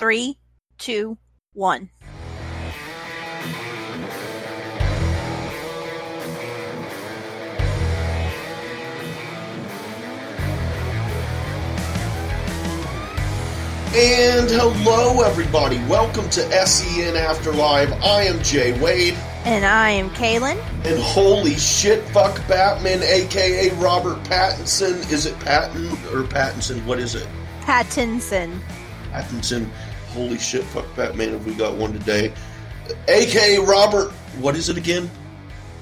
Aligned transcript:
Three, 0.00 0.38
two, 0.78 1.18
one. 1.52 1.90
And 13.92 14.48
hello, 14.48 15.20
everybody. 15.20 15.76
Welcome 15.84 16.30
to 16.30 16.66
SEN 16.66 17.14
Afterlife. 17.14 17.92
I 18.02 18.22
am 18.22 18.42
Jay 18.42 18.72
Wade. 18.80 19.12
And 19.44 19.66
I 19.66 19.90
am 19.90 20.08
Kaylin. 20.12 20.56
And 20.86 20.98
holy 20.98 21.56
shit, 21.56 22.02
fuck 22.04 22.36
Batman, 22.48 23.02
aka 23.02 23.68
Robert 23.72 24.16
Pattinson. 24.24 25.12
Is 25.12 25.26
it 25.26 25.38
Patton 25.40 25.88
or 26.14 26.22
Pattinson? 26.22 26.86
What 26.86 27.00
is 27.00 27.14
it? 27.14 27.28
Pattinson. 27.60 28.58
Pattinson. 29.10 29.68
Holy 30.10 30.38
shit, 30.38 30.64
fuck 30.64 30.84
Batman. 30.96 31.30
Have 31.30 31.46
we 31.46 31.54
got 31.54 31.76
one 31.76 31.92
today? 31.92 32.32
AKA 33.08 33.58
Robert. 33.58 34.10
What 34.40 34.56
is 34.56 34.68
it 34.68 34.76
again? 34.76 35.10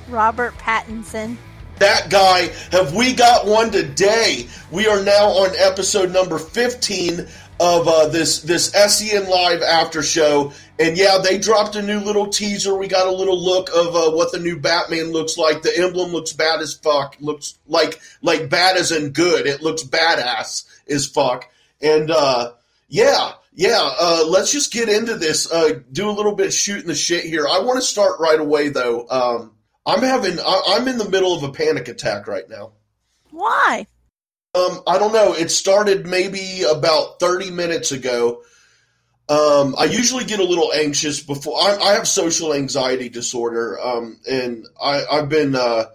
Robert 0.08 0.54
Pattinson. 0.58 1.36
That 1.78 2.10
guy. 2.10 2.48
Have 2.72 2.94
we 2.94 3.14
got 3.14 3.46
one 3.46 3.70
today? 3.70 4.48
We 4.70 4.86
are 4.86 5.02
now 5.02 5.28
on 5.28 5.50
episode 5.56 6.12
number 6.12 6.38
15 6.38 7.26
of 7.60 7.88
uh, 7.88 8.08
this 8.08 8.40
this 8.40 8.66
SEN 8.66 9.28
Live 9.28 9.62
after 9.62 10.02
show. 10.02 10.52
And 10.78 10.96
yeah, 10.96 11.18
they 11.22 11.38
dropped 11.38 11.76
a 11.76 11.82
new 11.82 11.98
little 11.98 12.28
teaser. 12.28 12.76
We 12.76 12.86
got 12.86 13.06
a 13.06 13.12
little 13.12 13.40
look 13.40 13.68
of 13.70 13.96
uh, 13.96 14.10
what 14.10 14.30
the 14.32 14.38
new 14.38 14.58
Batman 14.58 15.10
looks 15.12 15.36
like. 15.36 15.62
The 15.62 15.76
emblem 15.78 16.12
looks 16.12 16.32
bad 16.32 16.60
as 16.60 16.74
fuck. 16.74 17.16
Looks 17.20 17.58
like 17.66 18.00
like 18.22 18.48
bad 18.48 18.76
as 18.76 18.92
in 18.92 19.10
good. 19.10 19.46
It 19.46 19.62
looks 19.62 19.82
badass 19.82 20.66
as 20.88 21.06
fuck. 21.06 21.50
And 21.80 22.10
uh, 22.10 22.52
yeah, 22.88 23.32
yeah. 23.58 23.90
Uh, 24.00 24.24
let's 24.28 24.52
just 24.52 24.72
get 24.72 24.88
into 24.88 25.16
this. 25.16 25.50
Uh, 25.50 25.80
do 25.90 26.08
a 26.08 26.12
little 26.12 26.36
bit 26.36 26.52
shooting 26.52 26.86
the 26.86 26.94
shit 26.94 27.24
here. 27.24 27.48
I 27.48 27.58
want 27.58 27.80
to 27.80 27.84
start 27.84 28.20
right 28.20 28.38
away 28.38 28.68
though. 28.68 29.04
Um, 29.10 29.56
I'm 29.84 30.00
having 30.00 30.38
I, 30.38 30.62
I'm 30.68 30.86
in 30.86 30.96
the 30.96 31.08
middle 31.08 31.34
of 31.34 31.42
a 31.42 31.50
panic 31.50 31.88
attack 31.88 32.28
right 32.28 32.48
now. 32.48 32.74
Why? 33.32 33.88
Um, 34.54 34.80
I 34.86 34.98
don't 34.98 35.12
know. 35.12 35.34
It 35.34 35.50
started 35.50 36.06
maybe 36.06 36.62
about 36.62 37.18
30 37.18 37.50
minutes 37.50 37.90
ago. 37.90 38.42
Um, 39.28 39.74
I 39.76 39.84
usually 39.84 40.24
get 40.24 40.38
a 40.38 40.44
little 40.44 40.72
anxious 40.72 41.20
before. 41.20 41.60
I, 41.60 41.76
I 41.78 41.92
have 41.94 42.06
social 42.06 42.54
anxiety 42.54 43.08
disorder, 43.08 43.78
um, 43.80 44.20
and 44.30 44.66
I, 44.82 45.02
have 45.10 45.28
been, 45.28 45.54
uh, 45.54 45.86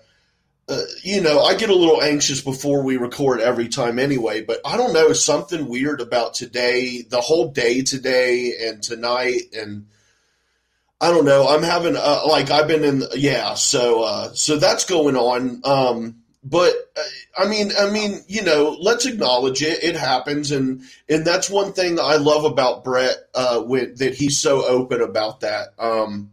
uh, 0.70 0.82
you 1.02 1.22
know, 1.22 1.42
I 1.42 1.56
get 1.56 1.70
a 1.70 1.76
little 1.76 2.02
anxious 2.02 2.42
before 2.42 2.84
we 2.84 2.98
record 2.98 3.42
every 3.42 3.68
time 3.68 4.00
anyway. 4.00 4.42
But 4.42 4.62
I 4.66 4.78
don't 4.78 4.94
know 4.94 5.12
something 5.14 5.68
weird 5.68 6.00
about 6.00 6.34
today, 6.34 7.02
the 7.02 7.22
whole 7.22 7.52
day 7.52 7.82
today 7.82 8.54
and 8.68 8.82
tonight, 8.82 9.42
and 9.54 9.88
I 11.02 11.10
don't 11.12 11.26
know. 11.26 11.48
I'm 11.50 11.64
having 11.64 11.96
uh, 11.98 12.22
like 12.28 12.50
I've 12.50 12.68
been 12.68 12.86
in, 12.86 13.04
yeah. 13.14 13.56
So, 13.56 14.04
uh, 14.04 14.34
so 14.34 14.58
that's 14.58 14.86
going 14.86 15.18
on. 15.18 15.62
Um, 15.66 16.24
but 16.46 16.74
uh, 16.96 17.02
I 17.38 17.48
mean, 17.48 17.72
I 17.78 17.90
mean, 17.90 18.22
you 18.28 18.44
know, 18.44 18.78
let's 18.80 19.06
acknowledge 19.06 19.62
it. 19.62 19.84
It 19.84 19.98
happens, 19.98 20.52
and 20.52 20.82
and 21.10 21.26
that's 21.26 21.50
one 21.50 21.74
thing 21.74 22.00
I 22.00 22.16
love 22.16 22.46
about 22.46 22.86
Brett 22.86 23.18
uh, 23.36 23.64
with, 23.66 23.98
that 23.98 24.16
he's 24.16 24.40
so 24.40 24.66
open 24.66 25.02
about 25.02 25.42
that. 25.42 25.74
Um, 25.78 26.32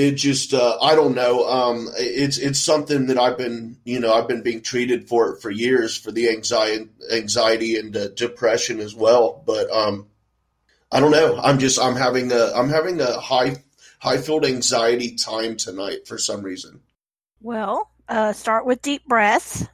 it 0.00 0.12
just, 0.12 0.54
uh, 0.54 0.78
I 0.80 0.94
don't 0.94 1.14
know. 1.14 1.46
Um, 1.46 1.88
it's 1.96 2.38
it's 2.38 2.58
something 2.58 3.06
that 3.06 3.18
I've 3.18 3.36
been, 3.36 3.76
you 3.84 4.00
know, 4.00 4.14
I've 4.14 4.28
been 4.28 4.42
being 4.42 4.62
treated 4.62 5.08
for 5.08 5.32
it 5.32 5.42
for 5.42 5.50
years 5.50 5.96
for 5.96 6.10
the 6.10 6.30
anxiety, 6.30 6.88
anxiety 7.12 7.76
and 7.76 7.94
uh, 7.96 8.08
depression 8.08 8.80
as 8.80 8.94
well. 8.94 9.42
But 9.46 9.70
um, 9.70 10.06
I 10.90 11.00
don't 11.00 11.10
know. 11.10 11.36
I'm 11.36 11.58
just, 11.58 11.78
I'm 11.78 11.96
having 11.96 12.32
a, 12.32 12.52
I'm 12.54 12.70
having 12.70 13.00
a 13.00 13.20
high 13.20 13.62
high 13.98 14.16
filled 14.16 14.46
anxiety 14.46 15.16
time 15.16 15.56
tonight 15.56 16.08
for 16.08 16.18
some 16.18 16.42
reason. 16.42 16.80
Well, 17.42 17.90
uh, 18.08 18.32
start 18.32 18.64
with 18.66 18.82
deep 18.82 19.06
breaths. 19.06 19.66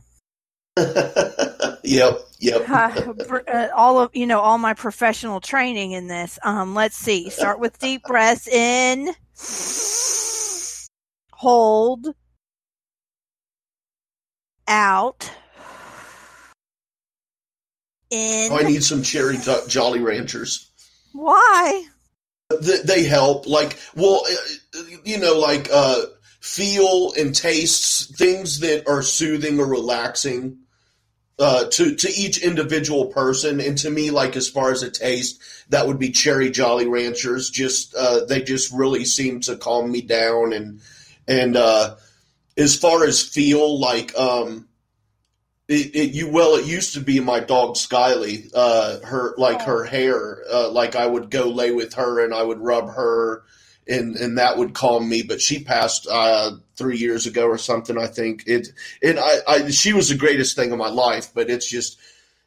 yep, 0.77 2.19
yep. 2.39 2.69
uh, 2.69 3.69
all 3.75 4.00
of 4.00 4.15
you 4.15 4.27
know, 4.27 4.41
all 4.41 4.59
my 4.59 4.75
professional 4.75 5.41
training 5.41 5.93
in 5.93 6.09
this. 6.09 6.39
Um, 6.43 6.75
let's 6.75 6.97
see. 6.97 7.31
Start 7.31 7.61
with 7.61 7.79
deep 7.79 8.03
breaths 8.03 8.49
in, 8.49 9.15
hold, 11.33 12.15
out, 14.69 15.31
in. 18.11 18.53
Oh, 18.53 18.59
I 18.59 18.63
need 18.63 18.85
some 18.85 19.03
cherry 19.03 19.39
Jolly 19.69 20.01
Ranchers. 20.01 20.71
Why? 21.13 21.85
They 22.61 23.05
help. 23.05 23.47
Like, 23.47 23.79
well, 23.95 24.23
uh, 24.25 24.83
you 25.05 25.19
know, 25.19 25.39
like 25.39 25.69
uh, 25.73 26.03
feel 26.41 27.13
and 27.19 27.35
tastes, 27.35 28.07
things 28.17 28.61
that 28.61 28.89
are 28.89 29.03
soothing 29.03 29.59
or 29.59 29.67
relaxing 29.67 30.59
uh, 31.39 31.65
to 31.67 31.97
to 31.97 32.09
each 32.09 32.43
individual 32.43 33.07
person. 33.07 33.61
And 33.61 33.77
to 33.79 33.91
me, 33.91 34.11
like 34.11 34.37
as 34.37 34.49
far 34.49 34.71
as 34.71 34.83
a 34.83 34.91
taste, 34.91 35.41
that 35.69 35.87
would 35.87 35.99
be 35.99 36.10
cherry 36.10 36.50
Jolly 36.50 36.87
Ranchers. 36.87 37.50
Just 37.50 37.94
uh, 37.94 38.25
they 38.25 38.43
just 38.43 38.72
really 38.72 39.04
seem 39.04 39.41
to 39.41 39.56
calm 39.56 39.91
me 39.91 40.03
down. 40.03 40.53
And 40.53 40.81
and 41.27 41.56
uh, 41.56 41.97
as 42.56 42.77
far 42.77 43.04
as 43.04 43.22
feel, 43.22 43.81
like 43.81 44.16
um, 44.16 44.69
it, 45.69 45.94
it, 45.94 46.10
you 46.12 46.31
well, 46.31 46.55
it 46.55 46.66
used 46.66 46.94
to 46.94 47.00
be 47.00 47.21
my 47.21 47.41
dog 47.41 47.75
Skyly. 47.75 48.50
Uh, 48.55 49.00
her 49.05 49.34
like 49.37 49.62
her 49.62 49.84
hair, 49.84 50.43
uh, 50.50 50.71
like 50.71 50.94
I 50.94 51.06
would 51.06 51.31
go 51.31 51.49
lay 51.49 51.72
with 51.72 51.94
her 51.94 52.25
and 52.25 52.32
I 52.32 52.43
would 52.43 52.60
rub 52.60 52.91
her 52.91 53.43
and 53.88 54.16
and 54.16 54.38
that 54.38 54.59
would 54.59 54.75
calm 54.75 55.09
me. 55.09 55.22
But 55.22 55.41
she 55.41 55.65
passed 55.65 56.06
uh, 56.10 56.53
three 56.76 56.99
years 56.99 57.26
ago 57.26 57.47
or 57.47 57.59
something. 57.59 57.99
I 57.99 58.06
think 58.06 58.44
it. 58.47 58.69
And 59.03 59.19
I, 59.19 59.32
I, 59.49 59.71
she 59.71 59.93
was 59.93 60.09
the 60.09 60.16
greatest 60.16 60.55
thing 60.56 60.71
in 60.71 60.78
my 60.78 60.88
life. 60.91 61.31
But 61.34 61.50
it's 61.50 61.69
just, 61.69 61.99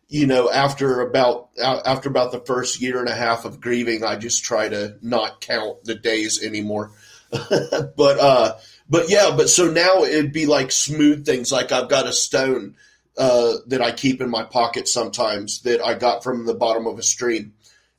you 0.09 0.25
know, 0.25 0.50
after 0.50 1.02
about 1.02 1.50
after 1.62 2.09
about 2.09 2.31
the 2.31 2.40
first 2.40 2.81
year 2.81 3.00
and 3.00 3.08
a 3.08 3.16
half 3.16 3.46
of 3.46 3.62
grieving, 3.62 4.03
I 4.03 4.16
just 4.16 4.44
try 4.44 4.68
to 4.68 4.97
not 5.02 5.40
count 5.40 5.84
the 5.84 5.94
days 5.94 6.44
anymore. 6.44 6.92
but 7.30 8.20
uh, 8.20 8.58
but 8.90 9.09
yeah, 9.09 9.31
but 9.38 9.50
so 9.50 9.70
now 9.70 10.03
it'd 10.03 10.34
be 10.34 10.47
like 10.47 10.72
smooth 10.72 11.25
things. 11.25 11.52
Like 11.52 11.72
I've 11.72 11.90
got 11.90 12.08
a 12.08 12.14
stone. 12.14 12.75
Uh, 13.18 13.58
that 13.68 13.81
I 13.81 13.92
keep 13.92 14.22
in 14.22 14.30
my 14.30 14.44
pocket 14.44 14.88
sometimes 14.88 15.64
that 15.64 15.81
I 15.81 15.94
got 15.94 16.24
from 16.24 16.46
the 16.46 16.53
bottom 16.53 16.88
of 16.88 16.97
a 16.97 17.03
stream, 17.03 17.53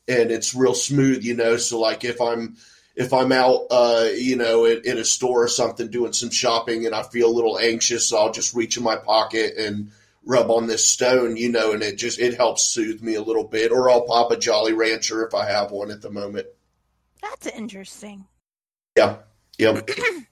and 0.09 0.31
it's 0.31 0.55
real 0.55 0.73
smooth, 0.73 1.23
you 1.23 1.37
know. 1.37 1.59
So 1.59 1.79
like 1.79 2.05
if 2.05 2.23
I'm 2.23 2.57
if 2.97 3.13
I'm 3.13 3.31
out, 3.31 3.67
uh, 3.71 4.09
you 4.15 4.37
know, 4.37 4.65
in, 4.65 4.81
in, 4.87 4.97
a 4.97 5.05
store 5.05 5.45
or 5.45 5.49
something 5.49 5.89
doing 5.89 6.15
some 6.15 6.31
shopping 6.31 6.87
and 6.87 6.95
I 6.95 7.03
feel 7.03 7.29
a 7.29 7.37
little 7.37 7.59
anxious, 7.59 8.15
I'll 8.15 8.33
just 8.33 8.55
reach 8.55 8.79
in 8.79 8.83
my 8.83 8.97
pocket 8.97 9.59
and 9.59 9.91
rub 10.31 10.51
on 10.51 10.69
this 10.69 10.87
stone, 10.87 11.37
you 11.37 11.51
know, 11.51 11.73
and 11.73 11.83
it 11.83 11.99
just 11.99 12.21
it 12.21 12.37
helps 12.37 12.63
soothe 12.63 13.03
me 13.03 13.17
a 13.17 13.23
little 13.23 13.45
bit. 13.45 13.73
Or 13.73 13.91
I'll 13.91 14.07
pop 14.07 14.31
a 14.31 14.37
Jolly 14.37 14.73
Rancher 14.73 15.27
if 15.27 15.35
I 15.35 15.47
have 15.47 15.73
one 15.73 15.91
at 15.91 16.01
the 16.01 16.11
moment. 16.11 16.47
That's 17.21 17.49
interesting. 17.49 18.27
Yeah. 18.97 19.17
Yep. 19.59 19.91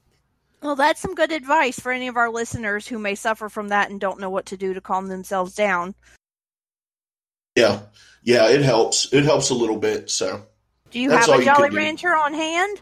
well, 0.63 0.77
that's 0.77 1.01
some 1.01 1.15
good 1.15 1.33
advice 1.33 1.79
for 1.81 1.91
any 1.91 2.09
of 2.09 2.17
our 2.17 2.31
listeners 2.31 2.87
who 2.87 2.99
may 2.99 3.17
suffer 3.17 3.49
from 3.49 3.69
that 3.69 3.91
and 3.91 4.01
don't 4.01 4.21
know 4.21 4.31
what 4.31 4.47
to 4.47 4.57
do 4.57 4.73
to 4.73 4.81
calm 4.81 5.09
themselves 5.09 5.55
down. 5.55 5.95
Yeah. 7.57 7.81
Yeah, 8.23 8.49
it 8.49 8.63
helps. 8.63 9.13
It 9.13 9.25
helps 9.25 9.51
a 9.51 9.55
little 9.55 9.79
bit, 9.79 10.11
so 10.11 10.47
do 10.91 11.01
you 11.01 11.11
that's 11.11 11.27
have 11.29 11.41
a 11.41 11.45
Jolly 11.45 11.71
Rancher 11.71 12.15
on 12.15 12.35
hand? 12.35 12.81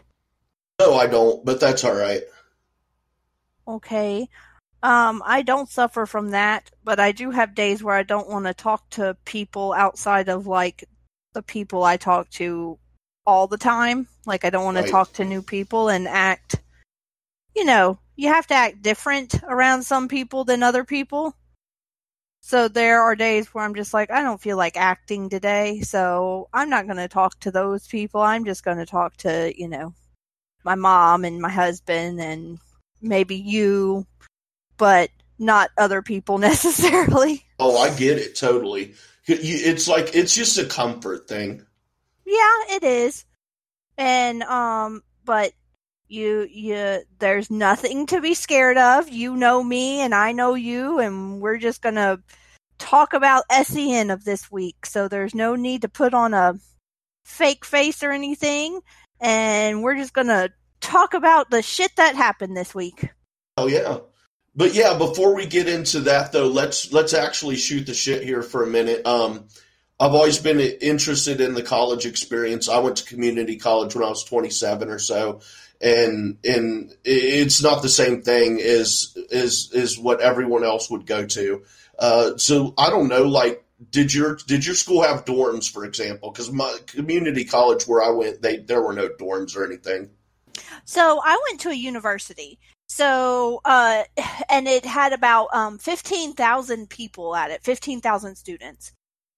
No, 0.79 0.95
I 0.95 1.07
don't, 1.07 1.43
but 1.43 1.59
that's 1.59 1.83
all 1.83 1.95
right. 1.95 2.21
Okay. 3.67 4.29
Um, 4.83 5.23
I 5.25 5.41
don't 5.41 5.69
suffer 5.69 6.05
from 6.05 6.31
that, 6.31 6.69
but 6.83 6.99
I 6.99 7.11
do 7.11 7.31
have 7.31 7.55
days 7.55 7.83
where 7.83 7.95
I 7.95 8.03
don't 8.03 8.29
want 8.29 8.45
to 8.45 8.53
talk 8.53 8.89
to 8.91 9.17
people 9.25 9.73
outside 9.73 10.29
of 10.29 10.45
like 10.47 10.83
the 11.33 11.41
people 11.41 11.83
I 11.83 11.97
talk 11.97 12.29
to 12.31 12.77
all 13.25 13.47
the 13.47 13.57
time. 13.57 14.07
Like 14.25 14.45
I 14.45 14.49
don't 14.49 14.65
want 14.65 14.77
right. 14.77 14.85
to 14.85 14.91
talk 14.91 15.13
to 15.13 15.25
new 15.25 15.41
people 15.41 15.89
and 15.89 16.07
act 16.07 16.61
you 17.57 17.65
know, 17.65 17.97
you 18.15 18.29
have 18.29 18.45
to 18.47 18.53
act 18.53 18.83
different 18.83 19.41
around 19.43 19.81
some 19.81 20.07
people 20.07 20.43
than 20.43 20.61
other 20.61 20.83
people. 20.83 21.35
So 22.41 22.67
there 22.67 23.01
are 23.01 23.15
days 23.15 23.47
where 23.47 23.65
I'm 23.65 23.73
just 23.73 23.95
like, 23.95 24.11
I 24.11 24.21
don't 24.21 24.39
feel 24.39 24.57
like 24.57 24.77
acting 24.77 25.27
today, 25.27 25.81
so 25.81 26.49
I'm 26.53 26.69
not 26.69 26.85
going 26.85 26.97
to 26.97 27.07
talk 27.07 27.39
to 27.41 27.51
those 27.51 27.87
people. 27.87 28.21
I'm 28.21 28.45
just 28.45 28.63
going 28.63 28.77
to 28.77 28.85
talk 28.85 29.17
to, 29.17 29.51
you 29.57 29.67
know, 29.67 29.95
my 30.63 30.75
mom 30.75 31.25
and 31.25 31.41
my 31.41 31.49
husband 31.49 32.21
and 32.21 32.59
maybe 33.01 33.35
you, 33.35 34.05
but 34.77 35.09
not 35.39 35.71
other 35.77 36.01
people 36.01 36.37
necessarily. 36.49 37.45
Oh, 37.59 37.77
I 37.77 37.95
get 37.95 38.17
it 38.17 38.35
totally. 38.35 38.93
It's 39.25 39.87
like 39.87 40.15
it's 40.15 40.33
just 40.33 40.57
a 40.57 40.65
comfort 40.65 41.27
thing. 41.27 41.65
Yeah, 42.25 42.75
it 42.75 42.83
is. 42.83 43.25
And 43.97 44.43
um 44.43 45.03
but 45.25 45.51
you 46.07 46.47
you 46.49 47.01
there's 47.19 47.51
nothing 47.51 48.05
to 48.07 48.21
be 48.21 48.33
scared 48.33 48.77
of. 48.77 49.09
You 49.09 49.35
know 49.35 49.61
me 49.61 49.99
and 49.99 50.15
I 50.15 50.31
know 50.31 50.53
you 50.53 50.99
and 50.99 51.41
we're 51.41 51.57
just 51.57 51.81
going 51.81 51.95
to 51.95 52.21
talk 52.77 53.13
about 53.13 53.43
SEN 53.51 54.11
of 54.11 54.23
this 54.23 54.51
week. 54.51 54.85
So 54.85 55.07
there's 55.07 55.35
no 55.35 55.55
need 55.55 55.81
to 55.81 55.89
put 55.89 56.13
on 56.13 56.33
a 56.33 56.55
fake 57.25 57.65
face 57.65 58.03
or 58.03 58.11
anything, 58.11 58.79
and 59.19 59.83
we're 59.83 59.97
just 59.97 60.13
gonna 60.13 60.49
talk 60.79 61.13
about 61.13 61.49
the 61.49 61.61
shit 61.61 61.95
that 61.97 62.15
happened 62.15 62.55
this 62.55 62.73
week. 62.73 63.09
Oh 63.57 63.67
yeah. 63.67 63.97
But 64.57 64.73
yeah, 64.73 64.97
before 64.97 65.35
we 65.35 65.45
get 65.45 65.69
into 65.69 66.01
that 66.01 66.31
though, 66.31 66.47
let's 66.47 66.91
let's 66.91 67.13
actually 67.13 67.57
shoot 67.57 67.85
the 67.85 67.93
shit 67.93 68.23
here 68.23 68.41
for 68.41 68.63
a 68.63 68.67
minute. 68.67 69.05
Um, 69.05 69.45
I've 69.99 70.15
always 70.15 70.39
been 70.39 70.59
interested 70.59 71.41
in 71.41 71.53
the 71.53 71.61
college 71.61 72.07
experience. 72.07 72.67
I 72.67 72.79
went 72.79 72.97
to 72.97 73.05
community 73.05 73.57
college 73.57 73.95
when 73.95 74.03
I 74.03 74.09
was 74.09 74.23
27 74.23 74.89
or 74.89 74.97
so, 74.97 75.41
and 75.79 76.39
and 76.43 76.91
it's 77.05 77.61
not 77.61 77.83
the 77.83 77.89
same 77.89 78.23
thing 78.23 78.59
as 78.59 79.15
as 79.31 79.69
as 79.75 79.97
what 79.97 80.21
everyone 80.21 80.63
else 80.63 80.89
would 80.89 81.05
go 81.05 81.27
to. 81.27 81.63
Uh, 81.99 82.37
so 82.37 82.73
I 82.79 82.89
don't 82.89 83.09
know, 83.09 83.23
like 83.23 83.63
did 83.91 84.11
your 84.11 84.37
did 84.47 84.65
your 84.65 84.75
school 84.75 85.03
have 85.03 85.23
dorms, 85.23 85.71
for 85.71 85.85
example? 85.85 86.31
Because 86.31 86.51
my 86.51 86.77
community 86.87 87.45
college 87.45 87.87
where 87.87 88.01
I 88.01 88.09
went, 88.09 88.41
they 88.41 88.57
there 88.57 88.81
were 88.81 88.93
no 88.93 89.07
dorms 89.07 89.55
or 89.55 89.63
anything. 89.63 90.09
So 90.83 91.21
I 91.23 91.39
went 91.47 91.59
to 91.61 91.69
a 91.69 91.75
university. 91.75 92.59
So 92.87 93.61
uh, 93.65 94.03
and 94.49 94.67
it 94.67 94.85
had 94.85 95.13
about 95.13 95.49
um, 95.53 95.77
fifteen 95.77 96.33
thousand 96.33 96.89
people 96.89 97.35
at 97.35 97.51
it, 97.51 97.63
fifteen 97.63 98.01
thousand 98.01 98.35
students. 98.35 98.91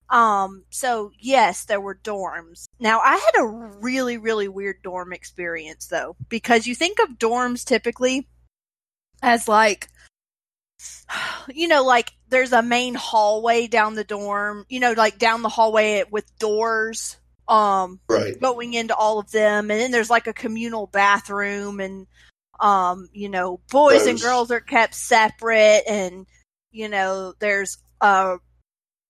Um, 0.10 0.64
so 0.72 1.12
yes, 1.20 1.66
there 1.66 1.82
were 1.82 1.96
dorms. 1.96 2.66
Now 2.80 3.00
I 3.00 3.16
had 3.16 3.44
a 3.44 3.48
really, 3.48 4.18
really 4.18 4.48
weird 4.48 4.82
dorm 4.82 5.14
experience 5.14 5.88
though, 5.88 6.16
because 6.30 6.66
you 6.66 6.74
think 6.74 7.00
of 7.00 7.20
dorms 7.20 7.64
typically 7.64 8.28
as 9.22 9.48
like 9.48 9.90
you 11.54 11.68
know, 11.68 11.84
like 11.84 12.14
there's 12.30 12.54
a 12.54 12.62
main 12.62 12.96
hallway 12.96 13.68
down 13.68 13.96
the 13.96 14.04
dorm, 14.04 14.66
you 14.70 14.80
know, 14.80 14.94
like 14.94 15.20
down 15.20 15.42
the 15.42 15.50
hallway 15.50 16.04
with 16.10 16.38
doors, 16.38 17.18
um, 17.48 18.00
right. 18.08 18.40
going 18.40 18.74
into 18.74 18.96
all 18.96 19.20
of 19.20 19.32
them. 19.32 19.72
And 19.72 19.80
then 19.80 19.92
there's 19.92 20.10
like 20.10 20.28
a 20.28 20.34
communal 20.34 20.88
bathroom 20.88 21.80
and, 21.80 22.08
um, 22.60 23.08
you 23.14 23.30
know, 23.30 23.60
boys 23.72 24.00
Those. 24.00 24.08
and 24.08 24.22
girls 24.22 24.52
are 24.52 24.60
kept 24.60 24.96
separate 24.96 25.84
and, 25.88 26.26
you 26.72 26.90
know, 26.90 27.34
there's, 27.40 27.78
uh, 28.02 28.38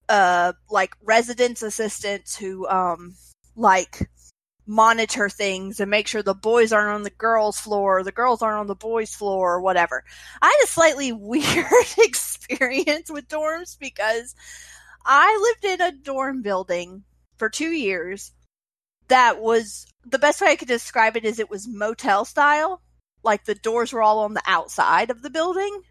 uh, 0.08 0.54
like 0.70 0.94
residence 1.04 1.62
assistants 1.62 2.36
who, 2.38 2.68
um, 2.68 3.16
like 3.56 4.10
monitor 4.66 5.30
things 5.30 5.80
and 5.80 5.90
make 5.90 6.08
sure 6.08 6.22
the 6.22 6.36
boys 6.36 6.72
aren't 6.72 6.94
on 6.94 7.04
the 7.04 7.10
girls' 7.10 7.60
floor, 7.60 8.04
the 8.04 8.12
girls 8.12 8.42
aren't 8.42 8.60
on 8.60 8.68
the 8.68 8.76
boys' 8.76 9.16
floor, 9.16 9.56
or 9.56 9.62
whatever. 9.62 10.04
I 10.42 10.48
had 10.48 10.64
a 10.64 10.72
slightly 10.72 11.12
weird 11.14 11.66
experience 11.98 13.10
with 13.10 13.28
dorms 13.28 13.78
because 13.80 14.36
I 15.06 15.56
lived 15.64 15.82
in 15.82 15.88
a 15.88 15.92
dorm 15.92 16.42
building 16.42 17.04
for 17.38 17.50
two 17.50 17.72
years 17.72 18.32
that 19.10 19.42
was 19.42 19.88
the 20.06 20.20
best 20.20 20.40
way 20.40 20.50
I 20.50 20.56
could 20.56 20.68
describe 20.68 21.18
it 21.18 21.26
is 21.26 21.40
it 21.40 21.50
was 21.50 21.68
motel 21.68 22.26
style. 22.26 22.82
Like 23.24 23.46
the 23.46 23.56
doors 23.56 23.94
were 23.94 24.02
all 24.02 24.20
on 24.20 24.34
the 24.34 24.44
outside 24.48 25.10
of 25.10 25.22
the 25.22 25.30
building. 25.30 25.82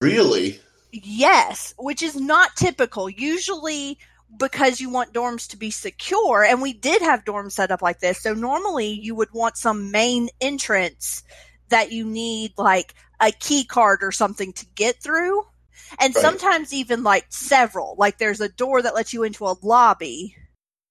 Really? 0.00 0.60
Yes, 0.92 1.74
which 1.78 2.02
is 2.02 2.16
not 2.16 2.56
typical. 2.56 3.08
Usually 3.08 3.98
because 4.38 4.80
you 4.80 4.90
want 4.90 5.12
dorms 5.12 5.48
to 5.48 5.56
be 5.56 5.70
secure 5.70 6.44
and 6.44 6.60
we 6.60 6.72
did 6.72 7.00
have 7.00 7.24
dorms 7.24 7.52
set 7.52 7.70
up 7.70 7.80
like 7.80 8.00
this 8.00 8.20
so 8.20 8.34
normally 8.34 8.88
you 8.88 9.14
would 9.14 9.32
want 9.32 9.56
some 9.56 9.90
main 9.90 10.28
entrance 10.40 11.22
that 11.68 11.92
you 11.92 12.04
need 12.04 12.52
like 12.56 12.94
a 13.20 13.30
key 13.30 13.64
card 13.64 14.00
or 14.02 14.12
something 14.12 14.52
to 14.52 14.66
get 14.74 15.00
through 15.00 15.42
and 16.00 16.14
right. 16.14 16.22
sometimes 16.22 16.72
even 16.72 17.02
like 17.02 17.24
several 17.28 17.94
like 17.98 18.18
there's 18.18 18.40
a 18.40 18.48
door 18.48 18.82
that 18.82 18.94
lets 18.94 19.12
you 19.12 19.22
into 19.22 19.46
a 19.46 19.56
lobby 19.62 20.36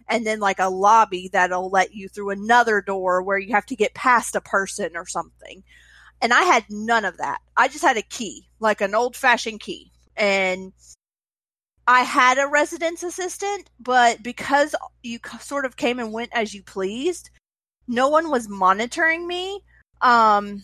and 0.08 0.26
then 0.26 0.40
like 0.40 0.60
a 0.60 0.70
lobby 0.70 1.30
that'll 1.32 1.70
let 1.70 1.94
you 1.94 2.08
through 2.08 2.32
another 2.32 2.82
door 2.82 3.22
where 3.22 3.38
you 3.38 3.54
have 3.54 3.66
to 3.68 3.76
get 3.76 3.94
past 3.94 4.36
a 4.36 4.42
person 4.42 4.96
or 4.96 5.06
something. 5.06 5.64
And 6.22 6.34
i 6.34 6.44
had 6.44 6.66
none 6.70 7.06
of 7.06 7.18
that. 7.18 7.40
I 7.58 7.68
just 7.68 7.84
had 7.84 7.98
a 7.98 8.02
key 8.02 8.48
like 8.60 8.82
an 8.82 8.96
old 8.96 9.16
fashioned 9.16 9.60
key. 9.60 9.92
And 10.16 10.72
I 11.88 12.02
had 12.02 12.40
a 12.40 12.48
residence 12.48 13.04
assistant, 13.04 13.70
but 13.80 14.24
because 14.24 14.76
you 15.04 15.20
sort 15.40 15.66
of 15.66 15.78
came 15.78 16.00
and 16.00 16.12
went 16.12 16.32
as 16.34 16.54
you 16.54 16.64
pleased, 16.64 17.30
no 17.88 18.10
one 18.10 18.32
was 18.32 18.50
monitoring 18.50 19.28
me. 19.28 19.62
Um, 20.02 20.64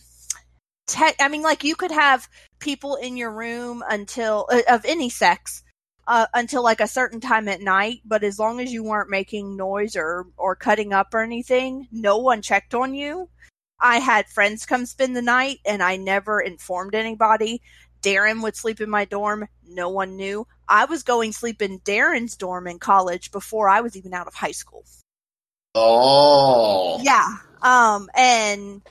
I 0.96 1.28
mean, 1.28 1.42
like 1.42 1.62
you 1.64 1.76
could 1.76 1.92
have 1.92 2.28
people 2.58 2.96
in 2.96 3.16
your 3.16 3.30
room 3.30 3.84
until 3.88 4.48
uh, 4.50 4.62
of 4.68 4.84
any 4.84 5.08
sex 5.08 5.62
uh, 6.06 6.26
until 6.34 6.62
like 6.62 6.80
a 6.80 6.88
certain 6.88 7.20
time 7.20 7.48
at 7.48 7.60
night, 7.60 8.00
but 8.04 8.24
as 8.24 8.38
long 8.38 8.60
as 8.60 8.72
you 8.72 8.82
weren't 8.82 9.10
making 9.10 9.56
noise 9.56 9.96
or 9.96 10.26
or 10.36 10.56
cutting 10.56 10.92
up 10.92 11.14
or 11.14 11.22
anything, 11.22 11.88
no 11.92 12.18
one 12.18 12.42
checked 12.42 12.74
on 12.74 12.94
you. 12.94 13.28
I 13.80 13.98
had 13.98 14.28
friends 14.28 14.64
come 14.66 14.86
spend 14.86 15.16
the 15.16 15.22
night, 15.22 15.58
and 15.64 15.82
I 15.82 15.96
never 15.96 16.40
informed 16.40 16.94
anybody. 16.94 17.62
Darren 18.00 18.42
would 18.42 18.56
sleep 18.56 18.80
in 18.80 18.90
my 18.90 19.04
dorm. 19.04 19.48
No 19.66 19.88
one 19.88 20.16
knew. 20.16 20.46
I 20.68 20.84
was 20.86 21.02
going 21.02 21.32
sleep 21.32 21.62
in 21.62 21.80
Darren's 21.80 22.36
dorm 22.36 22.66
in 22.66 22.78
college 22.78 23.30
before 23.30 23.68
I 23.68 23.80
was 23.80 23.96
even 23.96 24.14
out 24.14 24.26
of 24.26 24.34
high 24.34 24.52
school. 24.52 24.84
Oh. 25.74 27.00
Yeah. 27.02 27.36
Um, 27.62 28.08
and 28.14 28.82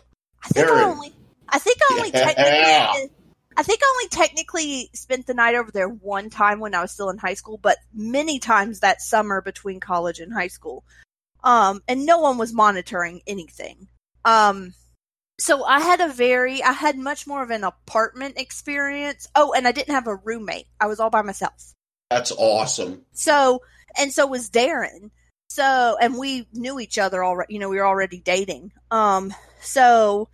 I 0.43 0.47
think 0.49 0.67
Darren. 0.67 0.77
I 0.77 0.83
only, 0.83 1.13
I 1.49 1.59
think 1.59 1.77
I 1.81 1.93
only 1.95 2.11
yeah. 2.13 2.25
technically, 2.25 3.15
I 3.61 3.63
think 3.63 3.81
I 3.83 3.93
only 3.93 4.09
technically 4.09 4.89
spent 4.95 5.27
the 5.27 5.35
night 5.35 5.53
over 5.53 5.69
there 5.69 5.87
one 5.87 6.31
time 6.31 6.59
when 6.59 6.73
I 6.73 6.81
was 6.81 6.91
still 6.91 7.11
in 7.11 7.19
high 7.19 7.35
school, 7.35 7.59
but 7.59 7.77
many 7.93 8.39
times 8.39 8.79
that 8.79 9.03
summer 9.03 9.39
between 9.39 9.79
college 9.79 10.19
and 10.19 10.33
high 10.33 10.47
school. 10.47 10.83
Um, 11.43 11.83
and 11.87 12.03
no 12.03 12.17
one 12.17 12.39
was 12.39 12.53
monitoring 12.53 13.21
anything. 13.27 13.87
Um, 14.25 14.73
so 15.37 15.63
I 15.63 15.79
had 15.79 16.01
a 16.01 16.11
very, 16.11 16.63
I 16.63 16.71
had 16.71 16.97
much 16.97 17.27
more 17.27 17.43
of 17.43 17.51
an 17.51 17.63
apartment 17.63 18.39
experience. 18.39 19.27
Oh, 19.35 19.53
and 19.53 19.67
I 19.67 19.71
didn't 19.71 19.93
have 19.93 20.07
a 20.07 20.15
roommate. 20.15 20.65
I 20.79 20.87
was 20.87 20.99
all 20.99 21.11
by 21.11 21.21
myself. 21.21 21.71
That's 22.09 22.31
awesome. 22.31 23.05
So, 23.11 23.61
and 23.95 24.11
so 24.11 24.25
was 24.25 24.49
Darren. 24.49 25.11
So, 25.51 25.97
and 26.01 26.17
we 26.17 26.47
knew 26.51 26.79
each 26.79 26.97
other 26.97 27.23
already, 27.23 27.53
you 27.53 27.59
know, 27.59 27.69
we 27.69 27.77
were 27.77 27.85
already 27.85 28.21
dating. 28.21 28.71
Um, 28.89 29.31
so 29.61 30.29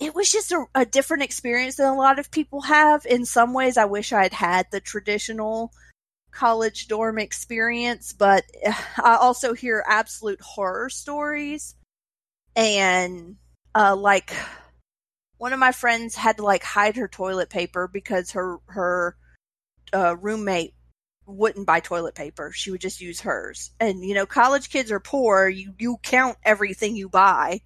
it 0.00 0.14
was 0.14 0.30
just 0.30 0.52
a, 0.52 0.64
a 0.74 0.86
different 0.86 1.24
experience 1.24 1.76
than 1.76 1.88
a 1.88 1.96
lot 1.96 2.18
of 2.18 2.30
people 2.30 2.62
have. 2.62 3.04
In 3.06 3.24
some 3.24 3.52
ways, 3.52 3.76
I 3.76 3.84
wish 3.86 4.12
I 4.12 4.22
had 4.22 4.32
had 4.32 4.66
the 4.70 4.80
traditional 4.80 5.72
college 6.30 6.88
dorm 6.88 7.18
experience, 7.18 8.12
but 8.12 8.44
I 9.02 9.16
also 9.16 9.54
hear 9.54 9.84
absolute 9.86 10.40
horror 10.40 10.88
stories 10.90 11.74
and 12.54 13.36
uh, 13.74 13.96
like 13.96 14.34
one 15.38 15.52
of 15.52 15.58
my 15.60 15.72
friends 15.72 16.14
had 16.14 16.38
to 16.38 16.42
like 16.42 16.64
hide 16.64 16.96
her 16.96 17.08
toilet 17.08 17.50
paper 17.50 17.88
because 17.92 18.32
her 18.32 18.58
her 18.66 19.16
uh, 19.92 20.16
roommate 20.16 20.74
wouldn't 21.26 21.66
buy 21.66 21.80
toilet 21.80 22.14
paper. 22.14 22.50
She 22.52 22.70
would 22.70 22.80
just 22.80 23.00
use 23.00 23.20
hers. 23.20 23.70
And 23.78 24.04
you 24.04 24.14
know, 24.14 24.26
college 24.26 24.70
kids 24.70 24.90
are 24.90 25.00
poor. 25.00 25.48
You 25.48 25.74
you 25.78 25.98
count 26.02 26.38
everything 26.44 26.96
you 26.96 27.08
buy 27.08 27.60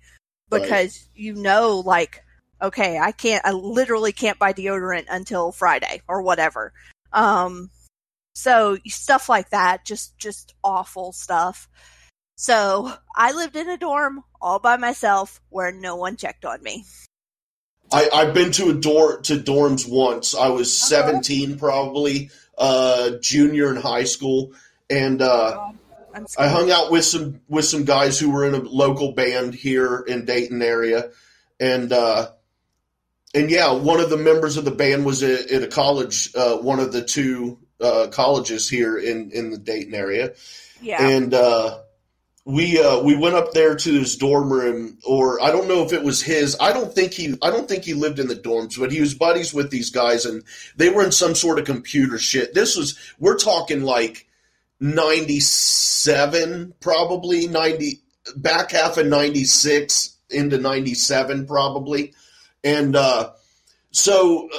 because 0.60 0.98
right. 0.98 1.08
you 1.14 1.34
know 1.34 1.82
like 1.84 2.24
okay, 2.60 2.98
I 2.98 3.12
can't 3.12 3.44
I 3.44 3.52
literally 3.52 4.12
can't 4.12 4.38
buy 4.38 4.52
deodorant 4.52 5.06
until 5.10 5.52
Friday 5.52 6.02
or 6.08 6.22
whatever. 6.22 6.72
Um 7.12 7.70
so 8.34 8.78
stuff 8.86 9.28
like 9.28 9.50
that, 9.50 9.84
just 9.84 10.16
just 10.18 10.54
awful 10.64 11.12
stuff. 11.12 11.68
So 12.36 12.92
I 13.14 13.32
lived 13.32 13.56
in 13.56 13.68
a 13.68 13.76
dorm 13.76 14.24
all 14.40 14.58
by 14.58 14.76
myself 14.76 15.40
where 15.50 15.70
no 15.70 15.96
one 15.96 16.16
checked 16.16 16.44
on 16.44 16.62
me. 16.62 16.84
I, 17.92 18.08
I've 18.12 18.34
been 18.34 18.52
to 18.52 18.70
a 18.70 18.74
dorm 18.74 19.22
to 19.24 19.36
dorms 19.36 19.88
once. 19.88 20.34
I 20.34 20.48
was 20.48 20.68
uh-huh. 20.92 21.02
17 21.02 21.58
probably, 21.58 22.30
uh, 22.56 23.10
junior 23.20 23.70
in 23.70 23.76
high 23.80 24.04
school, 24.04 24.52
and 24.88 25.20
uh, 25.20 25.56
oh, 25.58 25.74
I 26.38 26.48
hung 26.48 26.70
out 26.70 26.90
with 26.90 27.04
some 27.04 27.40
with 27.48 27.64
some 27.64 27.84
guys 27.84 28.18
who 28.18 28.30
were 28.30 28.44
in 28.44 28.54
a 28.54 28.60
local 28.60 29.12
band 29.12 29.54
here 29.54 29.98
in 30.06 30.24
Dayton 30.24 30.62
area, 30.62 31.10
and 31.58 31.92
uh, 31.92 32.30
and 33.34 33.50
yeah, 33.50 33.72
one 33.72 34.00
of 34.00 34.10
the 34.10 34.16
members 34.16 34.56
of 34.56 34.64
the 34.64 34.70
band 34.70 35.04
was 35.04 35.22
at, 35.22 35.50
at 35.50 35.62
a 35.62 35.68
college, 35.68 36.34
uh, 36.34 36.56
one 36.56 36.80
of 36.80 36.92
the 36.92 37.02
two 37.02 37.58
uh, 37.80 38.08
colleges 38.10 38.68
here 38.68 38.98
in 38.98 39.30
in 39.30 39.50
the 39.50 39.58
Dayton 39.58 39.94
area, 39.94 40.34
yeah, 40.80 41.06
and 41.06 41.32
uh, 41.32 41.78
we 42.44 42.82
uh, 42.82 43.00
we 43.00 43.16
went 43.16 43.36
up 43.36 43.52
there 43.52 43.76
to 43.76 43.92
his 44.00 44.16
dorm 44.16 44.52
room, 44.52 44.98
or 45.06 45.40
I 45.40 45.52
don't 45.52 45.68
know 45.68 45.84
if 45.84 45.92
it 45.92 46.02
was 46.02 46.22
his. 46.22 46.56
I 46.60 46.72
don't 46.72 46.92
think 46.92 47.12
he 47.12 47.36
I 47.40 47.50
don't 47.50 47.68
think 47.68 47.84
he 47.84 47.94
lived 47.94 48.18
in 48.18 48.26
the 48.28 48.34
dorms, 48.34 48.78
but 48.78 48.90
he 48.90 49.00
was 49.00 49.14
buddies 49.14 49.54
with 49.54 49.70
these 49.70 49.90
guys, 49.90 50.26
and 50.26 50.42
they 50.76 50.90
were 50.90 51.04
in 51.04 51.12
some 51.12 51.34
sort 51.34 51.58
of 51.58 51.64
computer 51.64 52.18
shit. 52.18 52.54
This 52.54 52.76
was 52.76 52.98
we're 53.18 53.38
talking 53.38 53.82
like 53.82 54.26
ninety 54.82 55.38
seven, 55.38 56.74
probably 56.80 57.46
ninety 57.46 58.00
back 58.36 58.72
half 58.72 58.98
of 58.98 59.06
ninety 59.06 59.44
six 59.44 60.16
into 60.28 60.58
ninety 60.58 60.94
seven, 60.94 61.46
probably, 61.46 62.12
and 62.64 62.96
uh, 62.96 63.30
so 63.92 64.50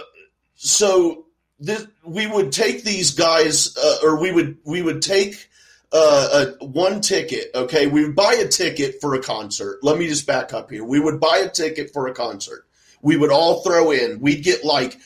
so 0.56 1.25
this, 1.60 1.86
we 2.06 2.25
would 2.25 2.51
take 2.51 2.84
these 2.84 3.12
guys, 3.12 3.75
uh, 3.77 3.98
or 4.01 4.20
we 4.20 4.32
would 4.32 4.58
we 4.63 4.82
would 4.82 5.01
take 5.01 5.50
uh, 5.92 6.46
a 6.62 6.65
one 6.65 7.01
ticket. 7.01 7.51
Okay, 7.53 7.88
we 7.88 8.06
would 8.06 8.15
buy 8.15 8.34
a 8.34 8.48
ticket 8.48 9.01
for 9.01 9.13
a 9.15 9.22
concert. 9.22 9.80
Let 9.84 9.98
me 9.98 10.08
just 10.08 10.25
back 10.25 10.53
up 10.53 10.72
here. 10.72 10.86
We 10.86 11.00
would 11.00 11.20
buy 11.20 11.39
a 11.39 11.50
ticket 11.50 11.92
for 11.92 12.08
a 12.08 12.13
concert. 12.13 12.65
We 13.01 13.18
would 13.18 13.32
all 13.32 13.62
throw 13.62 13.92
in. 13.92 14.22
We'd 14.22 14.44
get 14.46 14.63
like, 14.63 14.98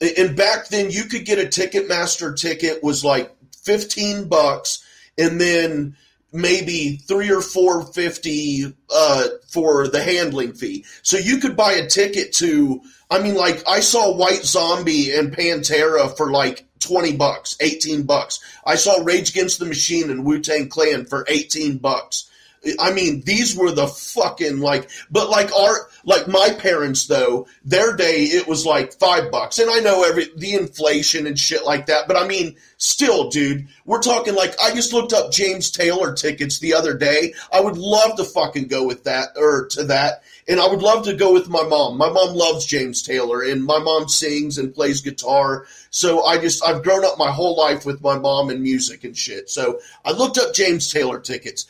and 0.00 0.34
back 0.34 0.68
then 0.68 0.90
you 0.90 1.04
could 1.04 1.26
get 1.26 1.38
a 1.38 1.46
Ticketmaster 1.46 2.34
ticket 2.34 2.82
was 2.82 3.04
like 3.04 3.33
fifteen 3.64 4.28
bucks, 4.28 4.84
and 5.18 5.40
then 5.40 5.96
maybe 6.32 6.96
three 6.96 7.30
or 7.30 7.40
four 7.40 7.84
fifty 7.86 8.74
uh, 8.90 9.28
for 9.48 9.88
the 9.88 10.02
handling 10.02 10.52
fee. 10.52 10.84
So 11.02 11.16
you 11.16 11.38
could 11.38 11.56
buy 11.56 11.72
a 11.72 11.86
ticket 11.86 12.32
to. 12.34 12.82
I 13.10 13.20
mean, 13.20 13.34
like 13.34 13.62
I 13.68 13.80
saw 13.80 14.14
White 14.14 14.44
Zombie 14.44 15.14
and 15.14 15.32
Pantera 15.32 16.16
for 16.16 16.30
like 16.30 16.66
20 16.80 17.16
bucks, 17.16 17.56
18 17.60 18.02
bucks. 18.04 18.40
I 18.66 18.74
saw 18.76 19.02
Rage 19.02 19.30
Against 19.30 19.58
the 19.58 19.64
Machine 19.66 20.10
and 20.10 20.24
Wu 20.24 20.40
Tang 20.40 20.68
Clan 20.68 21.06
for 21.06 21.24
18 21.28 21.78
bucks. 21.78 22.30
I 22.78 22.92
mean, 22.92 23.22
these 23.22 23.56
were 23.56 23.70
the 23.70 23.86
fucking 23.86 24.60
like, 24.60 24.90
but 25.10 25.28
like 25.28 25.54
our, 25.54 25.74
like 26.04 26.28
my 26.28 26.50
parents 26.58 27.06
though, 27.06 27.46
their 27.64 27.96
day 27.96 28.24
it 28.24 28.46
was 28.46 28.64
like 28.64 28.94
five 28.94 29.30
bucks. 29.30 29.58
And 29.58 29.70
I 29.70 29.80
know 29.80 30.02
every, 30.02 30.28
the 30.36 30.54
inflation 30.54 31.26
and 31.26 31.38
shit 31.38 31.64
like 31.64 31.86
that, 31.86 32.06
but 32.08 32.16
I 32.16 32.26
mean, 32.26 32.56
still, 32.76 33.30
dude, 33.30 33.68
we're 33.84 34.02
talking 34.02 34.34
like, 34.34 34.58
I 34.60 34.74
just 34.74 34.92
looked 34.92 35.12
up 35.12 35.32
James 35.32 35.70
Taylor 35.70 36.14
tickets 36.14 36.58
the 36.58 36.74
other 36.74 36.96
day. 36.96 37.34
I 37.52 37.60
would 37.60 37.76
love 37.76 38.16
to 38.16 38.24
fucking 38.24 38.68
go 38.68 38.86
with 38.86 39.04
that 39.04 39.30
or 39.36 39.66
to 39.68 39.84
that. 39.84 40.22
And 40.46 40.60
I 40.60 40.68
would 40.68 40.82
love 40.82 41.04
to 41.04 41.14
go 41.14 41.32
with 41.32 41.48
my 41.48 41.62
mom. 41.62 41.96
My 41.96 42.10
mom 42.10 42.34
loves 42.34 42.66
James 42.66 43.02
Taylor 43.02 43.42
and 43.42 43.64
my 43.64 43.78
mom 43.78 44.08
sings 44.08 44.58
and 44.58 44.74
plays 44.74 45.00
guitar. 45.00 45.66
So 45.88 46.24
I 46.24 46.38
just, 46.38 46.62
I've 46.62 46.82
grown 46.82 47.04
up 47.04 47.18
my 47.18 47.30
whole 47.30 47.56
life 47.56 47.86
with 47.86 48.02
my 48.02 48.18
mom 48.18 48.50
and 48.50 48.62
music 48.62 49.04
and 49.04 49.16
shit. 49.16 49.48
So 49.48 49.80
I 50.04 50.12
looked 50.12 50.36
up 50.36 50.52
James 50.52 50.92
Taylor 50.92 51.18
tickets 51.18 51.66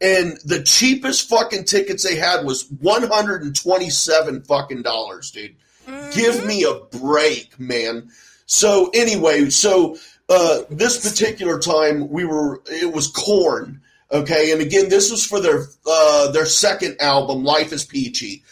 and 0.00 0.38
the 0.44 0.62
cheapest 0.62 1.28
fucking 1.28 1.64
tickets 1.64 2.02
they 2.02 2.16
had 2.16 2.44
was 2.44 2.68
127 2.80 4.42
fucking 4.42 4.82
dollars, 4.82 5.30
dude. 5.30 5.56
Mm-hmm. 5.86 6.10
Give 6.18 6.44
me 6.46 6.64
a 6.64 6.74
break, 6.98 7.58
man. 7.58 8.10
So 8.46 8.90
anyway, 8.94 9.50
so 9.50 9.96
uh, 10.28 10.62
this 10.70 11.08
particular 11.08 11.58
time 11.58 12.08
we 12.10 12.24
were 12.24 12.62
it 12.66 12.92
was 12.92 13.08
Korn 13.08 13.80
okay, 14.14 14.52
and 14.52 14.62
again 14.62 14.88
this 14.88 15.10
was 15.10 15.26
for 15.26 15.40
their 15.40 15.66
uh, 15.86 16.30
their 16.30 16.46
second 16.46 16.96
album, 17.00 17.44
Life 17.44 17.72
is 17.72 17.84
Peachy. 17.84 18.42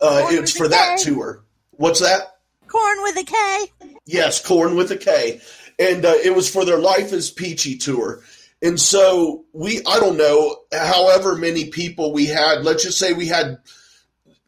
Uh, 0.00 0.26
it's 0.30 0.56
for 0.56 0.68
that 0.68 0.98
K. 0.98 1.04
tour. 1.04 1.42
What's 1.72 2.00
that? 2.00 2.38
Korn 2.68 3.02
with 3.02 3.16
a 3.16 3.24
K. 3.24 3.96
Yes, 4.04 4.44
Korn 4.44 4.76
with 4.76 4.90
a 4.90 4.96
K, 4.96 5.40
and 5.78 6.04
uh, 6.04 6.14
it 6.22 6.34
was 6.34 6.48
for 6.48 6.64
their 6.64 6.78
Life 6.78 7.12
is 7.12 7.30
Peachy 7.30 7.76
tour. 7.76 8.22
And 8.66 8.80
so 8.80 9.44
we, 9.52 9.78
I 9.86 10.00
don't 10.00 10.16
know, 10.16 10.56
however 10.72 11.36
many 11.36 11.70
people 11.70 12.12
we 12.12 12.26
had, 12.26 12.64
let's 12.64 12.82
just 12.82 12.98
say 12.98 13.12
we 13.12 13.28
had, 13.28 13.58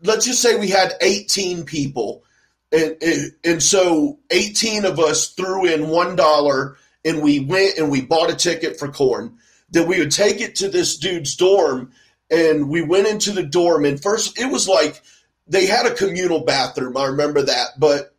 let's 0.02 0.26
just 0.26 0.42
say 0.42 0.56
we 0.56 0.70
had 0.70 0.94
18 1.00 1.64
people. 1.64 2.25
And, 2.72 2.96
and, 3.00 3.32
and 3.44 3.62
so 3.62 4.18
18 4.32 4.87
of 4.87 4.98
us 4.98 5.28
threw 5.34 5.66
in 5.66 5.82
$1 5.82 6.75
and 7.04 7.22
we 7.22 7.38
went 7.38 7.78
and 7.78 7.92
we 7.92 8.00
bought 8.00 8.32
a 8.32 8.34
ticket 8.34 8.76
for 8.76 8.88
Korn. 8.88 9.38
Then 9.70 9.87
we 9.87 10.00
would 10.00 10.10
take 10.10 10.40
it 10.40 10.56
to 10.56 10.68
this 10.68 10.96
dude's 10.96 11.37
dorm 11.37 11.92
and 12.28 12.68
we 12.68 12.82
went 12.82 13.06
into 13.06 13.30
the 13.30 13.44
dorm 13.44 13.84
and 13.84 14.02
first 14.02 14.37
it 14.37 14.50
was 14.50 14.66
like 14.66 15.00
they 15.46 15.66
had 15.66 15.87
a 15.87 15.94
communal 15.94 16.40
bathroom. 16.40 16.96
I 16.96 17.04
remember 17.04 17.42
that, 17.42 17.78
but 17.78 18.16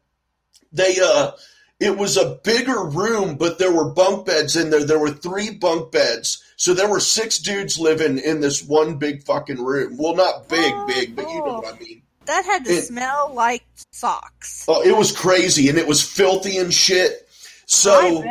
they, 0.71 0.95
uh, 1.03 1.31
it 1.79 1.97
was 1.97 2.17
a 2.17 2.39
bigger 2.43 2.83
room, 2.83 3.35
but 3.35 3.57
there 3.57 3.71
were 3.71 3.89
bunk 3.89 4.25
beds 4.25 4.55
in 4.55 4.69
there. 4.69 4.83
There 4.83 4.99
were 4.99 5.11
three 5.11 5.51
bunk 5.51 5.91
beds. 5.91 6.43
So 6.57 6.73
there 6.73 6.89
were 6.89 6.99
six 6.99 7.39
dudes 7.39 7.79
living 7.79 8.17
in 8.17 8.41
this 8.41 8.63
one 8.63 8.97
big 8.97 9.23
fucking 9.23 9.63
room. 9.63 9.95
Well, 9.97 10.15
not 10.15 10.49
big, 10.49 10.73
oh, 10.75 10.87
big, 10.87 11.15
but 11.15 11.29
you 11.29 11.37
know 11.37 11.61
what 11.61 11.73
I 11.73 11.79
mean. 11.79 12.01
That 12.25 12.43
had 12.45 12.65
to 12.65 12.81
smell 12.81 13.31
like 13.33 13.63
socks. 13.91 14.65
Oh, 14.67 14.83
it 14.83 14.95
was 14.95 15.11
crazy 15.11 15.69
and 15.69 15.77
it 15.77 15.87
was 15.87 16.03
filthy 16.03 16.57
and 16.57 16.73
shit. 16.73 17.27
So, 17.65 18.23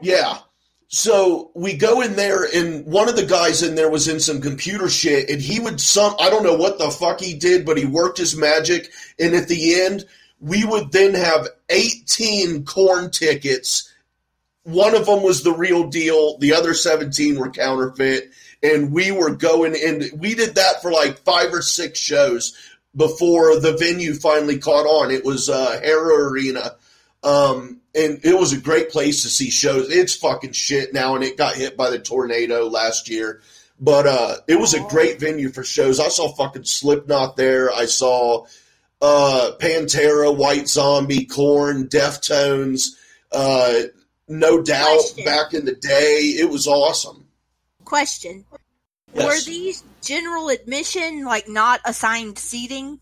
yeah. 0.00 0.38
So 0.88 1.50
we 1.54 1.74
go 1.74 2.02
in 2.02 2.16
there, 2.16 2.44
and 2.44 2.84
one 2.84 3.08
of 3.08 3.16
the 3.16 3.24
guys 3.24 3.62
in 3.62 3.76
there 3.76 3.88
was 3.88 4.08
in 4.08 4.20
some 4.20 4.42
computer 4.42 4.90
shit, 4.90 5.30
and 5.30 5.40
he 5.40 5.58
would 5.58 5.80
some 5.80 6.14
I 6.20 6.28
don't 6.28 6.42
know 6.42 6.56
what 6.56 6.78
the 6.78 6.90
fuck 6.90 7.18
he 7.18 7.32
did, 7.32 7.64
but 7.64 7.78
he 7.78 7.86
worked 7.86 8.18
his 8.18 8.36
magic, 8.36 8.90
and 9.18 9.34
at 9.34 9.48
the 9.48 9.80
end 9.80 10.04
we 10.42 10.64
would 10.64 10.90
then 10.90 11.14
have 11.14 11.48
18 11.70 12.64
Korn 12.64 13.10
tickets. 13.10 13.90
One 14.64 14.94
of 14.94 15.06
them 15.06 15.22
was 15.22 15.42
the 15.42 15.52
real 15.52 15.88
deal, 15.88 16.36
the 16.38 16.54
other 16.54 16.74
17 16.74 17.38
were 17.38 17.50
counterfeit. 17.50 18.32
And 18.62 18.92
we 18.92 19.10
were 19.12 19.34
going 19.34 19.74
in, 19.74 20.10
we 20.18 20.34
did 20.34 20.56
that 20.56 20.82
for 20.82 20.92
like 20.92 21.18
five 21.18 21.52
or 21.52 21.62
six 21.62 21.98
shows 21.98 22.56
before 22.94 23.58
the 23.58 23.76
venue 23.76 24.14
finally 24.14 24.58
caught 24.58 24.86
on. 24.86 25.10
It 25.10 25.24
was 25.24 25.48
uh, 25.48 25.80
Hara 25.82 26.30
Arena. 26.30 26.76
Um, 27.24 27.80
and 27.94 28.20
it 28.24 28.36
was 28.36 28.52
a 28.52 28.60
great 28.60 28.90
place 28.90 29.22
to 29.22 29.28
see 29.28 29.50
shows. 29.50 29.90
It's 29.90 30.16
fucking 30.16 30.52
shit 30.52 30.92
now, 30.92 31.14
and 31.14 31.22
it 31.22 31.36
got 31.36 31.54
hit 31.54 31.76
by 31.76 31.90
the 31.90 31.98
tornado 31.98 32.66
last 32.66 33.08
year. 33.08 33.42
But 33.78 34.06
uh, 34.06 34.36
it 34.48 34.58
was 34.58 34.74
a 34.74 34.80
great 34.88 35.20
venue 35.20 35.50
for 35.50 35.62
shows. 35.62 36.00
I 36.00 36.08
saw 36.08 36.32
fucking 36.32 36.64
Slipknot 36.64 37.36
there. 37.36 37.72
I 37.72 37.86
saw 37.86 38.46
uh, 39.02 39.50
Pantera, 39.58 40.34
White 40.34 40.68
Zombie, 40.68 41.26
Korn, 41.26 41.88
Deftones, 41.88 42.90
uh, 43.32 43.82
no 44.28 44.62
doubt 44.62 44.98
Question. 44.98 45.24
back 45.24 45.52
in 45.52 45.64
the 45.64 45.74
day. 45.74 46.36
It 46.38 46.48
was 46.48 46.66
awesome. 46.68 47.26
Question. 47.84 48.44
Yes. 49.12 49.26
Were 49.26 49.44
these 49.44 49.84
general 50.00 50.48
admission, 50.48 51.24
like 51.24 51.48
not 51.48 51.80
assigned 51.84 52.38
seating? 52.38 53.00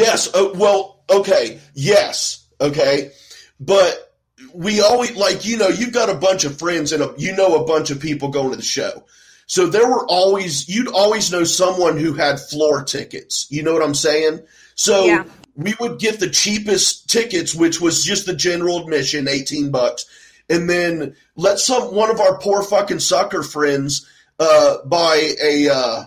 Yes. 0.00 0.28
Uh, 0.34 0.50
well, 0.56 1.04
okay. 1.08 1.60
Yes. 1.74 2.46
Okay. 2.60 3.12
But 3.60 4.12
we 4.52 4.80
always, 4.80 5.14
like, 5.16 5.46
you 5.46 5.56
know, 5.56 5.68
you've 5.68 5.92
got 5.92 6.10
a 6.10 6.14
bunch 6.14 6.44
of 6.44 6.58
friends 6.58 6.92
and 6.92 7.02
a, 7.02 7.14
you 7.16 7.34
know 7.34 7.62
a 7.62 7.64
bunch 7.64 7.90
of 7.90 8.00
people 8.00 8.28
going 8.28 8.50
to 8.50 8.56
the 8.56 8.62
show. 8.62 9.04
So 9.46 9.66
there 9.66 9.88
were 9.88 10.06
always, 10.06 10.68
you'd 10.68 10.88
always 10.88 11.32
know 11.32 11.44
someone 11.44 11.96
who 11.96 12.12
had 12.12 12.38
floor 12.40 12.84
tickets. 12.84 13.46
You 13.50 13.62
know 13.62 13.72
what 13.72 13.82
I'm 13.82 13.94
saying? 13.94 14.40
So 14.80 15.04
yeah. 15.04 15.24
we 15.56 15.74
would 15.78 15.98
get 15.98 16.20
the 16.20 16.30
cheapest 16.30 17.10
tickets, 17.10 17.54
which 17.54 17.82
was 17.82 18.02
just 18.02 18.24
the 18.24 18.34
general 18.34 18.80
admission, 18.80 19.28
eighteen 19.28 19.70
bucks, 19.70 20.06
and 20.48 20.70
then 20.70 21.16
let 21.36 21.58
some 21.58 21.94
one 21.94 22.10
of 22.10 22.18
our 22.18 22.38
poor 22.38 22.62
fucking 22.62 23.00
sucker 23.00 23.42
friends 23.42 24.08
uh, 24.38 24.78
buy 24.86 25.34
a 25.44 25.68
uh, 25.68 26.04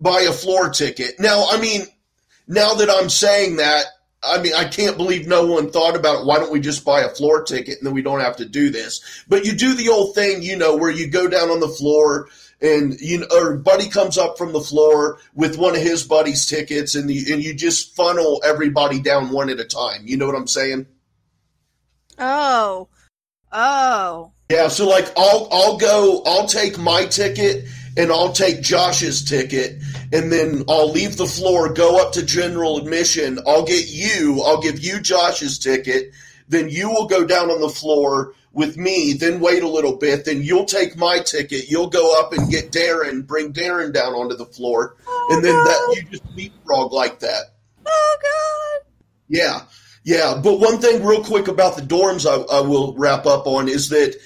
buy 0.00 0.20
a 0.20 0.32
floor 0.32 0.68
ticket. 0.68 1.18
Now, 1.18 1.46
I 1.50 1.58
mean, 1.60 1.82
now 2.46 2.74
that 2.74 2.88
I'm 2.88 3.10
saying 3.10 3.56
that, 3.56 3.86
I 4.22 4.40
mean, 4.40 4.54
I 4.54 4.68
can't 4.68 4.96
believe 4.96 5.26
no 5.26 5.44
one 5.44 5.72
thought 5.72 5.96
about 5.96 6.20
it. 6.20 6.26
Why 6.26 6.38
don't 6.38 6.52
we 6.52 6.60
just 6.60 6.84
buy 6.84 7.00
a 7.00 7.08
floor 7.08 7.42
ticket 7.42 7.78
and 7.78 7.86
then 7.88 7.94
we 7.94 8.02
don't 8.02 8.20
have 8.20 8.36
to 8.36 8.44
do 8.44 8.70
this? 8.70 9.24
But 9.26 9.44
you 9.44 9.56
do 9.56 9.74
the 9.74 9.88
old 9.88 10.14
thing, 10.14 10.40
you 10.40 10.56
know, 10.56 10.76
where 10.76 10.92
you 10.92 11.08
go 11.08 11.26
down 11.26 11.50
on 11.50 11.58
the 11.58 11.68
floor 11.68 12.28
and 12.60 12.98
you 13.00 13.18
know, 13.18 13.26
or 13.32 13.56
buddy 13.56 13.88
comes 13.88 14.16
up 14.16 14.38
from 14.38 14.52
the 14.52 14.60
floor 14.60 15.18
with 15.34 15.58
one 15.58 15.76
of 15.76 15.82
his 15.82 16.04
buddy's 16.04 16.46
tickets, 16.46 16.94
and 16.94 17.10
you, 17.10 17.34
and 17.34 17.42
you 17.42 17.54
just 17.54 17.94
funnel 17.94 18.40
everybody 18.44 19.00
down 19.00 19.30
one 19.30 19.50
at 19.50 19.60
a 19.60 19.64
time. 19.64 20.02
You 20.04 20.16
know 20.16 20.26
what 20.26 20.36
I'm 20.36 20.46
saying? 20.46 20.86
Oh, 22.18 22.88
oh. 23.52 24.32
Yeah. 24.50 24.68
So 24.68 24.88
like, 24.88 25.12
I'll 25.16 25.48
I'll 25.50 25.76
go. 25.76 26.22
I'll 26.24 26.46
take 26.46 26.78
my 26.78 27.04
ticket, 27.04 27.66
and 27.96 28.10
I'll 28.10 28.32
take 28.32 28.62
Josh's 28.62 29.22
ticket, 29.22 29.82
and 30.12 30.32
then 30.32 30.64
I'll 30.68 30.90
leave 30.90 31.16
the 31.16 31.26
floor, 31.26 31.72
go 31.72 32.00
up 32.00 32.12
to 32.12 32.24
general 32.24 32.78
admission. 32.78 33.38
I'll 33.46 33.64
get 33.64 33.88
you. 33.88 34.42
I'll 34.42 34.62
give 34.62 34.82
you 34.82 35.00
Josh's 35.00 35.58
ticket. 35.58 36.12
Then 36.48 36.68
you 36.68 36.88
will 36.90 37.06
go 37.06 37.24
down 37.24 37.50
on 37.50 37.60
the 37.60 37.68
floor 37.68 38.32
with 38.56 38.78
me, 38.78 39.12
then 39.12 39.38
wait 39.38 39.62
a 39.62 39.68
little 39.68 39.96
bit, 39.96 40.24
then 40.24 40.42
you'll 40.42 40.64
take 40.64 40.96
my 40.96 41.18
ticket, 41.20 41.70
you'll 41.70 41.90
go 41.90 42.18
up 42.18 42.32
and 42.32 42.50
get 42.50 42.72
Darren, 42.72 43.26
bring 43.26 43.52
Darren 43.52 43.92
down 43.92 44.14
onto 44.14 44.34
the 44.34 44.46
floor, 44.46 44.96
oh, 45.06 45.28
and 45.30 45.44
then 45.44 45.52
God. 45.52 45.66
that 45.66 45.96
you 45.96 46.10
just 46.10 46.24
leapfrog 46.34 46.90
like 46.90 47.20
that. 47.20 47.52
Oh 47.86 48.16
God! 48.22 48.88
Yeah, 49.28 49.60
yeah. 50.04 50.40
But 50.42 50.58
one 50.58 50.78
thing, 50.78 51.04
real 51.04 51.22
quick 51.22 51.48
about 51.48 51.76
the 51.76 51.82
dorms, 51.82 52.24
I, 52.26 52.56
I 52.56 52.60
will 52.62 52.94
wrap 52.96 53.26
up 53.26 53.46
on 53.46 53.68
is 53.68 53.90
that. 53.90 54.16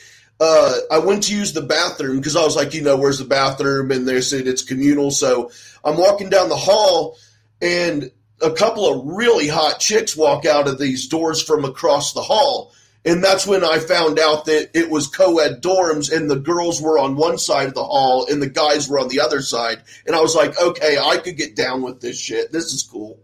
Uh, 0.43 0.75
I 0.91 0.97
went 1.01 1.25
to 1.25 1.37
use 1.37 1.53
the 1.53 1.61
bathroom 1.61 2.17
because 2.17 2.35
I 2.35 2.43
was 2.43 2.57
like, 2.57 2.73
you 2.73 2.81
know, 2.81 2.97
where's 2.97 3.19
the 3.19 3.27
bathroom? 3.27 3.91
And 3.91 4.09
they 4.09 4.23
said 4.23 4.47
it's 4.47 4.63
communal. 4.63 5.11
So 5.11 5.51
I'm 5.85 5.99
walking 5.99 6.31
down 6.31 6.49
the 6.49 6.57
hall, 6.57 7.19
and 7.61 8.11
a 8.41 8.51
couple 8.51 8.89
of 8.89 9.05
really 9.05 9.49
hot 9.49 9.81
chicks 9.81 10.17
walk 10.17 10.47
out 10.47 10.67
of 10.67 10.79
these 10.79 11.09
doors 11.09 11.43
from 11.43 11.67
across 11.67 12.15
the 12.15 12.23
hall. 12.23 12.73
And 13.05 13.25
that's 13.25 13.47
when 13.47 13.65
I 13.65 13.79
found 13.79 14.19
out 14.19 14.45
that 14.45 14.71
it 14.75 14.91
was 14.91 15.07
co 15.07 15.39
ed 15.39 15.63
dorms 15.63 16.15
and 16.15 16.31
the 16.31 16.37
girls 16.37 16.83
were 16.83 16.99
on 16.99 17.17
one 17.17 17.39
side 17.39 17.69
of 17.69 17.75
the 17.75 17.85
hall 17.85 18.27
and 18.31 18.43
the 18.43 18.49
guys 18.49 18.89
were 18.89 19.01
on 19.01 19.09
the 19.09 19.21
other 19.21 19.41
side. 19.41 19.83
And 20.07 20.15
I 20.15 20.21
was 20.21 20.35
like, 20.35 20.61
okay, 20.61 20.99
I 20.99 21.17
could 21.17 21.37
get 21.37 21.57
down 21.57 21.83
with 21.83 22.01
this 22.01 22.21
shit. 22.21 22.53
This 22.53 22.73
is 22.75 22.83
cool. 22.83 23.19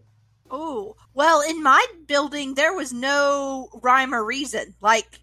Oh, 0.50 0.97
well, 1.12 1.42
in 1.42 1.62
my 1.62 1.85
building, 2.06 2.54
there 2.54 2.75
was 2.75 2.92
no 2.92 3.68
rhyme 3.83 4.14
or 4.14 4.25
reason. 4.25 4.75
Like, 4.80 5.21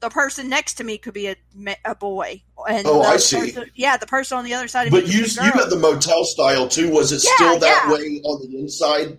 the 0.00 0.10
person 0.10 0.48
next 0.48 0.74
to 0.74 0.84
me 0.84 0.98
could 0.98 1.14
be 1.14 1.28
a, 1.28 1.36
a 1.84 1.94
boy. 1.94 2.42
And 2.68 2.86
oh, 2.86 3.02
I 3.02 3.16
see. 3.16 3.38
Person, 3.52 3.70
yeah, 3.74 3.96
the 3.96 4.06
person 4.06 4.38
on 4.38 4.44
the 4.44 4.54
other 4.54 4.68
side 4.68 4.86
of 4.86 4.92
but 4.92 5.04
me. 5.04 5.10
you 5.10 5.20
you 5.20 5.52
got 5.52 5.70
the 5.70 5.76
motel 5.76 6.24
style 6.24 6.68
too. 6.68 6.90
Was 6.90 7.12
it 7.12 7.24
Yeah, 7.24 7.34
still 7.34 7.58
that 7.60 7.84
yeah. 7.86 7.92
way 7.92 8.20
on 8.24 8.42
the 8.42 8.58
inside? 8.58 9.18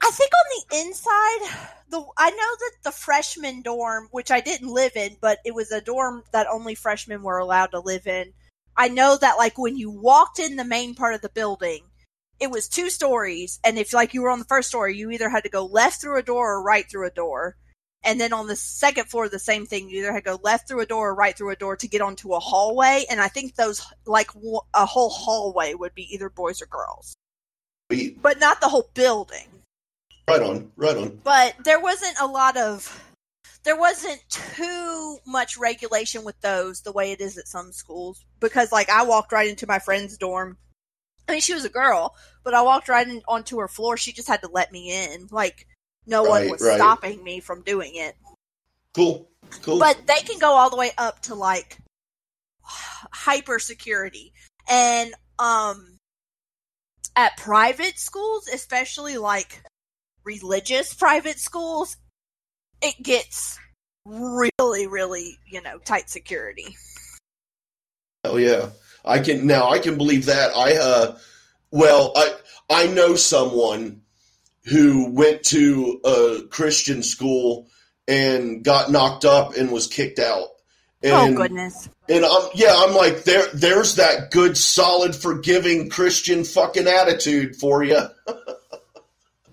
I 0.00 0.10
think 0.10 0.30
on 0.32 0.46
the 0.70 0.86
inside, 0.86 1.68
the 1.94 2.04
I 2.16 2.30
know 2.30 2.36
that 2.36 2.72
the 2.82 2.90
freshman 2.90 3.62
dorm, 3.62 4.08
which 4.10 4.32
I 4.32 4.40
didn't 4.40 4.68
live 4.68 4.96
in, 4.96 5.16
but 5.20 5.38
it 5.44 5.54
was 5.54 5.70
a 5.70 5.80
dorm 5.80 6.24
that 6.32 6.48
only 6.50 6.74
freshmen 6.74 7.22
were 7.22 7.38
allowed 7.38 7.68
to 7.68 7.78
live 7.78 8.08
in. 8.08 8.32
I 8.76 8.88
know 8.88 9.16
that 9.16 9.38
like 9.38 9.56
when 9.56 9.76
you 9.76 9.90
walked 9.90 10.40
in 10.40 10.56
the 10.56 10.64
main 10.64 10.96
part 10.96 11.14
of 11.14 11.20
the 11.20 11.28
building, 11.28 11.84
it 12.40 12.50
was 12.50 12.68
two 12.68 12.90
stories, 12.90 13.60
and 13.62 13.78
if 13.78 13.92
like 13.92 14.12
you 14.12 14.22
were 14.22 14.30
on 14.30 14.40
the 14.40 14.44
first 14.44 14.68
story, 14.68 14.96
you 14.96 15.10
either 15.12 15.28
had 15.28 15.44
to 15.44 15.48
go 15.48 15.64
left 15.64 16.00
through 16.00 16.18
a 16.18 16.22
door 16.22 16.54
or 16.54 16.62
right 16.62 16.90
through 16.90 17.06
a 17.06 17.10
door. 17.10 17.56
And 18.06 18.20
then 18.20 18.34
on 18.34 18.48
the 18.48 18.56
second 18.56 19.08
floor, 19.08 19.28
the 19.30 19.38
same 19.38 19.64
thing. 19.64 19.88
You 19.88 20.00
either 20.00 20.12
had 20.12 20.24
to 20.24 20.30
go 20.30 20.40
left 20.42 20.68
through 20.68 20.80
a 20.80 20.86
door 20.86 21.10
or 21.10 21.14
right 21.14 21.34
through 21.34 21.52
a 21.52 21.56
door 21.56 21.76
to 21.76 21.88
get 21.88 22.02
onto 22.02 22.34
a 22.34 22.40
hallway. 22.40 23.06
And 23.08 23.18
I 23.18 23.28
think 23.28 23.54
those, 23.54 23.80
like, 24.04 24.30
w- 24.34 24.60
a 24.74 24.84
whole 24.84 25.08
hallway 25.08 25.72
would 25.72 25.94
be 25.94 26.12
either 26.14 26.28
boys 26.28 26.60
or 26.60 26.66
girls, 26.66 27.16
but 28.20 28.38
not 28.40 28.60
the 28.60 28.68
whole 28.68 28.90
building 28.92 29.53
Right 30.28 30.40
on, 30.40 30.72
right 30.76 30.96
on. 30.96 31.20
but 31.22 31.54
there 31.64 31.80
wasn't 31.80 32.16
a 32.20 32.26
lot 32.26 32.56
of 32.56 33.00
there 33.64 33.76
wasn't 33.78 34.22
too 34.28 35.18
much 35.26 35.56
regulation 35.56 36.24
with 36.24 36.40
those 36.40 36.82
the 36.82 36.92
way 36.92 37.12
it 37.12 37.20
is 37.20 37.36
at 37.38 37.48
some 37.48 37.72
schools 37.72 38.24
because 38.40 38.70
like 38.72 38.88
I 38.88 39.04
walked 39.04 39.32
right 39.32 39.48
into 39.48 39.66
my 39.66 39.78
friend's 39.78 40.16
dorm. 40.16 40.56
I 41.28 41.32
mean 41.32 41.40
she 41.40 41.54
was 41.54 41.64
a 41.64 41.70
girl, 41.70 42.14
but 42.42 42.54
I 42.54 42.62
walked 42.62 42.88
right 42.88 43.06
in, 43.06 43.22
onto 43.26 43.58
her 43.58 43.68
floor. 43.68 43.96
She 43.96 44.12
just 44.12 44.28
had 44.28 44.42
to 44.42 44.48
let 44.48 44.70
me 44.70 44.92
in. 44.92 45.28
Like 45.30 45.66
no 46.06 46.22
one 46.22 46.50
was 46.50 46.62
right. 46.62 46.76
stopping 46.76 47.22
me 47.24 47.40
from 47.40 47.62
doing 47.62 47.92
it. 47.94 48.14
Cool, 48.94 49.28
cool. 49.62 49.78
But 49.78 50.06
they 50.06 50.20
can 50.20 50.38
go 50.38 50.52
all 50.52 50.70
the 50.70 50.76
way 50.76 50.92
up 50.96 51.20
to 51.22 51.34
like 51.34 51.78
hyper 53.10 53.58
security. 53.58 54.32
And 54.68 55.14
um 55.38 55.98
at 57.16 57.36
private 57.36 57.98
schools, 57.98 58.48
especially 58.48 59.16
like 59.16 59.62
religious 60.24 60.94
private 60.94 61.38
schools, 61.38 61.96
it 62.82 63.02
gets 63.02 63.58
really, 64.04 64.86
really, 64.86 65.38
you 65.46 65.62
know, 65.62 65.78
tight 65.78 66.10
security. 66.10 66.76
Oh 68.24 68.36
yeah, 68.36 68.70
I 69.04 69.18
can 69.18 69.46
now. 69.46 69.70
I 69.70 69.78
can 69.78 69.96
believe 69.96 70.26
that. 70.26 70.52
I 70.56 70.76
uh, 70.76 71.18
well, 71.70 72.12
I 72.16 72.34
I 72.70 72.86
know 72.86 73.14
someone 73.14 74.02
who 74.64 75.10
went 75.10 75.42
to 75.44 76.00
a 76.04 76.42
Christian 76.50 77.02
school 77.02 77.68
and 78.08 78.64
got 78.64 78.90
knocked 78.90 79.24
up 79.24 79.56
and 79.56 79.70
was 79.70 79.86
kicked 79.86 80.18
out. 80.18 80.48
And, 81.02 81.34
oh 81.34 81.36
goodness. 81.36 81.88
And 82.08 82.24
I'm 82.24 82.48
yeah, 82.54 82.74
I'm 82.74 82.94
like 82.94 83.24
there. 83.24 83.46
There's 83.52 83.96
that 83.96 84.30
good, 84.30 84.56
solid, 84.56 85.14
forgiving 85.14 85.90
Christian 85.90 86.44
fucking 86.44 86.86
attitude 86.86 87.56
for 87.56 87.82
you. 87.82 88.00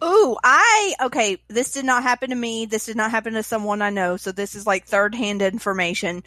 Ooh, 0.04 0.36
I 0.44 0.96
okay. 1.04 1.38
This 1.48 1.74
did 1.74 1.86
not 1.86 2.04
happen 2.04 2.32
to 2.32 2.36
me. 2.36 2.66
This 2.66 2.86
did 2.86 2.98
not 2.98 3.12
happen 3.12 3.34
to 3.34 3.44
someone 3.44 3.82
I 3.82 3.92
know. 3.92 4.18
So 4.18 4.32
this 4.32 4.56
is 4.56 4.66
like 4.66 4.86
third 4.86 5.14
hand 5.14 5.42
information. 5.42 6.24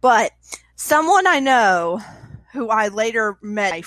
But 0.00 0.32
someone 0.76 1.26
I 1.26 1.40
know 1.40 2.00
who 2.52 2.68
I 2.70 2.88
later 2.88 3.36
met 3.42 3.84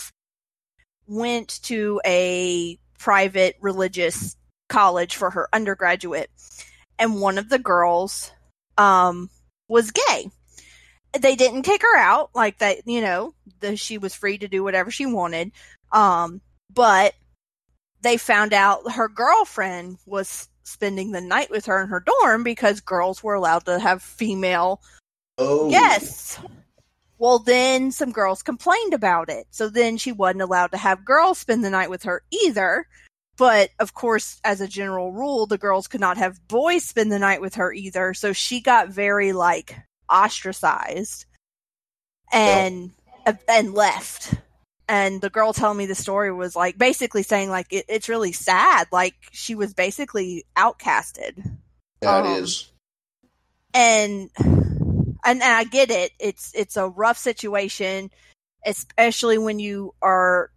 went 1.08 1.60
to 1.64 2.00
a 2.06 2.78
private 3.00 3.56
religious 3.62 4.36
college 4.70 5.16
for 5.16 5.32
her 5.32 5.50
undergraduate, 5.52 6.30
and 7.00 7.20
one 7.20 7.38
of 7.40 7.50
the 7.50 7.60
girls 7.60 8.32
um, 8.78 9.30
was 9.68 9.92
gay. 9.92 10.30
They 11.20 11.36
didn't 11.36 11.64
kick 11.64 11.82
her 11.82 11.98
out 11.98 12.30
like 12.36 12.60
that. 12.60 12.86
You 12.86 13.02
know, 13.02 13.34
the, 13.60 13.76
she 13.76 13.98
was 13.98 14.14
free 14.14 14.38
to 14.38 14.48
do 14.48 14.64
whatever 14.64 14.92
she 14.92 15.08
wanted. 15.08 15.52
Um, 15.92 16.42
but 16.74 17.14
they 18.02 18.18
found 18.18 18.54
out 18.54 18.92
her 18.94 19.08
girlfriend 19.08 19.98
was 20.06 20.50
spending 20.64 21.12
the 21.12 21.22
night 21.22 21.50
with 21.50 21.66
her 21.66 21.82
in 21.82 21.90
her 21.90 22.04
dorm 22.22 22.44
because 22.44 22.80
girls 22.80 23.24
were 23.24 23.34
allowed 23.34 23.66
to 23.66 23.80
have 23.80 24.02
female 24.02 24.82
Oh 25.38 25.70
guests. 25.70 26.40
Well, 27.18 27.40
then 27.40 27.92
some 27.92 28.12
girls 28.12 28.42
complained 28.42 28.94
about 28.94 29.30
it. 29.30 29.46
So 29.52 29.70
then 29.70 29.98
she 29.98 30.12
wasn't 30.12 30.42
allowed 30.42 30.72
to 30.72 30.78
have 30.78 31.06
girls 31.06 31.38
spend 31.38 31.64
the 31.64 31.70
night 31.70 31.90
with 31.90 32.04
her 32.04 32.24
either. 32.32 32.88
But 33.38 33.70
of 33.80 33.94
course, 33.94 34.40
as 34.44 34.62
a 34.62 34.68
general 34.68 35.12
rule, 35.12 35.46
the 35.46 35.58
girls 35.58 35.88
could 35.88 36.02
not 36.02 36.18
have 36.18 36.48
boys 36.48 36.84
spend 36.84 37.12
the 37.12 37.20
night 37.20 37.42
with 37.42 37.56
her 37.56 37.72
either. 37.74 38.14
So 38.14 38.34
she 38.34 38.60
got 38.60 38.90
very 38.90 39.34
like 39.34 39.78
ostracized 40.10 41.26
and 42.32 42.92
and 43.48 43.74
left 43.74 44.36
and 44.92 45.22
the 45.22 45.30
girl 45.30 45.54
telling 45.54 45.78
me 45.78 45.86
the 45.86 45.96
story 45.96 46.34
was 46.34 46.54
like 46.54 46.78
basically 46.78 47.24
saying 47.24 47.50
like 47.50 47.68
it, 47.72 47.86
it's 47.88 48.10
really 48.10 48.34
sad. 48.34 48.88
Like 48.92 49.16
she 49.32 49.56
was 49.56 49.74
basically 49.74 50.44
outcasted. 50.58 51.50
That 52.02 52.26
um, 52.26 52.44
is. 52.44 52.70
and 53.74 54.30
and, 54.38 55.18
and 55.24 55.44
i 55.44 55.64
get 55.64 55.92
it. 55.92 56.12
It's 56.20 56.52
it's 56.54 56.76
a 56.76 56.90
rough 56.90 57.18
situation 57.18 58.12
especially 58.66 59.40
when 59.40 59.58
you 59.58 59.96
are 60.04 60.52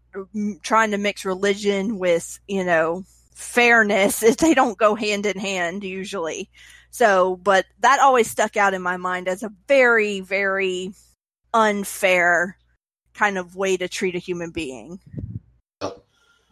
trying 0.62 0.90
to 0.90 0.98
mix 0.98 1.24
religion 1.24 2.00
with 2.00 2.40
you 2.48 2.64
know 2.64 3.04
fairness. 3.36 4.24
They 4.40 4.52
don't 4.52 4.76
go 4.76 4.96
hand 4.96 5.26
in 5.26 5.38
hand 5.38 5.84
usually. 5.84 6.50
So 6.90 7.36
but 7.36 7.66
that 7.80 8.00
always 8.00 8.28
stuck 8.28 8.56
out 8.56 8.74
in 8.74 8.82
my 8.82 8.96
mind 8.96 9.28
as 9.28 9.44
a 9.44 9.52
very 9.68 10.18
very 10.18 10.92
unfair 11.52 12.58
kind 13.14 13.38
of 13.38 13.56
way 13.56 13.76
to 13.76 13.88
treat 13.88 14.14
a 14.14 14.18
human 14.18 14.50
being. 14.50 15.00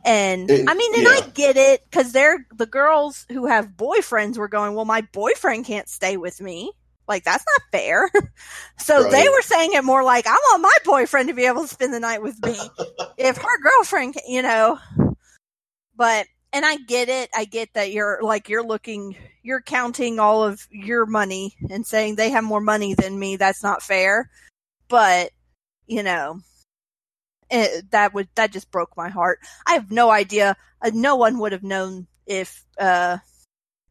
And 0.04 0.50
And- 0.50 0.68
I 0.68 0.74
mean, 0.74 0.94
and 0.94 1.04
yeah. 1.04 1.10
I 1.10 1.28
get 1.34 1.56
it 1.56 1.84
because 1.84 2.12
they're 2.12 2.46
the 2.54 2.66
girls 2.66 3.26
who 3.30 3.46
have 3.46 3.76
boyfriends 3.76 4.36
were 4.36 4.48
going, 4.48 4.74
well, 4.74 4.84
my 4.84 5.02
boyfriend 5.12 5.64
can't 5.64 5.88
stay 5.88 6.16
with 6.16 6.40
me. 6.40 6.72
Like 7.08 7.24
that's 7.24 7.44
not 7.46 7.70
fair. 7.70 8.10
so 8.78 9.08
they 9.10 9.28
were 9.28 9.42
saying 9.42 9.72
it 9.74 9.84
more 9.84 10.02
like, 10.02 10.26
I 10.26 10.32
want 10.32 10.62
my 10.62 10.76
boyfriend 10.84 11.28
to 11.28 11.34
be 11.34 11.46
able 11.46 11.62
to 11.62 11.68
spend 11.68 11.92
the 11.92 12.00
night 12.00 12.22
with 12.22 12.42
me. 12.44 12.56
if 13.18 13.36
her 13.36 13.60
girlfriend, 13.60 14.14
can, 14.14 14.22
you 14.28 14.42
know, 14.42 14.78
but 15.96 16.26
and 16.52 16.64
I 16.64 16.76
get 16.76 17.08
it. 17.08 17.30
I 17.34 17.44
get 17.44 17.72
that 17.74 17.92
you're 17.92 18.20
like 18.22 18.48
you're 18.48 18.64
looking, 18.66 19.16
you're 19.42 19.62
counting 19.62 20.18
all 20.20 20.44
of 20.44 20.66
your 20.70 21.06
money 21.06 21.54
and 21.70 21.86
saying 21.86 22.16
they 22.16 22.30
have 22.30 22.44
more 22.44 22.60
money 22.60 22.94
than 22.94 23.18
me. 23.18 23.36
That's 23.36 23.62
not 23.62 23.82
fair. 23.82 24.30
But 24.88 25.30
you 25.86 26.02
know, 26.02 26.40
it, 27.52 27.90
that 27.90 28.14
would 28.14 28.28
that 28.34 28.50
just 28.52 28.70
broke 28.70 28.96
my 28.96 29.08
heart. 29.10 29.38
I 29.66 29.74
have 29.74 29.90
no 29.90 30.10
idea. 30.10 30.56
Uh, 30.80 30.90
no 30.92 31.16
one 31.16 31.38
would 31.38 31.52
have 31.52 31.62
known 31.62 32.06
if 32.26 32.64
uh, 32.78 33.18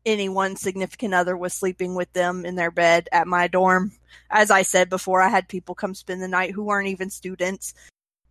anyone 0.06 0.56
significant 0.56 1.14
other 1.14 1.38
was 1.38 1.54
sleeping 1.54 1.96
with 1.96 2.12
them 2.14 2.46
in 2.46 2.56
their 2.56 2.72
bed 2.72 3.08
at 3.12 3.28
my 3.28 3.48
dorm. 3.48 3.92
As 4.30 4.52
I 4.52 4.64
said 4.64 4.90
before, 4.90 5.22
I 5.22 5.30
had 5.30 5.48
people 5.48 5.76
come 5.76 5.94
spend 5.94 6.22
the 6.22 6.28
night 6.28 6.52
who 6.52 6.64
weren't 6.64 6.88
even 6.90 7.10
students, 7.10 7.74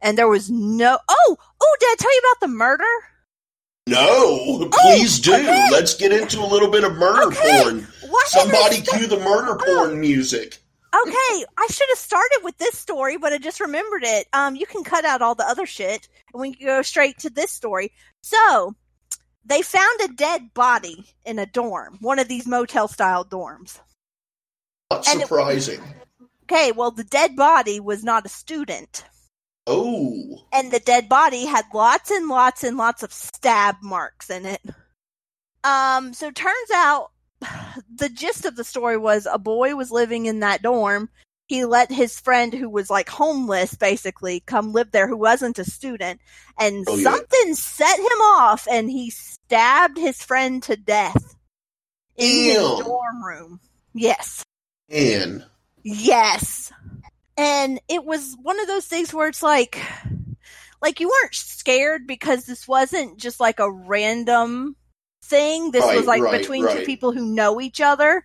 and 0.03 0.19
there 0.19 0.29
was 0.29 0.51
no. 0.51 0.99
Oh, 1.09 1.37
oh! 1.61 1.77
Did 1.81 1.87
I 1.87 1.95
tell 1.99 2.12
you 2.14 2.21
about 2.21 2.40
the 2.40 2.49
murder? 2.57 2.85
No, 3.87 4.69
please 4.71 5.19
do. 5.21 5.33
Oh, 5.33 5.37
okay. 5.40 5.69
Let's 5.73 5.95
get 5.95 6.12
into 6.12 6.40
a 6.40 6.47
little 6.47 6.71
bit 6.71 6.85
of 6.85 6.95
murder 6.97 7.29
Okay. 7.29 7.62
porn. 7.62 7.87
What? 8.09 8.29
Somebody 8.29 8.83
cue 8.83 9.07
the 9.07 9.19
murder 9.19 9.57
porn 9.57 9.99
music. 10.01 10.60
Okay, 10.92 11.44
I 11.57 11.66
should 11.70 11.88
have 11.90 11.98
started 11.98 12.40
with 12.42 12.59
this 12.59 12.76
story, 12.76 13.16
but 13.16 13.33
I 13.33 13.38
just 13.38 13.61
remembered 13.61 14.03
it. 14.05 14.26
Um, 14.33 14.57
you 14.57 14.66
can 14.66 14.83
cut 14.83 15.05
out 15.05 15.22
all 15.22 15.35
the 15.37 15.46
other 15.48 15.64
shit, 15.66 16.09
and 16.33 16.40
we 16.40 16.55
can 16.55 16.66
go 16.66 16.83
straight 16.83 17.18
to 17.20 17.31
this 17.31 17.53
story. 17.53 17.92
So, 18.22 18.74
they 19.44 19.62
found 19.62 20.00
a 20.00 20.09
dead 20.09 20.53
body 20.53 21.07
in 21.24 21.38
a 21.38 21.46
dorm, 21.46 21.98
one 22.00 22.18
of 22.18 22.26
these 22.29 22.46
motel 22.46 22.88
style 22.88 23.24
dorms. 23.24 23.79
Not 24.90 25.07
And 25.09 25.20
it- 25.20 25.29
surprising. 25.29 25.83
Okay, 26.44 26.72
well, 26.72 26.90
the 26.90 27.05
dead 27.05 27.37
body 27.37 27.79
was 27.79 28.03
not 28.03 28.26
a 28.26 28.29
student, 28.29 29.05
Oh, 29.68 30.44
and 30.53 30.72
the 30.72 30.81
dead 30.81 31.09
body 31.09 31.44
had 31.46 31.64
lots 31.72 32.11
and 32.11 32.26
lots 32.29 32.64
and 32.64 32.76
lots 32.76 33.05
of 33.05 33.12
stab 33.12 33.76
marks 33.83 34.29
in 34.31 34.44
it. 34.46 34.61
Um, 35.62 36.12
so 36.14 36.33
turns 36.33 36.70
out 36.74 37.12
the 37.94 38.09
gist 38.09 38.44
of 38.44 38.57
the 38.57 38.64
story 38.64 38.96
was 38.96 39.26
a 39.31 39.38
boy 39.38 39.74
was 39.74 39.90
living 39.90 40.26
in 40.26 40.40
that 40.40 40.62
dorm. 40.62 41.09
He 41.46 41.64
let 41.64 41.90
his 41.90 42.20
friend 42.20 42.55
who 42.55 42.68
was 42.70 42.90
like 42.90 43.09
homeless 43.09 43.74
basically 43.74 44.40
come 44.46 44.72
live 44.72 44.92
there 44.92 45.09
who 45.09 45.16
wasn't 45.16 45.59
a 45.59 45.64
student 45.64 46.20
and 46.59 46.85
Oh, 46.88 46.94
yeah. 46.96 47.03
something 47.03 47.55
set 47.57 47.98
him 47.98 48.05
off 48.22 48.68
and 48.70 48.88
he 48.88 49.11
stabbed 49.11 49.98
his 49.98 50.22
friend 50.22 50.62
to 50.64 50.76
death 50.76 51.35
in 52.16 52.26
his 52.29 52.57
dorm 52.59 53.24
room. 53.24 53.61
Yes. 53.94 54.44
man. 54.88 55.44
Yes. 55.83 56.72
And 57.37 57.81
it 57.88 58.05
was 58.05 58.37
one 58.42 58.61
of 58.61 58.66
those 58.68 58.87
things 58.87 59.12
where 59.12 59.26
it's 59.29 59.42
like 59.42 59.79
like 60.83 61.00
you 61.00 61.09
weren't 61.09 61.35
scared 61.35 62.07
because 62.07 62.44
this 62.44 62.68
wasn't 62.68 63.18
just 63.18 63.40
like 63.40 63.59
a 63.59 63.70
random 63.70 64.76
thing. 65.23 65.71
This 65.71 65.85
Right, 65.85 65.97
was 65.97 66.07
like 66.07 66.23
right, 66.23 66.41
between 66.41 66.69
two 66.69 66.85
people 66.85 67.13
who 67.13 67.27
know 67.27 67.61
each 67.61 67.81
other. 67.81 68.25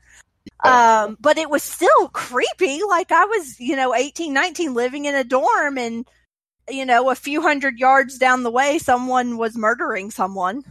Um, 0.64 1.18
but 1.20 1.38
it 1.38 1.50
was 1.50 1.64
still 1.64 2.08
creepy. 2.10 2.82
Like 2.88 3.12
I 3.12 3.26
was, 3.26 3.60
you 3.60 3.76
know, 3.76 3.94
18, 3.94 4.34
19 4.34 4.74
living 4.74 5.06
in 5.06 5.16
a 5.16 5.24
dorm 5.24 5.78
and, 5.78 6.08
you 6.70 6.86
know, 6.86 7.10
a 7.10 7.16
few 7.16 7.42
hundred 7.42 7.78
yards 7.78 8.18
down 8.18 8.44
the 8.44 8.52
way, 8.52 8.80
someone 8.80 9.38
was 9.38 9.56
murdering 9.56 10.12
someone. 10.12 10.64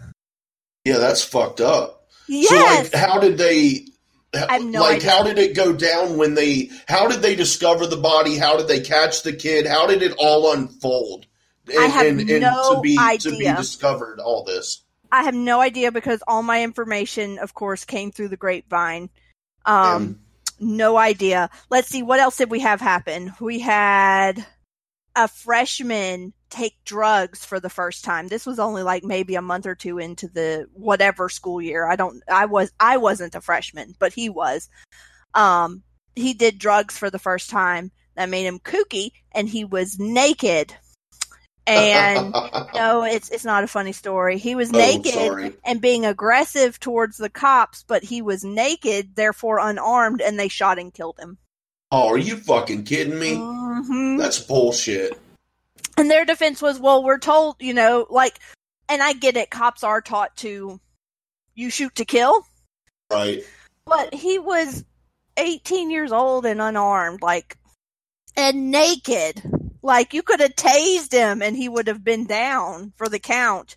Yeah, 0.84 0.98
that's 0.98 1.24
fucked 1.24 1.60
up. 1.60 2.08
Yes. 2.28 2.48
So 2.48 2.82
like 2.82 2.94
how 2.94 3.20
did 3.20 3.38
they 3.38 3.86
I 4.34 4.54
have 4.54 4.64
no 4.64 4.80
like 4.80 4.96
idea. 4.96 5.10
how 5.10 5.22
did 5.22 5.38
it 5.38 5.54
go 5.54 5.72
down 5.72 6.16
when 6.16 6.34
they 6.34 6.70
how 6.88 7.08
did 7.08 7.22
they 7.22 7.34
discover 7.34 7.86
the 7.86 7.96
body? 7.96 8.36
How 8.36 8.56
did 8.56 8.68
they 8.68 8.80
catch 8.80 9.22
the 9.22 9.32
kid? 9.32 9.66
How 9.66 9.86
did 9.86 10.02
it 10.02 10.14
all 10.18 10.52
unfold? 10.52 11.26
And, 11.68 11.78
I 11.78 11.86
have 11.86 12.06
and, 12.06 12.20
and 12.20 12.40
no 12.40 12.74
to 12.74 12.80
be 12.80 12.96
to 12.96 13.30
be 13.30 13.44
discovered 13.44 14.20
all 14.20 14.44
this. 14.44 14.83
I 15.14 15.22
have 15.22 15.34
no 15.34 15.60
idea 15.60 15.92
because 15.92 16.24
all 16.26 16.42
my 16.42 16.64
information, 16.64 17.38
of 17.38 17.54
course, 17.54 17.84
came 17.84 18.10
through 18.10 18.30
the 18.30 18.36
grapevine. 18.36 19.10
Um, 19.64 20.18
no 20.58 20.96
idea. 20.96 21.50
Let's 21.70 21.86
see, 21.86 22.02
what 22.02 22.18
else 22.18 22.36
did 22.36 22.50
we 22.50 22.58
have 22.58 22.80
happen? 22.80 23.32
We 23.40 23.60
had 23.60 24.44
a 25.14 25.28
freshman 25.28 26.32
take 26.50 26.82
drugs 26.84 27.44
for 27.44 27.60
the 27.60 27.70
first 27.70 28.02
time. 28.02 28.26
This 28.26 28.44
was 28.44 28.58
only 28.58 28.82
like 28.82 29.04
maybe 29.04 29.36
a 29.36 29.42
month 29.42 29.66
or 29.66 29.76
two 29.76 29.98
into 29.98 30.26
the 30.26 30.66
whatever 30.72 31.28
school 31.28 31.62
year. 31.62 31.86
I 31.86 31.94
don't 31.94 32.20
I 32.28 32.46
was 32.46 32.72
I 32.80 32.96
wasn't 32.96 33.36
a 33.36 33.40
freshman, 33.40 33.94
but 34.00 34.12
he 34.12 34.28
was. 34.28 34.68
Um 35.34 35.84
he 36.16 36.34
did 36.34 36.58
drugs 36.58 36.98
for 36.98 37.08
the 37.08 37.20
first 37.20 37.50
time. 37.50 37.92
That 38.16 38.28
made 38.30 38.46
him 38.46 38.58
kooky 38.58 39.12
and 39.30 39.48
he 39.48 39.64
was 39.64 39.96
naked. 40.00 40.74
And 41.66 42.32
no, 42.74 43.04
it's 43.04 43.30
it's 43.30 43.44
not 43.44 43.64
a 43.64 43.68
funny 43.68 43.92
story. 43.92 44.38
He 44.38 44.54
was 44.54 44.70
Oh, 44.72 44.78
naked 44.78 45.14
sorry. 45.14 45.54
and 45.64 45.80
being 45.80 46.04
aggressive 46.04 46.78
towards 46.78 47.16
the 47.16 47.30
cops, 47.30 47.82
but 47.82 48.02
he 48.04 48.20
was 48.22 48.44
naked, 48.44 49.16
therefore 49.16 49.58
unarmed, 49.58 50.20
and 50.20 50.38
they 50.38 50.48
shot 50.48 50.78
and 50.78 50.92
killed 50.92 51.18
him. 51.18 51.38
Oh, 51.90 52.08
are 52.08 52.18
you 52.18 52.36
fucking 52.36 52.84
kidding 52.84 53.18
me? 53.18 53.32
Mhm. 53.34 54.18
That's 54.18 54.40
bullshit. 54.40 55.18
And 55.96 56.10
their 56.10 56.24
defense 56.24 56.60
was, 56.60 56.80
well, 56.80 57.04
we're 57.04 57.18
told, 57.18 57.56
you 57.60 57.72
know, 57.72 58.06
like, 58.10 58.38
and 58.88 59.02
I 59.02 59.12
get 59.12 59.36
it, 59.36 59.50
cops 59.50 59.84
are 59.84 60.00
taught 60.00 60.36
to, 60.38 60.80
you 61.54 61.70
shoot 61.70 61.94
to 61.96 62.04
kill, 62.04 62.44
Right. 63.12 63.44
but 63.86 64.12
he 64.12 64.38
was 64.40 64.84
18 65.36 65.90
years 65.92 66.10
old 66.10 66.46
and 66.46 66.60
unarmed, 66.60 67.22
like, 67.22 67.56
and 68.36 68.72
naked. 68.72 69.40
Like, 69.84 70.14
you 70.14 70.22
could 70.22 70.40
have 70.40 70.56
tased 70.56 71.12
him 71.12 71.42
and 71.42 71.54
he 71.54 71.68
would 71.68 71.88
have 71.88 72.02
been 72.02 72.24
down 72.24 72.94
for 72.96 73.06
the 73.06 73.18
count. 73.18 73.76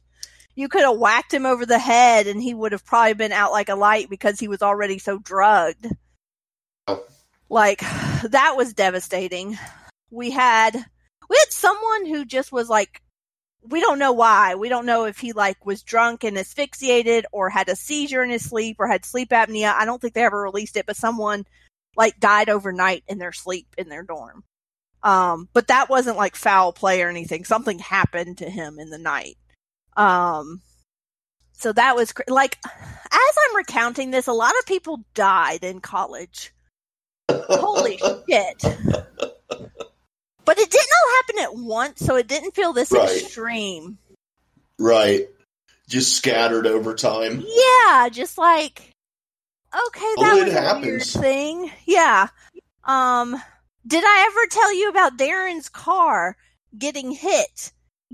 You 0.56 0.70
could 0.70 0.84
have 0.84 0.98
whacked 0.98 1.34
him 1.34 1.46
over 1.46 1.66
the 1.66 1.78
head 1.78 2.28
and 2.28 2.42
he 2.42 2.54
would 2.54 2.72
have 2.72 2.86
probably 2.86 3.14
been 3.14 3.34
out 3.34 3.52
like 3.52 3.68
a 3.68 3.76
light 3.76 4.10
because 4.10 4.40
he 4.40 4.48
was 4.48 4.62
already 4.62 5.00
so 5.00 5.20
drugged. 5.20 5.88
Like, 7.50 7.82
that 8.24 8.54
was 8.56 8.74
devastating. 8.74 9.60
We 10.10 10.32
had, 10.32 10.76
we 11.30 11.38
had 11.38 11.52
someone 11.52 12.06
who 12.06 12.24
just 12.24 12.54
was 12.54 12.70
like, 12.70 13.02
we 13.62 13.82
don't 13.82 14.00
know 14.00 14.14
why. 14.14 14.56
We 14.56 14.70
don't 14.70 14.86
know 14.86 15.04
if 15.04 15.18
he 15.18 15.34
like 15.34 15.66
was 15.66 15.84
drunk 15.84 16.24
and 16.24 16.38
asphyxiated 16.38 17.26
or 17.34 17.50
had 17.50 17.68
a 17.68 17.76
seizure 17.76 18.24
in 18.24 18.30
his 18.30 18.50
sleep 18.50 18.78
or 18.80 18.88
had 18.88 19.04
sleep 19.04 19.32
apnea. 19.32 19.74
I 19.74 19.84
don't 19.84 20.02
think 20.02 20.14
they 20.14 20.24
ever 20.24 20.42
released 20.42 20.78
it, 20.78 20.86
but 20.86 20.96
someone 20.96 21.46
like 21.98 22.18
died 22.18 22.48
overnight 22.48 23.04
in 23.10 23.18
their 23.18 23.34
sleep 23.34 23.68
in 23.78 23.90
their 23.90 24.04
dorm. 24.04 24.46
Um, 25.08 25.48
but 25.54 25.68
that 25.68 25.90
wasn't 25.90 26.18
like 26.18 26.36
foul 26.36 26.74
play 26.74 27.02
or 27.02 27.08
anything. 27.10 27.46
Something 27.46 27.80
happened 27.80 28.40
to 28.40 28.50
him 28.50 28.78
in 28.80 28.90
the 28.90 28.98
night. 28.98 29.38
Um, 29.96 30.62
so 31.54 31.72
that 31.72 31.96
was 31.96 32.12
cr- 32.12 32.24
like, 32.28 32.58
as 32.66 32.72
I'm 33.50 33.56
recounting 33.56 34.12
this, 34.12 34.28
a 34.28 34.34
lot 34.34 34.54
of 34.60 34.66
people 34.66 35.00
died 35.14 35.64
in 35.64 35.80
college. 35.80 36.54
Holy 37.32 37.98
shit. 37.98 38.62
But 40.46 40.58
it 40.60 40.70
didn't 40.72 40.90
all 41.04 41.16
happen 41.16 41.40
at 41.44 41.56
once, 41.56 42.00
so 42.00 42.16
it 42.16 42.28
didn't 42.28 42.56
feel 42.56 42.74
this 42.74 42.92
Right. 42.92 43.22
extreme. 43.22 43.98
right. 44.80 45.28
Just 45.90 46.16
scattered 46.18 46.68
over 46.68 46.96
time. 46.96 47.42
Yeah, 47.48 48.10
just 48.10 48.38
like 48.38 48.92
okay, 49.74 50.14
Oh, 50.18 50.22
that 50.22 50.38
it 50.38 50.46
was 50.46 50.56
a 50.56 50.80
weird 50.82 51.04
thing. 51.04 51.72
Yeah. 51.86 52.28
Um 52.84 53.42
did 53.88 54.04
I 54.04 54.28
ever 54.30 54.48
tell 54.52 54.76
you 54.76 54.90
about 54.90 55.18
Darren's 55.18 55.70
car 55.70 56.36
getting 56.78 57.12
hit? 57.12 57.72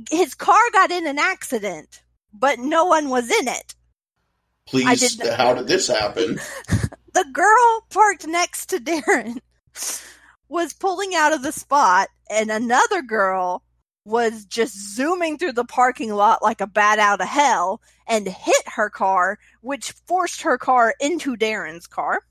His 0.10 0.36
car 0.36 0.62
got 0.72 0.92
in 0.92 1.08
an 1.08 1.20
accident, 1.20 2.04
but 2.32 2.60
no 2.60 2.86
one 2.86 3.10
was 3.10 3.30
in 3.30 3.48
it. 3.48 3.76
Please, 4.66 5.18
did 5.18 5.34
how 5.34 5.54
did 5.54 5.68
this 5.68 5.88
happen? 5.88 6.40
The 7.14 7.26
girl 7.32 7.86
parked 7.92 8.26
next 8.26 8.68
to 8.68 8.80
Darren 8.80 9.38
was 10.50 10.74
pulling 10.74 11.14
out 11.14 11.32
of 11.32 11.44
the 11.44 11.52
spot, 11.52 12.10
and 12.28 12.50
another 12.50 13.04
girl 13.04 13.62
was 14.04 14.46
just 14.46 14.96
zooming 14.96 15.38
through 15.38 15.52
the 15.52 15.64
parking 15.64 16.12
lot 16.12 16.42
like 16.42 16.60
a 16.60 16.68
bat 16.68 16.98
out 16.98 17.22
of 17.22 17.28
hell 17.28 17.82
and 18.08 18.28
hit 18.28 18.64
her 18.76 18.90
car, 18.90 19.38
which 19.62 19.92
forced 20.08 20.42
her 20.42 20.58
car 20.58 20.96
into 21.00 21.38
Darren's 21.38 21.86
car. 21.86 22.24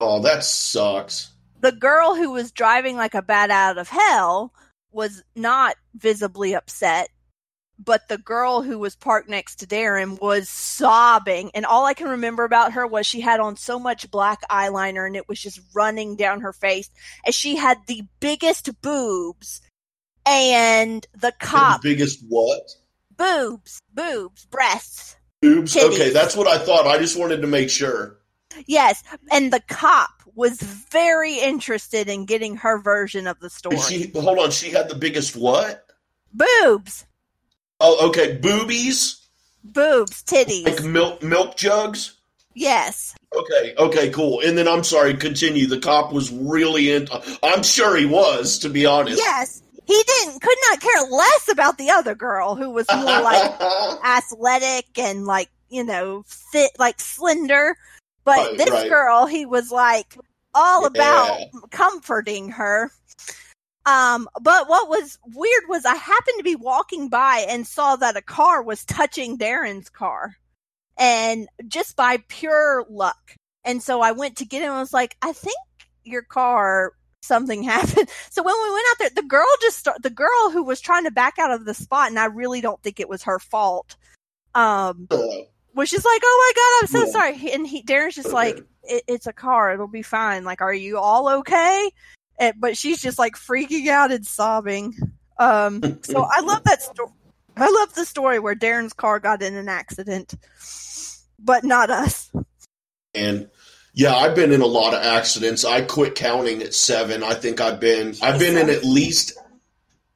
Oh, 0.00 0.20
that 0.22 0.44
sucks. 0.44 1.31
The 1.62 1.72
girl 1.72 2.14
who 2.14 2.32
was 2.32 2.52
driving 2.52 2.96
like 2.96 3.14
a 3.14 3.22
bat 3.22 3.50
out 3.50 3.78
of 3.78 3.88
hell 3.88 4.52
was 4.90 5.22
not 5.34 5.76
visibly 5.94 6.54
upset, 6.54 7.08
but 7.78 8.08
the 8.08 8.18
girl 8.18 8.62
who 8.62 8.78
was 8.78 8.94
parked 8.96 9.28
next 9.28 9.56
to 9.56 9.66
Darren 9.66 10.20
was 10.20 10.48
sobbing. 10.48 11.50
And 11.54 11.64
all 11.64 11.86
I 11.86 11.94
can 11.94 12.08
remember 12.08 12.44
about 12.44 12.72
her 12.72 12.86
was 12.86 13.06
she 13.06 13.20
had 13.20 13.40
on 13.40 13.56
so 13.56 13.78
much 13.78 14.10
black 14.10 14.40
eyeliner 14.50 15.06
and 15.06 15.16
it 15.16 15.28
was 15.28 15.40
just 15.40 15.60
running 15.74 16.16
down 16.16 16.40
her 16.40 16.52
face. 16.52 16.90
And 17.24 17.34
she 17.34 17.56
had 17.56 17.78
the 17.86 18.02
biggest 18.20 18.82
boobs. 18.82 19.62
And 20.26 21.06
the 21.14 21.32
cop, 21.40 21.82
The 21.82 21.90
biggest 21.90 22.24
what? 22.28 22.70
boobs, 23.16 23.80
boobs, 23.92 24.46
breasts. 24.46 25.16
Boobs? 25.40 25.74
Titties. 25.74 25.94
Okay, 25.94 26.10
that's 26.10 26.36
what 26.36 26.46
I 26.46 26.58
thought. 26.58 26.86
I 26.86 26.98
just 26.98 27.18
wanted 27.18 27.40
to 27.42 27.48
make 27.48 27.70
sure. 27.70 28.18
Yes. 28.66 29.02
And 29.30 29.52
the 29.52 29.60
cop 29.68 30.10
was 30.34 30.60
very 30.60 31.38
interested 31.38 32.08
in 32.08 32.24
getting 32.24 32.56
her 32.56 32.80
version 32.80 33.26
of 33.26 33.38
the 33.40 33.50
story. 33.50 33.76
She 33.78 34.10
hold 34.14 34.38
on, 34.38 34.50
she 34.50 34.70
had 34.70 34.88
the 34.88 34.94
biggest 34.94 35.36
what? 35.36 35.86
boobs, 36.32 37.04
Oh, 37.80 38.08
okay, 38.08 38.36
boobies? 38.38 39.20
boobs, 39.64 40.22
titties. 40.22 40.64
Like 40.64 40.82
milk 40.84 41.22
milk 41.22 41.56
jugs? 41.56 42.16
yes. 42.54 43.14
Okay, 43.34 43.74
okay, 43.78 44.10
cool. 44.10 44.40
And 44.40 44.56
then 44.58 44.68
I'm 44.68 44.84
sorry, 44.84 45.14
continue. 45.14 45.66
The 45.66 45.78
cop 45.80 46.12
was 46.12 46.30
really 46.30 46.92
into 46.92 47.20
I'm 47.42 47.62
sure 47.62 47.96
he 47.96 48.06
was, 48.06 48.58
to 48.60 48.68
be 48.68 48.86
honest. 48.86 49.18
Yes. 49.18 49.62
He 49.84 50.00
didn't 50.06 50.40
could 50.40 50.58
not 50.70 50.80
care 50.80 51.02
less 51.10 51.48
about 51.50 51.76
the 51.76 51.90
other 51.90 52.14
girl 52.14 52.54
who 52.54 52.70
was 52.70 52.86
more 52.94 53.20
like 53.20 53.60
athletic 54.04 54.86
and 54.98 55.26
like, 55.26 55.50
you 55.70 55.82
know, 55.84 56.24
fit 56.26 56.70
like 56.78 57.00
slender. 57.00 57.76
But 58.24 58.56
this 58.56 58.70
right. 58.70 58.88
girl, 58.88 59.26
he 59.26 59.46
was 59.46 59.70
like 59.70 60.16
all 60.54 60.86
about 60.86 61.38
Yeah. 61.40 61.60
comforting 61.70 62.50
her. 62.50 62.90
Um, 63.84 64.28
but 64.40 64.68
what 64.68 64.88
was 64.88 65.18
weird 65.26 65.64
was 65.68 65.84
I 65.84 65.96
happened 65.96 66.36
to 66.38 66.44
be 66.44 66.54
walking 66.54 67.08
by 67.08 67.44
and 67.48 67.66
saw 67.66 67.96
that 67.96 68.16
a 68.16 68.22
car 68.22 68.62
was 68.62 68.84
touching 68.84 69.38
Darren's 69.38 69.88
car. 69.88 70.36
And 70.98 71.48
just 71.66 71.96
by 71.96 72.18
pure 72.28 72.84
luck. 72.88 73.34
And 73.64 73.82
so 73.82 74.00
I 74.00 74.12
went 74.12 74.36
to 74.36 74.44
get 74.44 74.62
him 74.62 74.70
and 74.70 74.80
was 74.80 74.92
like, 74.92 75.16
I 75.22 75.32
think 75.32 75.56
your 76.04 76.22
car 76.22 76.92
something 77.22 77.62
happened. 77.64 78.08
So 78.30 78.42
when 78.42 78.54
we 78.62 78.72
went 78.72 78.86
out 78.90 78.98
there, 78.98 79.10
the 79.22 79.28
girl 79.28 79.46
just 79.62 79.78
start, 79.78 80.02
the 80.02 80.10
girl 80.10 80.50
who 80.52 80.62
was 80.62 80.80
trying 80.80 81.04
to 81.04 81.10
back 81.10 81.38
out 81.38 81.50
of 81.50 81.64
the 81.64 81.74
spot, 81.74 82.08
and 82.10 82.18
I 82.18 82.26
really 82.26 82.60
don't 82.60 82.80
think 82.82 83.00
it 83.00 83.08
was 83.08 83.22
her 83.24 83.38
fault. 83.38 83.96
Um, 84.54 85.08
Uh, 85.10 85.18
was 85.74 85.90
just 85.90 86.04
like, 86.04 86.20
"Oh 86.24 86.52
my 86.54 86.60
god, 86.60 86.82
I'm 86.82 86.88
so 86.88 87.06
Yeah. 87.06 87.12
sorry," 87.40 87.52
and 87.52 87.66
he 87.66 87.82
Darren's 87.82 88.14
just 88.14 88.32
like, 88.32 88.62
it, 88.84 89.04
"It's 89.06 89.26
a 89.26 89.32
car, 89.32 89.72
it'll 89.72 89.86
be 89.88 90.02
fine." 90.02 90.44
Like, 90.44 90.60
are 90.60 90.74
you 90.74 90.98
all 90.98 91.28
okay? 91.40 91.90
And, 92.38 92.54
but 92.58 92.76
she's 92.76 93.00
just 93.00 93.18
like 93.18 93.34
freaking 93.36 93.88
out 93.88 94.12
and 94.12 94.26
sobbing. 94.26 94.94
Um, 95.38 95.98
so 96.02 96.26
I 96.30 96.40
love 96.40 96.64
that 96.64 96.82
story. 96.82 97.10
I 97.56 97.70
love 97.70 97.94
the 97.94 98.04
story 98.06 98.38
where 98.38 98.54
Darren's 98.54 98.92
car 98.94 99.18
got 99.20 99.42
in 99.42 99.54
an 99.54 99.68
accident, 99.68 100.34
but 101.38 101.64
not 101.64 101.90
us. 101.90 102.30
and 103.14 103.48
yeah, 103.94 104.14
I've 104.14 104.34
been 104.34 104.52
in 104.52 104.62
a 104.62 104.66
lot 104.66 104.94
of 104.94 105.02
accidents. 105.02 105.64
I 105.66 105.82
quit 105.82 106.14
counting 106.14 106.62
at 106.62 106.72
seven. 106.72 107.22
I 107.22 107.34
think 107.34 107.60
I've 107.60 107.78
been 107.78 108.14
I've 108.22 108.38
been 108.38 108.56
in 108.56 108.70
at 108.70 108.84
least 108.84 109.32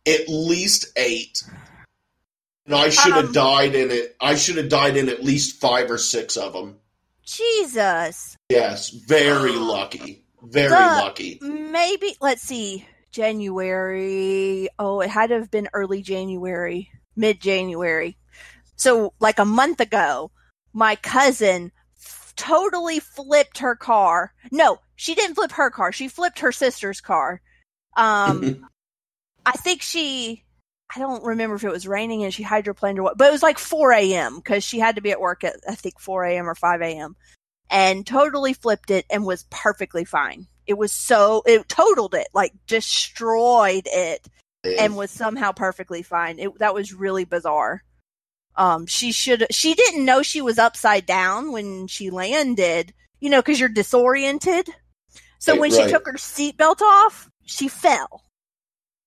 at 0.06 0.28
least 0.28 0.86
eight. 0.96 1.42
And 2.66 2.74
I 2.74 2.88
should 2.90 3.14
have 3.14 3.26
Um, 3.26 3.32
died 3.32 3.74
in 3.74 3.90
it. 3.90 4.16
I 4.20 4.34
should 4.34 4.56
have 4.56 4.68
died 4.68 4.96
in 4.96 5.08
at 5.08 5.22
least 5.24 5.60
five 5.60 5.90
or 5.90 5.98
six 5.98 6.36
of 6.36 6.52
them. 6.52 6.78
Jesus, 7.24 8.36
Yes, 8.48 8.90
very 8.90 9.52
lucky. 9.56 10.24
Very 10.42 10.68
The- 10.68 10.74
lucky. 10.74 11.38
maybe 11.42 12.16
let's 12.20 12.42
see, 12.42 12.86
January. 13.10 14.68
Oh, 14.78 15.00
it 15.00 15.10
had 15.10 15.28
to 15.30 15.38
have 15.38 15.50
been 15.50 15.68
early 15.72 16.02
January, 16.02 16.90
mid 17.16 17.40
January. 17.40 18.16
So, 18.76 19.12
like 19.20 19.38
a 19.38 19.44
month 19.44 19.80
ago, 19.80 20.30
my 20.72 20.96
cousin 20.96 21.72
f- 22.00 22.32
totally 22.36 23.00
flipped 23.00 23.58
her 23.58 23.74
car. 23.74 24.32
No, 24.50 24.78
she 24.96 25.14
didn't 25.14 25.34
flip 25.36 25.52
her 25.52 25.70
car. 25.70 25.92
She 25.92 26.08
flipped 26.08 26.40
her 26.40 26.52
sister's 26.52 27.00
car. 27.00 27.40
Um, 27.96 28.68
I 29.46 29.52
think 29.52 29.82
she, 29.82 30.44
I 30.94 30.98
don't 31.00 31.24
remember 31.24 31.56
if 31.56 31.64
it 31.64 31.72
was 31.72 31.88
raining 31.88 32.24
and 32.24 32.32
she 32.32 32.44
hydroplaned 32.44 32.98
or 32.98 33.02
what, 33.02 33.18
but 33.18 33.28
it 33.28 33.32
was 33.32 33.42
like 33.42 33.58
4 33.58 33.92
a.m. 33.92 34.36
because 34.36 34.62
she 34.62 34.78
had 34.78 34.96
to 34.96 35.00
be 35.00 35.10
at 35.10 35.20
work 35.20 35.42
at, 35.42 35.56
I 35.68 35.74
think, 35.74 35.98
4 35.98 36.24
a.m. 36.24 36.48
or 36.48 36.54
5 36.54 36.80
a.m. 36.82 37.16
and 37.70 38.06
totally 38.06 38.52
flipped 38.52 38.90
it 38.90 39.04
and 39.10 39.24
was 39.24 39.46
perfectly 39.50 40.04
fine. 40.04 40.46
It 40.66 40.78
was 40.78 40.92
so, 40.92 41.42
it 41.44 41.68
totaled 41.68 42.14
it, 42.14 42.28
like 42.32 42.52
destroyed 42.66 43.86
it 43.86 44.28
and 44.64 44.96
was 44.96 45.10
somehow 45.10 45.52
perfectly 45.52 46.02
fine. 46.02 46.38
It, 46.38 46.58
that 46.58 46.74
was 46.74 46.92
really 46.92 47.24
bizarre. 47.24 47.82
Um, 48.56 48.86
she 48.86 49.12
should, 49.12 49.46
she 49.50 49.74
didn't 49.74 50.04
know 50.04 50.22
she 50.22 50.40
was 50.40 50.58
upside 50.58 51.04
down 51.04 51.52
when 51.52 51.88
she 51.88 52.10
landed, 52.10 52.94
you 53.20 53.28
know, 53.28 53.42
cause 53.42 53.60
you're 53.60 53.68
disoriented. 53.68 54.68
So 55.38 55.58
when 55.58 55.72
right. 55.72 55.84
she 55.84 55.90
took 55.90 56.06
her 56.06 56.14
seatbelt 56.14 56.80
off, 56.80 57.28
she 57.44 57.68
fell 57.68 58.22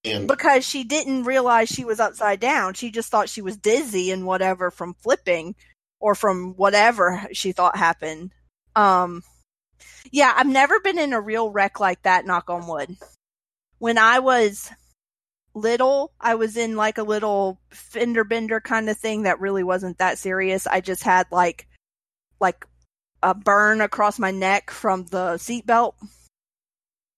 And 0.05 0.27
because 0.27 0.65
she 0.65 0.83
didn't 0.83 1.25
realize 1.25 1.69
she 1.69 1.85
was 1.85 1.99
upside 1.99 2.39
down. 2.39 2.73
She 2.73 2.89
just 2.89 3.09
thought 3.09 3.29
she 3.29 3.41
was 3.41 3.57
dizzy 3.57 4.11
and 4.11 4.25
whatever 4.25 4.71
from 4.71 4.93
flipping 4.93 5.55
or 5.99 6.15
from 6.15 6.53
whatever 6.55 7.27
she 7.33 7.51
thought 7.51 7.75
happened. 7.75 8.31
Um, 8.75 9.23
yeah, 10.11 10.33
I've 10.35 10.47
never 10.47 10.79
been 10.79 10.97
in 10.97 11.13
a 11.13 11.19
real 11.19 11.51
wreck 11.51 11.79
like 11.79 12.01
that, 12.03 12.25
knock 12.25 12.49
on 12.49 12.67
wood. 12.67 12.95
When 13.79 13.97
I 13.97 14.19
was 14.19 14.71
little, 15.53 16.13
I 16.19 16.35
was 16.35 16.55
in 16.55 16.77
like 16.77 16.97
a 16.97 17.03
little 17.03 17.59
fender 17.69 18.23
bender 18.23 18.61
kind 18.61 18.89
of 18.89 18.97
thing 18.97 19.23
that 19.23 19.41
really 19.41 19.63
wasn't 19.63 19.97
that 19.97 20.17
serious. 20.17 20.65
I 20.65 20.79
just 20.79 21.03
had 21.03 21.27
like, 21.29 21.67
like 22.39 22.65
a 23.21 23.33
burn 23.33 23.81
across 23.81 24.17
my 24.17 24.31
neck 24.31 24.71
from 24.71 25.05
the 25.05 25.33
seatbelt 25.33 25.93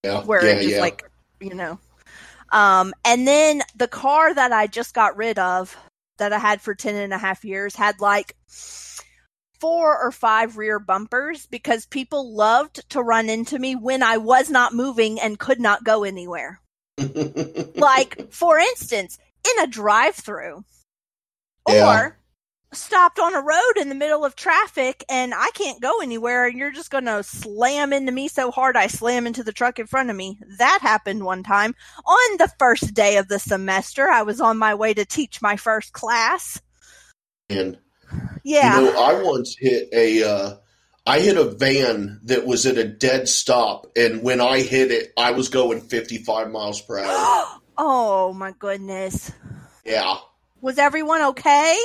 yeah, 0.02 0.22
where 0.24 0.44
yeah, 0.44 0.52
it 0.52 0.62
just 0.62 0.74
yeah. 0.74 0.80
like 0.80 1.04
you 1.40 1.54
know 1.54 1.78
um 2.52 2.94
and 3.04 3.26
then 3.26 3.62
the 3.76 3.88
car 3.88 4.32
that 4.34 4.52
i 4.52 4.66
just 4.66 4.94
got 4.94 5.16
rid 5.16 5.38
of 5.38 5.76
that 6.18 6.32
i 6.32 6.38
had 6.38 6.60
for 6.60 6.74
ten 6.74 6.94
and 6.94 7.12
a 7.12 7.18
half 7.18 7.44
years 7.44 7.74
had 7.74 8.00
like 8.00 8.36
four 9.58 9.98
or 10.00 10.10
five 10.12 10.56
rear 10.56 10.78
bumpers 10.78 11.46
because 11.46 11.86
people 11.86 12.34
loved 12.34 12.88
to 12.90 13.00
run 13.02 13.28
into 13.28 13.58
me 13.58 13.74
when 13.74 14.02
i 14.02 14.16
was 14.16 14.50
not 14.50 14.74
moving 14.74 15.20
and 15.20 15.38
could 15.38 15.60
not 15.60 15.84
go 15.84 16.04
anywhere 16.04 16.60
like 17.74 18.30
for 18.32 18.58
instance 18.58 19.18
in 19.46 19.64
a 19.64 19.66
drive 19.66 20.14
through 20.14 20.64
Yeah. 21.68 22.00
or 22.00 22.18
stopped 22.72 23.18
on 23.18 23.34
a 23.34 23.40
road 23.40 23.72
in 23.76 23.88
the 23.88 23.94
middle 23.94 24.24
of 24.24 24.34
traffic 24.34 25.04
and 25.08 25.34
I 25.34 25.50
can't 25.54 25.80
go 25.80 26.00
anywhere 26.00 26.46
and 26.46 26.58
you're 26.58 26.72
just 26.72 26.90
going 26.90 27.04
to 27.04 27.22
slam 27.22 27.92
into 27.92 28.12
me 28.12 28.28
so 28.28 28.50
hard 28.50 28.76
I 28.76 28.86
slam 28.86 29.26
into 29.26 29.42
the 29.42 29.52
truck 29.52 29.78
in 29.78 29.86
front 29.86 30.10
of 30.10 30.16
me. 30.16 30.38
That 30.58 30.78
happened 30.82 31.24
one 31.24 31.42
time 31.42 31.74
on 32.04 32.36
the 32.38 32.50
first 32.58 32.94
day 32.94 33.16
of 33.18 33.28
the 33.28 33.38
semester. 33.38 34.08
I 34.08 34.22
was 34.22 34.40
on 34.40 34.58
my 34.58 34.74
way 34.74 34.94
to 34.94 35.04
teach 35.04 35.42
my 35.42 35.56
first 35.56 35.92
class. 35.92 36.60
and 37.48 37.78
Yeah. 38.42 38.80
You 38.80 38.86
know, 38.86 39.02
I 39.02 39.22
once 39.22 39.56
hit 39.58 39.88
a, 39.92 40.22
uh, 40.22 40.56
I 41.04 41.20
hit 41.20 41.36
a 41.36 41.44
van 41.44 42.20
that 42.24 42.46
was 42.46 42.64
at 42.64 42.78
a 42.78 42.84
dead 42.84 43.28
stop, 43.28 43.88
and 43.96 44.22
when 44.22 44.40
I 44.40 44.60
hit 44.60 44.92
it, 44.92 45.12
I 45.16 45.32
was 45.32 45.48
going 45.48 45.80
55 45.80 46.50
miles 46.50 46.80
per 46.80 47.00
hour. 47.00 47.60
oh 47.78 48.32
my 48.32 48.52
goodness. 48.52 49.32
Yeah. 49.84 50.14
Was 50.60 50.78
everyone 50.78 51.22
okay? 51.22 51.76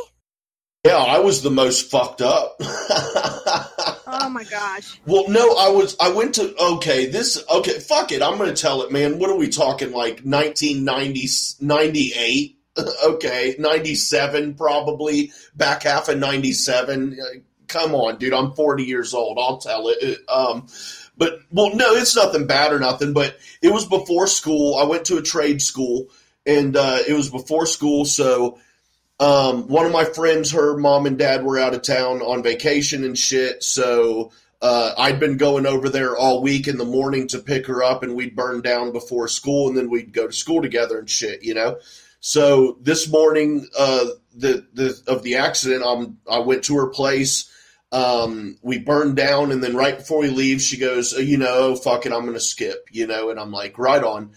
Yeah, 0.87 0.97
I 0.97 1.19
was 1.19 1.41
the 1.41 1.51
most 1.51 1.91
fucked 1.91 2.21
up. 2.21 2.61
Oh 4.09 4.29
my 4.29 4.45
gosh. 4.45 4.99
well, 5.05 5.27
no, 5.27 5.55
I 5.57 5.69
was, 5.69 5.95
I 5.99 6.09
went 6.09 6.35
to, 6.35 6.55
okay, 6.57 7.07
this, 7.07 7.43
okay, 7.53 7.79
fuck 7.79 8.11
it, 8.11 8.21
I'm 8.21 8.37
going 8.37 8.53
to 8.53 8.61
tell 8.61 8.81
it, 8.81 8.91
man. 8.91 9.19
What 9.19 9.29
are 9.29 9.35
we 9.35 9.49
talking, 9.49 9.91
like 9.91 10.21
1990, 10.21 11.27
98? 11.61 12.57
okay, 13.05 13.55
97 13.59 14.55
probably, 14.55 15.31
back 15.55 15.83
half 15.83 16.07
of 16.09 16.17
97. 16.17 17.19
Uh, 17.19 17.39
Come 17.67 17.95
on, 17.95 18.17
dude, 18.17 18.33
I'm 18.33 18.53
40 18.53 18.83
years 18.83 19.13
old. 19.13 19.37
I'll 19.39 19.57
tell 19.57 19.89
it. 19.89 20.19
Um, 20.29 20.67
but, 21.17 21.39
well, 21.51 21.75
no, 21.75 21.93
it's 21.93 22.15
nothing 22.15 22.47
bad 22.47 22.71
or 22.71 22.79
nothing, 22.79 23.13
but 23.13 23.37
it 23.61 23.73
was 23.73 23.85
before 23.85 24.27
school. 24.27 24.75
I 24.75 24.85
went 24.85 25.05
to 25.05 25.17
a 25.17 25.21
trade 25.21 25.61
school, 25.61 26.07
and 26.45 26.75
uh, 26.77 26.99
it 27.07 27.13
was 27.13 27.29
before 27.29 27.65
school, 27.65 28.05
so 28.05 28.59
um, 29.19 29.67
one 29.67 29.85
of 29.85 29.91
my 29.91 30.05
friends, 30.05 30.51
her 30.51 30.77
mom 30.77 31.05
and 31.05 31.17
dad 31.17 31.43
were 31.43 31.59
out 31.59 31.73
of 31.73 31.81
town 31.81 32.21
on 32.21 32.43
vacation 32.43 33.03
and 33.03 33.17
shit. 33.17 33.63
So 33.63 34.31
uh, 34.61 34.93
I'd 34.97 35.19
been 35.19 35.37
going 35.37 35.65
over 35.65 35.89
there 35.89 36.15
all 36.15 36.41
week 36.41 36.67
in 36.67 36.77
the 36.77 36.85
morning 36.85 37.27
to 37.29 37.39
pick 37.39 37.67
her 37.67 37.83
up, 37.83 38.03
and 38.03 38.15
we'd 38.15 38.35
burn 38.35 38.61
down 38.61 38.91
before 38.91 39.27
school, 39.27 39.67
and 39.67 39.77
then 39.77 39.89
we'd 39.89 40.13
go 40.13 40.27
to 40.27 40.33
school 40.33 40.61
together 40.61 40.99
and 40.99 41.09
shit, 41.09 41.43
you 41.43 41.53
know. 41.53 41.77
So 42.19 42.77
this 42.81 43.09
morning, 43.09 43.67
uh, 43.77 44.05
the 44.35 44.65
the 44.73 44.99
of 45.07 45.23
the 45.23 45.37
accident, 45.37 45.83
um, 45.83 46.17
I 46.29 46.39
went 46.39 46.63
to 46.65 46.77
her 46.77 46.87
place. 46.87 47.51
Um, 47.91 48.57
we 48.61 48.79
burned 48.79 49.15
down, 49.15 49.51
and 49.51 49.63
then 49.63 49.75
right 49.75 49.97
before 49.97 50.19
we 50.19 50.29
leave, 50.29 50.61
she 50.61 50.77
goes, 50.77 51.15
"Uh, 51.15 51.19
"You 51.19 51.37
know, 51.37 51.75
fuck 51.75 52.05
it, 52.05 52.11
I'm 52.11 52.25
gonna 52.25 52.39
skip," 52.39 52.87
you 52.91 53.07
know, 53.07 53.29
and 53.29 53.39
I'm 53.39 53.51
like, 53.51 53.77
"Right 53.77 54.03
on." 54.03 54.31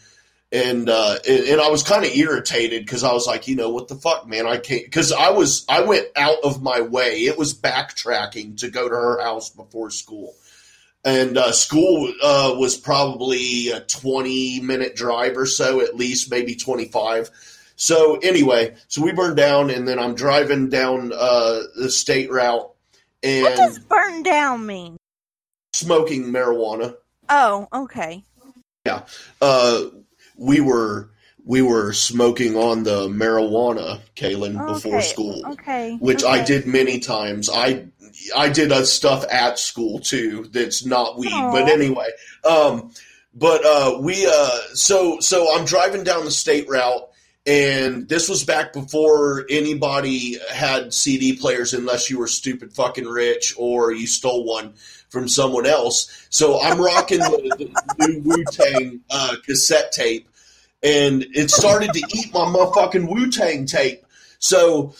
And 0.53 0.89
uh, 0.89 1.17
and, 1.29 1.45
and 1.45 1.61
I 1.61 1.69
was 1.69 1.83
kind 1.83 2.05
of 2.05 2.15
irritated 2.15 2.85
because 2.85 3.05
I 3.05 3.13
was 3.13 3.27
like, 3.27 3.49
you 3.49 3.57
know, 3.57 3.71
what 3.71 3.89
the 3.89 3.95
fuck, 3.95 4.27
man, 4.27 4.47
I 4.47 4.57
can't 4.59 4.85
because 4.85 5.13
I 5.13 5.31
was 5.31 5.65
I 5.69 5.83
went 5.83 6.07
out 6.17 6.39
of 6.45 6.63
my 6.63 6.81
way. 6.81 7.25
It 7.25 7.39
was 7.39 7.55
backtracking 7.55 8.59
to 8.59 8.71
go 8.71 8.89
to 8.89 8.95
her 8.95 9.21
house 9.23 9.51
before 9.51 9.91
school, 9.91 10.35
and 11.05 11.39
uh, 11.39 11.53
school 11.53 12.13
uh, 12.23 12.55
was 12.59 12.77
probably 12.77 13.69
a 13.71 13.81
twenty 13.81 14.61
minute 14.61 14.97
drive 14.97 15.37
or 15.37 15.47
so, 15.47 15.81
at 15.81 15.95
least 15.97 16.31
maybe 16.31 16.57
twenty 16.57 16.87
five. 16.87 17.31
So 17.77 18.17
anyway, 18.17 18.75
so 18.89 19.03
we 19.03 19.13
burned 19.13 19.37
down, 19.37 19.71
and 19.71 19.89
then 19.89 19.99
I'm 19.99 20.15
driving 20.15 20.69
down 20.69 21.13
uh, 21.15 21.61
the 21.77 21.89
state 21.91 22.31
route 22.31 22.71
And 23.23 23.45
What 23.45 23.57
does 23.57 23.79
burn 23.79 24.23
down 24.23 24.67
mean? 24.67 24.97
smoking 25.73 26.25
marijuana. 26.25 26.97
Oh, 27.29 27.69
okay. 27.73 28.23
Yeah. 28.85 29.05
Uh, 29.41 29.85
we 30.41 30.59
were 30.61 31.11
we 31.45 31.63
were 31.63 31.93
smoking 31.93 32.57
on 32.57 32.83
the 32.83 33.09
marijuana, 33.09 34.01
Kaylin, 34.17 34.67
before 34.67 34.97
Okay, 34.97 35.07
school, 35.07 35.43
Okay. 35.53 35.97
which 36.01 36.25
I 36.25 36.43
did 36.45 36.67
many 36.67 36.99
times. 36.99 37.49
I 37.49 37.87
I 38.37 38.49
did 38.49 38.73
uh, 38.73 38.85
stuff 38.85 39.25
at 39.31 39.59
school 39.59 40.01
too 40.01 40.49
that's 40.53 40.85
not 40.85 41.19
weed, 41.19 41.33
Aw. 41.33 41.53
but 41.53 41.69
anyway. 41.69 42.09
Um, 42.45 42.93
but 43.35 43.65
uh, 43.65 43.99
we 44.01 44.27
uh, 44.27 44.59
so 44.75 45.21
so 45.21 45.57
I'm 45.57 45.65
driving 45.67 46.03
down 46.05 46.25
the 46.25 46.31
state 46.31 46.69
route. 46.69 47.07
And 47.47 48.07
this 48.07 48.29
was 48.29 48.45
back 48.45 48.75
before 48.75 49.47
anybody 49.49 50.37
had 50.53 50.93
CD 50.93 51.35
players, 51.37 51.73
unless 51.73 52.11
you 52.11 52.19
were 52.19 52.27
stupid 52.29 52.75
fucking 52.75 53.07
rich 53.07 53.55
or 53.57 53.93
you 53.93 54.07
stole 54.07 54.45
one 54.45 54.75
from 55.11 55.29
someone 55.29 55.67
else. 55.67 56.27
So 56.31 56.61
I'm 56.61 56.81
rocking 56.81 57.19
the, 57.19 57.73
the 57.99 58.07
new 58.09 58.21
Wu 58.21 58.45
Tang 58.51 59.01
uh, 59.11 59.37
cassette 59.45 59.93
tape, 59.93 60.29
and 60.83 61.27
it 61.35 61.51
started 61.51 61.93
to 61.93 62.03
eat 62.15 62.33
my 62.33 62.41
motherfucking 62.41 63.09
Wu 63.11 63.31
Tang 63.31 63.67
tape. 63.67 64.05
So 64.39 64.95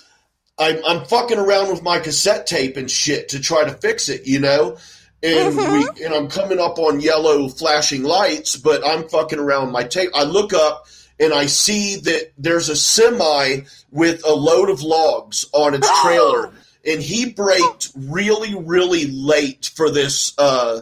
I'm, 0.59 0.85
I'm 0.85 1.05
fucking 1.07 1.39
around 1.39 1.71
with 1.71 1.83
my 1.83 2.01
cassette 2.01 2.47
tape 2.47 2.77
and 2.77 2.91
shit 2.91 3.31
to 3.31 3.41
try 3.41 3.65
to 3.65 3.73
fix 3.73 4.09
it, 4.09 4.27
you 4.27 4.41
know. 4.41 4.77
And 5.23 5.57
we 5.57 6.05
and 6.05 6.15
I'm 6.15 6.29
coming 6.29 6.59
up 6.59 6.79
on 6.79 7.01
yellow 7.01 7.49
flashing 7.49 8.05
lights, 8.05 8.57
but 8.57 8.87
I'm 8.87 9.09
fucking 9.09 9.39
around 9.39 9.71
my 9.71 9.85
tape. 9.85 10.11
I 10.15 10.25
look 10.25 10.55
up 10.55 10.87
and 11.19 11.35
I 11.35 11.47
see 11.47 11.97
that 11.97 12.33
there's 12.39 12.71
a 12.71 12.77
semi 12.77 13.61
with 13.91 14.25
a 14.25 14.33
load 14.33 14.71
of 14.71 14.83
logs 14.83 15.45
on 15.53 15.75
its 15.75 16.01
trailer 16.03 16.53
and 16.85 17.03
he 17.03 17.33
braked 17.33 17.91
really, 17.95 18.55
really 18.55 19.07
late 19.07 19.71
for 19.75 19.91
this 19.91 20.33
uh, 20.39 20.81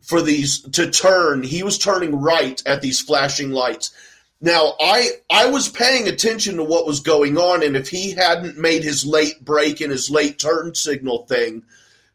for 0.00 0.22
these 0.22 0.60
to 0.60 0.90
turn. 0.90 1.42
He 1.42 1.62
was 1.62 1.78
turning 1.78 2.20
right 2.20 2.62
at 2.66 2.82
these 2.82 3.00
flashing 3.00 3.50
lights. 3.50 3.92
Now 4.40 4.74
I 4.80 5.10
I 5.30 5.50
was 5.50 5.68
paying 5.68 6.08
attention 6.08 6.56
to 6.56 6.64
what 6.64 6.86
was 6.86 7.00
going 7.00 7.36
on, 7.36 7.62
and 7.62 7.76
if 7.76 7.88
he 7.88 8.12
hadn't 8.12 8.58
made 8.58 8.82
his 8.82 9.04
late 9.04 9.44
break 9.44 9.80
and 9.80 9.92
his 9.92 10.10
late 10.10 10.38
turn 10.38 10.74
signal 10.74 11.26
thing 11.26 11.62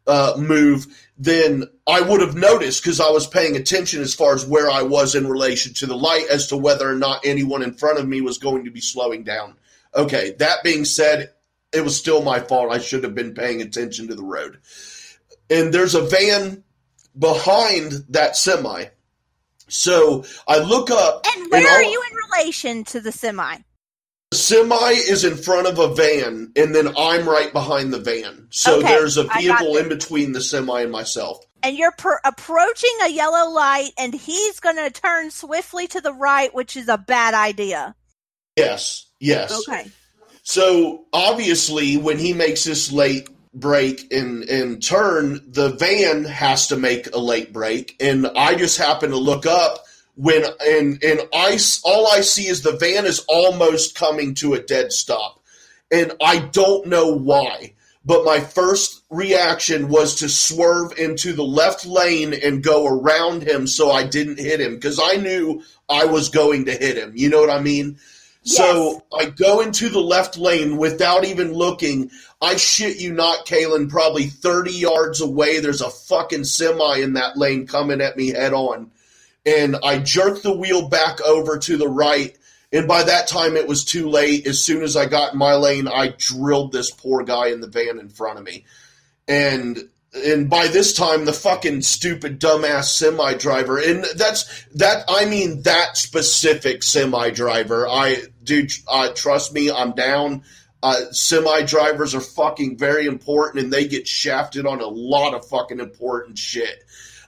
uh, 0.08 0.34
move, 0.38 0.88
then 1.18 1.66
I 1.88 2.02
would 2.02 2.22
have 2.22 2.36
noticed 2.36 2.84
because 2.84 3.00
I 3.00 3.10
was 3.10 3.28
paying 3.28 3.56
attention 3.56 4.02
as 4.02 4.14
far 4.14 4.34
as 4.34 4.46
where 4.46 4.70
I 4.70 4.82
was 4.82 5.16
in 5.16 5.28
relation 5.28 5.74
to 5.76 5.86
the 5.86 5.96
light 5.96 6.28
as 6.30 6.48
to 6.48 6.58
whether 6.58 6.90
or 6.90 6.96
not 6.96 7.26
anyone 7.26 7.62
in 7.62 7.74
front 7.74 8.00
of 8.00 8.08
me 8.08 8.22
was 8.22 8.38
going 8.38 8.66
to 8.66 8.72
be 8.72 8.82
slowing 8.82 9.24
down. 9.24 9.56
Okay, 9.96 10.32
that 10.40 10.64
being 10.64 10.84
said, 10.84 11.32
it 11.76 11.84
was 11.84 11.98
still 11.98 12.22
my 12.22 12.40
fault. 12.40 12.72
I 12.72 12.80
should 12.80 13.04
have 13.04 13.16
been 13.16 13.34
paying 13.34 13.62
attention 13.62 14.08
to 14.08 14.16
the 14.16 14.24
road. 14.24 14.60
And 15.50 15.74
there's 15.74 15.94
a 15.96 16.02
van 16.02 16.64
behind 17.18 17.94
that 18.10 18.36
semi. 18.36 18.86
So 19.68 20.26
I 20.48 20.60
look 20.60 20.92
up 20.92 21.26
And 21.36 21.52
where 21.52 21.68
all- 21.68 21.76
are 21.78 21.84
you 21.84 22.04
in 22.10 22.16
relation 22.32 22.84
to 22.86 23.00
the 23.02 23.12
semi? 23.12 23.58
The 24.32 24.38
semi 24.38 24.92
is 24.92 25.24
in 25.24 25.38
front 25.38 25.68
of 25.68 25.80
a 25.80 25.94
van, 25.94 26.52
and 26.56 26.74
then 26.76 26.94
I'm 26.98 27.28
right 27.28 27.54
behind 27.54 27.94
the 27.94 28.00
van. 28.00 28.48
So 28.52 28.80
Okay, 28.80 28.88
there's 28.88 29.18
a 29.18 29.24
vehicle 29.26 29.78
in 29.78 29.88
between 29.90 30.32
the 30.34 30.42
semi 30.42 30.82
and 30.82 30.92
myself. 30.92 31.46
and 31.64 31.78
you're 31.78 31.94
per- 31.94 32.20
approaching 32.24 32.96
a 33.04 33.10
yellow 33.10 33.50
light, 33.50 33.92
and 33.98 34.14
he's 34.14 34.60
going 34.60 34.76
to 34.78 34.90
turn 34.92 35.32
swiftly 35.32 35.88
to 35.88 36.02
the 36.02 36.14
right, 36.14 36.54
which 36.54 36.76
is 36.78 36.88
a 36.90 36.98
bad 36.98 37.34
idea. 37.34 37.96
Yes, 38.56 39.06
yes. 39.20 39.52
Okay. 39.68 39.90
So 40.48 41.06
obviously, 41.12 41.98
when 41.98 42.20
he 42.20 42.32
makes 42.32 42.64
this 42.64 42.92
late 42.92 43.30
break 43.52 44.14
and 44.14 44.44
and 44.44 44.82
turn, 44.82 45.42
the 45.48 45.70
van 45.72 46.24
has 46.24 46.68
to 46.68 46.78
make 46.78 47.14
a 47.14 47.20
late 47.20 47.52
break, 47.52 47.96
and 48.00 48.28
I 48.28 48.54
just 48.54 48.78
happen 48.78 49.10
to 49.10 49.18
look 49.18 49.48
up 49.48 49.86
when 50.14 50.46
and 50.62 51.04
and 51.04 51.22
I 51.34 51.58
all 51.84 52.08
I 52.08 52.22
see 52.22 52.46
is 52.48 52.62
the 52.62 52.78
van 52.78 53.06
is 53.06 53.26
almost 53.28 53.96
coming 53.96 54.36
to 54.36 54.54
a 54.54 54.62
dead 54.62 54.92
stop, 54.92 55.42
and 55.92 56.14
I 56.22 56.38
don't 56.38 56.86
know 56.86 57.08
why. 57.08 57.74
But 58.06 58.24
my 58.24 58.40
first 58.40 59.02
reaction 59.10 59.88
was 59.90 60.14
to 60.18 60.30
swerve 60.30 61.00
into 61.00 61.34
the 61.34 61.44
left 61.44 61.88
lane 61.88 62.36
and 62.36 62.62
go 62.62 62.86
around 62.86 63.42
him 63.42 63.66
so 63.66 63.92
I 63.92 64.04
didn't 64.04 64.38
hit 64.38 64.62
him 64.62 64.76
because 64.76 65.00
I 65.02 65.16
knew 65.16 65.64
I 65.90 66.06
was 66.06 66.30
going 66.30 66.66
to 66.66 66.72
hit 66.72 66.98
him. 66.98 67.14
You 67.16 67.30
know 67.30 67.40
what 67.40 67.50
I 67.50 67.60
mean? 67.62 67.98
So 68.46 69.04
I 69.12 69.26
go 69.26 69.62
into 69.62 69.90
the 69.90 70.00
left 70.00 70.38
lane 70.38 70.78
without 70.78 71.26
even 71.26 71.52
looking. 71.52 72.12
I 72.40 72.58
shit 72.58 73.02
you 73.02 73.12
not, 73.12 73.48
Kalen, 73.48 73.90
probably 73.90 74.28
30 74.28 74.72
yards 74.72 75.20
away, 75.20 75.60
there's 75.60 75.82
a 75.82 75.90
fucking 75.90 76.44
semi 76.44 76.98
in 76.98 77.14
that 77.14 77.38
lane 77.38 77.66
coming 77.66 78.02
at 78.02 78.16
me 78.16 78.30
head 78.30 78.54
on. 78.54 78.92
And 79.48 79.76
I 79.84 79.98
jerk 79.98 80.44
the 80.44 80.56
wheel 80.56 80.90
back 80.90 81.22
over 81.22 81.58
to 81.58 81.78
the 81.78 81.88
right. 81.88 82.38
And 82.72 82.88
by 82.88 83.04
that 83.04 83.28
time, 83.28 83.58
it 83.58 83.68
was 83.68 83.84
too 83.84 84.10
late. 84.10 84.46
As 84.46 84.60
soon 84.60 84.84
as 84.84 84.96
I 84.96 85.08
got 85.08 85.34
in 85.34 85.40
my 85.40 85.56
lane, 85.56 85.88
I 85.88 86.14
drilled 86.16 86.72
this 86.72 86.92
poor 86.92 87.24
guy 87.24 87.48
in 87.48 87.62
the 87.62 87.68
van 87.68 88.00
in 88.00 88.10
front 88.10 88.38
of 88.38 88.46
me. 88.46 88.66
And 89.28 89.90
and 90.16 90.50
by 90.50 90.68
this 90.68 90.94
time 90.94 91.26
the 91.26 91.34
fucking 91.34 91.82
stupid 91.82 92.40
dumbass 92.40 92.86
semi 92.86 93.34
driver 93.34 93.78
and 93.78 94.06
that's 94.16 94.66
that 94.76 95.04
i 95.10 95.26
mean 95.26 95.62
that 95.64 95.98
specific 95.98 96.84
semi 96.84 97.32
driver 97.32 97.86
i 97.88 98.24
dude 98.46 98.72
uh, 98.88 99.10
trust 99.14 99.54
me 99.54 99.72
i'm 99.72 99.92
down. 99.92 100.44
Uh, 100.84 101.12
semi 101.12 101.64
drivers 101.64 102.14
are 102.14 102.22
fucking 102.22 102.78
very 102.78 103.08
important 103.08 103.64
and 103.64 103.74
they 103.74 103.88
get 103.88 104.08
shafted 104.08 104.68
on 104.68 104.82
a 104.82 104.88
lot 104.88 105.34
of 105.34 105.48
fucking 105.48 105.80
important 105.80 106.38
shit. 106.38 106.84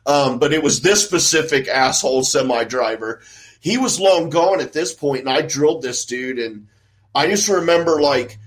Um, 0.05 0.37
but 0.37 0.53
it 0.53 0.61
was 0.61 0.81
this 0.81 1.03
specific 1.03 1.67
asshole 1.67 2.23
semi 2.23 2.63
driver 2.63 3.21
he 3.59 3.77
was 3.77 3.99
long 3.99 4.29
gone 4.29 4.61
at 4.61 4.71
this 4.73 4.93
point 4.93 5.21
and 5.21 5.29
i 5.29 5.41
drilled 5.41 5.81
this 5.81 6.05
dude 6.05 6.37
and 6.37 6.67
i 7.15 7.27
just 7.27 7.49
remember 7.49 7.99
like 7.99 8.37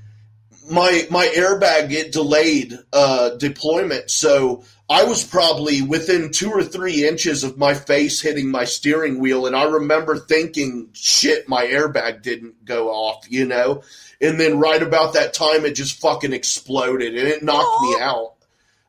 my 0.70 1.06
my 1.10 1.26
airbag 1.26 1.88
get 1.88 2.12
delayed 2.12 2.78
uh, 2.92 3.30
deployment, 3.30 4.10
so 4.10 4.64
I 4.90 5.04
was 5.04 5.22
probably 5.22 5.82
within 5.82 6.32
two 6.32 6.50
or 6.50 6.64
three 6.64 7.06
inches 7.06 7.44
of 7.44 7.56
my 7.56 7.74
face 7.74 8.20
hitting 8.20 8.50
my 8.50 8.64
steering 8.64 9.20
wheel, 9.20 9.46
and 9.46 9.54
I 9.54 9.62
remember 9.62 10.16
thinking, 10.18 10.88
"Shit, 10.92 11.48
my 11.48 11.64
airbag 11.64 12.22
didn't 12.22 12.64
go 12.64 12.88
off," 12.88 13.24
you 13.30 13.46
know. 13.46 13.84
And 14.20 14.40
then 14.40 14.58
right 14.58 14.82
about 14.82 15.14
that 15.14 15.32
time, 15.32 15.64
it 15.64 15.76
just 15.76 16.00
fucking 16.00 16.32
exploded, 16.32 17.16
and 17.16 17.28
it 17.28 17.44
knocked 17.44 17.82
me 17.82 17.96
out. 18.00 18.32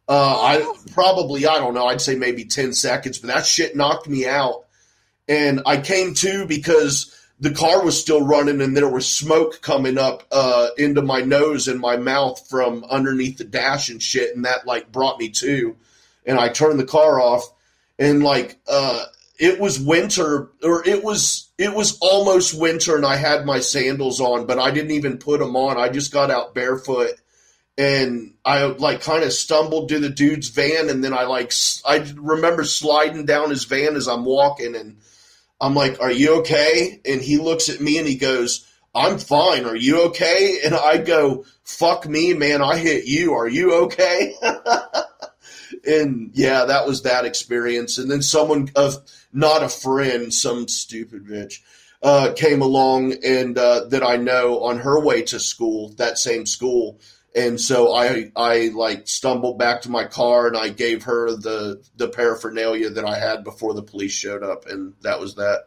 Uh, 0.10 0.42
I 0.42 0.74
probably 0.92 1.46
I 1.46 1.60
don't 1.60 1.76
know. 1.76 1.86
I'd 1.86 2.02
say 2.02 2.16
maybe 2.16 2.46
ten 2.46 2.74
seconds, 2.74 3.20
but 3.20 3.28
that 3.28 3.46
shit 3.46 3.76
knocked 3.76 4.10
me 4.10 4.28
out, 4.28 4.66
and 5.30 5.62
I 5.68 5.78
came 5.78 6.16
to 6.16 6.48
because 6.48 7.16
the 7.40 7.52
car 7.52 7.84
was 7.86 8.00
still 8.00 8.26
running 8.26 8.60
and 8.62 8.76
there 8.76 8.90
was 8.90 9.08
smoke 9.08 9.62
coming 9.62 10.00
up 10.00 10.24
uh, 10.32 10.70
into 10.80 11.04
my 11.04 11.22
nose 11.22 11.68
and 11.68 11.80
my 11.80 11.98
mouth 11.98 12.48
from 12.50 12.86
underneath 12.90 13.38
the 13.38 13.44
dash 13.44 13.90
and 13.90 14.02
shit 14.02 14.36
and 14.36 14.46
that 14.46 14.66
like 14.68 14.92
brought 14.92 15.18
me 15.18 15.30
to 15.30 15.76
and 16.26 16.40
i 16.40 16.50
turned 16.50 16.80
the 16.80 16.86
car 16.86 17.20
off 17.20 17.44
and 18.00 18.24
like 18.24 18.60
uh, 18.68 19.04
it 19.38 19.60
was 19.60 19.80
winter 19.80 20.50
or 20.64 20.88
it 20.88 21.04
was 21.04 21.50
it 21.58 21.74
was 21.74 21.98
almost 22.02 22.60
winter 22.60 22.96
and 22.96 23.06
i 23.06 23.16
had 23.16 23.46
my 23.46 23.60
sandals 23.60 24.20
on 24.20 24.46
but 24.46 24.60
i 24.60 24.72
didn't 24.72 24.92
even 24.92 25.18
put 25.18 25.40
them 25.40 25.56
on 25.56 25.78
i 25.78 25.90
just 25.90 26.12
got 26.12 26.32
out 26.32 26.54
barefoot 26.54 27.12
and 27.78 28.34
i 28.46 28.64
like 28.66 29.02
kind 29.02 29.24
of 29.24 29.32
stumbled 29.32 29.90
to 29.90 30.00
the 30.00 30.10
dude's 30.10 30.50
van 30.50 30.90
and 30.90 31.04
then 31.04 31.14
i 31.14 31.24
like 31.24 31.54
I 31.86 32.06
remember 32.16 32.64
sliding 32.64 33.26
down 33.26 33.50
his 33.50 33.66
van 33.66 33.96
as 33.96 34.08
i'm 34.08 34.26
walking 34.26 34.76
and 34.76 34.98
I'm 35.62 35.76
like, 35.76 36.02
"Are 36.02 36.12
you 36.12 36.40
okay?" 36.40 37.00
And 37.06 37.22
he 37.22 37.38
looks 37.38 37.70
at 37.70 37.80
me 37.80 38.00
and 38.00 38.08
he 38.08 38.16
goes, 38.16 38.66
"I'm 38.96 39.20
fine. 39.20 39.66
Are 39.66 39.76
you 39.76 40.06
okay?" 40.08 40.60
And 40.66 40.74
I 40.74 40.98
go, 40.98 41.46
"Fuck 41.64 42.08
me, 42.08 42.34
man. 42.34 42.64
I 42.64 42.78
hit 42.78 43.06
you. 43.06 43.34
Are 43.34 43.48
you 43.48 43.74
okay?" 43.84 44.34
and 45.86 46.32
yeah, 46.34 46.66
that 46.66 46.88
was 46.88 47.04
that 47.04 47.26
experience. 47.26 47.98
And 47.98 48.10
then 48.10 48.22
someone 48.22 48.70
of 48.76 48.98
not 49.34 49.64
a 49.64 49.70
friend, 49.70 50.34
some 50.34 50.68
stupid 50.68 51.26
bitch, 51.26 51.60
uh, 52.04 52.34
came 52.36 52.62
along 52.62 53.14
and 53.24 53.58
uh, 53.58 53.86
that 53.86 54.04
I 54.04 54.18
know 54.18 54.64
on 54.64 54.80
her 54.80 55.00
way 55.00 55.22
to 55.24 55.40
school, 55.40 55.90
that 55.98 56.18
same 56.18 56.46
school. 56.46 57.00
And 57.34 57.62
so 57.62 57.94
I 57.94 58.32
I 58.36 58.72
like 58.74 59.08
stumbled 59.08 59.58
back 59.58 59.84
to 59.84 59.92
my 59.92 60.06
car 60.06 60.48
and 60.48 60.58
I 60.58 60.70
gave 60.70 61.04
her 61.04 61.32
the 61.32 61.82
the 61.96 62.10
paraphernalia 62.10 62.90
that 62.90 63.06
I 63.06 63.18
had 63.20 63.44
before 63.44 63.74
the 63.74 63.84
police 63.84 64.12
showed 64.12 64.44
up 64.44 64.66
and 64.68 64.94
that 65.02 65.20
was 65.20 65.36
that. 65.36 65.66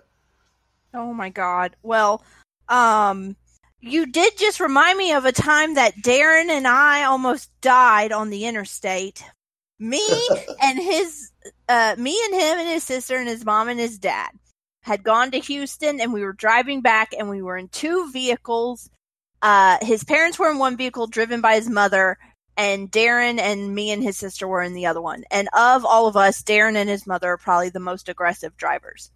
Oh 0.92 1.14
my 1.14 1.30
god. 1.30 1.76
Well, 1.82 2.22
um 2.68 3.36
you 3.80 4.06
did 4.06 4.36
just 4.38 4.60
remind 4.60 4.98
me 4.98 5.12
of 5.12 5.24
a 5.24 5.32
time 5.32 5.74
that 5.74 5.96
Darren 5.96 6.48
and 6.48 6.66
I 6.66 7.04
almost 7.04 7.50
died 7.60 8.12
on 8.12 8.30
the 8.30 8.46
interstate. 8.46 9.22
Me 9.78 10.02
and 10.62 10.78
his 10.78 11.30
uh 11.68 11.94
me 11.98 12.18
and 12.26 12.34
him 12.34 12.58
and 12.58 12.68
his 12.68 12.84
sister 12.84 13.16
and 13.16 13.28
his 13.28 13.44
mom 13.44 13.68
and 13.68 13.78
his 13.78 13.98
dad 13.98 14.30
had 14.82 15.02
gone 15.02 15.30
to 15.30 15.38
Houston 15.38 16.00
and 16.00 16.12
we 16.12 16.22
were 16.22 16.32
driving 16.32 16.80
back 16.80 17.12
and 17.16 17.28
we 17.28 17.42
were 17.42 17.56
in 17.56 17.68
two 17.68 18.10
vehicles. 18.12 18.88
Uh 19.42 19.78
his 19.82 20.04
parents 20.04 20.38
were 20.38 20.50
in 20.50 20.58
one 20.58 20.76
vehicle 20.76 21.06
driven 21.06 21.40
by 21.40 21.54
his 21.54 21.68
mother 21.68 22.16
and 22.56 22.90
Darren 22.90 23.38
and 23.38 23.74
me 23.74 23.90
and 23.90 24.02
his 24.02 24.16
sister 24.16 24.46
were 24.46 24.62
in 24.62 24.74
the 24.74 24.86
other 24.86 25.00
one. 25.00 25.24
And 25.30 25.48
of 25.52 25.84
all 25.84 26.06
of 26.06 26.16
us, 26.16 26.42
Darren 26.42 26.76
and 26.76 26.88
his 26.88 27.06
mother 27.06 27.30
are 27.30 27.38
probably 27.38 27.70
the 27.70 27.80
most 27.80 28.08
aggressive 28.08 28.56
drivers. 28.56 29.10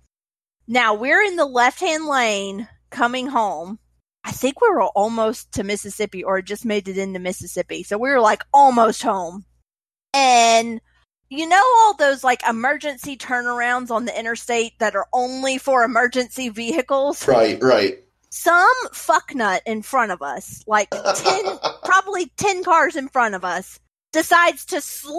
Now 0.66 0.94
we're 0.94 1.22
in 1.22 1.36
the 1.36 1.46
left 1.46 1.80
hand 1.80 2.06
lane 2.06 2.68
coming 2.90 3.28
home. 3.28 3.78
I 4.24 4.32
think 4.32 4.60
we 4.60 4.68
were 4.68 4.82
almost 4.82 5.52
to 5.52 5.64
Mississippi 5.64 6.22
or 6.24 6.42
just 6.42 6.66
made 6.66 6.88
it 6.88 6.98
into 6.98 7.18
Mississippi. 7.18 7.82
So 7.82 7.96
we 7.96 8.10
were 8.10 8.20
like 8.20 8.42
almost 8.52 9.02
home. 9.02 9.44
And 10.14 10.80
you 11.30 11.48
know 11.48 11.62
all 11.78 11.94
those 11.94 12.24
like 12.24 12.40
emergency 12.48 13.16
turnarounds 13.16 13.90
on 13.90 14.04
the 14.04 14.18
interstate 14.18 14.78
that 14.78 14.96
are 14.96 15.06
only 15.12 15.58
for 15.58 15.82
emergency 15.82 16.48
vehicles? 16.48 17.26
Right, 17.28 17.62
right. 17.62 17.98
Some 18.30 18.68
fucknut 18.92 19.60
in 19.66 19.82
front 19.82 20.12
of 20.12 20.22
us, 20.22 20.62
like 20.66 20.90
10, 20.90 21.44
probably 21.84 22.30
10 22.36 22.64
cars 22.64 22.96
in 22.96 23.08
front 23.08 23.34
of 23.34 23.44
us, 23.44 23.78
decides 24.12 24.64
to 24.66 24.80
slam 24.80 25.14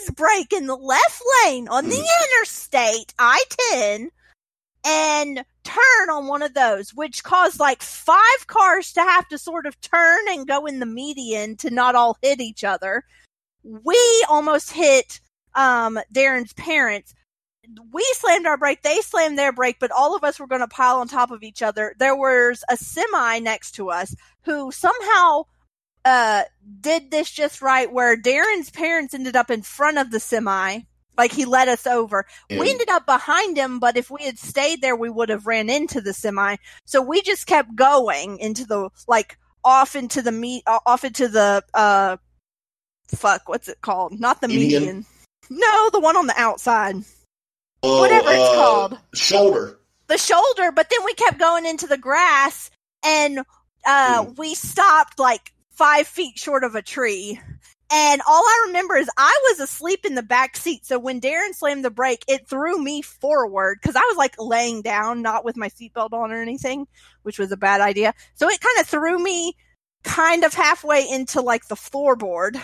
his 0.00 0.10
brake 0.10 0.52
in 0.52 0.66
the 0.66 0.76
left 0.76 1.22
lane 1.44 1.68
on 1.68 1.88
the 1.88 1.96
hmm. 1.96 2.38
interstate, 2.38 3.14
I 3.18 3.42
10, 3.72 4.10
and 4.84 5.44
turn 5.64 6.10
on 6.10 6.26
one 6.26 6.42
of 6.42 6.54
those, 6.54 6.92
which 6.92 7.24
caused 7.24 7.58
like 7.58 7.82
five 7.82 8.46
cars 8.46 8.92
to 8.92 9.00
have 9.00 9.26
to 9.28 9.38
sort 9.38 9.66
of 9.66 9.80
turn 9.80 10.20
and 10.28 10.46
go 10.46 10.66
in 10.66 10.80
the 10.80 10.86
median 10.86 11.56
to 11.56 11.70
not 11.70 11.94
all 11.94 12.18
hit 12.22 12.40
each 12.40 12.64
other. 12.64 13.04
We 13.64 14.24
almost 14.28 14.72
hit 14.72 15.20
um, 15.54 15.98
Darren's 16.12 16.52
parents. 16.52 17.14
We 17.92 18.04
slammed 18.12 18.46
our 18.46 18.58
brake, 18.58 18.82
they 18.82 19.00
slammed 19.00 19.38
their 19.38 19.52
brake, 19.52 19.76
but 19.80 19.90
all 19.90 20.14
of 20.14 20.22
us 20.22 20.38
were 20.38 20.46
going 20.46 20.60
to 20.60 20.68
pile 20.68 20.96
on 20.96 21.08
top 21.08 21.30
of 21.30 21.42
each 21.42 21.62
other. 21.62 21.94
There 21.98 22.14
was 22.14 22.62
a 22.68 22.76
semi 22.76 23.38
next 23.38 23.72
to 23.76 23.90
us 23.90 24.14
who 24.42 24.70
somehow 24.70 25.44
uh, 26.04 26.42
did 26.80 27.10
this 27.10 27.30
just 27.30 27.62
right, 27.62 27.90
where 27.90 28.16
Darren's 28.16 28.70
parents 28.70 29.14
ended 29.14 29.34
up 29.34 29.50
in 29.50 29.62
front 29.62 29.96
of 29.98 30.10
the 30.10 30.20
semi. 30.20 30.80
Like 31.16 31.32
he 31.32 31.44
led 31.44 31.68
us 31.68 31.86
over. 31.86 32.26
We 32.50 32.70
ended 32.70 32.90
up 32.90 33.06
behind 33.06 33.56
him, 33.56 33.78
but 33.78 33.96
if 33.96 34.10
we 34.10 34.24
had 34.24 34.36
stayed 34.36 34.82
there, 34.82 34.96
we 34.96 35.08
would 35.08 35.28
have 35.28 35.46
ran 35.46 35.70
into 35.70 36.00
the 36.00 36.12
semi. 36.12 36.56
So 36.86 37.00
we 37.00 37.22
just 37.22 37.46
kept 37.46 37.76
going 37.76 38.38
into 38.38 38.66
the 38.66 38.90
like 39.06 39.38
off 39.62 39.94
into 39.94 40.22
the 40.22 40.32
meet 40.32 40.64
off 40.66 41.04
into 41.04 41.28
the 41.28 41.62
uh 41.72 42.16
fuck 43.08 43.48
what's 43.48 43.68
it 43.68 43.80
called? 43.80 44.18
Not 44.18 44.40
the 44.40 44.48
Median? 44.48 44.82
median. 44.82 45.06
No, 45.50 45.90
the 45.90 46.00
one 46.00 46.16
on 46.16 46.26
the 46.26 46.38
outside. 46.40 46.96
Oh, 47.82 48.00
Whatever 48.00 48.30
it's 48.30 48.40
uh, 48.40 48.54
called. 48.54 48.98
Shoulder. 49.14 49.78
The 50.06 50.18
shoulder, 50.18 50.72
but 50.72 50.88
then 50.90 51.04
we 51.04 51.14
kept 51.14 51.38
going 51.38 51.66
into 51.66 51.86
the 51.86 51.98
grass 51.98 52.70
and 53.04 53.40
uh 53.86 54.24
Mm. 54.24 54.38
we 54.38 54.54
stopped 54.54 55.18
like 55.18 55.52
five 55.70 56.06
feet 56.06 56.38
short 56.38 56.64
of 56.64 56.74
a 56.74 56.82
tree. 56.82 57.38
And 57.92 58.22
all 58.26 58.42
I 58.42 58.64
remember 58.68 58.96
is 58.96 59.10
I 59.18 59.38
was 59.50 59.60
asleep 59.60 60.06
in 60.06 60.14
the 60.14 60.22
back 60.22 60.56
seat. 60.56 60.86
So 60.86 60.98
when 60.98 61.20
Darren 61.20 61.54
slammed 61.54 61.84
the 61.84 61.90
brake, 61.90 62.24
it 62.26 62.48
threw 62.48 62.82
me 62.82 63.02
forward 63.02 63.78
because 63.80 63.94
I 63.94 64.00
was 64.08 64.16
like 64.16 64.34
laying 64.38 64.80
down, 64.82 65.20
not 65.20 65.44
with 65.44 65.56
my 65.56 65.68
seatbelt 65.68 66.12
on 66.12 66.32
or 66.32 66.40
anything, 66.40 66.86
which 67.22 67.38
was 67.38 67.52
a 67.52 67.56
bad 67.58 67.80
idea. 67.82 68.14
So 68.34 68.48
it 68.48 68.60
kind 68.60 68.80
of 68.80 68.86
threw 68.86 69.18
me 69.22 69.54
kind 70.02 70.44
of 70.44 70.54
halfway 70.54 71.08
into 71.08 71.40
like 71.42 71.68
the 71.68 71.74
floorboard. 71.76 72.58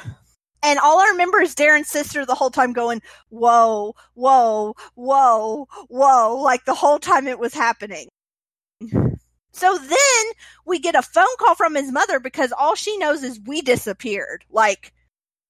And 0.62 0.78
all 0.78 0.98
I 0.98 1.08
remember 1.08 1.40
is 1.40 1.54
Darren's 1.54 1.88
sister 1.88 2.26
the 2.26 2.34
whole 2.34 2.50
time 2.50 2.72
going, 2.72 3.00
whoa, 3.30 3.94
whoa, 4.14 4.74
whoa, 4.94 5.66
whoa, 5.88 6.36
like 6.42 6.64
the 6.64 6.74
whole 6.74 6.98
time 6.98 7.26
it 7.26 7.38
was 7.38 7.54
happening. 7.54 8.08
So 9.52 9.76
then 9.76 10.24
we 10.64 10.78
get 10.78 10.94
a 10.94 11.02
phone 11.02 11.26
call 11.38 11.54
from 11.54 11.74
his 11.74 11.90
mother 11.90 12.20
because 12.20 12.52
all 12.52 12.74
she 12.74 12.96
knows 12.98 13.22
is 13.22 13.40
we 13.44 13.62
disappeared. 13.62 14.44
Like 14.50 14.92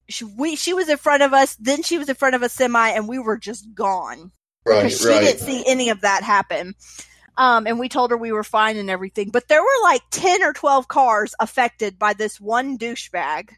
she, 0.09 0.25
we, 0.25 0.55
she 0.55 0.73
was 0.73 0.89
in 0.89 0.97
front 0.97 1.23
of 1.23 1.33
us, 1.33 1.55
then 1.55 1.83
she 1.83 1.97
was 1.97 2.09
in 2.09 2.15
front 2.15 2.35
of 2.35 2.41
a 2.41 2.49
semi, 2.49 2.89
and 2.89 3.07
we 3.07 3.19
were 3.19 3.37
just 3.37 3.73
gone. 3.73 4.31
Right, 4.65 4.83
Because 4.83 4.99
she 4.99 5.07
right. 5.07 5.21
didn't 5.21 5.39
see 5.39 5.63
any 5.65 5.89
of 5.89 6.01
that 6.01 6.23
happen. 6.23 6.75
Um, 7.37 7.65
and 7.65 7.79
we 7.79 7.89
told 7.89 8.11
her 8.11 8.17
we 8.17 8.31
were 8.31 8.43
fine 8.43 8.77
and 8.77 8.89
everything. 8.89 9.29
But 9.29 9.47
there 9.47 9.61
were 9.61 9.67
like 9.83 10.01
10 10.11 10.43
or 10.43 10.53
12 10.53 10.87
cars 10.87 11.33
affected 11.39 11.97
by 11.97 12.13
this 12.13 12.39
one 12.39 12.77
douchebag. 12.77 13.51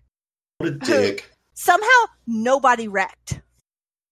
What 0.59 0.69
a 0.69 0.71
dick. 0.71 1.32
Somehow 1.63 1.87
nobody 2.27 2.89
wrecked. 2.89 3.39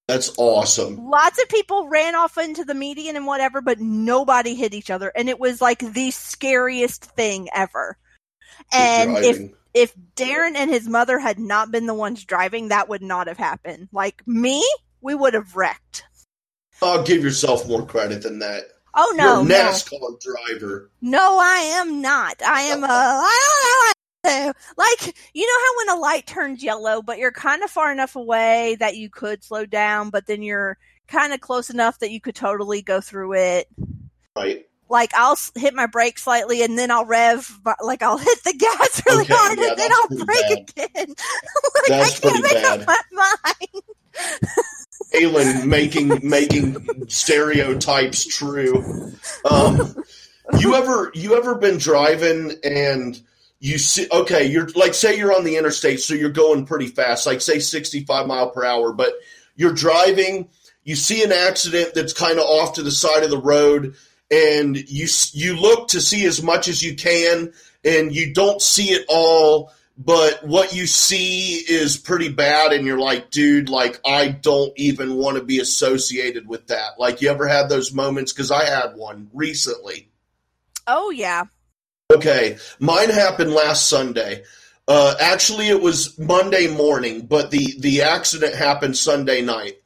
That's 0.08 0.32
awesome. 0.38 1.10
Lots 1.10 1.42
of 1.42 1.50
people 1.50 1.90
ran 1.90 2.16
off 2.16 2.38
into 2.38 2.64
the 2.64 2.74
median 2.74 3.18
and 3.18 3.26
whatever, 3.26 3.60
but 3.60 3.78
nobody 3.78 4.56
hit 4.56 4.74
each 4.74 4.90
other. 4.90 5.12
And 5.14 5.28
it 5.28 5.38
was 5.38 5.60
like 5.60 5.80
the 5.80 6.12
scariest 6.12 7.04
thing 7.04 7.50
ever. 7.54 7.98
And 8.72 9.18
if 9.18 9.52
if 9.74 9.94
Darren 10.16 10.56
and 10.56 10.72
his 10.72 10.88
mother 10.88 11.20
had 11.20 11.40
not 11.40 11.72
been 11.72 11.88
the 11.88 11.94
ones 11.94 12.24
driving, 12.24 12.70
that 12.70 12.88
would 12.88 13.02
not 13.02 13.28
have 13.28 13.38
happened. 13.38 13.90
Like 13.92 14.24
me, 14.26 14.64
we 15.02 15.14
would 15.14 15.34
have 15.34 15.54
wrecked. 15.54 16.06
I'll 16.82 17.04
give 17.04 17.22
yourself 17.22 17.68
more 17.68 17.86
credit 17.86 18.24
than 18.24 18.40
that. 18.40 18.64
Oh 18.94 19.14
no, 19.18 19.42
You're 19.42 19.42
a 19.42 19.44
no, 19.44 19.56
NASCAR 19.56 20.22
driver. 20.22 20.90
no, 21.02 21.38
I 21.38 21.58
am 21.76 22.02
not. 22.02 22.42
I 22.46 22.62
am 22.62 22.84
a. 22.86 23.28
I. 24.24 24.52
Like 24.78 25.16
you 25.34 25.46
know 25.48 25.66
how 25.66 25.78
when 25.78 25.98
a 25.98 26.02
light 26.02 26.28
turns 26.28 26.64
yellow, 26.64 27.02
but 27.02 27.18
you're 27.18 27.32
kind 27.32 27.64
of 27.64 27.70
far 27.70 27.92
enough 27.92 28.16
away 28.16 28.76
that 28.80 28.96
you 28.96 29.10
could 29.10 29.44
slow 29.44 29.66
down, 29.66 30.10
but 30.10 30.28
then 30.28 30.42
you're 30.44 30.78
kind 31.08 31.34
of 31.34 31.42
close 31.42 31.70
enough 31.70 32.00
that 32.00 32.12
you 32.12 32.22
could 32.22 32.36
totally 32.36 32.82
go 32.82 33.02
through 33.02 33.34
it. 33.34 33.68
Right. 34.36 34.66
Like 34.90 35.14
I'll 35.16 35.38
hit 35.56 35.74
my 35.74 35.86
brake 35.88 36.20
slightly 36.20 36.64
and 36.64 36.78
then 36.78 36.92
I'll 36.92 37.06
rev, 37.06 37.60
like 37.82 38.02
I'll 38.04 38.18
hit 38.20 38.44
the 38.44 38.54
gas 38.54 39.02
really 39.06 39.24
Okay, 39.24 39.34
hard 39.36 39.58
yeah, 39.58 39.70
and 39.70 39.78
then 39.80 39.92
I'll 39.94 40.26
brake 40.26 40.66
bad. 40.76 40.88
again. 40.98 41.08
like 41.76 41.88
That's 41.88 42.18
I 42.18 42.30
can't 42.30 42.44
pretty 42.44 42.56
make 42.56 42.64
up 42.66 42.86
bad. 42.86 43.06
my 43.12 43.28
mind. 43.46 43.84
Alan 45.14 45.68
making 45.70 46.20
making 46.24 47.08
stereotypes 47.10 48.26
true. 48.26 49.12
Um, 49.50 49.96
you 50.60 50.76
ever 50.76 51.12
you 51.14 51.36
ever 51.36 51.56
been 51.56 51.78
driving 51.78 52.54
and 52.64 53.22
you 53.62 53.78
see 53.78 54.08
okay 54.12 54.46
you're 54.46 54.68
like 54.70 54.94
say 54.94 55.18
you're 55.18 55.34
on 55.34 55.46
the 55.46 55.56
interstate 55.56 56.02
so 56.02 56.14
you're 56.14 56.30
going 56.30 56.66
pretty 56.66 56.88
fast 56.88 57.26
like 57.26 57.40
say 57.40 57.60
65 57.60 58.28
mile 58.28 58.50
per 58.50 58.66
hour 58.66 58.92
but 58.92 59.14
you're 59.56 59.74
driving 59.74 60.50
you 60.84 60.96
see 60.96 61.24
an 61.24 61.32
accident 61.32 61.94
that's 61.94 62.12
kind 62.12 62.40
of 62.40 62.46
off 62.46 62.74
to 62.74 62.84
the 62.84 62.92
side 62.92 63.24
of 63.24 63.30
the 63.30 63.38
road 63.38 63.96
and 64.30 64.76
you 64.90 65.08
you 65.32 65.56
look 65.56 65.90
to 65.90 66.02
see 66.02 66.26
as 66.26 66.42
much 66.42 66.68
as 66.68 66.82
you 66.82 66.96
can 66.96 67.54
and 67.86 68.14
you 68.14 68.34
don't 68.34 68.62
see 68.62 68.90
it 68.90 69.06
all 69.08 69.72
but 69.96 70.44
what 70.44 70.74
you 70.74 70.88
see 70.88 71.58
is 71.58 71.98
pretty 71.98 72.30
bad 72.30 72.74
and 72.74 72.88
you're 72.88 72.98
like 72.98 73.30
dude 73.30 73.70
like 73.70 74.00
i 74.04 74.28
don't 74.28 74.74
even 74.76 75.16
want 75.16 75.38
to 75.38 75.44
be 75.44 75.60
associated 75.60 76.48
with 76.48 76.68
that. 76.68 76.98
Like 76.98 77.22
you 77.22 77.30
ever 77.30 77.48
had 77.48 77.70
those 77.70 77.94
moments? 77.94 78.34
Because 78.34 78.50
i 78.50 78.66
had 78.66 78.96
one 78.96 79.30
recently. 79.34 80.10
Oh 80.88 81.12
yeah. 81.12 81.44
Okay 82.16 82.58
mine 82.80 83.10
happened 83.10 83.52
last 83.52 83.88
sunday. 83.90 84.44
Uh, 84.88 85.14
actually 85.20 85.70
it 85.70 85.82
was 85.82 86.18
monday 86.20 86.68
morning 86.68 87.26
but 87.26 87.52
the 87.52 87.76
the 87.80 88.02
accident 88.02 88.56
happened 88.56 88.98
sunday 88.98 89.42
night. 89.42 89.78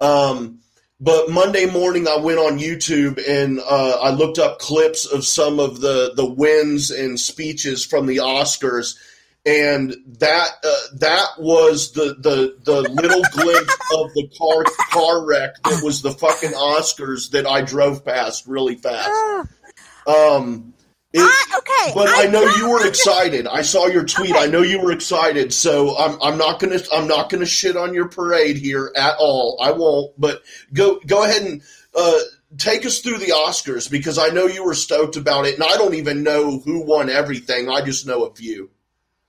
Um, 0.00 0.60
but 0.98 1.30
monday 1.30 1.66
morning 1.66 2.08
i 2.08 2.16
went 2.16 2.38
on 2.38 2.58
youtube 2.58 3.22
and 3.28 3.60
uh, 3.60 3.98
i 4.02 4.10
looked 4.10 4.38
up 4.38 4.58
clips 4.58 5.04
of 5.06 5.24
some 5.24 5.60
of 5.60 5.80
the 5.80 6.12
the 6.14 6.26
wins 6.26 6.90
and 6.90 7.18
speeches 7.18 7.84
from 7.84 8.06
the 8.06 8.18
oscars. 8.18 8.96
And 9.46 9.96
that 10.18 10.50
uh, 10.62 10.96
that 10.98 11.28
was 11.38 11.92
the 11.92 12.14
the 12.18 12.56
the 12.62 12.82
little 12.82 13.22
glimpse 13.32 13.74
of 13.94 14.12
the 14.12 14.28
car 14.36 14.64
car 14.90 15.24
wreck 15.24 15.54
that 15.64 15.82
was 15.82 16.02
the 16.02 16.10
fucking 16.10 16.50
Oscars 16.50 17.30
that 17.30 17.46
I 17.46 17.62
drove 17.62 18.04
past 18.04 18.46
really 18.46 18.74
fast. 18.74 19.08
Um, 20.06 20.74
it- 21.12 21.20
I, 21.20 21.58
okay. 21.58 21.92
but 21.94 22.08
I, 22.08 22.26
know 22.26 22.44
you 22.56 22.70
were 22.70 22.86
excited. 22.86 23.46
I 23.46 23.62
saw 23.62 23.86
your 23.86 24.04
tweet. 24.04 24.30
Okay. 24.30 24.40
I 24.40 24.46
know 24.46 24.62
you 24.62 24.80
were 24.80 24.92
excited. 24.92 25.52
So 25.52 25.96
I'm 25.98 26.20
I'm 26.22 26.38
not 26.38 26.60
gonna 26.60 26.78
I'm 26.92 27.08
not 27.08 27.30
gonna 27.30 27.46
shit 27.46 27.76
on 27.76 27.94
your 27.94 28.08
parade 28.08 28.56
here 28.56 28.92
at 28.96 29.16
all. 29.18 29.58
I 29.60 29.72
won't. 29.72 30.18
But 30.18 30.42
go 30.72 31.00
go 31.06 31.24
ahead 31.24 31.42
and 31.42 31.62
uh, 31.96 32.18
take 32.58 32.86
us 32.86 33.00
through 33.00 33.18
the 33.18 33.32
Oscars 33.32 33.90
because 33.90 34.18
I 34.18 34.28
know 34.28 34.46
you 34.46 34.64
were 34.64 34.74
stoked 34.74 35.16
about 35.16 35.46
it, 35.46 35.54
and 35.54 35.64
I 35.64 35.76
don't 35.76 35.94
even 35.94 36.22
know 36.22 36.60
who 36.60 36.84
won 36.84 37.08
everything. 37.08 37.68
I 37.68 37.82
just 37.82 38.06
know 38.06 38.24
a 38.24 38.34
few. 38.34 38.70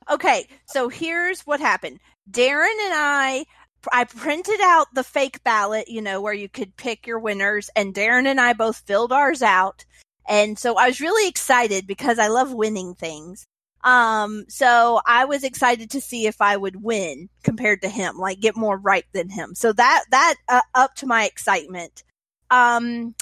Okay, 0.10 0.48
so 0.66 0.90
here's 0.90 1.42
what 1.42 1.60
happened. 1.60 2.00
Darren 2.30 2.78
and 2.86 2.94
I 2.94 3.46
I 3.92 4.04
printed 4.04 4.60
out 4.62 4.94
the 4.94 5.04
fake 5.04 5.44
ballot, 5.44 5.88
you 5.88 6.02
know, 6.02 6.22
where 6.22 6.34
you 6.34 6.50
could 6.50 6.76
pick 6.76 7.08
your 7.08 7.20
winners 7.20 7.70
and 7.76 7.94
Darren 7.94 8.28
and 8.28 8.40
I 8.40 8.54
both 8.54 8.84
filled 8.86 9.12
ours 9.12 9.42
out. 9.42 9.86
And 10.28 10.58
so 10.58 10.78
I 10.78 10.88
was 10.88 11.02
really 11.02 11.28
excited 11.28 11.88
because 11.88 12.20
I 12.20 12.28
love 12.28 12.54
winning 12.54 12.96
things. 12.96 13.46
Um 13.84 14.46
so 14.48 15.02
I 15.08 15.26
was 15.26 15.44
excited 15.44 15.90
to 15.92 16.02
see 16.02 16.28
if 16.28 16.40
I 16.42 16.56
would 16.58 16.84
win 16.84 17.30
compared 17.44 17.82
to 17.82 17.90
him, 17.90 18.18
like 18.18 18.40
get 18.40 18.56
more 18.56 18.78
right 18.78 19.06
than 19.14 19.30
him. 19.30 19.56
So 19.56 19.74
that 19.74 20.04
that 20.12 20.36
uh, 20.48 20.62
up 20.76 20.96
to 20.96 21.08
my 21.08 21.26
excitement. 21.26 22.04
Um 22.52 23.16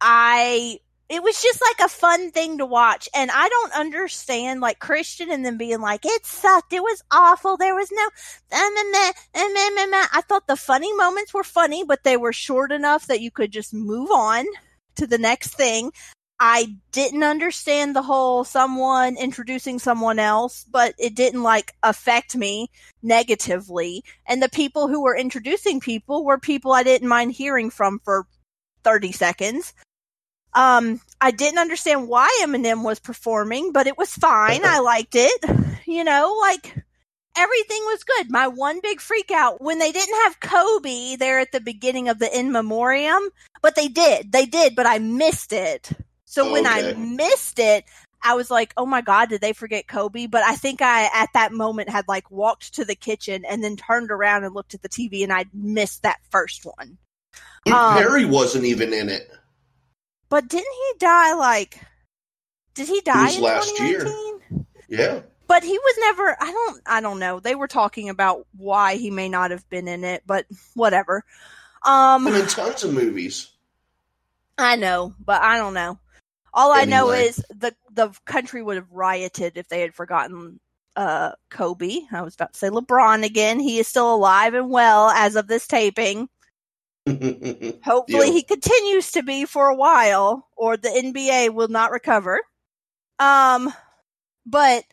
I 0.00 0.80
it 1.08 1.22
was 1.22 1.40
just 1.42 1.60
like 1.60 1.86
a 1.86 1.90
fun 1.90 2.30
thing 2.30 2.58
to 2.58 2.66
watch 2.66 3.08
and 3.14 3.30
i 3.32 3.48
don't 3.48 3.72
understand 3.74 4.60
like 4.60 4.78
christian 4.78 5.30
and 5.30 5.44
them 5.44 5.58
being 5.58 5.80
like 5.80 6.00
it 6.04 6.24
sucked 6.24 6.72
it 6.72 6.82
was 6.82 7.02
awful 7.10 7.56
there 7.56 7.74
was 7.74 7.90
no 7.92 8.04
uh, 8.52 8.70
meh, 8.74 8.90
meh, 8.90 9.12
uh, 9.34 9.48
meh, 9.52 9.70
meh, 9.74 9.86
meh." 9.86 10.06
i 10.12 10.20
thought 10.22 10.46
the 10.46 10.56
funny 10.56 10.92
moments 10.94 11.34
were 11.34 11.44
funny 11.44 11.84
but 11.84 12.04
they 12.04 12.16
were 12.16 12.32
short 12.32 12.72
enough 12.72 13.06
that 13.06 13.20
you 13.20 13.30
could 13.30 13.52
just 13.52 13.74
move 13.74 14.10
on 14.10 14.44
to 14.96 15.06
the 15.06 15.18
next 15.18 15.54
thing 15.54 15.90
i 16.40 16.76
didn't 16.92 17.22
understand 17.22 17.94
the 17.94 18.02
whole 18.02 18.44
someone 18.44 19.16
introducing 19.16 19.78
someone 19.78 20.18
else 20.18 20.64
but 20.70 20.94
it 20.98 21.14
didn't 21.14 21.42
like 21.42 21.72
affect 21.82 22.36
me 22.36 22.70
negatively 23.02 24.02
and 24.26 24.42
the 24.42 24.48
people 24.48 24.88
who 24.88 25.02
were 25.02 25.16
introducing 25.16 25.80
people 25.80 26.24
were 26.24 26.38
people 26.38 26.72
i 26.72 26.82
didn't 26.82 27.08
mind 27.08 27.32
hearing 27.32 27.70
from 27.70 28.00
for 28.04 28.26
30 28.82 29.12
seconds 29.12 29.72
um, 30.54 31.00
I 31.20 31.30
didn't 31.30 31.58
understand 31.58 32.08
why 32.08 32.28
Eminem 32.42 32.84
was 32.84 33.00
performing, 33.00 33.72
but 33.72 33.86
it 33.86 33.98
was 33.98 34.14
fine. 34.14 34.64
I 34.64 34.78
liked 34.80 35.14
it. 35.16 35.44
You 35.86 36.04
know, 36.04 36.36
like 36.40 36.84
everything 37.36 37.82
was 37.86 38.04
good. 38.04 38.30
My 38.30 38.46
one 38.46 38.80
big 38.80 39.00
freak 39.00 39.30
out 39.30 39.60
when 39.60 39.78
they 39.78 39.92
didn't 39.92 40.14
have 40.22 40.40
Kobe 40.40 41.16
there 41.16 41.40
at 41.40 41.52
the 41.52 41.60
beginning 41.60 42.08
of 42.08 42.18
the 42.18 42.38
in 42.38 42.52
memoriam, 42.52 43.30
but 43.62 43.74
they 43.74 43.88
did. 43.88 44.32
They 44.32 44.46
did, 44.46 44.76
but 44.76 44.86
I 44.86 44.98
missed 44.98 45.52
it. 45.52 45.90
So 46.34 46.50
when 46.50 46.66
I 46.66 46.94
missed 46.94 47.60
it, 47.60 47.84
I 48.20 48.34
was 48.34 48.50
like, 48.50 48.74
"Oh 48.76 48.86
my 48.86 49.02
god, 49.02 49.28
did 49.28 49.40
they 49.40 49.52
forget 49.52 49.86
Kobe?" 49.86 50.26
But 50.26 50.42
I 50.42 50.56
think 50.56 50.82
I 50.82 51.08
at 51.14 51.28
that 51.34 51.52
moment 51.52 51.90
had 51.90 52.08
like 52.08 52.28
walked 52.28 52.74
to 52.74 52.84
the 52.84 52.96
kitchen 52.96 53.44
and 53.44 53.62
then 53.62 53.76
turned 53.76 54.10
around 54.10 54.42
and 54.42 54.52
looked 54.52 54.74
at 54.74 54.82
the 54.82 54.88
TV 54.88 55.22
and 55.22 55.32
I 55.32 55.44
missed 55.52 56.02
that 56.02 56.18
first 56.30 56.64
one. 56.64 56.98
Luke 57.66 57.76
Um, 57.76 57.94
Perry 57.94 58.24
wasn't 58.24 58.64
even 58.64 58.92
in 58.92 59.08
it. 59.08 59.30
But 60.28 60.48
didn't 60.48 60.72
he 60.72 60.98
die 60.98 61.34
like? 61.34 61.80
Did 62.74 62.88
he 62.88 63.00
die 63.02 63.30
in 63.30 63.40
last 63.40 63.78
year. 63.78 64.04
Yeah. 64.88 65.20
But 65.46 65.62
he 65.62 65.78
was 65.78 65.94
never. 66.00 66.36
I 66.40 66.50
don't. 66.50 66.82
I 66.84 67.00
don't 67.00 67.20
know. 67.20 67.38
They 67.38 67.54
were 67.54 67.68
talking 67.68 68.08
about 68.08 68.44
why 68.56 68.96
he 68.96 69.10
may 69.10 69.28
not 69.28 69.52
have 69.52 69.68
been 69.70 69.86
in 69.86 70.02
it, 70.02 70.24
but 70.26 70.46
whatever. 70.74 71.24
Um, 71.84 72.26
I'm 72.26 72.34
in 72.34 72.48
tons 72.48 72.82
of 72.82 72.92
movies. 72.92 73.52
I 74.58 74.74
know, 74.74 75.14
but 75.24 75.40
I 75.40 75.58
don't 75.58 75.74
know. 75.74 75.98
All 76.54 76.72
I 76.72 76.84
know 76.84 77.10
is 77.10 77.44
the 77.50 77.74
the 77.92 78.12
country 78.26 78.62
would 78.62 78.76
have 78.76 78.90
rioted 78.92 79.56
if 79.56 79.68
they 79.68 79.80
had 79.80 79.94
forgotten 79.94 80.60
uh 80.96 81.32
Kobe. 81.50 81.98
I 82.12 82.22
was 82.22 82.34
about 82.34 82.52
to 82.52 82.58
say 82.58 82.70
LeBron 82.70 83.24
again. 83.24 83.58
He 83.58 83.78
is 83.80 83.88
still 83.88 84.14
alive 84.14 84.54
and 84.54 84.70
well 84.70 85.10
as 85.10 85.34
of 85.36 85.48
this 85.48 85.66
taping. 85.66 86.28
Hopefully 87.08 88.28
Yeah. 88.28 88.32
he 88.32 88.42
continues 88.42 89.10
to 89.12 89.22
be 89.22 89.44
for 89.44 89.68
a 89.68 89.74
while 89.76 90.48
or 90.56 90.76
the 90.76 90.88
NBA 90.88 91.52
will 91.52 91.68
not 91.68 91.90
recover. 91.90 92.40
Um 93.18 93.72
but 94.46 94.84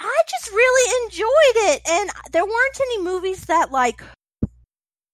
I 0.00 0.22
just 0.28 0.50
really 0.50 1.04
enjoyed 1.06 1.72
it, 1.74 1.82
and 1.88 2.10
there 2.32 2.44
weren't 2.44 2.80
any 2.80 3.02
movies 3.02 3.46
that 3.46 3.70
like 3.72 4.02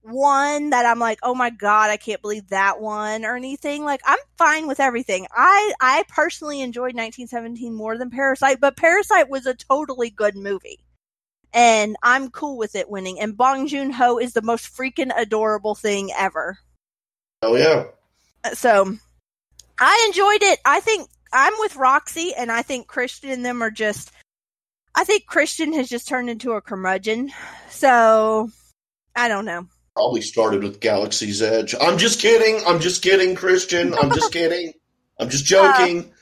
one 0.05 0.71
that 0.71 0.85
I'm 0.85 0.99
like, 0.99 1.19
oh 1.23 1.35
my 1.35 1.51
god, 1.51 1.91
I 1.91 1.97
can't 1.97 2.21
believe 2.21 2.49
that 2.49 2.81
one 2.81 3.25
or 3.25 3.37
anything. 3.37 3.85
Like 3.85 4.03
I'm 4.05 4.19
fine 4.37 4.69
with 4.69 4.81
everything. 4.81 5.27
I 5.33 5.73
I 5.81 6.05
personally 6.09 6.61
enjoyed 6.61 6.95
1917 6.95 7.75
more 7.75 7.97
than 7.97 8.11
Parasite, 8.11 8.61
but 8.61 8.77
Parasite 8.77 9.31
was 9.31 9.47
a 9.47 9.55
totally 9.55 10.11
good 10.11 10.37
movie. 10.37 10.81
And 11.53 11.97
I'm 12.03 12.31
cool 12.31 12.59
with 12.59 12.75
it 12.75 12.91
winning. 12.91 13.21
And 13.21 13.37
Bong 13.37 13.67
Joon 13.69 13.91
Ho 13.93 14.19
is 14.19 14.33
the 14.33 14.43
most 14.43 14.77
freaking 14.77 15.13
adorable 15.17 15.75
thing 15.75 16.11
ever. 16.17 16.59
Oh 17.43 17.57
yeah. 17.57 17.85
So 18.53 18.97
I 19.79 20.05
enjoyed 20.09 20.43
it. 20.43 20.59
I 20.65 20.81
think 20.81 21.09
I'm 21.33 21.55
with 21.61 21.77
Roxy 21.77 22.35
and 22.35 22.53
I 22.53 22.63
think 22.63 22.89
Kristian 22.89 23.33
and 23.33 23.45
them 23.45 23.63
are 23.63 23.71
just 23.71 24.11
I 24.95 25.05
think 25.05 25.25
Kristian 25.27 25.75
has 25.75 25.89
just 25.89 26.07
turned 26.07 26.29
into 26.29 26.53
a 26.53 26.61
curmudgeon. 26.61 27.33
So 27.71 28.51
I 29.17 29.29
don't 29.29 29.47
know 29.47 29.67
probably 29.95 30.23
started 30.23 30.63
with 30.63 30.81
Galaxy's 30.81 31.41
Edge. 31.41 31.75
I'm 31.81 31.99
just 31.99 32.21
kidding. 32.21 32.67
I'm 32.67 32.81
just 32.81 33.03
kidding, 33.03 33.37
Kristian. 33.37 33.97
I'm 34.01 34.13
just 34.13 34.33
kidding. 34.33 34.73
I'm 35.19 35.31
just 35.31 35.45
joking. 35.45 36.01
Uh, 36.01 36.15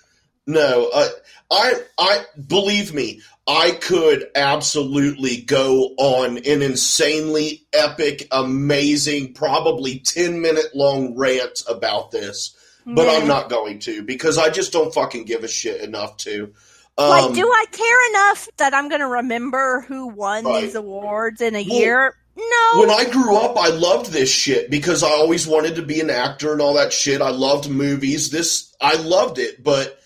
no, 0.46 0.90
uh, 0.92 1.08
I, 1.50 1.74
I 1.98 2.24
believe 2.46 2.92
me. 2.92 3.22
I 3.46 3.72
could 3.72 4.28
absolutely 4.36 5.38
go 5.38 5.94
on 5.96 6.38
an 6.38 6.62
insanely 6.62 7.66
epic, 7.72 8.28
amazing, 8.30 9.34
probably 9.34 9.98
10 9.98 10.40
minute 10.40 10.76
long 10.76 11.16
rant 11.16 11.62
about 11.68 12.12
this, 12.12 12.56
but 12.86 13.08
I'm 13.08 13.26
not 13.26 13.50
going 13.50 13.80
to 13.80 14.02
because 14.04 14.38
I 14.38 14.50
just 14.50 14.72
don't 14.72 14.94
fucking 14.94 15.24
give 15.24 15.42
a 15.42 15.48
shit 15.48 15.80
enough 15.80 16.18
to. 16.18 16.52
Um, 16.96 17.08
like, 17.08 17.34
do 17.34 17.48
I 17.48 17.64
care 17.72 18.10
enough 18.10 18.48
that 18.58 18.74
I'm 18.74 18.88
going 18.88 19.00
to 19.00 19.08
remember 19.08 19.80
who 19.88 20.08
won 20.08 20.44
right. 20.44 20.62
these 20.62 20.74
awards 20.76 21.40
in 21.40 21.56
a 21.56 21.66
well, 21.68 21.80
year? 21.80 22.16
No. 22.34 22.80
When 22.80 22.90
I 22.90 23.04
grew 23.10 23.36
up, 23.36 23.56
I 23.58 23.68
loved 23.68 24.10
this 24.10 24.30
shit 24.30 24.70
because 24.70 25.02
I 25.02 25.10
always 25.10 25.46
wanted 25.46 25.76
to 25.76 25.82
be 25.82 26.00
an 26.00 26.10
actor 26.10 26.52
and 26.52 26.62
all 26.62 26.74
that 26.74 26.92
shit. 26.92 27.20
I 27.20 27.30
loved 27.30 27.68
movies. 27.68 28.30
This, 28.30 28.74
I 28.80 28.96
loved 28.96 29.38
it, 29.38 29.62
but 29.62 30.00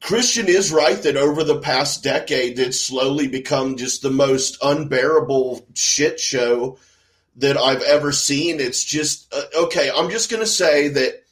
Kristian 0.00 0.46
is 0.46 0.72
right 0.72 1.00
that 1.02 1.16
over 1.16 1.44
the 1.44 1.58
past 1.58 2.02
decade, 2.02 2.58
it's 2.58 2.80
slowly 2.80 3.28
become 3.28 3.76
just 3.76 4.02
the 4.02 4.10
most 4.10 4.58
unbearable 4.62 5.66
shit 5.74 6.20
show 6.20 6.78
that 7.36 7.56
I've 7.56 7.82
ever 7.82 8.12
seen. 8.12 8.60
It's 8.60 8.84
just, 8.84 9.32
uh, 9.34 9.64
okay, 9.64 9.90
I'm 9.94 10.10
just 10.10 10.30
going 10.30 10.42
to 10.42 10.46
say 10.46 10.88
that 10.88 11.24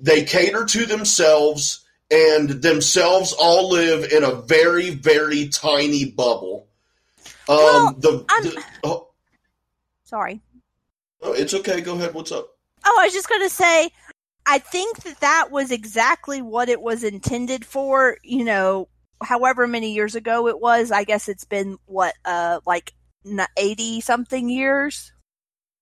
they 0.00 0.24
cater 0.24 0.64
to 0.64 0.86
themselves 0.86 1.84
and 2.10 2.48
themselves 2.48 3.32
all 3.32 3.70
live 3.70 4.12
in 4.12 4.24
a 4.24 4.34
very, 4.34 4.90
very 4.90 5.48
tiny 5.48 6.04
bubble. 6.04 6.66
Um, 7.48 7.56
well, 7.56 7.94
the, 7.98 8.10
the 8.42 8.64
oh, 8.84 9.09
Sorry. 10.10 10.40
Oh, 11.22 11.32
it's 11.34 11.54
okay. 11.54 11.80
Go 11.80 11.94
ahead. 11.94 12.14
What's 12.14 12.32
up? 12.32 12.48
Oh, 12.84 12.98
I 13.00 13.04
was 13.04 13.14
just 13.14 13.28
going 13.28 13.42
to 13.42 13.48
say, 13.48 13.90
I 14.44 14.58
think 14.58 15.04
that 15.04 15.20
that 15.20 15.52
was 15.52 15.70
exactly 15.70 16.42
what 16.42 16.68
it 16.68 16.82
was 16.82 17.04
intended 17.04 17.64
for. 17.64 18.16
You 18.24 18.42
know, 18.42 18.88
however 19.22 19.68
many 19.68 19.92
years 19.92 20.16
ago 20.16 20.48
it 20.48 20.60
was. 20.60 20.90
I 20.90 21.04
guess 21.04 21.28
it's 21.28 21.44
been 21.44 21.78
what, 21.86 22.14
uh, 22.24 22.58
like 22.66 22.92
eighty 23.56 24.00
something 24.00 24.48
years. 24.48 25.12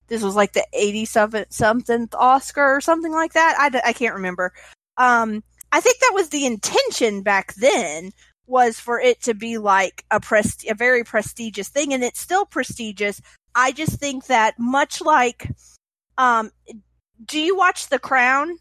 This 0.09 0.23
was 0.23 0.37
like 0.37 0.53
the 0.53 0.67
eighty 0.75 1.07
something 1.07 2.09
Oscar 2.13 2.77
or 2.77 2.83
something 2.83 3.13
like 3.13 3.33
that. 3.33 3.57
I, 3.59 3.81
I 3.89 3.93
can't 3.95 4.17
remember. 4.17 4.53
Um, 4.99 5.43
I 5.73 5.81
think 5.81 6.01
that 6.01 6.13
was 6.13 6.29
the 6.29 6.45
intention 6.45 7.23
back 7.23 7.55
then 7.55 8.13
was 8.47 8.79
for 8.79 9.01
it 9.01 9.23
to 9.23 9.33
be 9.33 9.57
like 9.57 10.05
a 10.11 10.21
prest- 10.21 10.67
a 10.69 10.75
very 10.75 11.03
prestigious 11.03 11.69
thing, 11.69 11.95
and 11.95 12.05
it's 12.05 12.21
still 12.21 12.45
prestigious. 12.45 13.23
I 13.55 13.73
just 13.73 13.99
think 13.99 14.27
that 14.27 14.59
much 14.59 15.01
like, 15.01 15.51
um, 16.17 16.51
do 17.25 17.41
you 17.41 17.57
watch 17.57 17.89
The 17.89 17.99
Crown? 17.99 18.59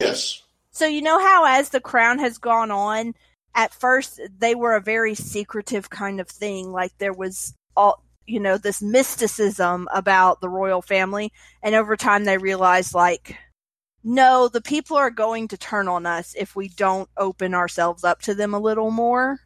Yes. 0.00 0.42
So 0.70 0.86
you 0.86 1.02
know 1.02 1.20
how 1.20 1.44
as 1.46 1.68
The 1.68 1.80
Crown 1.80 2.18
has 2.18 2.38
gone 2.38 2.70
on, 2.70 3.14
at 3.54 3.72
first 3.72 4.20
they 4.38 4.54
were 4.54 4.74
a 4.74 4.80
very 4.80 5.14
secretive 5.14 5.90
kind 5.90 6.20
of 6.20 6.28
thing. 6.28 6.72
Like 6.72 6.92
there 6.98 7.12
was 7.12 7.54
all 7.76 8.02
you 8.26 8.40
know 8.40 8.56
this 8.56 8.82
mysticism 8.82 9.86
about 9.94 10.40
the 10.40 10.48
royal 10.48 10.82
family, 10.82 11.32
and 11.62 11.74
over 11.74 11.96
time 11.96 12.24
they 12.24 12.38
realized 12.38 12.94
like 12.94 13.36
no, 14.06 14.48
the 14.48 14.60
people 14.60 14.98
are 14.98 15.10
going 15.10 15.48
to 15.48 15.56
turn 15.56 15.88
on 15.88 16.04
us 16.04 16.34
if 16.36 16.54
we 16.54 16.68
don't 16.68 17.08
open 17.16 17.54
ourselves 17.54 18.04
up 18.04 18.20
to 18.22 18.34
them 18.34 18.52
a 18.52 18.60
little 18.60 18.90
more. 18.90 19.40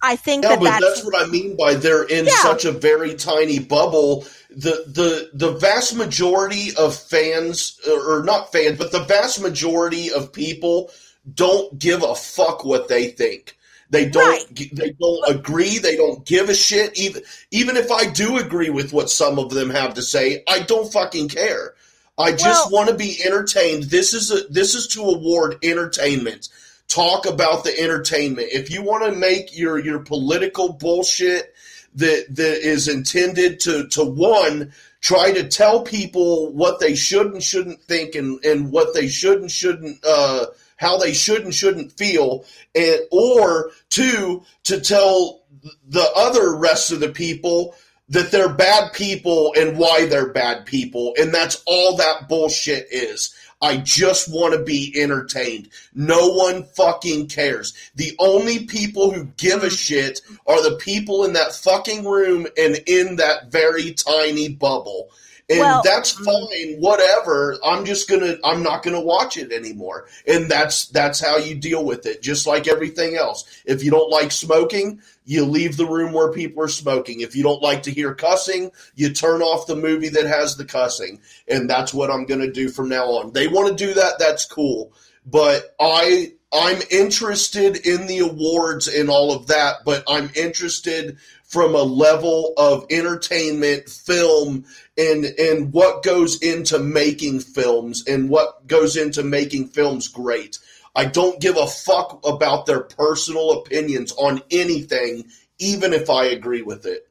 I 0.00 0.16
think 0.16 0.44
yeah, 0.44 0.50
that 0.50 0.58
but 0.60 0.64
that's, 0.64 0.84
that's, 0.84 1.04
what 1.04 1.20
I 1.20 1.28
mean 1.28 1.56
by 1.56 1.74
they're 1.74 2.04
in 2.04 2.26
yeah. 2.26 2.34
such 2.36 2.64
a 2.64 2.72
very 2.72 3.14
tiny 3.14 3.58
bubble. 3.58 4.24
The 4.50 4.84
the 4.86 5.30
the 5.34 5.52
vast 5.52 5.96
majority 5.96 6.74
of 6.76 6.96
fans, 6.96 7.80
or 7.86 8.22
not 8.22 8.52
fans, 8.52 8.78
but 8.78 8.92
the 8.92 9.04
vast 9.04 9.40
majority 9.40 10.12
of 10.12 10.32
people 10.32 10.90
don't 11.34 11.78
give 11.78 12.02
a 12.02 12.14
fuck 12.14 12.64
what 12.64 12.88
they 12.88 13.08
think. 13.08 13.56
They 13.90 14.08
don't. 14.08 14.28
Right. 14.28 14.70
They 14.72 14.90
don't 14.92 15.28
agree. 15.28 15.78
They 15.78 15.96
don't 15.96 16.24
give 16.24 16.48
a 16.48 16.54
shit. 16.54 16.98
Even 16.98 17.22
even 17.50 17.76
if 17.76 17.90
I 17.90 18.06
do 18.10 18.38
agree 18.38 18.70
with 18.70 18.92
what 18.92 19.10
some 19.10 19.38
of 19.38 19.50
them 19.50 19.70
have 19.70 19.94
to 19.94 20.02
say, 20.02 20.44
I 20.48 20.60
don't 20.60 20.92
fucking 20.92 21.28
care. 21.28 21.74
I 22.18 22.32
just 22.32 22.70
well, 22.70 22.86
want 22.86 22.90
to 22.90 22.96
be 22.96 23.18
entertained. 23.24 23.84
This 23.84 24.12
is 24.12 24.30
a 24.30 24.46
this 24.48 24.74
is 24.74 24.88
to 24.88 25.02
award 25.02 25.58
entertainment 25.62 26.48
talk 26.88 27.26
about 27.26 27.64
the 27.64 27.78
entertainment. 27.78 28.48
If 28.50 28.70
you 28.70 28.82
want 28.82 29.04
to 29.04 29.18
make 29.18 29.56
your 29.56 29.78
your 29.78 30.00
political 30.00 30.72
bullshit 30.72 31.54
that 31.94 32.26
that 32.30 32.66
is 32.66 32.88
intended 32.88 33.60
to 33.60 33.86
to 33.88 34.04
one 34.04 34.72
try 35.00 35.32
to 35.32 35.48
tell 35.48 35.82
people 35.82 36.52
what 36.52 36.80
they 36.80 36.94
should 36.94 37.32
and 37.32 37.42
shouldn't 37.42 37.82
think 37.82 38.14
and 38.14 38.44
and 38.44 38.72
what 38.72 38.94
they 38.94 39.08
should 39.08 39.40
and 39.40 39.50
shouldn't 39.50 40.04
uh 40.04 40.46
how 40.76 40.98
they 40.98 41.12
should 41.12 41.42
and 41.42 41.54
shouldn't 41.54 41.92
feel 41.92 42.44
and 42.74 43.00
or 43.10 43.70
two 43.90 44.42
to 44.64 44.80
tell 44.80 45.42
the 45.88 46.10
other 46.16 46.54
rest 46.56 46.92
of 46.92 47.00
the 47.00 47.08
people 47.08 47.74
that 48.08 48.30
they're 48.30 48.52
bad 48.52 48.92
people 48.92 49.52
and 49.56 49.76
why 49.76 50.06
they're 50.06 50.32
bad 50.32 50.66
people 50.66 51.14
and 51.18 51.32
that's 51.32 51.62
all 51.66 51.96
that 51.96 52.28
bullshit 52.28 52.86
is 52.90 53.34
I 53.60 53.78
just 53.78 54.32
want 54.32 54.54
to 54.54 54.62
be 54.62 54.92
entertained. 54.96 55.70
No 55.94 56.28
one 56.28 56.64
fucking 56.64 57.26
cares. 57.26 57.74
The 57.96 58.14
only 58.20 58.66
people 58.66 59.10
who 59.10 59.24
give 59.36 59.62
a 59.62 59.66
mm-hmm. 59.66 59.74
shit 59.74 60.20
are 60.46 60.62
the 60.62 60.76
people 60.76 61.24
in 61.24 61.32
that 61.32 61.54
fucking 61.54 62.04
room 62.04 62.46
and 62.56 62.80
in 62.86 63.16
that 63.16 63.50
very 63.50 63.92
tiny 63.92 64.48
bubble. 64.48 65.10
And 65.50 65.60
well, 65.60 65.82
that's 65.82 66.14
mm-hmm. 66.14 66.24
fine, 66.24 66.80
whatever. 66.80 67.56
I'm 67.64 67.86
just 67.86 68.08
gonna 68.08 68.36
I'm 68.44 68.62
not 68.62 68.82
gonna 68.82 69.00
watch 69.00 69.38
it 69.38 69.50
anymore. 69.50 70.06
And 70.26 70.50
that's 70.50 70.88
that's 70.88 71.20
how 71.20 71.38
you 71.38 71.54
deal 71.54 71.84
with 71.84 72.04
it, 72.04 72.20
just 72.20 72.46
like 72.46 72.68
everything 72.68 73.16
else. 73.16 73.62
If 73.64 73.82
you 73.82 73.90
don't 73.90 74.10
like 74.10 74.30
smoking, 74.30 75.00
you 75.24 75.44
leave 75.44 75.76
the 75.76 75.86
room 75.86 76.12
where 76.12 76.32
people 76.32 76.62
are 76.62 76.68
smoking. 76.68 77.20
If 77.20 77.34
you 77.34 77.42
don't 77.42 77.62
like 77.62 77.84
to 77.84 77.90
hear 77.90 78.14
cussing, 78.14 78.72
you 78.94 79.12
turn 79.12 79.40
off 79.40 79.66
the 79.66 79.76
movie 79.76 80.10
that 80.10 80.26
has 80.26 80.56
the 80.56 80.66
cussing. 80.66 81.20
And 81.48 81.68
that's 81.68 81.94
what 81.94 82.10
I'm 82.10 82.26
to 82.26 82.52
do 82.52 82.68
from 82.68 82.90
now 82.90 83.06
on. 83.06 83.32
They 83.32 83.48
want 83.48 83.68
to 83.68 83.86
do 83.86 83.94
that, 83.94 84.18
that's 84.18 84.44
cool. 84.44 84.92
But 85.24 85.74
I 85.80 86.32
I'm 86.52 86.80
interested 86.90 87.86
in 87.86 88.06
the 88.06 88.20
awards 88.20 88.88
and 88.88 89.10
all 89.10 89.32
of 89.32 89.48
that, 89.48 89.84
but 89.84 90.02
I'm 90.08 90.30
interested 90.34 91.18
from 91.44 91.74
a 91.74 91.82
level 91.82 92.52
of 92.56 92.86
entertainment, 92.90 93.88
film, 93.88 94.64
and 94.98 95.24
and 95.24 95.72
what 95.72 96.02
goes 96.02 96.42
into 96.42 96.78
making 96.78 97.40
films 97.40 98.04
and 98.06 98.28
what 98.28 98.66
goes 98.66 98.96
into 98.96 99.22
making 99.22 99.68
films 99.68 100.08
great. 100.08 100.58
I 100.94 101.04
don't 101.04 101.40
give 101.40 101.56
a 101.56 101.66
fuck 101.66 102.20
about 102.26 102.66
their 102.66 102.80
personal 102.80 103.52
opinions 103.52 104.12
on 104.12 104.42
anything, 104.50 105.26
even 105.60 105.92
if 105.92 106.10
I 106.10 106.24
agree 106.26 106.62
with 106.62 106.86
it. 106.86 107.08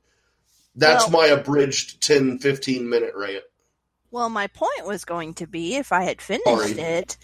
That's 0.76 1.10
well, 1.10 1.22
my 1.22 1.28
abridged 1.28 2.02
10, 2.02 2.40
15 2.40 2.90
minute 2.90 3.14
rant. 3.16 3.44
Well, 4.12 4.30
my 4.30 4.48
point 4.48 4.86
was 4.86 5.06
going 5.06 5.34
to 5.36 5.48
be, 5.48 5.76
if 5.76 5.92
I 5.92 6.04
had 6.04 6.22
finished 6.22 6.46
Sorry. 6.46 6.72
it, 6.72 7.18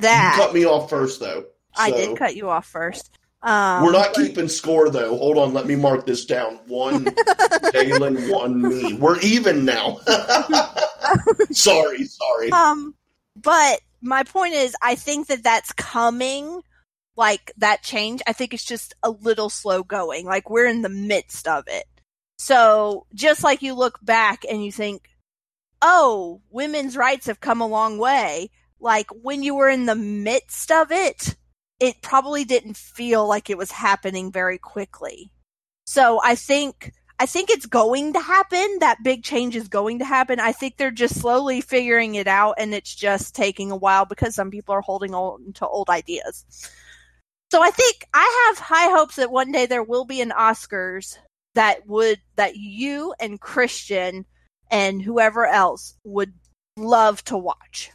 that. 0.00 0.34
You 0.36 0.42
cut 0.42 0.54
me 0.54 0.64
off 0.64 0.90
first, 0.90 1.20
though. 1.20 1.42
So. 1.74 1.82
I 1.82 1.90
did 1.90 2.16
cut 2.16 2.36
you 2.36 2.48
off 2.48 2.66
first. 2.66 3.17
Um, 3.42 3.84
We're 3.84 3.92
not 3.92 4.14
but... 4.14 4.26
keeping 4.26 4.48
score, 4.48 4.90
though. 4.90 5.16
Hold 5.16 5.38
on, 5.38 5.52
let 5.54 5.66
me 5.66 5.76
mark 5.76 6.06
this 6.06 6.24
down. 6.24 6.58
One, 6.66 7.08
Galen, 7.72 8.28
one, 8.28 8.62
me. 8.62 8.94
We're 8.94 9.20
even 9.20 9.64
now. 9.64 9.98
sorry, 11.50 12.04
sorry. 12.04 12.50
Um, 12.50 12.94
but 13.36 13.80
my 14.00 14.24
point 14.24 14.54
is, 14.54 14.74
I 14.82 14.94
think 14.94 15.28
that 15.28 15.42
that's 15.42 15.72
coming. 15.72 16.62
Like 17.16 17.50
that 17.56 17.82
change, 17.82 18.22
I 18.28 18.32
think 18.32 18.54
it's 18.54 18.64
just 18.64 18.94
a 19.02 19.10
little 19.10 19.50
slow 19.50 19.82
going. 19.82 20.24
Like 20.24 20.48
we're 20.48 20.66
in 20.68 20.82
the 20.82 20.88
midst 20.88 21.48
of 21.48 21.64
it. 21.66 21.84
So 22.38 23.06
just 23.12 23.42
like 23.42 23.60
you 23.60 23.74
look 23.74 23.98
back 24.00 24.44
and 24.48 24.64
you 24.64 24.70
think, 24.70 25.10
oh, 25.82 26.40
women's 26.50 26.96
rights 26.96 27.26
have 27.26 27.40
come 27.40 27.60
a 27.60 27.66
long 27.66 27.98
way. 27.98 28.50
Like 28.78 29.08
when 29.10 29.42
you 29.42 29.56
were 29.56 29.68
in 29.68 29.86
the 29.86 29.96
midst 29.96 30.70
of 30.70 30.92
it, 30.92 31.34
it 31.80 32.02
probably 32.02 32.44
didn't 32.44 32.76
feel 32.76 33.26
like 33.26 33.50
it 33.50 33.58
was 33.58 33.70
happening 33.70 34.32
very 34.32 34.58
quickly. 34.58 35.30
So 35.86 36.20
I 36.22 36.34
think 36.34 36.92
I 37.20 37.26
think 37.26 37.50
it's 37.50 37.66
going 37.66 38.12
to 38.12 38.20
happen. 38.20 38.78
That 38.78 39.02
big 39.02 39.24
change 39.24 39.56
is 39.56 39.68
going 39.68 39.98
to 39.98 40.04
happen. 40.04 40.38
I 40.38 40.52
think 40.52 40.76
they're 40.76 40.90
just 40.92 41.20
slowly 41.20 41.60
figuring 41.60 42.14
it 42.14 42.28
out 42.28 42.54
and 42.58 42.72
it's 42.72 42.94
just 42.94 43.34
taking 43.34 43.72
a 43.72 43.76
while 43.76 44.04
because 44.04 44.36
some 44.36 44.50
people 44.50 44.74
are 44.74 44.80
holding 44.80 45.14
on 45.14 45.52
to 45.54 45.66
old 45.66 45.90
ideas. 45.90 46.44
So 47.50 47.62
I 47.62 47.70
think 47.70 48.06
I 48.14 48.46
have 48.48 48.58
high 48.58 48.90
hopes 48.96 49.16
that 49.16 49.32
one 49.32 49.50
day 49.50 49.66
there 49.66 49.82
will 49.82 50.04
be 50.04 50.20
an 50.20 50.30
Oscars 50.30 51.16
that 51.54 51.86
would 51.88 52.20
that 52.36 52.56
you 52.56 53.14
and 53.18 53.40
Kristian 53.40 54.24
and 54.70 55.02
whoever 55.02 55.46
else 55.46 55.94
would 56.04 56.34
love 56.76 57.24
to 57.24 57.36
watch. 57.36 57.90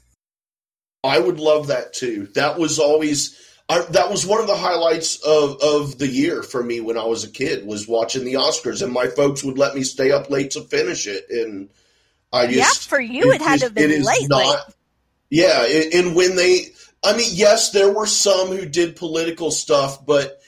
I 1.03 1.19
would 1.19 1.39
love 1.39 1.67
that 1.67 1.93
too. 1.93 2.27
That 2.33 2.57
was 2.57 2.79
always 2.79 3.39
I, 3.69 3.79
that 3.91 4.11
was 4.11 4.25
one 4.25 4.41
of 4.41 4.47
the 4.47 4.57
highlights 4.57 5.17
of, 5.25 5.61
of 5.61 5.97
the 5.97 6.07
year 6.07 6.43
for 6.43 6.61
me 6.61 6.81
when 6.81 6.97
I 6.97 7.05
was 7.05 7.23
a 7.23 7.29
kid 7.29 7.65
was 7.65 7.87
watching 7.87 8.25
the 8.25 8.33
Oscars, 8.33 8.81
and 8.81 8.91
my 8.91 9.07
folks 9.07 9.43
would 9.43 9.57
let 9.57 9.73
me 9.73 9.83
stay 9.83 10.11
up 10.11 10.29
late 10.29 10.51
to 10.51 10.61
finish 10.61 11.07
it, 11.07 11.25
and 11.29 11.69
I 12.31 12.47
just 12.47 12.57
yeah 12.57 12.89
for 12.89 12.99
you 12.99 13.31
it, 13.31 13.35
it 13.35 13.41
had 13.41 13.59
to 13.59 13.65
have 13.67 13.73
been 13.73 14.03
late. 14.03 14.29
Not, 14.29 14.45
late. 14.45 14.75
Yeah, 15.29 15.65
and 15.95 16.15
when 16.15 16.35
they, 16.35 16.67
I 17.03 17.17
mean, 17.17 17.29
yes, 17.31 17.71
there 17.71 17.91
were 17.91 18.05
some 18.05 18.49
who 18.49 18.65
did 18.65 18.95
political 18.95 19.49
stuff, 19.49 20.05
but 20.05 20.39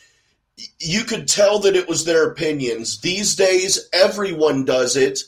you 0.80 1.04
could 1.06 1.28
tell 1.28 1.60
that 1.60 1.76
it 1.76 1.88
was 1.88 2.06
their 2.06 2.30
opinions. 2.30 3.00
These 3.02 3.36
days, 3.36 3.90
everyone 3.92 4.66
does 4.66 4.96
it, 4.96 5.22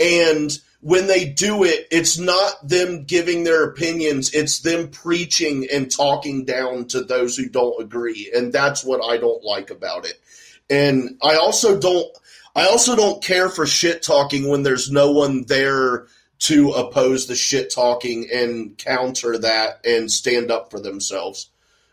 and 0.00 0.50
when 0.82 1.06
they 1.06 1.24
do 1.24 1.62
it, 1.62 1.86
it's 1.92 2.18
not 2.18 2.68
them 2.68 3.04
giving 3.04 3.44
their 3.44 3.64
opinions, 3.64 4.34
it's 4.34 4.60
them 4.60 4.88
preaching 4.88 5.68
and 5.72 5.88
talking 5.90 6.44
down 6.44 6.86
to 6.88 7.02
those 7.02 7.36
who 7.36 7.48
don't 7.48 7.80
agree. 7.80 8.30
And 8.34 8.52
that's 8.52 8.84
what 8.84 9.00
I 9.02 9.16
don't 9.16 9.44
like 9.44 9.70
about 9.70 10.06
it. 10.06 10.20
And 10.68 11.18
I 11.22 11.36
also 11.36 11.78
don't 11.78 12.06
I 12.54 12.66
also 12.66 12.96
don't 12.96 13.22
care 13.22 13.48
for 13.48 13.64
shit 13.64 14.02
talking 14.02 14.48
when 14.48 14.64
there's 14.64 14.90
no 14.90 15.12
one 15.12 15.44
there 15.44 16.08
to 16.40 16.72
oppose 16.72 17.26
the 17.26 17.36
shit 17.36 17.72
talking 17.72 18.28
and 18.32 18.76
counter 18.76 19.38
that 19.38 19.86
and 19.86 20.10
stand 20.10 20.50
up 20.50 20.72
for 20.72 20.80
themselves. 20.80 21.48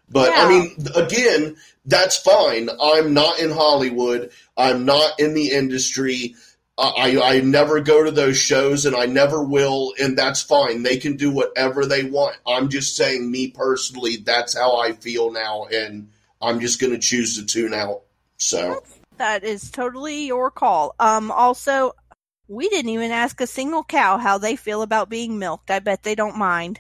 But 0.10 0.34
yeah. 0.34 0.44
I 0.44 0.50
mean, 0.50 0.76
again, 0.96 1.58
that's 1.86 2.18
fine. 2.18 2.70
I'm 2.82 3.14
not 3.14 3.40
in 3.40 3.52
Hollywood. 3.52 4.32
I'm 4.58 4.86
not 4.86 5.20
in 5.20 5.36
the 5.36 5.52
industry. 5.52 6.36
I, 6.80 7.20
I 7.22 7.42
never 7.42 7.82
go 7.82 8.04
to 8.06 8.12
those 8.12 8.38
shows 8.38 8.86
and 8.86 8.96
I 8.96 9.06
never 9.06 9.44
will, 9.44 9.94
and 10.02 10.18
that's 10.18 10.42
fine. 10.42 10.84
They 10.84 10.98
can 10.98 11.18
do 11.18 11.30
whatever 11.30 11.86
they 11.86 12.04
want. 12.04 12.38
I'm 12.48 12.70
just 12.70 12.96
saying, 12.96 13.30
me 13.30 13.50
personally, 13.50 14.18
that's 14.18 14.58
how 14.58 14.78
I 14.78 14.94
feel 14.94 15.32
now, 15.32 15.66
and 15.66 16.10
I'm 16.42 16.62
just 16.62 16.80
going 16.80 16.94
to 16.94 17.00
choose 17.00 17.36
to 17.36 17.46
tune 17.46 17.74
out. 17.74 18.04
So 18.38 18.84
that 19.18 19.44
is 19.44 19.70
totally 19.70 20.28
your 20.28 20.50
call. 20.50 20.96
Um, 21.00 21.32
also, 21.32 21.92
we 22.48 22.70
didn't 22.70 22.92
even 22.92 23.12
ask 23.12 23.42
a 23.42 23.48
single 23.48 23.84
cow 23.84 24.18
how 24.18 24.38
they 24.38 24.56
feel 24.56 24.82
about 24.82 25.10
being 25.10 25.38
milked. 25.38 25.70
I 25.70 25.80
bet 25.80 26.04
they 26.04 26.16
don't 26.16 26.38
mind. 26.38 26.80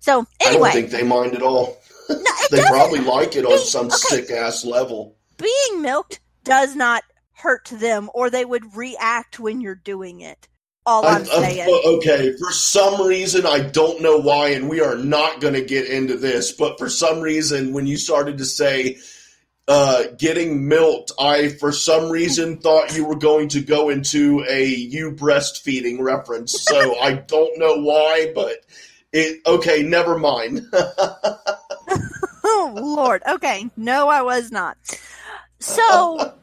So 0.00 0.26
anyway, 0.44 0.70
I 0.70 0.72
don't 0.72 0.82
think 0.82 0.90
they 0.90 1.04
mind 1.04 1.34
at 1.34 1.42
all. 1.42 1.78
No, 2.08 2.16
they 2.50 2.56
doesn't. 2.56 2.72
probably 2.72 3.00
like 3.00 3.36
it 3.36 3.44
on 3.44 3.58
some 3.60 3.86
okay. 3.86 3.96
sick 3.96 4.30
ass 4.32 4.64
level. 4.64 5.16
Being 5.38 5.80
milked 5.80 6.20
does 6.42 6.74
not 6.74 7.04
hurt 7.42 7.66
them 7.66 8.08
or 8.14 8.30
they 8.30 8.44
would 8.44 8.76
react 8.76 9.40
when 9.40 9.60
you're 9.60 9.74
doing 9.74 10.20
it. 10.20 10.48
All 10.84 11.06
I'm 11.06 11.22
I, 11.22 11.24
saying. 11.24 11.80
okay, 11.86 12.36
for 12.36 12.50
some 12.50 13.06
reason, 13.06 13.46
I 13.46 13.60
don't 13.60 14.02
know 14.02 14.18
why, 14.18 14.48
and 14.48 14.68
we 14.68 14.80
are 14.80 14.96
not 14.96 15.40
going 15.40 15.54
to 15.54 15.64
get 15.64 15.86
into 15.86 16.16
this, 16.16 16.50
but 16.50 16.76
for 16.76 16.88
some 16.88 17.20
reason, 17.20 17.72
when 17.72 17.86
you 17.86 17.96
started 17.96 18.38
to 18.38 18.44
say 18.44 18.98
uh, 19.68 20.04
getting 20.18 20.66
milked, 20.66 21.12
I, 21.20 21.50
for 21.50 21.70
some 21.70 22.10
reason, 22.10 22.56
thought 22.60 22.96
you 22.96 23.04
were 23.04 23.16
going 23.16 23.48
to 23.50 23.60
go 23.60 23.90
into 23.90 24.44
a 24.48 24.64
you 24.64 25.12
breastfeeding 25.12 26.00
reference. 26.00 26.60
So 26.60 26.98
I 26.98 27.12
don't 27.14 27.58
know 27.58 27.76
why, 27.76 28.32
but 28.34 28.56
it, 29.12 29.40
okay, 29.46 29.84
never 29.84 30.18
mind. 30.18 30.62
oh, 32.44 32.72
Lord. 32.74 33.22
Okay. 33.28 33.70
No, 33.76 34.08
I 34.08 34.22
was 34.22 34.50
not. 34.50 34.78
So 35.60 36.34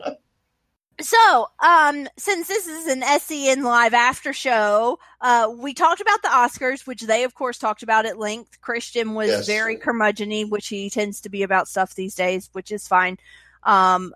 so, 1.01 1.47
um, 1.59 2.07
since 2.17 2.47
this 2.47 2.67
is 2.67 2.87
an 2.87 3.03
SEN 3.19 3.63
live 3.63 3.93
after 3.93 4.33
show, 4.33 4.99
uh, 5.21 5.51
we 5.57 5.73
talked 5.73 6.01
about 6.01 6.21
the 6.21 6.27
Oscars, 6.27 6.85
which 6.85 7.01
they, 7.01 7.23
of 7.23 7.35
course, 7.35 7.57
talked 7.57 7.83
about 7.83 8.05
at 8.05 8.19
length. 8.19 8.59
Kristian 8.61 9.13
was 9.13 9.29
yes. 9.29 9.47
very 9.47 9.77
curmudgeony, 9.77 10.49
which 10.49 10.67
he 10.67 10.89
tends 10.89 11.21
to 11.21 11.29
be 11.29 11.43
about 11.43 11.67
stuff 11.67 11.95
these 11.95 12.15
days, 12.15 12.49
which 12.53 12.71
is 12.71 12.87
fine. 12.87 13.17
Um, 13.63 14.13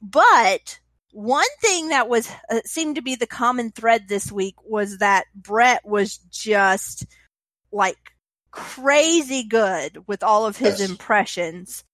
but 0.00 0.78
one 1.12 1.44
thing 1.60 1.88
that 1.88 2.08
was 2.08 2.30
uh, 2.50 2.60
seemed 2.64 2.96
to 2.96 3.02
be 3.02 3.14
the 3.14 3.26
common 3.26 3.70
thread 3.70 4.08
this 4.08 4.32
week 4.32 4.56
was 4.64 4.98
that 4.98 5.24
Brett 5.34 5.86
was 5.86 6.18
just 6.30 7.06
like 7.70 7.98
crazy 8.50 9.44
good 9.44 10.06
with 10.06 10.22
all 10.22 10.46
of 10.46 10.56
his 10.56 10.80
yes. 10.80 10.88
impressions. 10.88 11.84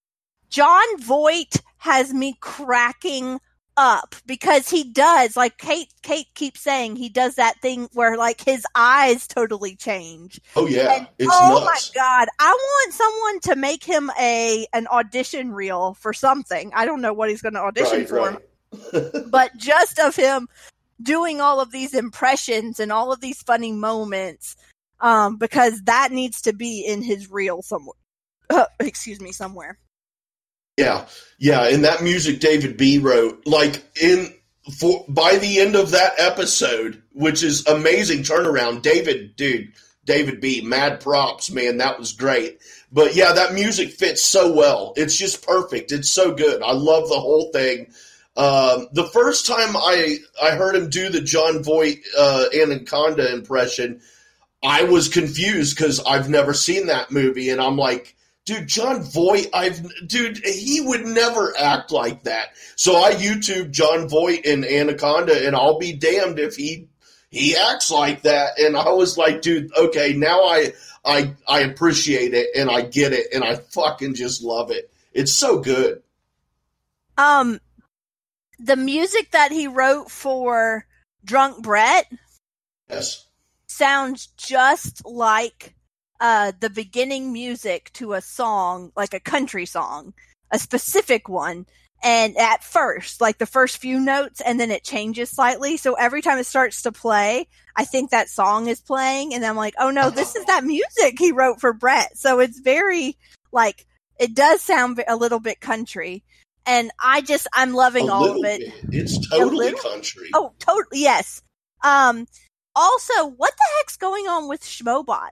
Jon 0.48 0.98
Voight 0.98 1.56
has 1.78 2.12
me 2.12 2.36
cracking 2.40 3.40
up 3.80 4.14
because 4.26 4.68
he 4.68 4.84
does 4.84 5.38
like 5.38 5.56
Kate 5.56 5.88
Kate 6.02 6.26
keeps 6.34 6.60
saying 6.60 6.96
he 6.96 7.08
does 7.08 7.36
that 7.36 7.58
thing 7.62 7.88
where 7.94 8.18
like 8.18 8.42
his 8.42 8.66
eyes 8.74 9.26
totally 9.26 9.74
change. 9.74 10.38
Oh 10.54 10.66
yeah. 10.66 11.06
And, 11.18 11.28
oh 11.32 11.64
nuts. 11.64 11.90
my 11.94 12.00
god. 12.00 12.28
I 12.38 12.50
want 12.50 12.92
someone 12.92 13.40
to 13.40 13.56
make 13.56 13.82
him 13.82 14.10
a 14.20 14.66
an 14.74 14.86
audition 14.88 15.52
reel 15.52 15.94
for 15.94 16.12
something. 16.12 16.70
I 16.74 16.84
don't 16.84 17.00
know 17.00 17.14
what 17.14 17.30
he's 17.30 17.40
gonna 17.40 17.60
audition 17.60 18.00
right, 18.00 18.08
for. 18.08 18.42
Right. 18.92 19.24
but 19.30 19.56
just 19.56 19.98
of 19.98 20.14
him 20.14 20.46
doing 21.02 21.40
all 21.40 21.58
of 21.58 21.72
these 21.72 21.94
impressions 21.94 22.80
and 22.80 22.92
all 22.92 23.12
of 23.12 23.22
these 23.22 23.42
funny 23.42 23.72
moments. 23.72 24.56
Um, 25.00 25.38
because 25.38 25.80
that 25.84 26.12
needs 26.12 26.42
to 26.42 26.52
be 26.52 26.84
in 26.84 27.00
his 27.00 27.30
reel 27.30 27.62
somewhere. 27.62 27.94
Uh, 28.50 28.66
excuse 28.80 29.18
me, 29.18 29.32
somewhere. 29.32 29.78
Yeah, 30.80 31.06
yeah, 31.38 31.68
and 31.68 31.84
that 31.84 32.02
music 32.02 32.40
David 32.40 32.76
B 32.76 32.98
wrote, 32.98 33.46
like 33.46 33.82
in 34.00 34.34
for 34.78 35.04
by 35.08 35.36
the 35.36 35.60
end 35.60 35.76
of 35.76 35.92
that 35.92 36.12
episode, 36.18 37.02
which 37.12 37.42
is 37.42 37.66
amazing 37.66 38.20
turnaround. 38.20 38.82
David, 38.82 39.36
dude, 39.36 39.72
David 40.04 40.40
B, 40.40 40.60
mad 40.60 41.00
props, 41.00 41.50
man, 41.50 41.78
that 41.78 41.98
was 41.98 42.12
great. 42.12 42.60
But 42.92 43.14
yeah, 43.14 43.32
that 43.32 43.54
music 43.54 43.92
fits 43.92 44.22
so 44.22 44.52
well. 44.52 44.92
It's 44.96 45.16
just 45.16 45.46
perfect. 45.46 45.92
It's 45.92 46.10
so 46.10 46.34
good. 46.34 46.62
I 46.62 46.72
love 46.72 47.08
the 47.08 47.20
whole 47.20 47.50
thing. 47.52 47.92
Um, 48.36 48.88
the 48.92 49.08
first 49.12 49.46
time 49.46 49.76
I 49.76 50.18
I 50.42 50.52
heard 50.52 50.76
him 50.76 50.90
do 50.90 51.08
the 51.08 51.20
Jon 51.20 51.62
Voight 51.62 51.98
uh, 52.18 52.46
Anaconda 52.54 53.32
impression, 53.32 54.00
I 54.62 54.84
was 54.84 55.08
confused 55.08 55.76
because 55.76 56.00
I've 56.00 56.28
never 56.28 56.54
seen 56.54 56.86
that 56.86 57.10
movie, 57.10 57.50
and 57.50 57.60
I'm 57.60 57.76
like 57.76 58.16
dude, 58.44 58.68
Jon 58.68 59.02
Voight, 59.02 59.48
I've, 59.54 59.80
dude, 60.06 60.38
he 60.44 60.80
would 60.80 61.06
never 61.06 61.54
act 61.58 61.90
like 61.90 62.24
that. 62.24 62.50
So 62.76 62.96
I 62.96 63.12
YouTube 63.12 63.70
Jon 63.70 64.08
Voight 64.08 64.46
and 64.46 64.64
Anaconda, 64.64 65.46
and 65.46 65.54
I'll 65.54 65.78
be 65.78 65.92
damned 65.92 66.38
if 66.38 66.56
he 66.56 66.88
he 67.30 67.56
acts 67.56 67.90
like 67.90 68.22
that. 68.22 68.58
And 68.58 68.76
I 68.76 68.90
was 68.90 69.16
like, 69.16 69.42
dude, 69.42 69.70
okay, 69.76 70.14
now 70.14 70.44
I 70.44 70.72
I 71.04 71.34
I 71.46 71.60
appreciate 71.60 72.34
it 72.34 72.48
and 72.56 72.70
I 72.70 72.82
get 72.82 73.12
it 73.12 73.28
and 73.32 73.44
I 73.44 73.56
fucking 73.56 74.14
just 74.14 74.42
love 74.42 74.70
it. 74.70 74.90
It's 75.12 75.32
so 75.32 75.60
good. 75.60 76.02
Um, 77.16 77.60
the 78.58 78.76
music 78.76 79.30
that 79.32 79.52
he 79.52 79.66
wrote 79.66 80.10
for 80.10 80.86
Drunk 81.24 81.62
Brett, 81.62 82.10
yes, 82.88 83.26
sounds 83.66 84.28
just 84.36 85.04
like 85.04 85.74
uh, 86.20 86.52
the 86.60 86.70
beginning 86.70 87.32
music 87.32 87.90
to 87.94 88.12
a 88.12 88.20
song, 88.20 88.92
like 88.96 89.14
a 89.14 89.20
country 89.20 89.66
song, 89.66 90.14
a 90.50 90.58
specific 90.58 91.28
one. 91.28 91.66
And 92.02 92.36
at 92.38 92.64
first, 92.64 93.20
like 93.20 93.36
the 93.36 93.44
first 93.44 93.76
few 93.76 94.00
notes, 94.00 94.40
and 94.40 94.58
then 94.58 94.70
it 94.70 94.84
changes 94.84 95.28
slightly. 95.28 95.76
So 95.76 95.94
every 95.94 96.22
time 96.22 96.38
it 96.38 96.46
starts 96.46 96.80
to 96.82 96.92
play, 96.92 97.46
I 97.76 97.84
think 97.84 98.10
that 98.10 98.30
song 98.30 98.68
is 98.68 98.80
playing, 98.80 99.34
and 99.34 99.44
I'm 99.44 99.56
like, 99.56 99.74
oh 99.78 99.90
no, 99.90 100.08
this 100.08 100.34
is 100.34 100.46
that 100.46 100.64
music 100.64 101.18
he 101.18 101.32
wrote 101.32 101.60
for 101.60 101.74
Brett. 101.74 102.16
So 102.16 102.40
it's 102.40 102.58
very 102.58 103.18
like 103.52 103.86
it 104.18 104.34
does 104.34 104.62
sound 104.62 105.02
a 105.06 105.16
little 105.16 105.40
bit 105.40 105.60
country, 105.60 106.22
and 106.64 106.90
I 107.02 107.20
just 107.20 107.46
I'm 107.52 107.74
loving 107.74 108.08
a 108.08 108.12
all 108.14 108.30
of 108.30 108.44
it. 108.44 108.60
Bit. 108.60 108.94
It's 108.94 109.28
totally 109.28 109.74
country. 109.74 110.30
Oh, 110.34 110.54
totally 110.58 111.02
yes. 111.02 111.42
Um. 111.84 112.26
Also, 112.74 113.26
what 113.26 113.52
the 113.58 113.64
heck's 113.76 113.98
going 113.98 114.26
on 114.26 114.48
with 114.48 114.62
Schmobot? 114.62 115.30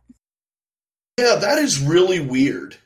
Yeah, 1.18 1.34
that 1.34 1.58
is 1.58 1.80
really 1.82 2.20
weird. 2.20 2.76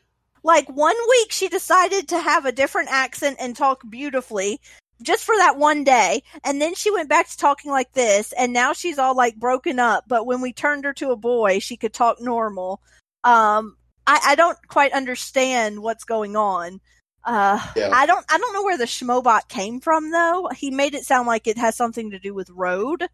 Like 0.43 0.69
one 0.69 0.97
week 1.11 1.31
she 1.31 1.49
decided 1.49 2.09
to 2.09 2.19
have 2.19 2.47
a 2.47 2.53
different 2.53 2.89
accent 2.91 3.37
and 3.39 3.55
talk 3.55 3.83
beautifully 3.89 4.61
just 5.03 5.25
for 5.25 5.37
that 5.37 5.59
one 5.59 5.85
day. 5.85 6.23
And 6.43 6.61
then 6.61 6.75
she 6.75 6.91
went 6.91 7.09
back 7.09 7.29
to 7.29 7.37
talking 7.37 7.71
like 7.71 7.93
this. 7.93 8.33
And 8.33 8.53
now 8.53 8.73
she's 8.73 8.99
all 8.99 9.15
like 9.17 9.37
broken 9.37 9.79
up. 9.79 10.05
But 10.09 10.27
when 10.27 10.41
we 10.41 10.53
turned 10.53 10.85
her 10.85 10.93
to 10.95 11.11
a 11.11 11.17
boy, 11.17 11.59
she 11.59 11.77
could 11.77 11.93
talk 11.93 12.21
normal. 12.21 12.81
Um, 13.23 13.77
I, 14.07 14.21
I 14.29 14.35
don't 14.35 14.59
quite 14.67 14.93
understand 14.93 15.81
what's 15.81 16.05
going 16.05 16.35
on. 16.35 16.81
Uh, 17.25 17.61
Yeah. 17.77 17.91
I 17.93 18.07
don't 18.07 18.25
I 18.29 18.39
don't 18.39 18.53
know 18.53 18.65
where 18.65 18.79
the 18.79 18.85
Schmobot 18.85 19.49
came 19.49 19.79
from 19.79 20.11
though. 20.11 20.49
He 20.57 20.71
made 20.73 20.95
it 20.95 21.05
sound 21.05 21.29
like 21.29 21.47
it 21.47 21.59
has 21.59 21.77
something 21.77 22.11
to 22.11 22.19
do 22.19 22.35
with 22.35 22.51
road. 22.51 23.07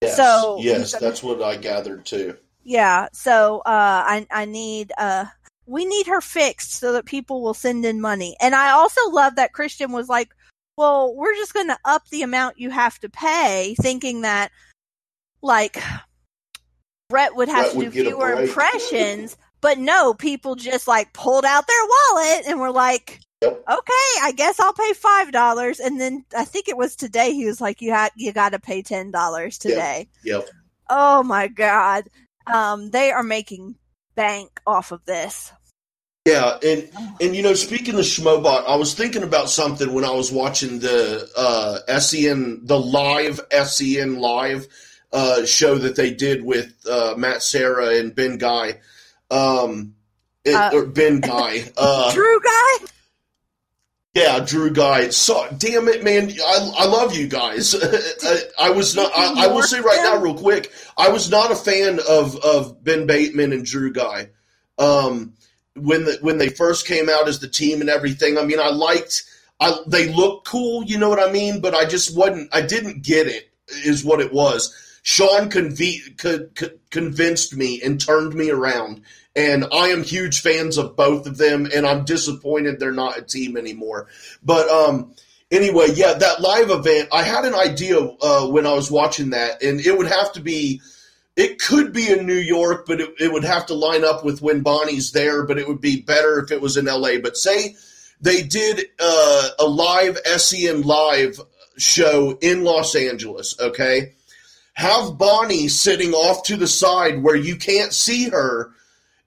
Yes, 0.00 0.16
So- 0.16 0.58
yes, 0.60 0.92
that's 0.98 1.22
what 1.22 1.42
I 1.42 1.56
gathered 1.56 2.04
too. 2.06 2.36
Yeah, 2.68 3.08
so 3.14 3.60
uh, 3.60 4.04
I 4.06 4.26
I 4.30 4.44
need 4.44 4.92
uh 4.98 5.24
we 5.64 5.86
need 5.86 6.06
her 6.06 6.20
fixed 6.20 6.74
so 6.74 6.92
that 6.92 7.06
people 7.06 7.40
will 7.40 7.54
send 7.54 7.86
in 7.86 7.98
money. 7.98 8.36
And 8.42 8.54
I 8.54 8.72
also 8.72 9.00
love 9.08 9.36
that 9.36 9.54
Kristian 9.54 9.90
was 9.90 10.10
like, 10.10 10.34
"Well, 10.76 11.14
we're 11.14 11.34
just 11.34 11.54
going 11.54 11.68
to 11.68 11.78
up 11.86 12.06
the 12.10 12.20
amount 12.20 12.58
you 12.58 12.68
have 12.68 12.98
to 13.00 13.08
pay," 13.08 13.74
thinking 13.80 14.20
that 14.20 14.50
like 15.40 15.82
Brett 17.08 17.34
would 17.34 17.48
have 17.48 17.72
Brett 17.72 17.72
to 17.72 17.78
would 17.78 17.92
do 17.94 18.04
fewer 18.04 18.32
impressions. 18.32 19.38
But 19.62 19.78
no, 19.78 20.12
people 20.12 20.54
just 20.54 20.86
like 20.86 21.10
pulled 21.14 21.46
out 21.46 21.66
their 21.66 21.86
wallet 21.88 22.44
and 22.48 22.60
were 22.60 22.70
like, 22.70 23.20
Yep. 23.40 23.64
"Okay, 23.66 24.10
I 24.20 24.34
guess 24.36 24.60
I'll 24.60 24.74
pay 24.74 24.92
five 24.92 25.32
dollars." 25.32 25.80
And 25.80 25.98
then 25.98 26.22
I 26.36 26.44
think 26.44 26.68
it 26.68 26.76
was 26.76 26.96
today 26.96 27.32
he 27.32 27.46
was 27.46 27.62
like, 27.62 27.80
"You 27.80 27.92
had 27.92 28.10
you 28.14 28.30
got 28.34 28.50
to 28.50 28.58
pay 28.58 28.82
ten 28.82 29.10
dollars 29.10 29.58
Yep. 29.64 29.72
today." 29.72 30.08
Yep. 30.22 30.50
Oh 30.90 31.22
my 31.22 31.48
god. 31.48 32.04
Um, 32.52 32.90
they 32.90 33.10
are 33.12 33.22
making 33.22 33.76
bank 34.14 34.60
off 34.66 34.92
of 34.92 35.04
this. 35.04 35.52
Yeah, 36.24 36.58
and 36.62 36.90
and 37.20 37.34
you 37.34 37.42
know, 37.42 37.54
speaking 37.54 37.94
of 37.94 38.00
Schmobot, 38.02 38.66
I 38.66 38.76
was 38.76 38.92
thinking 38.92 39.22
about 39.22 39.48
something 39.48 39.92
when 39.94 40.04
I 40.04 40.10
was 40.10 40.30
watching 40.30 40.78
the 40.80 41.26
uh, 41.36 41.98
SEN, 42.00 42.60
the 42.66 42.78
live 42.78 43.40
SEN 43.50 44.18
live 44.18 44.66
uh, 45.12 45.46
show 45.46 45.76
that 45.78 45.96
they 45.96 46.12
did 46.12 46.44
with 46.44 46.74
uh, 46.90 47.14
Matt 47.16 47.42
Sarah 47.42 47.96
and 47.96 48.14
Ben 48.14 48.36
Guy, 48.36 48.78
um, 49.30 49.94
it- 50.44 50.54
Uh, 50.54 50.70
or 50.74 50.84
Ben 50.86 51.20
Guy. 51.20 51.64
Uh, 51.78 52.12
Drew 52.12 52.40
guy? 52.40 52.86
Yeah, 54.14 54.40
Drew 54.40 54.70
Guy. 54.70 55.10
So, 55.10 55.46
damn 55.58 55.86
it, 55.86 56.02
man! 56.02 56.32
I, 56.44 56.72
I 56.78 56.86
love 56.86 57.14
you 57.14 57.28
guys. 57.28 57.74
I, 57.82 58.40
I 58.58 58.70
was 58.70 58.96
not. 58.96 59.12
I, 59.14 59.44
I 59.44 59.46
will 59.48 59.62
say 59.62 59.80
right 59.80 60.00
now, 60.02 60.16
real 60.16 60.34
quick, 60.34 60.72
I 60.96 61.10
was 61.10 61.30
not 61.30 61.52
a 61.52 61.56
fan 61.56 62.00
of 62.08 62.36
of 62.36 62.82
Ben 62.82 63.06
Bateman 63.06 63.52
and 63.52 63.64
Drew 63.64 63.92
Guy. 63.92 64.30
Um, 64.78 65.34
when 65.76 66.04
the, 66.04 66.18
when 66.20 66.38
they 66.38 66.48
first 66.48 66.86
came 66.86 67.08
out 67.08 67.28
as 67.28 67.38
the 67.38 67.48
team 67.48 67.80
and 67.80 67.90
everything, 67.90 68.38
I 68.38 68.44
mean, 68.44 68.60
I 68.60 68.70
liked. 68.70 69.24
I 69.60 69.76
they 69.86 70.08
looked 70.08 70.46
cool, 70.46 70.84
you 70.84 70.98
know 70.98 71.10
what 71.10 71.26
I 71.26 71.30
mean, 71.30 71.60
but 71.60 71.74
I 71.74 71.84
just 71.84 72.16
wasn't. 72.16 72.48
I 72.52 72.62
didn't 72.62 73.04
get 73.04 73.26
it. 73.26 73.50
Is 73.84 74.04
what 74.04 74.20
it 74.20 74.32
was. 74.32 74.74
Sean 75.02 75.50
co- 75.50 76.48
co- 76.54 76.70
convinced 76.90 77.56
me 77.56 77.80
and 77.82 78.00
turned 78.00 78.34
me 78.34 78.50
around 78.50 79.02
and 79.38 79.66
I 79.72 79.90
am 79.90 80.02
huge 80.02 80.40
fans 80.40 80.78
of 80.78 80.96
both 80.96 81.28
of 81.28 81.38
them, 81.38 81.68
and 81.72 81.86
I'm 81.86 82.04
disappointed 82.04 82.80
they're 82.80 82.90
not 82.90 83.16
a 83.16 83.22
team 83.22 83.56
anymore. 83.56 84.08
But 84.42 84.68
um, 84.68 85.14
anyway, 85.48 85.86
yeah, 85.94 86.14
that 86.14 86.40
live 86.40 86.70
event, 86.70 87.10
I 87.12 87.22
had 87.22 87.44
an 87.44 87.54
idea 87.54 88.00
uh, 88.00 88.48
when 88.48 88.66
I 88.66 88.72
was 88.72 88.90
watching 88.90 89.30
that, 89.30 89.62
and 89.62 89.78
it 89.78 89.96
would 89.96 90.08
have 90.08 90.32
to 90.32 90.40
be, 90.40 90.80
it 91.36 91.60
could 91.60 91.92
be 91.92 92.10
in 92.10 92.26
New 92.26 92.34
York, 92.34 92.84
but 92.84 93.00
it, 93.00 93.14
it 93.20 93.32
would 93.32 93.44
have 93.44 93.66
to 93.66 93.74
line 93.74 94.04
up 94.04 94.24
with 94.24 94.42
when 94.42 94.62
Bonnie's 94.62 95.12
there, 95.12 95.44
but 95.46 95.56
it 95.56 95.68
would 95.68 95.80
be 95.80 96.00
better 96.00 96.40
if 96.40 96.50
it 96.50 96.60
was 96.60 96.76
in 96.76 96.86
LA. 96.86 97.18
But 97.22 97.36
say 97.36 97.76
they 98.20 98.42
did 98.42 98.86
uh, 98.98 99.50
a 99.60 99.66
live 99.66 100.18
SEN 100.18 100.82
live 100.82 101.40
show 101.76 102.36
in 102.40 102.64
Los 102.64 102.96
Angeles, 102.96 103.54
okay? 103.60 104.14
Have 104.72 105.16
Bonnie 105.16 105.68
sitting 105.68 106.12
off 106.12 106.42
to 106.44 106.56
the 106.56 106.66
side 106.66 107.22
where 107.22 107.36
you 107.36 107.54
can't 107.54 107.92
see 107.92 108.30
her 108.30 108.72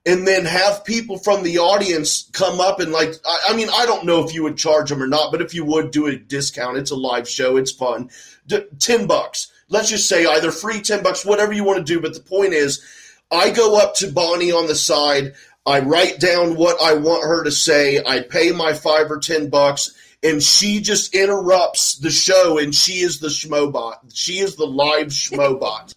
and 0.04 0.26
then 0.26 0.44
have 0.44 0.84
people 0.84 1.18
from 1.18 1.42
the 1.42 1.58
audience 1.58 2.28
come 2.32 2.60
up 2.60 2.80
and 2.80 2.92
like 2.92 3.14
I, 3.24 3.40
I 3.50 3.56
mean 3.56 3.68
i 3.72 3.86
don't 3.86 4.04
know 4.04 4.24
if 4.24 4.34
you 4.34 4.42
would 4.42 4.56
charge 4.56 4.88
them 4.88 5.02
or 5.02 5.06
not 5.06 5.30
but 5.30 5.42
if 5.42 5.54
you 5.54 5.64
would 5.64 5.90
do 5.90 6.06
a 6.06 6.16
discount. 6.16 6.76
It's 6.76 6.90
a 6.90 6.96
live 6.96 7.28
show. 7.28 7.56
It's 7.56 7.70
fun. 7.70 8.10
D- 8.46 8.64
10 8.78 9.06
bucks. 9.06 9.52
Let's 9.68 9.88
just 9.88 10.08
say 10.08 10.26
either 10.26 10.50
free 10.50 10.80
10 10.80 11.02
bucks 11.02 11.24
whatever 11.24 11.52
you 11.52 11.64
want 11.64 11.78
to 11.78 11.92
do 11.92 12.00
but 12.00 12.14
the 12.14 12.20
point 12.20 12.52
is 12.52 12.84
i 13.30 13.50
go 13.50 13.78
up 13.78 13.94
to 13.96 14.12
bonnie 14.12 14.52
on 14.52 14.66
the 14.66 14.74
side. 14.74 15.34
I 15.64 15.80
write 15.80 16.18
down 16.18 16.56
what 16.56 16.80
i 16.82 16.94
want 16.94 17.24
her 17.24 17.44
to 17.44 17.52
say. 17.52 18.02
I 18.04 18.20
pay 18.20 18.50
my 18.52 18.72
5 18.72 19.10
or 19.10 19.18
10 19.18 19.50
bucks 19.50 19.92
and 20.24 20.42
she 20.42 20.80
just 20.80 21.14
interrupts 21.14 21.96
the 21.96 22.10
show 22.10 22.58
and 22.58 22.74
she 22.74 23.00
is 23.00 23.18
the 23.20 23.28
schmobot. 23.28 23.96
She 24.12 24.38
is 24.38 24.56
the 24.56 24.66
live 24.66 25.08
schmobot. 25.08 25.94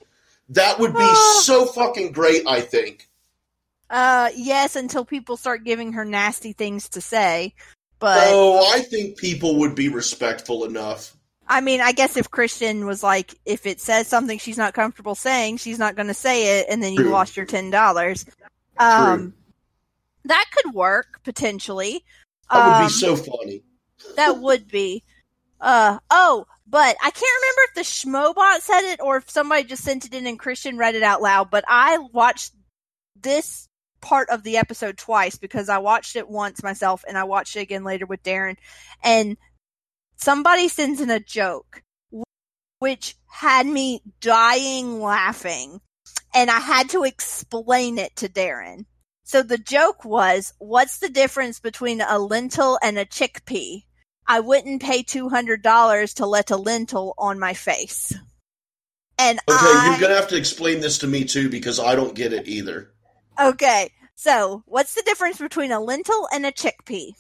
That 0.50 0.80
would 0.80 0.94
be 0.94 1.16
so 1.42 1.66
fucking 1.66 2.12
great 2.12 2.44
i 2.48 2.62
think 2.62 3.10
Uh, 3.90 4.30
yes, 4.36 4.76
until 4.76 5.06
people 5.06 5.38
start 5.38 5.64
giving 5.64 5.94
her 5.94 6.06
nasty 6.06 6.54
things 6.54 6.90
to 6.90 7.02
say. 7.02 7.54
But 8.00 8.20
Oh, 8.24 8.72
I 8.74 8.82
think 8.82 9.18
people 9.18 9.60
would 9.60 9.76
be 9.76 9.90
respectful 9.90 10.66
enough. 10.66 11.16
I 11.48 11.62
mean, 11.62 11.80
I 11.80 11.92
guess 11.92 12.18
if 12.18 12.32
Kristian 12.32 12.86
was 12.86 13.04
like, 13.04 13.36
if 13.46 13.66
it 13.68 13.80
says 13.80 14.08
something 14.08 14.40
she's 14.40 14.58
not 14.58 14.74
comfortable 14.74 15.14
saying, 15.14 15.58
she's 15.58 15.78
not 15.78 15.96
going 15.96 16.08
to 16.08 16.14
say 16.14 16.60
it, 16.60 16.66
and 16.70 16.82
then 16.82 16.94
you 16.94 17.02
True. 17.04 17.12
lost 17.12 17.38
your 17.38 17.46
ten 17.46 17.70
dollars. 17.70 18.26
Um, 18.78 19.34
that 20.26 20.46
could 20.52 20.74
work 20.74 21.22
potentially. 21.24 22.04
That 22.52 22.66
would 22.66 22.74
Um, 22.74 22.82
be 22.82 22.90
so 22.90 23.16
funny. 23.16 23.64
That 24.16 24.40
would 24.40 24.68
be. 24.68 25.04
Uh 25.62 26.00
oh, 26.10 26.46
but 26.68 26.96
I 27.02 27.12
can't 27.12 27.42
remember 27.42 27.62
if 27.70 27.74
the 27.76 27.82
Schmobot 27.82 28.62
said 28.62 28.92
it 28.92 29.00
or 29.02 29.18
if 29.18 29.30
somebody 29.30 29.64
just 29.64 29.84
sent 29.84 30.06
it 30.06 30.14
in 30.14 30.28
and 30.28 30.40
Kristian 30.40 30.78
read 30.78 30.96
it 30.96 31.04
out 31.04 31.22
loud. 31.22 31.50
But 31.52 31.64
I 31.68 31.98
watched 32.12 32.54
this 33.22 33.70
part 34.06 34.30
of 34.30 34.44
the 34.44 34.58
episode 34.58 34.98
twice 34.98 35.36
because 35.36 35.68
I 35.68 35.80
watched 35.80 36.16
it 36.16 36.30
once 36.30 36.62
myself 36.62 37.04
and 37.08 37.18
I 37.18 37.24
watched 37.24 37.56
it 37.56 37.62
again 37.62 37.84
later 37.84 38.06
with 38.06 38.22
Darren. 38.22 38.56
And 39.04 39.36
somebody 40.16 40.68
sends 40.68 41.02
in 41.02 41.10
a 41.10 41.20
joke, 41.20 41.82
which 42.78 43.16
had 43.28 43.66
me 43.66 44.04
dying 44.22 45.02
laughing, 45.02 45.82
and 46.36 46.52
I 46.52 46.60
had 46.60 46.90
to 46.92 47.04
explain 47.04 47.98
it 47.98 48.16
to 48.18 48.30
Darren. 48.30 48.86
So 49.24 49.42
the 49.42 49.58
joke 49.58 50.06
was, 50.06 50.54
what's 50.60 51.00
the 51.00 51.10
difference 51.10 51.60
between 51.60 52.00
a 52.00 52.20
lentil 52.20 52.78
and 52.84 53.00
a 53.00 53.06
chickpea? 53.06 53.86
I 54.28 54.40
wouldn't 54.40 54.84
pay 54.84 55.02
two 55.02 55.30
hundred 55.30 55.64
dollars 55.64 56.14
to 56.16 56.28
let 56.28 56.52
a 56.52 56.58
lentil 56.58 57.16
on 57.18 57.40
my 57.40 57.56
face. 57.56 58.14
And 59.18 59.40
Okay, 59.40 59.58
I, 59.58 59.90
you're 59.90 60.02
gonna 60.02 60.20
have 60.20 60.30
to 60.30 60.38
explain 60.38 60.80
this 60.80 61.00
to 61.00 61.08
me 61.08 61.26
too 61.26 61.50
because 61.50 61.80
I 61.80 61.96
don't 61.96 62.16
get 62.16 62.34
it 62.34 62.48
either. 62.48 62.92
Okay. 63.40 63.92
So 64.16 64.64
what's 64.66 64.96
the 64.96 65.04
difference 65.06 65.38
between 65.38 65.72
a 65.72 65.80
lentil 65.80 66.28
and 66.34 66.46
a 66.46 66.52
chickpea? 66.52 67.14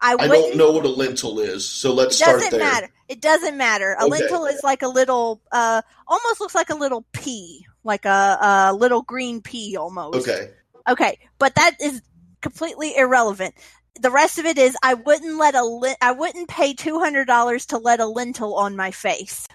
I 0.00 0.14
I 0.14 0.28
don't 0.28 0.56
know 0.56 0.70
what 0.70 0.84
a 0.84 0.88
lentil 0.88 1.40
is, 1.40 1.68
so 1.68 1.92
let's 1.92 2.16
start 2.16 2.38
there. 2.38 2.48
It 2.48 2.50
doesn't 2.52 2.58
matter. 2.60 2.88
It 3.08 3.20
doesn't 3.20 3.56
matter. 3.56 3.96
A 3.98 4.04
Okay. 4.04 4.10
lentil 4.10 4.46
is 4.46 4.62
like 4.62 4.82
a 4.82 4.88
little, 4.88 5.42
uh, 5.50 5.82
almost 6.06 6.40
looks 6.40 6.54
like 6.54 6.70
a 6.70 6.76
little 6.76 7.04
pea, 7.12 7.66
like 7.82 8.04
a, 8.04 8.38
a 8.70 8.72
little 8.74 9.02
green 9.02 9.40
pea 9.42 9.76
almost. 9.76 10.28
Okay. 10.28 10.50
Okay, 10.88 11.18
but 11.38 11.54
that 11.56 11.76
is 11.80 12.00
completely 12.40 12.96
irrelevant. 12.96 13.54
The 14.00 14.10
rest 14.10 14.38
of 14.38 14.46
it 14.46 14.56
is 14.56 14.76
I 14.82 14.94
wouldn't 14.94 15.36
let 15.36 15.56
a 15.56 15.64
li- 15.64 15.96
I 16.00 16.12
wouldn't 16.12 16.48
pay 16.48 16.72
two 16.74 17.00
hundred 17.00 17.26
dollars 17.26 17.66
to 17.66 17.78
let 17.78 17.98
a 17.98 18.06
lentil 18.06 18.54
on 18.54 18.76
my 18.76 18.92
face. 18.92 19.48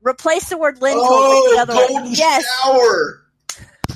Replace 0.00 0.48
the 0.48 0.56
word 0.56 0.80
lentil 0.80 1.02
with 1.28 1.44
the 1.44 1.58
Oh, 1.58 1.58
other 1.58 1.74
golden 1.74 2.12
Yes, 2.14 2.44
shower. 2.62 3.25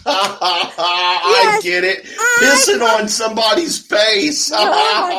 I 0.07 1.40
Yes. 1.44 1.62
get 1.62 1.84
it. 1.84 2.07
I- 2.18 2.38
Pissing 2.42 2.82
on 3.01 3.09
somebody's 3.09 3.78
face. 3.78 4.51
Oh 4.55 4.57
my 4.57 4.70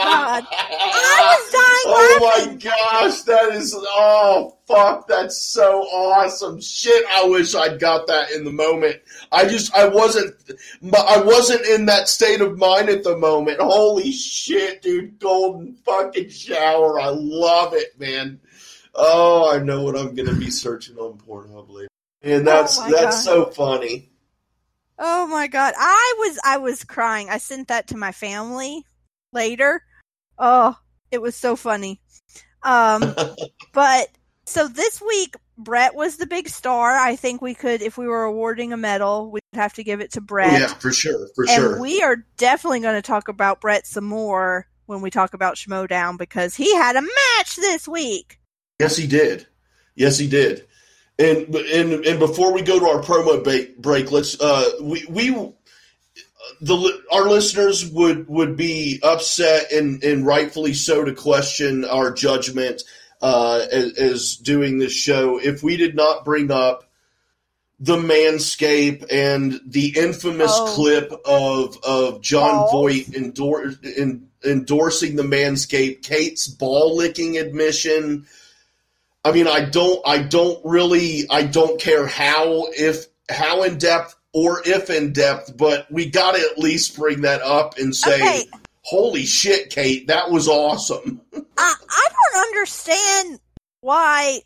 God. 0.03 0.47
I 0.51 1.38
was 1.39 1.51
dying 1.51 1.82
Oh 1.86 2.45
my 2.47 2.55
gosh, 2.55 3.21
that 3.23 3.53
is 3.53 3.75
oh 3.77 4.57
fuck, 4.67 5.07
that's 5.07 5.41
so 5.41 5.82
awesome. 5.84 6.59
Shit, 6.61 7.05
I 7.11 7.25
wish 7.25 7.53
I'd 7.55 7.79
got 7.79 8.07
that 8.07 8.32
in 8.32 8.43
the 8.43 8.51
moment. 8.51 8.97
I 9.32 9.45
just 9.47 9.73
I 9.75 9.88
wasn't 9.88 10.34
I 10.93 11.21
wasn't 11.21 11.65
in 11.67 11.86
that 11.88 12.07
state 12.09 12.41
of 12.41 12.57
mind 12.57 12.89
at 12.89 13.03
the 13.03 13.17
moment. 13.17 13.59
Holy 13.59 14.11
shit, 14.11 14.82
dude, 14.82 15.19
golden 15.19 15.75
fucking 15.86 16.29
shower. 16.29 16.99
I 16.99 17.09
love 17.09 17.73
it, 17.73 17.99
man. 17.99 18.39
Oh, 18.95 19.51
I 19.53 19.59
know 19.59 19.84
what 19.84 19.97
I'm 19.97 20.15
gonna 20.15 20.34
be 20.34 20.49
searching 20.49 20.97
on 20.97 21.17
Pornhub 21.19 21.69
later. 21.69 21.88
And 22.23 22.41
oh, 22.47 22.51
that's 22.51 22.79
Oh 22.79 22.89
that's 22.89 23.25
God. 23.25 23.34
so 23.34 23.45
funny. 23.45 24.11
Oh 25.04 25.26
my 25.26 25.47
god, 25.47 25.74
I 25.76 26.16
was 26.20 26.39
I 26.45 26.58
was 26.58 26.84
crying. 26.84 27.30
I 27.30 27.39
sent 27.39 27.70
that 27.70 27.88
to 27.88 27.97
my 27.97 28.12
family 28.12 28.86
later. 29.34 29.84
Oh, 30.38 30.76
it 31.10 31.22
was 31.22 31.36
so 31.36 31.56
funny. 31.56 31.99
Um, 32.62 33.16
but 33.74 34.10
so 34.45 34.68
this 34.68 35.02
week 35.02 35.36
Brett 35.58 35.95
was 35.95 36.18
the 36.18 36.28
big 36.28 36.49
star. 36.49 36.91
I 36.91 37.16
think 37.16 37.41
we 37.41 37.56
could, 37.56 37.82
if 37.82 37.97
we 37.97 38.08
were 38.08 38.24
awarding 38.24 38.74
a 38.74 38.78
medal, 38.78 39.32
we'd 39.32 39.41
have 39.54 39.74
to 39.74 39.84
give 39.84 40.02
it 40.02 40.12
to 40.14 40.22
Brett. 40.22 40.60
Yeah, 40.60 40.68
for 40.68 40.91
sure, 40.91 41.28
for 41.36 41.45
and 41.49 41.56
sure. 41.56 41.82
we 41.82 42.04
are 42.04 42.26
definitely 42.38 42.82
going 42.82 42.95
to 42.95 43.02
talk 43.02 43.28
about 43.28 43.60
Brett 43.60 43.88
some 43.88 44.06
more 44.06 44.68
when 44.86 45.02
we 45.02 45.10
talk 45.10 45.34
about 45.34 45.56
Schmoedown 45.56 46.18
because 46.18 46.56
he 46.56 46.76
had 46.76 46.95
a 46.95 47.02
match 47.02 47.56
this 47.56 47.88
week. 47.88 48.39
Yes, 48.80 48.97
he 48.97 49.08
did. 49.08 49.47
Yes, 49.95 50.18
he 50.18 50.28
did. 50.28 50.68
And 51.22 51.55
and 51.55 52.05
and 52.05 52.19
before 52.19 52.53
we 52.53 52.61
go 52.61 52.80
to 52.80 52.86
our 52.86 53.01
promo 53.01 53.43
ba- 53.43 53.72
break, 53.78 54.11
let's 54.11 54.39
uh 54.41 54.72
we 54.82 55.05
we 55.07 55.30
the 56.61 57.01
our 57.11 57.30
listeners 57.30 57.86
would 57.91 58.28
would 58.28 58.55
be 58.55 58.99
upset 59.03 59.72
and 59.72 60.03
and 60.03 60.26
rightfully 60.26 60.74
so 60.74 61.03
to 61.03 61.13
question 61.13 61.86
our 61.86 62.11
judgment 62.11 62.84
uh, 63.22 63.65
as, 63.72 63.97
as 63.97 64.36
doing 64.38 64.80
this 64.80 64.93
show 64.93 65.39
if 65.39 65.61
we 65.61 65.78
did 65.78 65.95
not 65.95 66.26
bring 66.26 66.49
up 66.49 66.86
the 67.80 67.97
manscape 67.97 69.05
and 69.11 69.59
the 69.65 69.93
infamous 69.97 70.51
oh. 70.53 70.74
clip 70.76 71.11
of 71.26 71.78
of 71.84 72.22
Jon 72.22 72.67
oh. 72.67 72.72
Voight 72.72 73.13
endor- 73.15 73.74
in, 73.84 74.28
endorsing 74.45 75.15
the 75.15 75.24
manscape, 75.24 76.03
Kate's 76.03 76.47
ball 76.47 76.95
licking 76.95 77.38
admission. 77.38 78.28
I 79.24 79.32
mean, 79.32 79.47
I 79.47 79.65
don't, 79.65 80.01
I 80.05 80.19
don't 80.19 80.59
really, 80.65 81.26
I 81.30 81.43
don't 81.43 81.80
care 81.80 82.07
how 82.07 82.67
if 82.72 83.05
how 83.30 83.63
in 83.63 83.78
depth 83.78 84.15
or 84.34 84.61
if 84.65 84.89
in 84.89 85.13
depth, 85.13 85.55
but 85.55 85.91
we 85.91 86.09
got 86.09 86.36
to 86.36 86.41
at 86.41 86.57
least 86.57 86.95
bring 86.95 87.22
that 87.22 87.41
up 87.41 87.78
and 87.78 87.95
say, 87.95 88.15
okay. 88.15 88.43
"Holy 88.82 89.26
shit, 89.26 89.69
Kate, 89.69 90.07
that 90.07 90.32
was 90.32 90.47
awesome." 90.47 91.22
I, 91.57 91.76
I 91.89 92.07
don't 92.09 92.41
understand 92.47 93.39
why 93.82 94.41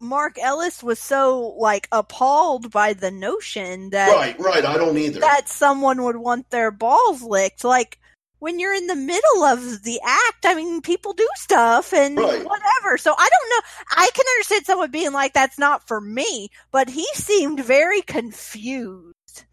Mark 0.00 0.38
Ellis 0.40 0.82
was 0.82 0.98
so 0.98 1.54
like 1.58 1.86
appalled 1.92 2.72
by 2.72 2.94
the 2.94 3.12
notion 3.12 3.90
that 3.90 4.12
right, 4.12 4.38
right. 4.40 4.64
I 4.64 4.76
don't 4.76 4.98
either. 4.98 5.20
That 5.20 5.48
someone 5.48 6.02
would 6.02 6.16
want 6.16 6.50
their 6.50 6.72
balls 6.72 7.22
licked, 7.22 7.62
like 7.62 7.99
when 8.40 8.58
you're 8.58 8.74
in 8.74 8.86
the 8.86 8.96
middle 8.96 9.44
of 9.44 9.82
the 9.82 10.00
act, 10.04 10.44
I 10.44 10.54
mean, 10.54 10.80
people 10.80 11.12
do 11.12 11.28
stuff 11.36 11.92
and 11.92 12.18
right. 12.18 12.44
whatever. 12.44 12.98
So 12.98 13.14
I 13.16 13.28
don't 13.28 13.50
know. 13.50 13.68
I 13.90 14.10
can 14.12 14.24
understand 14.34 14.66
someone 14.66 14.90
being 14.90 15.12
like, 15.12 15.34
that's 15.34 15.58
not 15.58 15.86
for 15.86 16.00
me, 16.00 16.48
but 16.72 16.88
he 16.88 17.06
seemed 17.14 17.60
very 17.60 18.00
confused 18.00 19.44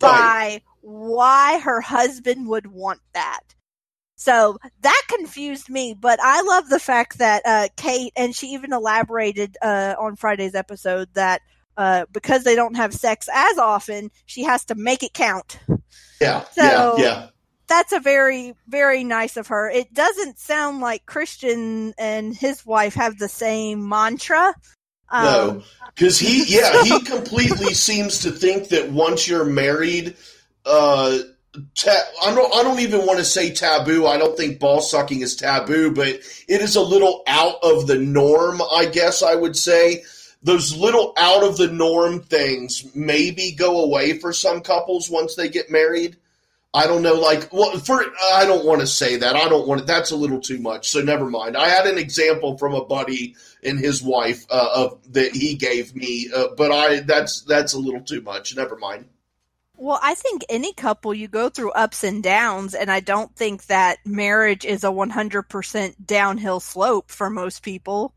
by 0.00 0.62
why 0.80 1.58
her 1.58 1.80
husband 1.80 2.48
would 2.48 2.68
want 2.68 3.00
that. 3.12 3.40
So 4.14 4.58
that 4.80 5.02
confused 5.08 5.68
me, 5.68 5.94
but 5.94 6.18
I 6.22 6.42
love 6.42 6.68
the 6.68 6.80
fact 6.80 7.18
that 7.18 7.42
uh, 7.44 7.68
Kate, 7.76 8.12
and 8.16 8.34
she 8.34 8.48
even 8.48 8.72
elaborated 8.72 9.56
uh, 9.62 9.94
on 9.98 10.16
Friday's 10.16 10.54
episode 10.54 11.08
that 11.14 11.42
uh, 11.76 12.06
because 12.12 12.42
they 12.42 12.56
don't 12.56 12.76
have 12.76 12.94
sex 12.94 13.28
as 13.32 13.58
often, 13.58 14.10
she 14.26 14.44
has 14.44 14.64
to 14.66 14.74
make 14.74 15.02
it 15.02 15.12
count. 15.12 15.58
Yeah, 16.20 16.44
so, 16.50 16.96
yeah, 16.98 17.04
yeah 17.04 17.28
that's 17.68 17.92
a 17.92 18.00
very 18.00 18.54
very 18.66 19.04
nice 19.04 19.36
of 19.36 19.48
her. 19.48 19.68
It 19.70 19.92
doesn't 19.92 20.38
sound 20.38 20.80
like 20.80 21.06
Kristian 21.06 21.92
and 21.98 22.34
his 22.34 22.64
wife 22.66 22.94
have 22.94 23.18
the 23.18 23.28
same 23.28 23.88
mantra. 23.88 24.54
Um, 25.10 25.24
no, 25.24 25.62
because 25.94 26.18
he 26.18 26.44
yeah 26.46 26.82
he 26.82 27.00
completely 27.04 27.74
seems 27.74 28.20
to 28.20 28.30
think 28.30 28.68
that 28.68 28.90
once 28.90 29.28
you're 29.28 29.44
married, 29.44 30.16
uh, 30.66 31.18
ta- 31.74 32.10
I 32.24 32.34
don't 32.34 32.54
I 32.54 32.62
don't 32.62 32.80
even 32.80 33.06
want 33.06 33.18
to 33.18 33.24
say 33.24 33.52
taboo. 33.52 34.06
I 34.06 34.18
don't 34.18 34.36
think 34.36 34.58
ball 34.58 34.80
sucking 34.80 35.20
is 35.20 35.36
taboo, 35.36 35.92
but 35.92 36.08
it 36.08 36.60
is 36.60 36.76
a 36.76 36.82
little 36.82 37.22
out 37.26 37.56
of 37.62 37.86
the 37.86 37.98
norm. 37.98 38.60
I 38.60 38.86
guess 38.86 39.22
I 39.22 39.34
would 39.34 39.56
say 39.56 40.04
those 40.42 40.76
little 40.76 41.14
out 41.16 41.42
of 41.42 41.56
the 41.56 41.68
norm 41.68 42.20
things 42.20 42.84
maybe 42.94 43.52
go 43.52 43.82
away 43.84 44.18
for 44.18 44.32
some 44.32 44.60
couples 44.60 45.10
once 45.10 45.34
they 45.34 45.48
get 45.48 45.70
married. 45.70 46.16
I 46.74 46.86
don't 46.86 47.02
know, 47.02 47.14
like, 47.14 47.50
well, 47.52 47.78
for 47.78 48.04
I 48.34 48.44
don't 48.44 48.66
want 48.66 48.82
to 48.82 48.86
say 48.86 49.16
that. 49.16 49.34
I 49.34 49.48
don't 49.48 49.66
want 49.66 49.80
to. 49.80 49.86
That's 49.86 50.10
a 50.10 50.16
little 50.16 50.40
too 50.40 50.58
much. 50.58 50.90
So 50.90 51.00
never 51.00 51.28
mind. 51.28 51.56
I 51.56 51.68
had 51.68 51.86
an 51.86 51.96
example 51.96 52.58
from 52.58 52.74
a 52.74 52.84
buddy 52.84 53.36
and 53.62 53.78
his 53.78 54.02
wife 54.02 54.44
uh, 54.50 54.68
of 54.74 55.12
that 55.12 55.34
he 55.34 55.54
gave 55.54 55.94
me, 55.94 56.28
uh, 56.34 56.48
but 56.56 56.70
I 56.70 57.00
that's 57.00 57.40
that's 57.42 57.72
a 57.72 57.78
little 57.78 58.02
too 58.02 58.20
much. 58.20 58.54
Never 58.54 58.76
mind. 58.76 59.06
Well, 59.80 60.00
I 60.02 60.14
think 60.14 60.44
any 60.48 60.72
couple 60.72 61.14
you 61.14 61.28
go 61.28 61.48
through 61.48 61.70
ups 61.70 62.02
and 62.02 62.22
downs, 62.22 62.74
and 62.74 62.90
I 62.90 62.98
don't 62.98 63.34
think 63.36 63.66
that 63.66 63.98
marriage 64.04 64.64
is 64.64 64.82
a 64.82 64.88
100% 64.88 65.94
downhill 66.04 66.58
slope 66.58 67.12
for 67.12 67.30
most 67.30 67.62
people. 67.62 68.12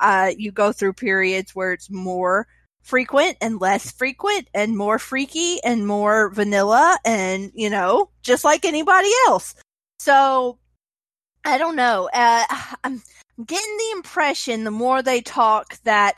Uh, 0.00 0.32
you 0.36 0.50
go 0.50 0.72
through 0.72 0.94
periods 0.94 1.54
where 1.54 1.72
it's 1.72 1.88
more 1.88 2.48
frequent 2.84 3.38
and 3.40 3.60
less 3.60 3.90
frequent 3.90 4.46
and 4.54 4.76
more 4.76 4.98
freaky 4.98 5.58
and 5.64 5.86
more 5.86 6.30
vanilla 6.30 6.98
and, 7.04 7.50
you 7.54 7.70
know, 7.70 8.10
just 8.22 8.44
like 8.44 8.64
anybody 8.64 9.10
else. 9.26 9.54
So 9.98 10.58
I 11.44 11.58
don't 11.58 11.76
know. 11.76 12.08
Uh, 12.12 12.44
I'm 12.84 13.02
getting 13.44 13.76
the 13.76 13.96
impression 13.96 14.64
the 14.64 14.70
more 14.70 15.02
they 15.02 15.22
talk 15.22 15.78
that 15.84 16.14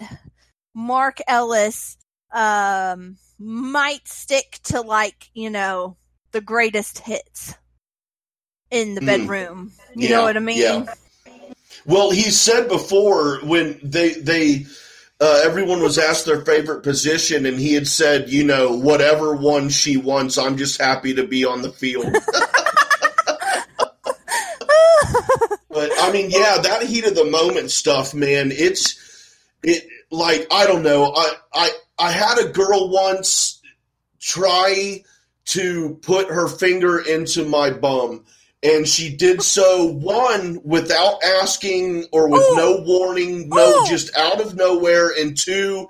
Mark 0.74 1.18
Ellis 1.26 1.96
um, 2.34 3.16
might 3.38 4.06
stick 4.06 4.58
to 4.64 4.80
like, 4.80 5.30
you 5.32 5.50
know, 5.50 5.96
the 6.32 6.40
greatest 6.40 6.98
hits 6.98 7.54
in 8.70 8.94
the 8.94 9.00
hmm. 9.00 9.06
bedroom. 9.06 9.72
Mm. 9.72 10.02
You 10.02 10.08
yeah, 10.08 10.16
know 10.16 10.22
what 10.24 10.36
I 10.36 10.40
mean? 10.40 10.58
Yeah. 10.58 10.94
Well, 11.86 12.10
he 12.10 12.22
said 12.22 12.68
before 12.68 13.38
when 13.44 13.78
they 13.82 14.14
they 14.14 14.66
uh, 15.20 15.40
everyone 15.44 15.80
was 15.80 15.98
asked 15.98 16.26
their 16.26 16.44
favorite 16.44 16.82
position, 16.82 17.46
and 17.46 17.58
he 17.58 17.72
had 17.72 17.88
said, 17.88 18.28
you 18.28 18.44
know, 18.44 18.76
whatever 18.76 19.34
one 19.34 19.70
she 19.70 19.96
wants, 19.96 20.36
I'm 20.36 20.58
just 20.58 20.80
happy 20.80 21.14
to 21.14 21.26
be 21.26 21.44
on 21.44 21.62
the 21.62 21.70
field. 21.70 22.12
but 25.70 25.90
I 25.98 26.12
mean, 26.12 26.30
yeah, 26.30 26.58
that 26.58 26.82
heat 26.86 27.06
of 27.06 27.14
the 27.14 27.24
moment 27.24 27.70
stuff, 27.70 28.12
man. 28.12 28.50
It's 28.52 29.02
it 29.62 29.88
like 30.10 30.46
I 30.50 30.66
don't 30.66 30.82
know. 30.82 31.14
I 31.16 31.32
I 31.52 31.70
I 31.98 32.12
had 32.12 32.38
a 32.38 32.48
girl 32.48 32.90
once 32.90 33.62
try 34.20 35.02
to 35.46 35.98
put 36.02 36.28
her 36.28 36.48
finger 36.48 36.98
into 36.98 37.44
my 37.46 37.70
bum 37.70 38.24
and 38.62 38.86
she 38.86 39.14
did 39.14 39.42
so 39.42 39.86
one 39.86 40.60
without 40.64 41.22
asking 41.22 42.06
or 42.12 42.28
with 42.28 42.42
oh. 42.44 42.54
no 42.56 42.84
warning, 42.84 43.48
no, 43.48 43.56
oh. 43.58 43.86
just 43.88 44.16
out 44.16 44.40
of 44.40 44.54
nowhere, 44.56 45.10
and 45.18 45.36
two, 45.36 45.88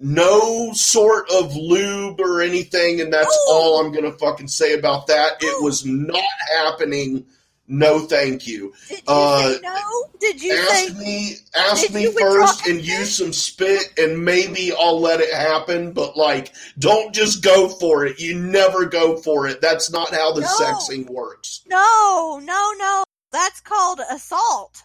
no 0.00 0.72
sort 0.72 1.30
of 1.30 1.54
lube 1.56 2.20
or 2.20 2.40
anything, 2.40 3.00
and 3.00 3.12
that's 3.12 3.36
oh. 3.48 3.52
all 3.52 3.80
I'm 3.80 3.92
gonna 3.92 4.12
fucking 4.12 4.48
say 4.48 4.74
about 4.74 5.06
that. 5.06 5.42
It 5.42 5.56
oh. 5.58 5.62
was 5.62 5.84
not 5.84 6.22
happening 6.56 7.26
no, 7.68 8.00
thank 8.00 8.46
you. 8.46 8.72
Did 8.88 8.98
you 8.98 9.02
uh, 9.06 9.52
say 9.52 9.60
no? 9.62 10.04
Did 10.18 10.42
you 10.42 10.52
ask 10.52 10.88
say, 10.88 10.94
me? 10.94 11.34
Ask 11.54 11.92
me 11.92 12.10
first 12.12 12.66
and 12.66 12.80
use 12.80 13.14
some 13.14 13.32
spit, 13.32 13.92
and 13.98 14.24
maybe 14.24 14.72
I'll 14.72 15.00
let 15.00 15.20
it 15.20 15.32
happen. 15.32 15.92
But 15.92 16.16
like, 16.16 16.54
don't 16.78 17.14
just 17.14 17.44
go 17.44 17.68
for 17.68 18.06
it. 18.06 18.18
You 18.18 18.38
never 18.38 18.86
go 18.86 19.18
for 19.18 19.46
it. 19.46 19.60
That's 19.60 19.90
not 19.90 20.14
how 20.14 20.32
the 20.32 20.40
no. 20.40 20.46
sexing 20.46 21.10
works. 21.10 21.62
No, 21.68 22.40
no, 22.42 22.72
no. 22.78 23.04
That's 23.32 23.60
called 23.60 24.00
assault. 24.10 24.82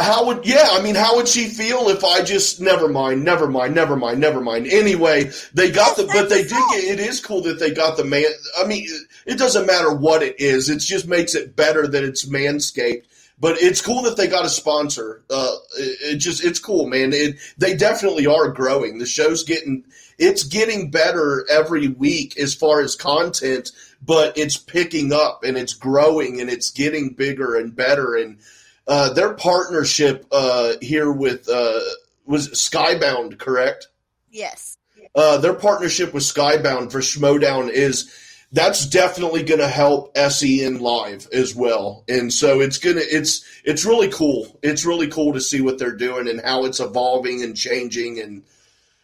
How 0.00 0.24
would 0.26 0.46
yeah? 0.46 0.68
I 0.70 0.82
mean, 0.82 0.94
how 0.94 1.16
would 1.16 1.28
she 1.28 1.46
feel 1.46 1.90
if 1.90 2.04
I 2.04 2.22
just 2.22 2.58
never 2.58 2.88
mind, 2.88 3.22
never 3.22 3.46
mind, 3.46 3.74
never 3.74 3.96
mind, 3.96 4.18
never 4.18 4.40
mind? 4.40 4.66
Anyway, 4.66 5.30
they 5.52 5.70
got 5.70 5.96
the 5.98 6.06
but 6.06 6.30
they 6.30 6.42
did 6.42 6.50
get. 6.50 6.84
It 6.84 7.00
is 7.00 7.20
cool 7.20 7.42
that 7.42 7.58
they 7.58 7.70
got 7.70 7.98
the 7.98 8.04
man. 8.04 8.24
I 8.58 8.66
mean, 8.66 8.86
it 9.26 9.38
doesn't 9.38 9.66
matter 9.66 9.92
what 9.92 10.22
it 10.22 10.40
is. 10.40 10.68
It 10.68 10.78
just 10.78 11.06
makes 11.06 11.34
it 11.34 11.56
better 11.56 11.86
that 11.86 12.04
it's 12.04 12.28
Manscaped. 12.28 13.04
But 13.38 13.60
it's 13.60 13.82
cool 13.82 14.02
that 14.02 14.16
they 14.16 14.28
got 14.28 14.44
a 14.44 14.48
sponsor. 14.48 15.24
Uh, 15.28 15.56
it, 15.76 16.14
it 16.14 16.16
just 16.16 16.44
it's 16.44 16.60
cool, 16.60 16.86
man. 16.86 17.12
It, 17.12 17.36
they 17.58 17.74
definitely 17.74 18.26
are 18.26 18.48
growing. 18.48 18.98
The 18.98 19.06
show's 19.06 19.42
getting 19.42 19.84
it's 20.18 20.44
getting 20.44 20.90
better 20.90 21.44
every 21.50 21.88
week 21.88 22.38
as 22.38 22.54
far 22.54 22.80
as 22.80 22.94
content, 22.94 23.72
but 24.00 24.38
it's 24.38 24.56
picking 24.56 25.12
up 25.12 25.42
and 25.42 25.56
it's 25.56 25.74
growing 25.74 26.40
and 26.40 26.48
it's 26.48 26.70
getting 26.70 27.14
bigger 27.14 27.56
and 27.56 27.74
better 27.74 28.14
and 28.14 28.38
uh, 28.86 29.12
their 29.12 29.34
partnership 29.34 30.26
uh, 30.30 30.74
here 30.80 31.10
with 31.10 31.48
uh, 31.48 31.80
was 32.26 32.50
Skybound, 32.50 33.38
correct? 33.38 33.88
Yes. 34.30 34.76
Uh, 35.14 35.38
their 35.38 35.54
partnership 35.54 36.12
with 36.12 36.22
Skybound 36.22 36.92
for 36.92 36.98
Schmoedown 37.00 37.70
is 37.70 38.12
that's 38.54 38.86
definitely 38.86 39.42
going 39.42 39.60
to 39.60 39.68
help 39.68 40.16
SEN 40.16 40.78
live 40.78 41.26
as 41.32 41.56
well, 41.56 42.04
and 42.08 42.32
so 42.32 42.60
it's 42.60 42.78
gonna 42.78 43.02
it's 43.02 43.44
it's 43.64 43.84
really 43.84 44.08
cool. 44.08 44.58
It's 44.62 44.86
really 44.86 45.08
cool 45.08 45.32
to 45.32 45.40
see 45.40 45.60
what 45.60 45.78
they're 45.78 45.96
doing 45.96 46.28
and 46.28 46.40
how 46.40 46.64
it's 46.64 46.78
evolving 46.78 47.42
and 47.42 47.56
changing 47.56 48.20
and 48.20 48.44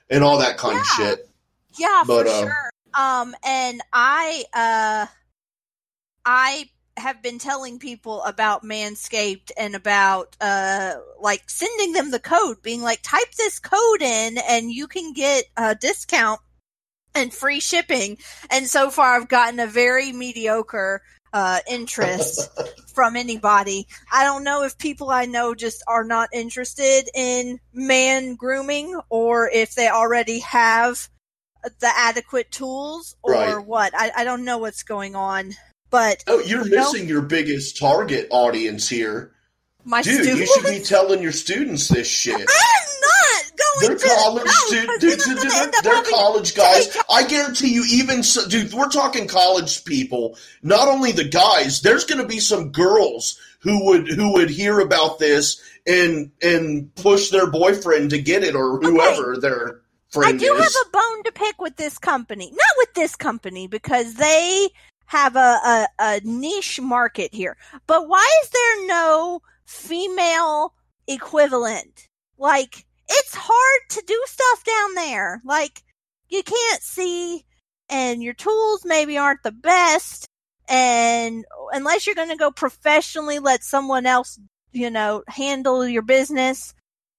and 0.09 0.23
all 0.23 0.39
that 0.39 0.57
kind 0.57 0.77
yeah. 0.77 0.81
of 0.81 0.87
shit. 0.87 1.31
Yeah, 1.79 2.05
but, 2.07 2.27
for 2.27 2.33
uh, 2.33 2.41
sure. 2.41 2.71
Um, 2.95 3.35
and 3.45 3.81
I 3.93 4.45
uh, 4.55 5.07
I 6.25 6.71
have 6.97 7.21
been 7.21 7.39
telling 7.41 7.81
people 7.81 8.23
about 8.23 8.63
Manscaped 8.63 9.51
and 9.59 9.75
about 9.75 10.37
uh 10.41 10.95
like 11.21 11.51
sending 11.51 11.93
them 11.93 12.13
the 12.13 12.21
code, 12.21 12.63
being 12.63 12.83
like, 12.83 13.01
type 13.03 13.33
this 13.37 13.59
code 13.59 14.03
in 14.03 14.39
and 14.49 14.71
you 14.71 14.87
can 14.87 15.13
get 15.13 15.47
a 15.57 15.75
discount 15.75 16.41
and 17.15 17.33
free 17.33 17.61
shipping. 17.61 18.19
And 18.51 18.67
so 18.67 18.91
far 18.91 19.17
I've 19.17 19.29
gotten 19.29 19.61
a 19.61 19.67
very 19.67 20.13
mediocre 20.13 21.03
uh 21.33 21.61
interest 21.69 22.51
from 22.95 23.15
anybody. 23.17 23.87
I 24.13 24.25
don't 24.25 24.43
know 24.45 24.65
if 24.65 24.77
people 24.79 25.11
I 25.11 25.27
know 25.27 25.55
just 25.55 25.83
are 25.87 26.05
not 26.05 26.29
interested 26.33 27.09
in 27.15 27.61
man 27.73 28.35
grooming 28.35 28.99
or 29.11 29.49
if 29.49 29.75
they 29.75 29.89
already 29.89 30.41
have 30.41 31.09
the 31.63 31.91
adequate 31.95 32.51
tools 32.51 33.17
or 33.23 33.33
Right. 33.33 33.65
what. 33.67 33.93
I, 33.95 34.11
I 34.17 34.25
don't 34.25 34.45
know 34.45 34.59
what's 34.59 34.83
going 34.83 35.15
on, 35.15 35.53
but 35.91 36.25
Oh, 36.27 36.41
you're 36.41 36.65
You 36.65 36.71
know? 36.71 36.91
missing 36.93 37.07
your 37.09 37.23
biggest 37.23 37.77
target 37.79 38.27
audience 38.31 38.89
here. 38.89 39.33
My 39.85 40.03
Dude, 40.03 40.15
students. 40.25 40.41
you 40.41 40.47
should 40.47 40.67
be 40.71 40.81
telling 40.85 41.23
your 41.23 41.33
students 41.33 41.89
this 41.89 42.07
shit. 42.09 42.35
I'm 42.39 42.45
not 42.45 43.53
They're 43.81 43.89
going 43.91 43.99
to. 43.99 44.07
college 44.09 44.45
no, 44.47 44.53
students. 44.67 45.27
'cause 45.27 45.27
Dude, 45.27 45.39
then 45.39 45.51
I'm 45.53 45.65
dude, 45.65 45.73
gonna 45.73 45.83
they're, 45.83 45.95
up 45.97 46.05
they're 46.05 46.13
college 46.13 46.55
guys. 46.55 46.97
I 47.11 47.27
guarantee 47.27 47.73
you, 47.75 47.85
even 47.91 48.23
so, 48.23 48.47
dude, 48.49 48.73
we're 48.73 48.89
talking 48.89 49.27
college 49.29 49.85
people. 49.85 50.37
Not 50.63 50.89
only 50.89 51.13
the 51.13 51.25
guys. 51.25 51.81
There's 51.81 52.05
going 52.05 52.21
to 52.21 52.27
be 52.29 52.41
some 52.41 52.71
girls 52.71 53.39
who 53.61 53.85
would 53.87 54.09
who 54.09 54.33
would 54.35 54.51
hear 54.51 54.81
about 54.81 55.19
this 55.19 55.61
and 55.87 56.31
and 56.43 56.95
push 56.95 57.31
their 57.31 57.47
boyfriend 57.51 58.11
to 58.11 58.21
get 58.21 58.43
it 58.45 58.55
or 58.55 58.79
whoever 58.81 59.37
their 59.39 59.81
friend. 60.11 60.35
I 60.35 60.39
do 60.39 60.55
is. 60.55 60.63
have 60.63 60.87
a 60.87 60.91
bone 60.91 61.23
to 61.25 61.33
pick 61.33 61.61
with 61.61 61.77
this 61.77 61.99
company. 61.99 62.51
Not 62.51 62.75
with 62.79 62.95
this 62.95 63.17
company 63.17 63.67
because 63.67 64.15
they 64.15 64.69
have 65.07 65.35
a, 65.37 65.39
a, 65.41 65.87
a 65.99 66.21
niche 66.25 66.81
market 66.81 67.35
here. 67.35 67.57
But 67.87 68.09
why 68.09 68.27
is 68.45 68.51
there 68.51 68.87
no 68.87 69.43
female 69.71 70.75
equivalent? 71.07 72.09
Like, 72.39 72.85
it's 73.09 73.35
hard 73.35 73.81
to 73.91 74.03
do 74.07 74.21
stuff 74.27 74.65
down 74.65 74.95
there. 74.95 75.41
Like, 75.45 75.83
you 76.29 76.43
can't 76.43 76.83
see, 76.83 77.45
and 77.89 78.23
your 78.23 78.35
tools 78.35 78.83
maybe 78.85 79.17
aren't 79.17 79.43
the 79.43 79.53
best. 79.53 80.27
And 80.69 81.45
unless 81.73 82.07
you're 82.07 82.15
going 82.15 82.31
to 82.31 82.37
go 82.37 82.51
professionally, 82.51 83.39
let 83.39 83.65
someone 83.65 84.07
else, 84.07 84.39
you 84.73 84.91
know, 84.91 85.23
handle 85.29 85.87
your 85.87 86.03
business. 86.03 86.75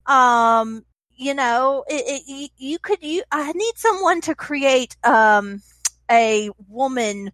Um, 0.05 0.83
you 1.15 1.33
know, 1.33 1.83
it, 1.87 2.21
it, 2.27 2.51
you, 2.57 2.79
could. 2.79 3.01
You, 3.01 3.23
I 3.31 3.51
need 3.51 3.73
someone 3.75 4.21
to 4.21 4.33
create 4.33 4.95
um 5.03 5.61
a 6.09 6.49
woman 6.67 7.31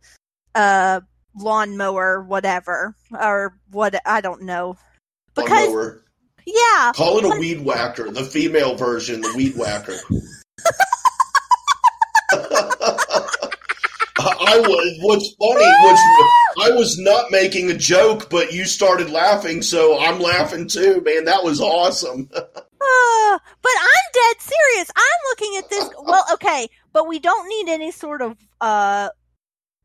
uh 0.55 0.99
lawnmower, 1.35 2.21
whatever, 2.23 2.95
or 3.11 3.57
what 3.71 3.95
I 4.05 4.19
don't 4.21 4.41
know. 4.41 4.77
Because 5.37 6.01
yeah, 6.45 6.91
Call 6.95 7.19
it 7.19 7.25
a 7.25 7.39
weed 7.39 7.61
whacker, 7.61 8.09
the 8.09 8.23
female 8.23 8.75
version, 8.75 9.21
the 9.21 9.33
weed 9.35 9.55
whacker. 9.57 9.97
I 14.47 14.59
was. 14.59 14.97
What's 15.01 15.33
funny 15.35 15.65
I 16.59 16.71
was 16.71 16.97
not 16.97 17.31
making 17.31 17.69
a 17.69 17.77
joke, 17.77 18.29
but 18.29 18.53
you 18.53 18.65
started 18.65 19.09
laughing, 19.09 19.61
so 19.61 19.99
I'm 19.99 20.19
laughing 20.19 20.67
too, 20.67 21.01
man. 21.01 21.25
That 21.25 21.43
was 21.43 21.61
awesome. 21.61 22.29
Uh, 22.79 23.39
but 23.63 23.71
I'm 23.71 24.11
dead 24.13 24.35
serious. 24.39 24.91
I'm 24.95 25.19
looking 25.31 25.57
at 25.57 25.69
this. 25.69 25.89
Well, 25.99 26.23
okay, 26.33 26.69
but 26.93 27.07
we 27.07 27.17
don't 27.17 27.49
need 27.49 27.69
any 27.73 27.91
sort 27.91 28.21
of 28.21 28.37
uh, 28.61 29.09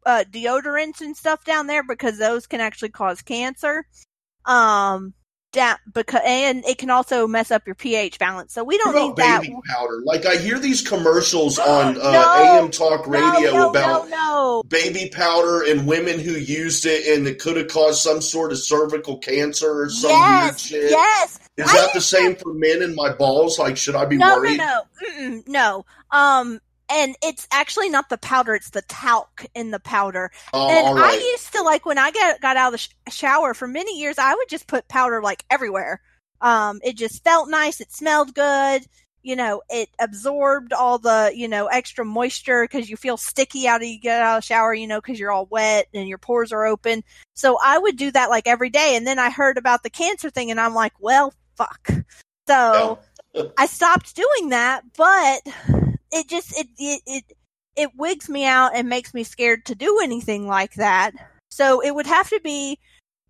uh, 0.05 0.25
deodorants 0.31 1.01
and 1.01 1.17
stuff 1.17 1.43
down 1.45 1.67
there 1.67 1.83
because 1.83 2.19
those 2.19 2.47
can 2.47 2.61
actually 2.61 2.91
cause 2.91 3.23
cancer. 3.23 3.87
Um, 4.45 5.15
down 5.53 5.77
because 5.93 6.21
and 6.25 6.65
it 6.65 6.79
can 6.79 6.91
also 6.91 7.27
mess 7.29 7.51
up 7.51 7.67
your 7.67 7.75
pH 7.75 8.19
balance. 8.19 8.53
So 8.53 8.65
we 8.65 8.79
don't 8.79 8.95
need 8.95 9.17
that. 9.17 9.43
baby 9.43 9.55
powder? 9.69 10.01
Like 10.05 10.27
I 10.27 10.37
hear 10.37 10.59
these 10.59 10.87
commercials 10.87 11.59
on 11.59 11.97
uh, 12.01 12.13
No, 12.13 12.33
AM 12.65 12.71
Talk 12.71 13.07
Radio 13.07 13.53
no, 13.53 13.71
no, 13.71 13.71
about 13.71 14.69
baby 14.69 15.11
powder 15.13 15.63
and 15.63 15.87
women 15.87 16.19
who 16.19 16.33
used 16.33 16.87
it 16.87 17.07
and 17.17 17.27
it 17.29 17.39
could 17.39 17.57
have 17.57 17.69
caused 17.69 18.03
some 18.03 18.21
sort 18.21 18.51
of 18.53 18.59
cervical 18.59 19.19
cancer 19.19 19.83
or 19.83 19.91
some 19.91 20.11
weird 20.11 20.21
Yes, 20.23 20.61
shit. 20.61 20.91
yes. 20.91 21.39
Is 21.59 21.69
I 21.69 21.77
that 21.77 21.91
the 21.93 22.01
same 22.01 22.35
for 22.37 22.55
men 22.55 22.81
and 22.83 22.95
my 22.95 23.13
balls? 23.13 23.59
Like, 23.59 23.77
should 23.77 23.95
I 23.95 24.07
be 24.07 24.17
worried? 24.17 24.57
no, 24.57 24.83
no, 25.01 25.11
Mm-mm, 25.21 25.49
no. 25.49 25.85
Um, 26.11 26.61
and 26.93 27.17
it's 27.23 27.49
actually 27.51 27.89
not 27.89 28.09
the 28.09 28.19
powder; 28.19 28.55
it's 28.55 28.71
the 28.71 28.83
talc 28.83 29.47
in 29.55 29.71
the 29.71 29.81
powder. 29.81 30.31
Oh, 30.53 30.69
and 30.69 30.87
all 30.87 30.99
I 30.99 31.13
used 31.33 31.53
to 31.53 31.63
like 31.63 31.87
when 31.87 31.99
I 31.99 32.11
got 32.11 32.41
got 32.41 32.57
out 32.57 32.69
of 32.69 32.73
the 32.73 32.79
sh- 32.79 33.15
shower 33.15 33.55
for 33.55 33.67
many 33.67 33.99
years, 33.99 34.19
I 34.19 34.35
would 34.35 34.49
just 34.49 34.67
put 34.67 34.89
powder 34.89 35.23
like 35.23 35.45
everywhere. 35.51 36.01
Um, 36.41 36.81
it 36.85 36.97
just 36.97 37.25
felt 37.25 37.49
nice. 37.49 37.81
It 37.81 37.93
smelled 37.93 38.35
good. 38.35 38.83
You 39.23 39.37
know, 39.37 39.63
it 39.71 39.89
absorbed 40.01 40.73
all 40.73 40.99
the 40.99 41.33
you 41.35 41.49
know 41.49 41.67
extra 41.67 42.05
moisture 42.05 42.65
because 42.65 42.91
you 42.91 42.97
feel 42.97 43.17
sticky 43.17 43.67
out 43.67 43.81
of 43.81 43.89
you 43.89 43.99
get 43.99 44.21
out 44.21 44.39
of 44.39 44.43
the 44.43 44.47
shower. 44.47 44.75
You 44.75 44.87
know, 44.87 45.01
because 45.01 45.19
you're 45.19 45.33
all 45.33 45.47
wet 45.47 45.87
and 45.95 46.09
your 46.09 46.19
pores 46.19 46.53
are 46.53 46.67
open. 46.67 47.03
So 47.35 47.59
I 47.63 47.79
would 47.79 47.97
do 47.97 48.11
that 48.11 48.31
like 48.31 48.47
every 48.47 48.71
day. 48.71 48.97
And 48.97 49.07
then 49.07 49.19
I 49.19 49.31
heard 49.31 49.57
about 49.57 49.83
the 49.83 49.91
cancer 49.91 50.31
thing, 50.31 50.51
and 50.51 50.61
I'm 50.61 50.75
like, 50.75 50.93
well, 51.01 51.33
fuck. 51.57 51.89
So 52.49 52.99
I 53.57 53.67
stopped 53.67 54.17
doing 54.17 54.51
that, 54.51 54.83
but 54.97 55.41
it 56.13 56.29
just 56.29 56.57
it 56.59 56.69
it 56.79 57.03
it 57.07 57.25
it 57.75 57.91
wigs 57.97 58.29
me 58.29 58.45
out 58.45 58.73
and 58.75 58.89
makes 58.89 59.15
me 59.15 59.25
scared 59.25 59.65
to 59.67 59.75
do 59.75 59.99
anything 60.03 60.47
like 60.47 60.75
that. 60.75 61.13
So 61.51 61.81
it 61.81 61.95
would 61.95 62.07
have 62.07 62.29
to 62.31 62.41
be 62.41 62.79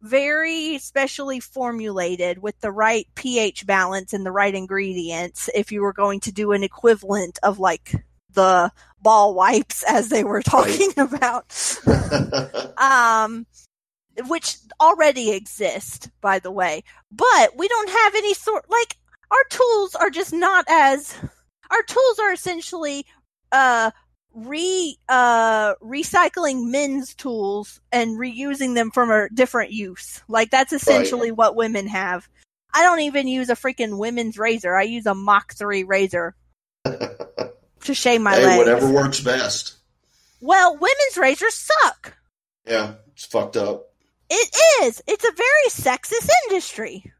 very 0.00 0.78
specially 0.78 1.38
formulated 1.38 2.42
with 2.42 2.60
the 2.60 2.72
right 2.72 3.06
pH 3.14 3.66
balance 3.66 4.12
and 4.12 4.26
the 4.26 4.32
right 4.32 4.54
ingredients 4.54 5.48
if 5.54 5.70
you 5.70 5.80
were 5.80 5.92
going 5.92 6.18
to 6.18 6.32
do 6.32 6.50
an 6.50 6.64
equivalent 6.64 7.38
of 7.44 7.60
like 7.60 7.94
the 8.32 8.70
ball 9.00 9.34
wipes 9.34 9.84
as 9.88 10.08
they 10.08 10.24
were 10.24 10.42
talking 10.42 10.92
about. 10.96 11.78
Um 12.78 13.46
which 14.26 14.56
already 14.80 15.30
exist 15.30 16.10
by 16.20 16.38
the 16.40 16.50
way. 16.50 16.82
But 17.10 17.56
we 17.56 17.68
don't 17.68 17.90
have 17.90 18.14
any 18.16 18.34
sort 18.34 18.68
like 18.68 18.96
our 19.30 19.44
tools 19.50 19.94
are 19.94 20.10
just 20.10 20.32
not 20.32 20.64
as 20.68 21.16
our 21.72 21.82
tools 21.82 22.18
are 22.20 22.32
essentially 22.32 23.04
uh 23.50 23.90
re 24.34 24.96
uh 25.08 25.74
recycling 25.76 26.70
men's 26.70 27.14
tools 27.14 27.80
and 27.90 28.18
reusing 28.18 28.74
them 28.74 28.90
from 28.90 29.10
a 29.10 29.28
different 29.34 29.72
use 29.72 30.22
like 30.28 30.50
that's 30.50 30.72
essentially 30.72 31.30
what 31.30 31.56
women 31.56 31.86
have 31.86 32.28
i 32.72 32.82
don't 32.82 33.00
even 33.00 33.26
use 33.26 33.50
a 33.50 33.54
freaking 33.54 33.98
women's 33.98 34.38
razor 34.38 34.74
i 34.74 34.82
use 34.82 35.06
a 35.06 35.14
mach 35.14 35.52
3 35.54 35.84
razor 35.84 36.34
to 36.84 37.94
shave 37.94 38.20
my 38.20 38.34
hey, 38.34 38.46
legs 38.46 38.58
whatever 38.58 38.90
works 38.92 39.20
best. 39.20 39.74
well 40.40 40.72
women's 40.74 41.18
razors 41.18 41.54
suck 41.54 42.14
Yeah, 42.66 42.94
it's 43.12 43.24
fucked 43.26 43.56
up. 43.56 43.88
It 44.30 44.56
is. 44.82 45.02
It's 45.06 45.24
a 45.24 45.32
very 45.32 45.68
sexist 45.68 46.28
industry. 46.48 47.12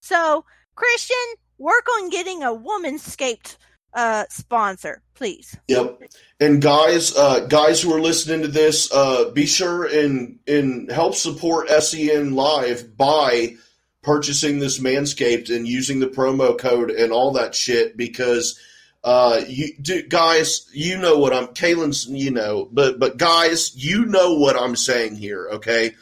So, 0.00 0.44
Kristian, 0.76 1.34
work 1.56 1.86
on 1.96 2.10
getting 2.10 2.42
a 2.42 2.52
woman-scaped 2.52 3.56
uh, 3.94 4.24
sponsor, 4.30 5.02
please. 5.14 5.56
Yep. 5.68 6.02
And 6.40 6.60
guys, 6.60 7.16
uh, 7.16 7.46
guys 7.46 7.80
who 7.80 7.94
are 7.94 8.00
listening 8.00 8.42
to 8.42 8.48
this, 8.48 8.92
uh, 8.92 9.30
be 9.30 9.46
sure 9.46 9.84
and 9.84 10.38
and 10.46 10.90
help 10.90 11.14
support 11.14 11.68
SEN 11.68 12.34
Live 12.34 12.96
by 12.96 13.56
purchasing 14.02 14.58
this 14.58 14.80
Manscaped 14.80 15.54
and 15.54 15.66
using 15.66 16.00
the 16.00 16.08
promo 16.08 16.58
code 16.58 16.90
and 16.90 17.12
all 17.12 17.32
that 17.32 17.54
shit 17.54 17.96
because 17.96 18.58
uh 19.04 19.40
you 19.48 19.76
do 19.80 20.00
guys 20.02 20.68
you 20.72 20.96
know 20.96 21.18
what 21.18 21.32
i'm 21.32 21.48
Kalen's 21.48 22.06
you 22.06 22.30
know 22.30 22.68
but 22.70 23.00
but 23.00 23.16
guys 23.16 23.74
you 23.74 24.04
know 24.04 24.34
what 24.34 24.56
i'm 24.56 24.76
saying 24.76 25.16
here 25.16 25.48
okay 25.54 25.94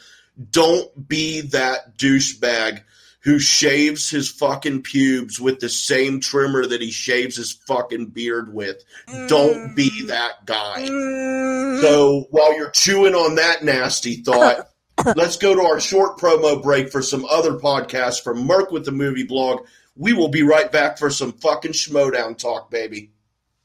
don't 0.51 1.07
be 1.07 1.41
that 1.41 1.97
douchebag 1.97 2.83
who 3.23 3.37
shaves 3.39 4.09
his 4.09 4.29
fucking 4.29 4.81
pubes 4.81 5.39
with 5.39 5.59
the 5.59 5.69
same 5.69 6.19
trimmer 6.19 6.65
that 6.65 6.81
he 6.81 6.89
shaves 6.91 7.35
his 7.37 7.51
fucking 7.67 8.07
beard 8.07 8.53
with 8.53 8.83
don't 9.27 9.75
be 9.75 10.05
that 10.07 10.45
guy 10.45 10.85
Mm. 10.89 11.81
so 11.81 12.27
while 12.31 12.55
you're 12.57 12.71
chewing 12.71 13.13
on 13.15 13.35
that 13.35 13.63
nasty 13.63 14.15
thought, 14.17 14.67
let's 15.15 15.37
go 15.37 15.55
to 15.55 15.61
our 15.61 15.79
short 15.79 16.17
promo 16.17 16.61
break 16.61 16.91
for 16.91 17.01
some 17.01 17.25
other 17.25 17.53
podcasts 17.53 18.21
from 18.21 18.45
Merc 18.45 18.71
with 18.71 18.85
the 18.85 18.91
Movie 18.91 19.23
Blog. 19.23 19.65
We 19.95 20.13
will 20.13 20.27
be 20.29 20.43
right 20.43 20.71
back 20.71 20.97
for 20.97 21.09
some 21.09 21.31
fucking 21.33 21.71
Schmoedown 21.73 22.37
talk, 22.37 22.69
baby. 22.71 23.11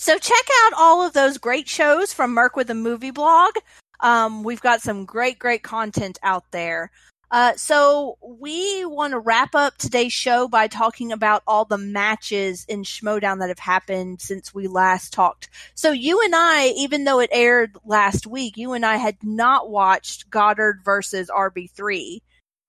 So 0.00 0.16
check 0.16 0.46
out 0.64 0.72
all 0.78 1.06
of 1.06 1.12
those 1.12 1.36
great 1.36 1.68
shows 1.68 2.10
from 2.10 2.32
Merc 2.32 2.56
with 2.56 2.70
a 2.70 2.74
Movie 2.74 3.10
Blog. 3.10 3.52
Um, 4.00 4.42
we've 4.42 4.62
got 4.62 4.80
some 4.80 5.04
great, 5.04 5.38
great 5.38 5.62
content 5.62 6.18
out 6.22 6.50
there. 6.52 6.90
Uh, 7.30 7.52
so 7.56 8.16
we 8.22 8.82
want 8.86 9.10
to 9.10 9.18
wrap 9.18 9.54
up 9.54 9.76
today's 9.76 10.14
show 10.14 10.48
by 10.48 10.68
talking 10.68 11.12
about 11.12 11.42
all 11.46 11.66
the 11.66 11.76
matches 11.76 12.64
in 12.66 12.82
Schmoedown 12.82 13.40
that 13.40 13.50
have 13.50 13.58
happened 13.58 14.22
since 14.22 14.54
we 14.54 14.68
last 14.68 15.12
talked. 15.12 15.50
So 15.74 15.90
you 15.92 16.22
and 16.24 16.34
I, 16.34 16.68
even 16.78 17.04
though 17.04 17.20
it 17.20 17.28
aired 17.30 17.76
last 17.84 18.26
week, 18.26 18.56
you 18.56 18.72
and 18.72 18.86
I 18.86 18.96
had 18.96 19.18
not 19.22 19.68
watched 19.68 20.30
Goddard 20.30 20.80
versus 20.82 21.28
RB3. 21.28 22.20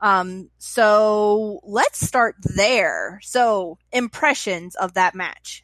Um, 0.02 0.50
so 0.58 1.62
let's 1.64 2.06
start 2.06 2.36
there. 2.42 3.22
So 3.24 3.78
impressions 3.94 4.76
of 4.76 4.96
that 4.96 5.16
match. 5.16 5.64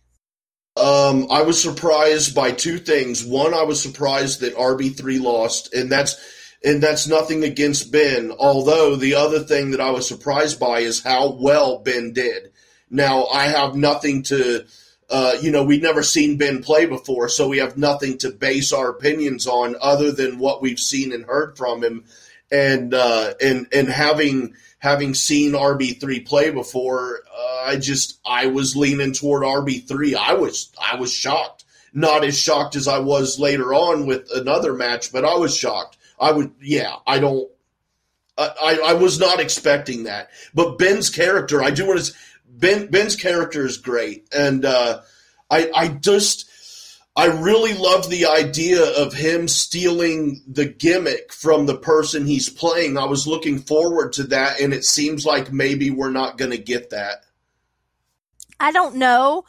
Um, 0.77 1.27
I 1.31 1.41
was 1.41 1.61
surprised 1.61 2.35
by 2.35 2.51
two 2.51 2.77
things. 2.77 3.25
One, 3.25 3.53
I 3.53 3.63
was 3.63 3.81
surprised 3.81 4.41
that 4.41 4.55
RB3 4.55 5.19
lost, 5.21 5.73
and 5.73 5.91
that's 5.91 6.15
and 6.63 6.81
that's 6.81 7.07
nothing 7.07 7.43
against 7.43 7.91
Ben. 7.91 8.31
Although 8.31 8.95
the 8.95 9.15
other 9.15 9.39
thing 9.39 9.71
that 9.71 9.81
I 9.81 9.91
was 9.91 10.07
surprised 10.07 10.59
by 10.59 10.79
is 10.79 11.03
how 11.03 11.31
well 11.31 11.79
Ben 11.79 12.13
did. 12.13 12.51
Now 12.89 13.25
I 13.25 13.45
have 13.45 13.75
nothing 13.75 14.23
to, 14.23 14.65
uh, 15.09 15.33
you 15.41 15.51
know, 15.51 15.63
we've 15.63 15.81
never 15.81 16.03
seen 16.03 16.37
Ben 16.37 16.63
play 16.63 16.85
before, 16.85 17.29
so 17.29 17.47
we 17.47 17.57
have 17.57 17.77
nothing 17.77 18.17
to 18.19 18.31
base 18.31 18.71
our 18.71 18.89
opinions 18.89 19.47
on 19.47 19.75
other 19.81 20.11
than 20.11 20.39
what 20.39 20.61
we've 20.61 20.79
seen 20.79 21.11
and 21.11 21.25
heard 21.25 21.57
from 21.57 21.83
him, 21.83 22.05
and 22.51 22.93
uh, 22.93 23.33
and 23.41 23.67
and 23.73 23.87
having 23.87 24.55
having 24.79 25.13
seen 25.13 25.53
RB 25.53 25.99
three 25.99 26.19
play 26.19 26.49
before, 26.51 27.21
uh, 27.35 27.63
I 27.65 27.77
just 27.77 28.19
I 28.25 28.47
was 28.47 28.75
leaning 28.75 29.13
toward 29.13 29.43
RB 29.43 29.87
three. 29.87 30.15
I 30.15 30.33
was 30.33 30.71
I 30.79 30.95
was 30.95 31.11
shocked. 31.11 31.65
Not 31.93 32.23
as 32.23 32.37
shocked 32.37 32.75
as 32.75 32.87
I 32.87 32.99
was 32.99 33.39
later 33.39 33.73
on 33.73 34.05
with 34.05 34.29
another 34.31 34.73
match, 34.73 35.11
but 35.11 35.25
I 35.25 35.35
was 35.35 35.55
shocked. 35.55 35.97
I 36.19 36.31
would, 36.31 36.51
yeah, 36.61 36.95
I 37.05 37.19
don't, 37.19 37.49
I, 38.37 38.79
I, 38.85 38.93
was 38.93 39.19
not 39.19 39.39
expecting 39.39 40.03
that. 40.03 40.29
But 40.53 40.77
Ben's 40.77 41.09
character, 41.09 41.63
I 41.63 41.71
do 41.71 41.87
want 41.87 42.03
to, 42.03 42.13
Ben, 42.47 42.87
Ben's 42.87 43.15
character 43.15 43.65
is 43.65 43.77
great. 43.77 44.27
And, 44.31 44.63
uh, 44.65 45.01
I, 45.49 45.71
I 45.73 45.87
just, 45.87 46.49
I 47.17 47.25
really 47.25 47.73
love 47.73 48.11
the 48.11 48.27
idea 48.27 48.83
of 48.95 49.11
him 49.11 49.47
stealing 49.47 50.43
the 50.47 50.65
gimmick 50.65 51.33
from 51.33 51.65
the 51.65 51.75
person 51.75 52.27
he's 52.27 52.47
playing. 52.47 52.95
I 52.95 53.05
was 53.05 53.25
looking 53.25 53.57
forward 53.57 54.13
to 54.13 54.23
that, 54.25 54.61
and 54.61 54.71
it 54.71 54.85
seems 54.85 55.25
like 55.25 55.51
maybe 55.51 55.89
we're 55.89 56.11
not 56.11 56.37
going 56.37 56.51
to 56.51 56.59
get 56.59 56.91
that. 56.91 57.25
I 58.59 58.71
don't 58.71 58.97
know. 58.97 59.45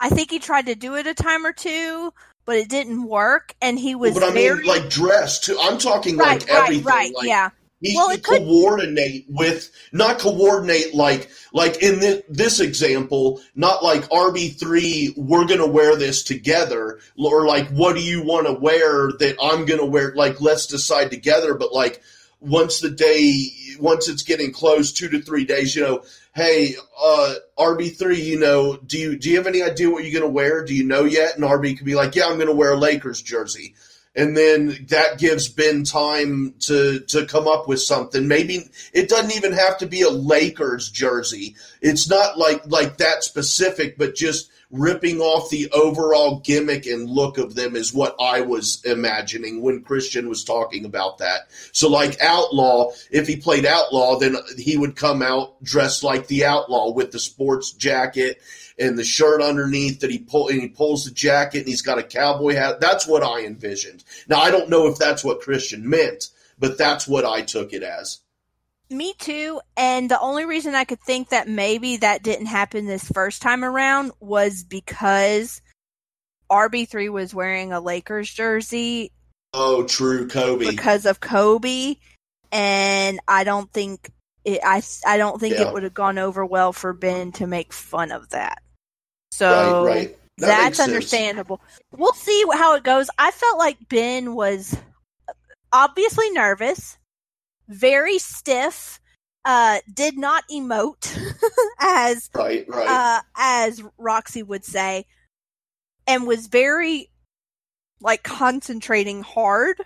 I 0.00 0.08
think 0.08 0.32
he 0.32 0.40
tried 0.40 0.66
to 0.66 0.74
do 0.74 0.96
it 0.96 1.06
a 1.06 1.14
time 1.14 1.46
or 1.46 1.52
two, 1.52 2.12
but 2.44 2.56
it 2.56 2.68
didn't 2.68 3.04
work, 3.04 3.54
and 3.62 3.78
he 3.78 3.94
was. 3.94 4.14
But 4.14 4.24
I 4.24 4.32
very... 4.32 4.56
mean, 4.56 4.66
like 4.66 4.90
dressed 4.90 5.44
too. 5.44 5.56
I'm 5.60 5.78
talking 5.78 6.16
right, 6.16 6.40
like 6.40 6.50
right, 6.50 6.62
everything. 6.64 6.84
Right, 6.84 7.14
like, 7.14 7.28
yeah. 7.28 7.50
He 7.82 7.96
well, 7.96 8.10
could 8.10 8.22
coordinate 8.24 9.26
with 9.28 9.68
not 9.90 10.20
coordinate 10.20 10.94
like 10.94 11.28
like 11.52 11.82
in 11.82 11.98
this, 11.98 12.22
this 12.28 12.60
example, 12.60 13.40
not 13.56 13.82
like 13.82 14.08
RB 14.08 14.56
three. 14.56 15.12
We're 15.16 15.46
gonna 15.46 15.66
wear 15.66 15.96
this 15.96 16.22
together, 16.22 17.00
or 17.18 17.44
like 17.44 17.68
what 17.70 17.96
do 17.96 18.02
you 18.02 18.22
want 18.22 18.46
to 18.46 18.52
wear 18.52 19.10
that 19.18 19.36
I'm 19.42 19.64
gonna 19.64 19.84
wear? 19.84 20.14
Like 20.14 20.40
let's 20.40 20.66
decide 20.66 21.10
together. 21.10 21.54
But 21.54 21.72
like 21.72 22.00
once 22.38 22.78
the 22.78 22.90
day, 22.90 23.48
once 23.80 24.08
it's 24.08 24.22
getting 24.22 24.52
close, 24.52 24.92
two 24.92 25.08
to 25.08 25.20
three 25.20 25.44
days, 25.44 25.74
you 25.74 25.82
know, 25.82 26.04
hey, 26.36 26.76
uh, 27.00 27.34
RB3, 27.58 28.16
you 28.16 28.38
know, 28.38 28.76
do 28.76 28.96
you 28.96 29.18
do 29.18 29.28
you 29.28 29.38
have 29.38 29.48
any 29.48 29.60
idea 29.60 29.90
what 29.90 30.04
you're 30.04 30.20
going 30.20 30.30
to 30.30 30.32
wear? 30.32 30.64
Do 30.64 30.72
you 30.72 30.84
know 30.84 31.02
yet? 31.02 31.34
And 31.34 31.44
RB 31.44 31.76
could 31.76 31.86
be 31.86 31.96
like, 31.96 32.14
yeah, 32.14 32.26
I'm 32.26 32.36
going 32.36 32.46
to 32.46 32.54
wear 32.54 32.74
a 32.74 32.76
Lakers 32.76 33.20
jersey. 33.20 33.74
And 34.14 34.36
then 34.36 34.86
that 34.90 35.18
gives 35.18 35.48
Ben 35.48 35.84
time 35.84 36.54
to 36.60 37.00
to 37.08 37.24
come 37.24 37.48
up 37.48 37.66
with 37.66 37.80
something. 37.80 38.28
Maybe 38.28 38.68
it 38.92 39.08
doesn't 39.08 39.34
even 39.34 39.52
have 39.52 39.78
to 39.78 39.86
be 39.86 40.02
a 40.02 40.10
Lakers 40.10 40.90
jersey. 40.90 41.56
It's 41.80 42.10
not 42.10 42.36
like 42.36 42.62
like 42.66 42.98
that 42.98 43.24
specific, 43.24 43.96
but 43.96 44.14
just 44.14 44.50
ripping 44.72 45.20
off 45.20 45.50
the 45.50 45.70
overall 45.70 46.40
gimmick 46.40 46.86
and 46.86 47.08
look 47.08 47.36
of 47.38 47.54
them 47.54 47.76
is 47.76 47.92
what 47.92 48.16
I 48.18 48.40
was 48.40 48.82
imagining 48.84 49.60
when 49.60 49.84
Kristian 49.84 50.28
was 50.28 50.44
talking 50.44 50.86
about 50.86 51.18
that. 51.18 51.50
So, 51.72 51.88
like 51.88 52.20
Outlaw, 52.20 52.92
if 53.10 53.28
he 53.28 53.36
played 53.36 53.66
Outlaw, 53.66 54.18
then 54.18 54.36
he 54.56 54.76
would 54.76 54.96
come 54.96 55.22
out 55.22 55.62
dressed 55.62 56.02
like 56.02 56.26
the 56.26 56.46
Outlaw 56.46 56.92
with 56.92 57.12
the 57.12 57.18
sports 57.18 57.72
jacket 57.72 58.40
and 58.78 58.98
the 58.98 59.04
shirt 59.04 59.42
underneath 59.42 60.00
that 60.00 60.10
he 60.10 60.18
pull 60.18 60.48
and 60.48 60.60
he 60.60 60.68
pulls 60.68 61.04
the 61.04 61.10
jacket 61.10 61.60
and 61.60 61.68
he's 61.68 61.82
got 61.82 61.98
a 61.98 62.02
cowboy 62.02 62.54
hat. 62.54 62.80
That's 62.80 63.06
what 63.06 63.22
I 63.22 63.44
envisioned. 63.44 64.02
Now 64.26 64.40
I 64.40 64.50
don't 64.50 64.70
know 64.70 64.86
if 64.88 64.98
that's 64.98 65.22
what 65.22 65.42
Kristian 65.42 65.82
meant, 65.82 66.30
but 66.58 66.78
that's 66.78 67.06
what 67.06 67.26
I 67.26 67.42
took 67.42 67.74
it 67.74 67.82
as. 67.82 68.20
Me 68.92 69.14
too. 69.18 69.60
And 69.76 70.10
the 70.10 70.20
only 70.20 70.44
reason 70.44 70.74
I 70.74 70.84
could 70.84 71.00
think 71.00 71.30
that 71.30 71.48
maybe 71.48 71.96
that 71.98 72.22
didn't 72.22 72.46
happen 72.46 72.86
this 72.86 73.10
first 73.10 73.42
time 73.42 73.64
around 73.64 74.12
was 74.20 74.64
because 74.64 75.62
RB3 76.50 77.10
was 77.10 77.34
wearing 77.34 77.72
a 77.72 77.80
Lakers 77.80 78.32
jersey. 78.32 79.10
Oh, 79.54 79.84
true, 79.84 80.28
Kobe. 80.28 80.66
Because 80.66 81.06
of 81.06 81.20
Kobe. 81.20 81.96
And 82.50 83.20
I 83.26 83.44
don't 83.44 83.72
think 83.72 84.10
it, 84.44 84.60
I, 84.64 84.82
I 85.06 85.16
don't 85.16 85.40
think 85.40 85.54
yeah. 85.54 85.68
it 85.68 85.72
would 85.72 85.84
have 85.84 85.94
gone 85.94 86.18
over 86.18 86.44
well 86.44 86.72
for 86.72 86.92
Ben 86.92 87.32
to 87.32 87.46
make 87.46 87.72
fun 87.72 88.12
of 88.12 88.28
that. 88.30 88.62
So 89.30 89.84
right, 89.84 89.94
right. 89.94 90.18
That 90.38 90.46
that's 90.46 90.80
understandable. 90.80 91.60
We'll 91.96 92.12
see 92.14 92.44
how 92.52 92.74
it 92.74 92.82
goes. 92.82 93.08
I 93.18 93.30
felt 93.30 93.58
like 93.58 93.88
Ben 93.88 94.34
was 94.34 94.76
obviously 95.72 96.30
nervous 96.30 96.98
very 97.72 98.18
stiff, 98.18 99.00
uh, 99.44 99.78
did 99.92 100.16
not 100.16 100.44
emote 100.50 101.16
as 101.80 102.30
right, 102.34 102.64
right. 102.68 102.88
Uh, 102.88 103.20
as 103.36 103.82
Roxy 103.98 104.42
would 104.42 104.64
say, 104.64 105.06
and 106.06 106.26
was 106.26 106.46
very 106.46 107.10
like 108.00 108.22
concentrating 108.22 109.22
hard. 109.22 109.80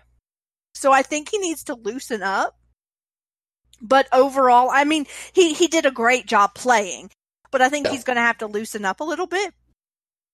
So 0.75 0.93
I 0.93 1.03
think 1.03 1.31
he 1.31 1.39
needs 1.39 1.65
to 1.65 1.75
loosen 1.75 2.23
up. 2.23 2.57
But 3.81 4.09
overall, 4.13 4.71
I 4.71 4.85
mean, 4.85 5.07
he 5.33 5.53
he 5.55 5.69
did 5.69 5.87
a 5.87 5.91
great 5.91 6.27
job 6.27 6.55
playing, 6.55 7.11
but 7.51 7.61
I 7.61 7.69
think 7.69 7.87
yeah. 7.87 7.93
he's 7.93 8.05
going 8.05 8.17
to 8.17 8.23
have 8.23 8.39
to 8.39 8.47
loosen 8.47 8.85
up 8.85 9.01
a 9.01 9.05
little 9.05 9.27
bit, 9.27 9.53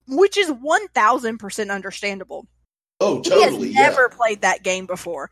which 0.09 0.37
is 0.37 0.51
one 0.51 0.87
thousand 0.89 1.39
percent 1.39 1.71
understandable. 1.71 2.47
Oh, 3.01 3.21
totally. 3.21 3.69
He 3.69 3.75
has 3.75 3.91
never 3.91 4.09
yeah. 4.11 4.17
played 4.17 4.41
that 4.43 4.63
game 4.63 4.87
before. 4.87 5.31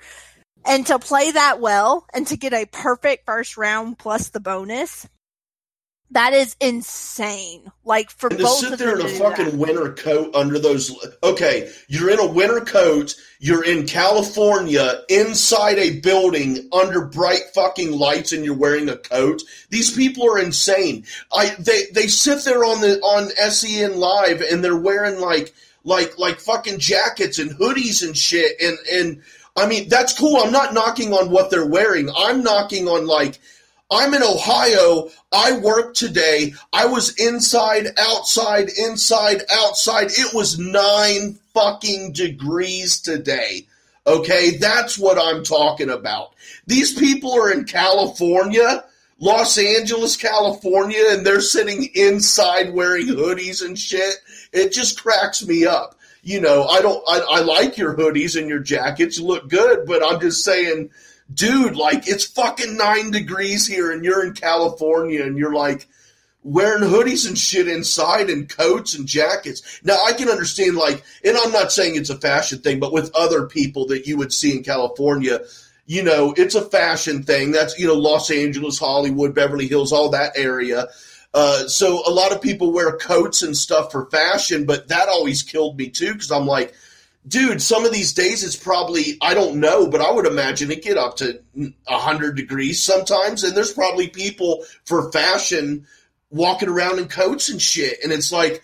And 0.65 0.87
to 0.87 0.99
play 0.99 1.31
that 1.31 1.61
well 1.61 2.07
and 2.13 2.27
to 2.29 2.37
get 2.37 2.53
a 2.53 2.67
perfect 2.67 3.27
first 3.27 3.57
round 3.57 3.99
plus 3.99 4.29
the 4.29 4.41
bonus, 4.41 5.09
that 6.13 6.33
is 6.33 6.57
insane. 6.61 7.71
Like 7.85 8.11
for 8.11 8.29
and 8.31 8.39
to 8.41 8.47
sit 8.49 8.79
there 8.79 8.99
in 8.99 9.07
a 9.07 9.09
fucking 9.09 9.45
that. 9.47 9.55
winter 9.55 9.93
coat 9.93 10.35
under 10.35 10.59
those. 10.59 10.93
Okay, 11.23 11.71
you're 11.89 12.11
in 12.11 12.19
a 12.19 12.27
winter 12.27 12.61
coat. 12.61 13.15
You're 13.39 13.65
in 13.65 13.87
California 13.87 15.03
inside 15.09 15.79
a 15.79 16.01
building 16.01 16.69
under 16.73 17.07
bright 17.07 17.43
fucking 17.55 17.93
lights, 17.93 18.33
and 18.33 18.45
you're 18.45 18.57
wearing 18.57 18.89
a 18.89 18.97
coat. 18.97 19.43
These 19.71 19.95
people 19.97 20.29
are 20.29 20.39
insane. 20.39 21.05
I 21.33 21.55
they 21.59 21.85
they 21.95 22.09
sit 22.09 22.45
there 22.45 22.65
on 22.65 22.81
the 22.81 22.99
on 23.01 23.31
SEN 23.51 23.99
live 23.99 24.41
and 24.41 24.65
they're 24.65 24.77
wearing 24.77 25.21
like 25.21 25.55
like 25.85 26.19
like 26.19 26.41
fucking 26.41 26.79
jackets 26.81 27.39
and 27.39 27.53
hoodies 27.53 28.05
and 28.05 28.17
shit 28.17 28.61
and 28.61 28.79
and 28.93 29.23
I 29.57 29.67
mean, 29.67 29.89
that's 29.89 30.17
cool. 30.17 30.37
I'm 30.37 30.53
not 30.53 30.75
knocking 30.75 31.13
on 31.13 31.31
what 31.31 31.51
they're 31.51 31.67
wearing. 31.67 32.09
I'm 32.17 32.43
knocking 32.43 32.89
on 32.89 33.07
like, 33.07 33.39
I'm 33.91 34.15
in 34.15 34.23
Ohio. 34.23 35.11
I 35.33 35.59
worked 35.59 35.97
today. 35.97 36.55
I 36.73 36.87
was 36.87 37.15
inside, 37.19 37.89
outside, 37.99 38.69
inside, 38.79 39.43
outside. 39.51 40.07
It 40.11 40.33
was 40.33 40.59
nine 40.59 41.39
fucking 41.55 42.13
degrees 42.13 43.01
today. 43.01 43.67
Okay. 44.07 44.57
That's 44.59 44.97
what 44.97 45.19
I'm 45.19 45.43
talking 45.43 45.91
about. 45.91 46.35
These 46.67 46.95
people 46.95 47.33
are 47.33 47.51
in 47.51 47.65
California, 47.65 48.85
Los 49.19 49.59
Angeles, 49.59 50.17
California, 50.17 51.03
and 51.09 51.27
they're 51.27 51.41
sitting 51.41 51.91
inside 51.95 52.73
wearing 52.73 53.09
hoodies 53.09 53.65
and 53.65 53.77
shit. 53.77 54.15
It 54.53 54.73
just 54.73 55.03
cracks 55.03 55.45
me 55.45 55.67
up. 55.67 55.97
You 56.23 56.41
know, 56.41 56.65
I 56.65 56.83
don't, 56.83 57.03
I, 57.09 57.21
I 57.21 57.41
like 57.41 57.79
your 57.79 57.97
hoodies 57.97 58.39
and 58.39 58.49
your 58.49 58.61
jackets. 58.61 59.19
You 59.19 59.27
look 59.27 59.49
good, 59.49 59.87
but 59.87 60.03
I'm 60.07 60.21
just 60.21 60.45
saying, 60.45 60.91
dude, 61.33 61.77
like 61.77 62.09
it's 62.09 62.25
fucking 62.25 62.77
nine 62.77 63.11
degrees 63.11 63.67
here 63.67 63.91
and 63.91 64.05
you're 64.05 64.25
in 64.25 64.35
California 64.35 65.23
and 65.25 65.39
you're 65.39 65.55
like 65.55 65.89
wearing 66.43 66.83
hoodies 66.83 67.29
and 67.29 67.37
shit 67.39 67.69
inside 67.69 68.31
and 68.31 68.49
coats 68.49 68.95
and 68.95 69.07
jackets. 69.07 69.81
Now 69.85 69.99
I 70.05 70.13
can 70.13 70.29
understand 70.29 70.77
like, 70.77 71.03
and 71.25 71.37
I'm 71.37 71.53
not 71.53 71.73
saying 71.73 71.97
it's 71.97 72.11
a 72.11 72.19
fashion 72.19 72.61
thing, 72.61 72.81
but 72.81 72.93
with 72.93 73.15
other 73.15 73.47
people 73.47 73.87
that 73.87 74.07
you 74.07 74.17
would 74.17 74.33
see 74.33 74.57
in 74.57 74.63
California, 74.63 75.41
you 75.87 76.03
know, 76.03 76.33
it's 76.37 76.55
a 76.55 76.63
fashion 76.63 77.25
thing. 77.25 77.51
That's, 77.51 77.79
you 77.79 77.87
know, 77.87 77.95
Los 77.95 78.31
Angeles, 78.31 78.79
Hollywood, 78.79 79.35
Beverly 79.35 79.67
Hills, 79.67 79.93
all 79.93 80.11
that 80.11 80.33
area. 80.37 80.87
Uh, 81.33 81.69
so 81.69 82.03
a 82.07 82.11
lot 82.11 82.33
of 82.33 82.43
people 82.43 82.73
wear 82.73 82.97
coats 82.97 83.43
and 83.43 83.57
stuff 83.57 83.93
for 83.93 84.07
fashion, 84.07 84.67
but 84.67 84.89
that 84.89 85.09
always 85.09 85.43
killed 85.43 85.79
me 85.79 85.89
too 85.89 86.13
because 86.13 86.33
I'm 86.33 86.47
like, 86.47 86.75
dude, 87.27 87.63
some 87.63 87.85
of 87.85 87.93
these 87.93 88.13
days 88.13 88.43
it's 88.43 88.57
probably 88.57 89.17
I 89.23 89.35
don't 89.35 89.61
know, 89.61 89.89
but 89.89 90.01
I 90.01 90.11
would 90.11 90.27
imagine 90.27 90.71
it 90.71 90.83
get 90.83 90.99
up 90.99 91.17
to 91.19 91.41
hundred 91.87 92.37
degrees 92.37 92.83
sometimes, 92.83 93.45
and 93.45 93.57
there's 93.57 93.73
probably 93.73 94.09
people 94.09 94.65
for 94.85 95.13
fashion 95.13 95.87
walking 96.31 96.69
around 96.69 96.99
in 96.99 97.07
coats 97.09 97.49
and 97.49 97.61
shit, 97.61 97.99
and 98.03 98.13
it's 98.13 98.33
like. 98.33 98.63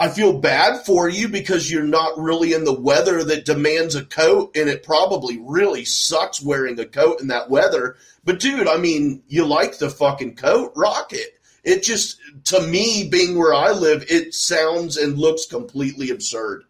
I 0.00 0.08
feel 0.10 0.38
bad 0.38 0.86
for 0.86 1.08
you 1.08 1.26
because 1.26 1.68
you're 1.68 1.82
not 1.82 2.16
really 2.20 2.52
in 2.52 2.62
the 2.62 2.72
weather 2.72 3.24
that 3.24 3.44
demands 3.44 3.96
a 3.96 4.04
coat, 4.04 4.56
and 4.56 4.68
it 4.68 4.84
probably 4.84 5.40
really 5.42 5.84
sucks 5.84 6.40
wearing 6.40 6.78
a 6.78 6.86
coat 6.86 7.20
in 7.20 7.26
that 7.28 7.50
weather. 7.50 7.96
But 8.22 8.38
dude, 8.38 8.68
I 8.68 8.76
mean, 8.76 9.24
you 9.26 9.44
like 9.44 9.78
the 9.78 9.90
fucking 9.90 10.36
coat, 10.36 10.72
rock 10.76 11.12
it. 11.12 11.37
It 11.68 11.82
just, 11.82 12.18
to 12.44 12.62
me, 12.62 13.06
being 13.10 13.36
where 13.36 13.52
I 13.52 13.72
live, 13.72 14.06
it 14.08 14.32
sounds 14.32 14.96
and 14.96 15.18
looks 15.18 15.44
completely 15.44 16.08
absurd. 16.08 16.64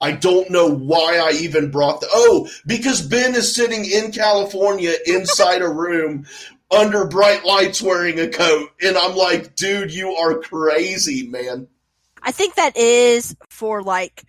I 0.00 0.12
don't 0.12 0.48
know 0.48 0.66
why 0.66 1.18
I 1.18 1.32
even 1.32 1.70
brought 1.70 2.00
the. 2.00 2.08
Oh, 2.10 2.48
because 2.64 3.02
Ben 3.02 3.34
is 3.34 3.54
sitting 3.54 3.84
in 3.84 4.12
California 4.12 4.94
inside 5.04 5.60
a 5.60 5.68
room 5.68 6.24
under 6.70 7.06
bright 7.06 7.44
lights 7.44 7.82
wearing 7.82 8.18
a 8.18 8.28
coat. 8.28 8.70
And 8.80 8.96
I'm 8.96 9.14
like, 9.14 9.56
dude, 9.56 9.92
you 9.92 10.12
are 10.12 10.38
crazy, 10.38 11.26
man. 11.26 11.68
I 12.22 12.32
think 12.32 12.54
that 12.54 12.78
is 12.78 13.36
for 13.50 13.82
like 13.82 14.24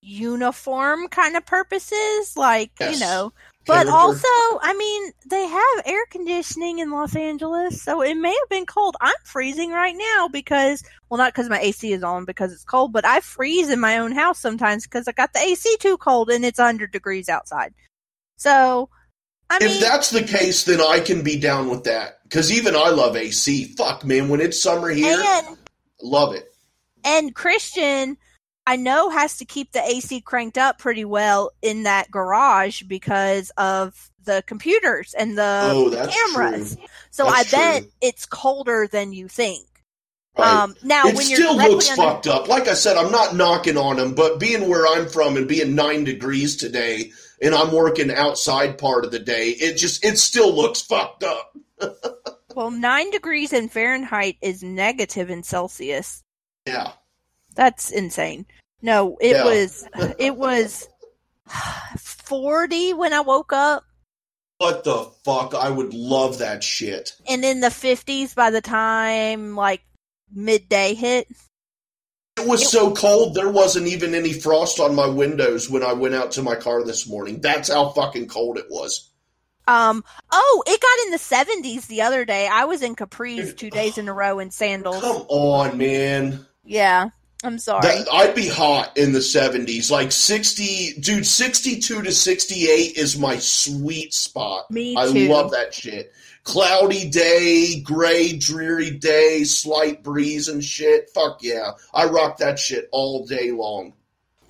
uniform 0.00 1.08
kind 1.08 1.36
of 1.36 1.44
purposes. 1.44 2.36
Like, 2.36 2.70
yes. 2.78 2.94
you 2.94 3.00
know, 3.04 3.32
but 3.66 3.74
character. 3.74 3.92
also, 3.92 4.28
I 4.62 4.74
mean, 4.76 5.12
they 5.26 5.46
have 5.46 5.86
air 5.86 6.04
conditioning 6.10 6.78
in 6.78 6.90
Los 6.90 7.14
Angeles, 7.14 7.82
so 7.82 8.02
it 8.02 8.14
may 8.14 8.30
have 8.30 8.48
been 8.48 8.66
cold. 8.66 8.96
I'm 9.00 9.14
freezing 9.24 9.70
right 9.70 9.94
now 9.96 10.28
because, 10.28 10.82
well, 11.08 11.18
not 11.18 11.34
because 11.34 11.50
my 11.50 11.60
AC 11.60 11.92
is 11.92 12.02
on 12.02 12.24
because 12.24 12.52
it's 12.52 12.64
cold, 12.64 12.92
but 12.92 13.04
I 13.04 13.20
freeze 13.20 13.68
in 13.70 13.78
my 13.78 13.98
own 13.98 14.12
house 14.12 14.38
sometimes 14.38 14.84
because 14.86 15.06
I 15.06 15.12
got 15.12 15.34
the 15.34 15.40
AC 15.40 15.76
too 15.78 15.98
cold 15.98 16.30
and 16.30 16.44
it's 16.44 16.58
100 16.58 16.90
degrees 16.90 17.28
outside. 17.28 17.74
So, 18.36 18.88
I 19.50 19.56
if 19.56 19.72
mean, 19.72 19.80
that's 19.80 20.10
the 20.10 20.22
case, 20.22 20.64
then 20.64 20.80
I 20.80 21.00
can 21.00 21.22
be 21.22 21.38
down 21.38 21.68
with 21.68 21.84
that 21.84 22.20
because 22.22 22.50
even 22.50 22.74
I 22.74 22.88
love 22.88 23.14
AC. 23.14 23.74
Fuck, 23.76 24.04
man, 24.04 24.30
when 24.30 24.40
it's 24.40 24.62
summer 24.62 24.88
here, 24.88 25.20
and, 25.20 25.58
love 26.00 26.34
it. 26.34 26.54
And 27.04 27.34
Christian 27.34 28.16
I 28.66 28.76
know 28.76 29.10
has 29.10 29.38
to 29.38 29.44
keep 29.44 29.72
the 29.72 29.82
AC 29.82 30.20
cranked 30.20 30.58
up 30.58 30.78
pretty 30.78 31.04
well 31.04 31.50
in 31.62 31.84
that 31.84 32.10
garage 32.10 32.82
because 32.82 33.50
of 33.56 34.10
the 34.24 34.44
computers 34.46 35.14
and 35.14 35.36
the 35.36 35.70
oh, 35.72 35.90
cameras. 35.90 36.76
True. 36.76 36.84
So 37.10 37.24
that's 37.24 37.52
I 37.52 37.56
bet 37.56 37.84
it's 38.00 38.26
colder 38.26 38.86
than 38.86 39.12
you 39.12 39.28
think. 39.28 39.66
Right. 40.38 40.46
Um, 40.46 40.74
now, 40.82 41.06
it 41.06 41.16
when 41.16 41.24
still 41.24 41.60
you're 41.60 41.70
looks 41.70 41.90
under- 41.90 42.02
fucked 42.02 42.26
up. 42.26 42.48
Like 42.48 42.68
I 42.68 42.74
said, 42.74 42.96
I'm 42.96 43.10
not 43.10 43.34
knocking 43.34 43.76
on 43.76 43.96
them, 43.96 44.14
but 44.14 44.38
being 44.38 44.68
where 44.68 44.86
I'm 44.86 45.08
from 45.08 45.36
and 45.36 45.48
being 45.48 45.74
nine 45.74 46.04
degrees 46.04 46.56
today, 46.56 47.12
and 47.42 47.54
I'm 47.54 47.72
working 47.72 48.10
outside 48.10 48.78
part 48.78 49.04
of 49.04 49.10
the 49.10 49.18
day, 49.18 49.48
it 49.48 49.76
just 49.76 50.04
it 50.04 50.18
still 50.18 50.54
looks 50.54 50.80
fucked 50.80 51.24
up. 51.24 51.56
well, 52.54 52.70
nine 52.70 53.10
degrees 53.10 53.52
in 53.52 53.68
Fahrenheit 53.68 54.36
is 54.40 54.62
negative 54.62 55.30
in 55.30 55.42
Celsius. 55.42 56.22
Yeah, 56.66 56.92
that's 57.54 57.90
insane. 57.90 58.46
No, 58.82 59.16
it 59.20 59.32
Yeah. 59.32 59.44
was 59.44 59.86
it 60.18 60.36
was 60.36 60.88
40 61.98 62.94
when 62.94 63.12
I 63.12 63.20
woke 63.20 63.52
up 63.52 63.84
what 64.58 64.84
the 64.84 65.04
fuck? 65.24 65.54
I 65.54 65.70
would 65.70 65.94
love 65.94 66.38
that 66.40 66.62
shit. 66.62 67.14
and 67.26 67.42
in 67.46 67.60
the 67.60 67.68
50s 67.68 68.34
by 68.34 68.50
the 68.50 68.60
time 68.60 69.56
like 69.56 69.80
midday 70.34 70.92
hit. 70.92 71.28
It 72.36 72.46
was 72.46 72.70
so 72.70 72.92
cold, 72.94 73.34
there 73.34 73.48
wasn't 73.48 73.86
even 73.86 74.14
any 74.14 74.34
frost 74.34 74.78
on 74.78 74.94
my 74.94 75.06
windows 75.06 75.70
when 75.70 75.82
I 75.82 75.94
went 75.94 76.14
out 76.14 76.32
to 76.32 76.42
my 76.42 76.56
car 76.56 76.84
this 76.84 77.08
morning. 77.08 77.40
That's 77.40 77.70
how 77.70 77.88
fucking 77.90 78.28
cold 78.28 78.58
it 78.58 78.66
was. 78.68 79.10
Um 79.66 80.04
oh, 80.30 80.62
it 80.66 80.78
got 80.80 81.06
in 81.06 81.10
the 81.10 81.68
70s 81.72 81.86
the 81.86 82.02
other 82.02 82.26
day. 82.26 82.46
I 82.46 82.66
was 82.66 82.82
in 82.82 82.94
capris 82.96 83.56
2 83.56 83.70
days 83.70 83.96
in 83.96 84.08
a 84.08 84.12
row 84.12 84.40
in 84.40 84.50
sandals. 84.50 85.00
Come 85.00 85.24
on, 85.28 85.78
man. 85.78 86.46
Yeah. 86.64 87.08
I'm 87.42 87.58
sorry. 87.58 87.82
That, 87.82 88.06
I'd 88.12 88.34
be 88.34 88.48
hot 88.48 88.96
in 88.96 89.12
the 89.12 89.20
70s. 89.20 89.90
Like 89.90 90.12
60, 90.12 91.00
dude, 91.00 91.26
62 91.26 92.02
to 92.02 92.12
68 92.12 92.96
is 92.96 93.18
my 93.18 93.36
sweet 93.38 94.12
spot. 94.12 94.70
Me 94.70 94.94
too. 94.94 95.00
I 95.00 95.06
love 95.06 95.52
that 95.52 95.72
shit. 95.72 96.12
Cloudy 96.42 97.08
day, 97.08 97.80
gray, 97.80 98.32
dreary 98.32 98.90
day, 98.90 99.44
slight 99.44 100.02
breeze 100.02 100.48
and 100.48 100.64
shit. 100.64 101.10
Fuck 101.10 101.42
yeah. 101.42 101.72
I 101.94 102.06
rock 102.06 102.38
that 102.38 102.58
shit 102.58 102.88
all 102.92 103.26
day 103.26 103.50
long. 103.52 103.94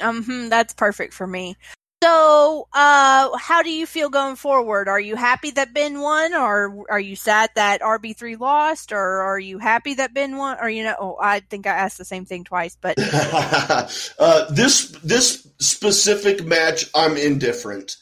Um, 0.00 0.24
hmm, 0.24 0.48
that's 0.48 0.72
perfect 0.72 1.12
for 1.12 1.26
me. 1.26 1.56
So, 2.02 2.66
uh, 2.72 3.36
how 3.36 3.62
do 3.62 3.70
you 3.70 3.84
feel 3.84 4.08
going 4.08 4.36
forward? 4.36 4.88
Are 4.88 4.98
you 4.98 5.16
happy 5.16 5.50
that 5.50 5.74
Ben 5.74 6.00
won, 6.00 6.32
or 6.32 6.86
are 6.88 7.00
you 7.00 7.14
sad 7.14 7.50
that 7.56 7.82
RB 7.82 8.16
three 8.16 8.36
lost, 8.36 8.90
or 8.90 9.20
are 9.20 9.38
you 9.38 9.58
happy 9.58 9.92
that 9.94 10.14
Ben 10.14 10.38
won? 10.38 10.56
Or 10.62 10.70
you 10.70 10.82
know, 10.82 10.94
oh, 10.98 11.18
I 11.20 11.40
think 11.40 11.66
I 11.66 11.72
asked 11.72 11.98
the 11.98 12.06
same 12.06 12.24
thing 12.24 12.44
twice, 12.44 12.74
but 12.80 12.94
uh, 14.18 14.50
this 14.50 14.92
this 15.04 15.46
specific 15.58 16.42
match, 16.42 16.86
I'm 16.94 17.18
indifferent. 17.18 17.98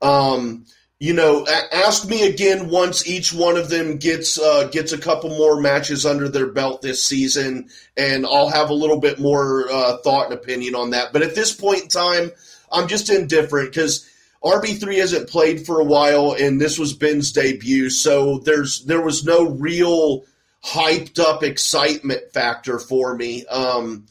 Um, 0.00 0.64
you 0.98 1.12
know, 1.12 1.46
ask 1.72 2.08
me 2.08 2.26
again 2.26 2.70
once 2.70 3.06
each 3.06 3.34
one 3.34 3.58
of 3.58 3.68
them 3.68 3.98
gets 3.98 4.40
uh, 4.40 4.68
gets 4.72 4.92
a 4.92 4.98
couple 4.98 5.28
more 5.28 5.60
matches 5.60 6.06
under 6.06 6.30
their 6.30 6.46
belt 6.46 6.80
this 6.80 7.04
season, 7.04 7.68
and 7.98 8.24
I'll 8.24 8.48
have 8.48 8.70
a 8.70 8.74
little 8.74 8.98
bit 8.98 9.20
more 9.20 9.70
uh, 9.70 9.98
thought 9.98 10.30
and 10.30 10.34
opinion 10.34 10.74
on 10.74 10.90
that. 10.90 11.12
But 11.12 11.20
at 11.20 11.34
this 11.34 11.52
point 11.52 11.82
in 11.82 11.88
time, 11.88 12.30
I'm 12.72 12.88
just 12.88 13.10
indifferent 13.10 13.70
because 13.70 14.08
RB3 14.42 14.98
hasn't 14.98 15.30
played 15.30 15.64
for 15.64 15.80
a 15.80 15.84
while, 15.84 16.32
and 16.32 16.60
this 16.60 16.78
was 16.78 16.94
Ben's 16.94 17.32
debut, 17.32 17.90
so 17.90 18.38
there's 18.38 18.84
there 18.84 19.02
was 19.02 19.24
no 19.24 19.44
real 19.48 20.24
hyped 20.64 21.18
up 21.18 21.42
excitement 21.42 22.32
factor 22.32 22.78
for 22.78 23.14
me. 23.14 23.44
Um, 23.46 24.06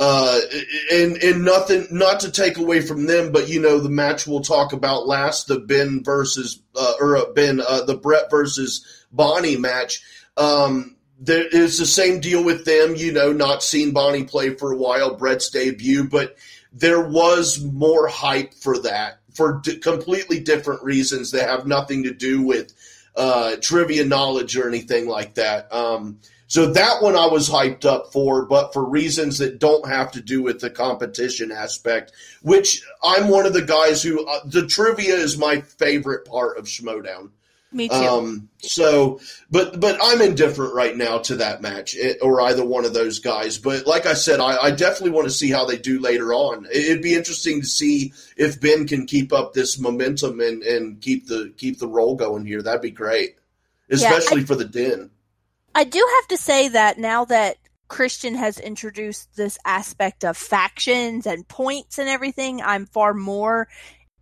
uh, 0.00 0.40
and 0.92 1.16
and 1.18 1.44
nothing, 1.44 1.86
not 1.90 2.20
to 2.20 2.30
take 2.30 2.58
away 2.58 2.80
from 2.80 3.06
them, 3.06 3.30
but 3.30 3.48
you 3.48 3.60
know 3.60 3.78
the 3.78 3.88
match 3.88 4.26
we'll 4.26 4.40
talk 4.40 4.72
about 4.72 5.06
last, 5.06 5.46
the 5.46 5.60
Ben 5.60 6.02
versus 6.02 6.60
uh, 6.74 6.94
or 6.98 7.16
uh, 7.16 7.32
Ben, 7.34 7.60
uh, 7.60 7.82
the 7.82 7.96
Brett 7.96 8.30
versus 8.30 9.06
Bonnie 9.12 9.56
match. 9.56 10.02
Um, 10.36 10.96
the 11.20 11.68
same 11.68 12.20
deal 12.20 12.42
with 12.42 12.64
them, 12.64 12.96
you 12.96 13.12
know, 13.12 13.32
not 13.32 13.62
seen 13.62 13.92
Bonnie 13.92 14.24
play 14.24 14.54
for 14.54 14.72
a 14.72 14.76
while, 14.76 15.14
Brett's 15.14 15.50
debut, 15.50 16.08
but 16.08 16.36
there 16.72 17.02
was 17.02 17.62
more 17.62 18.08
hype 18.08 18.54
for 18.54 18.78
that 18.78 19.20
for 19.34 19.60
d- 19.62 19.78
completely 19.78 20.40
different 20.40 20.82
reasons 20.82 21.30
that 21.30 21.48
have 21.48 21.66
nothing 21.66 22.04
to 22.04 22.12
do 22.12 22.42
with 22.42 22.72
uh, 23.16 23.56
trivia 23.60 24.04
knowledge 24.04 24.56
or 24.56 24.68
anything 24.68 25.06
like 25.06 25.34
that. 25.34 25.72
Um, 25.72 26.18
so 26.46 26.72
that 26.72 27.02
one 27.02 27.16
I 27.16 27.26
was 27.26 27.48
hyped 27.48 27.86
up 27.86 28.12
for, 28.12 28.44
but 28.44 28.74
for 28.74 28.84
reasons 28.84 29.38
that 29.38 29.58
don't 29.58 29.88
have 29.88 30.12
to 30.12 30.20
do 30.20 30.42
with 30.42 30.60
the 30.60 30.68
competition 30.68 31.50
aspect, 31.50 32.12
which 32.42 32.82
I'm 33.02 33.28
one 33.28 33.46
of 33.46 33.54
the 33.54 33.62
guys 33.62 34.02
who 34.02 34.26
uh, 34.26 34.40
the 34.44 34.66
trivia 34.66 35.14
is 35.14 35.38
my 35.38 35.62
favorite 35.62 36.26
part 36.26 36.58
of 36.58 36.66
Schmoedown. 36.66 37.30
Me 37.74 37.88
too. 37.88 37.94
Um, 37.94 38.48
so, 38.58 39.18
but 39.50 39.80
but 39.80 39.98
I'm 40.02 40.20
indifferent 40.20 40.74
right 40.74 40.96
now 40.96 41.18
to 41.18 41.36
that 41.36 41.62
match 41.62 41.94
it, 41.96 42.18
or 42.20 42.40
either 42.42 42.64
one 42.64 42.84
of 42.84 42.92
those 42.94 43.18
guys. 43.18 43.58
But 43.58 43.86
like 43.86 44.04
I 44.06 44.12
said, 44.14 44.40
I, 44.40 44.56
I 44.64 44.70
definitely 44.70 45.10
want 45.12 45.26
to 45.26 45.30
see 45.32 45.50
how 45.50 45.64
they 45.64 45.78
do 45.78 45.98
later 46.00 46.34
on. 46.34 46.66
It- 46.66 46.84
It'd 46.92 47.02
be 47.02 47.14
interesting 47.14 47.60
to 47.62 47.66
see 47.66 48.12
if 48.36 48.60
Ben 48.60 48.86
can 48.86 49.06
keep 49.06 49.32
up 49.32 49.52
this 49.54 49.78
momentum 49.78 50.40
and, 50.40 50.62
and 50.62 51.00
keep 51.00 51.26
the 51.28 51.52
keep 51.56 51.78
the 51.78 51.88
roll 51.88 52.14
going 52.14 52.44
here. 52.44 52.60
That'd 52.62 52.82
be 52.82 52.90
great, 52.90 53.36
especially 53.90 54.44
for 54.44 54.54
the 54.54 54.64
Den. 54.66 55.10
I 55.74 55.84
do 55.84 56.06
have 56.16 56.28
to 56.28 56.36
say 56.36 56.68
that 56.68 56.98
now 56.98 57.24
that 57.24 57.56
Kristian 57.88 58.36
has 58.36 58.58
introduced 58.58 59.34
this 59.36 59.58
aspect 59.64 60.24
of 60.24 60.36
factions 60.36 61.26
and 61.26 61.46
points 61.48 61.98
and 61.98 62.08
everything, 62.08 62.60
I'm 62.62 62.86
far 62.86 63.14
more 63.14 63.68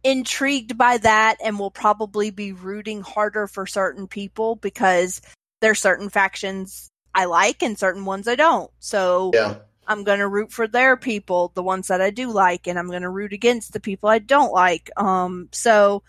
intrigued 0.02 0.78
by 0.78 0.96
that 0.98 1.36
and 1.44 1.58
will 1.58 1.70
probably 1.70 2.30
be 2.30 2.52
rooting 2.52 3.02
harder 3.02 3.46
for 3.46 3.66
certain 3.66 4.06
people 4.06 4.56
because 4.56 5.20
there's 5.60 5.80
certain 5.80 6.08
factions 6.08 6.88
I 7.14 7.26
like 7.26 7.62
and 7.62 7.78
certain 7.78 8.04
ones 8.04 8.28
I 8.28 8.34
don't. 8.34 8.70
So 8.78 9.30
Yeah. 9.34 9.56
I'm 9.86 10.04
going 10.04 10.20
to 10.20 10.28
root 10.28 10.52
for 10.52 10.68
their 10.68 10.96
people, 10.96 11.50
the 11.54 11.62
ones 11.62 11.88
that 11.88 12.00
I 12.00 12.10
do 12.10 12.30
like, 12.30 12.68
and 12.68 12.78
I'm 12.78 12.86
going 12.86 13.02
to 13.02 13.08
root 13.08 13.32
against 13.32 13.72
the 13.72 13.80
people 13.80 14.08
I 14.08 14.20
don't 14.20 14.52
like. 14.52 14.88
Um, 14.96 15.48
so 15.52 16.02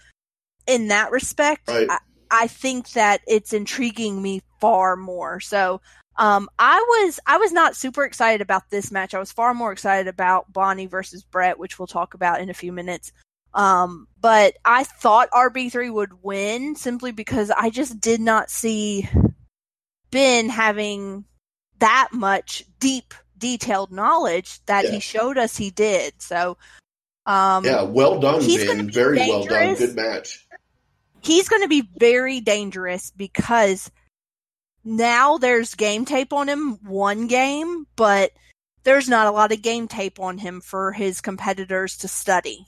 in 0.68 0.90
that 0.90 1.12
respect, 1.12 1.68
Right. 1.68 1.90
I, 1.90 1.98
I 2.30 2.48
think 2.48 2.92
that 2.92 3.22
it's 3.28 3.54
intriguing 3.54 4.22
me 4.22 4.42
far 4.60 4.96
more. 4.96 5.40
So, 5.40 5.82
um, 6.18 6.50
I 6.60 6.78
was 6.78 7.20
I 7.26 7.38
was 7.38 7.52
not 7.52 7.76
super 7.76 8.04
excited 8.04 8.42
about 8.42 8.70
this 8.70 8.92
match. 8.92 9.14
I 9.14 9.20
was 9.20 9.32
far 9.32 9.54
more 9.54 9.72
excited 9.72 10.08
about 10.08 10.52
Bonnie 10.54 10.86
versus 10.86 11.24
Brett, 11.24 11.58
which 11.58 11.80
we'll 11.80 11.88
talk 11.88 12.14
about 12.14 12.42
in 12.42 12.50
a 12.50 12.54
few 12.54 12.72
minutes. 12.72 13.12
Um, 13.53 14.07
but 14.19 14.56
I 14.64 14.84
thought 14.84 15.30
RB3 15.32 15.91
would 15.91 16.23
win 16.23 16.76
simply 16.76 17.11
because 17.11 17.52
I 17.52 17.69
just 17.69 17.99
did 17.99 18.22
not 18.22 18.49
see 18.49 19.10
Ben 20.11 20.49
having 20.49 21.26
that 21.80 22.10
much 22.14 22.64
deep, 22.80 23.14
detailed 23.38 23.91
knowledge 23.91 24.64
that 24.68 24.86
Yeah. 24.86 24.91
he 24.91 24.99
showed 24.99 25.38
us 25.38 25.57
he 25.57 25.69
did. 25.72 26.22
So, 26.22 26.57
um, 27.26 27.65
Yeah, 27.65 27.82
well 27.84 28.19
done, 28.19 28.40
Ben. 28.45 28.86
be 28.88 28.91
Very 28.94 29.18
well 29.18 29.44
done. 29.45 29.60
dangerous. 29.60 29.80
Good 29.80 29.95
match. 29.95 30.48
he's 31.23 31.48
going 31.49 31.61
to 31.61 31.68
be 31.68 31.88
very 31.99 32.40
dangerous 32.41 33.11
because 33.15 33.91
now 34.84 35.38
there's 35.38 35.76
game 35.76 36.03
tape 36.06 36.34
on 36.34 36.49
him 36.49 36.80
one 36.84 37.28
game, 37.28 37.86
but 37.95 38.32
there's 38.84 39.07
not 39.07 39.28
a 39.28 39.32
lot 39.32 39.52
of 39.52 39.61
game 39.61 39.88
tape 39.88 40.19
on 40.19 40.40
him 40.40 40.61
for 40.61 40.91
his 40.91 41.22
competitors 41.22 41.98
to 41.98 42.07
study. 42.07 42.65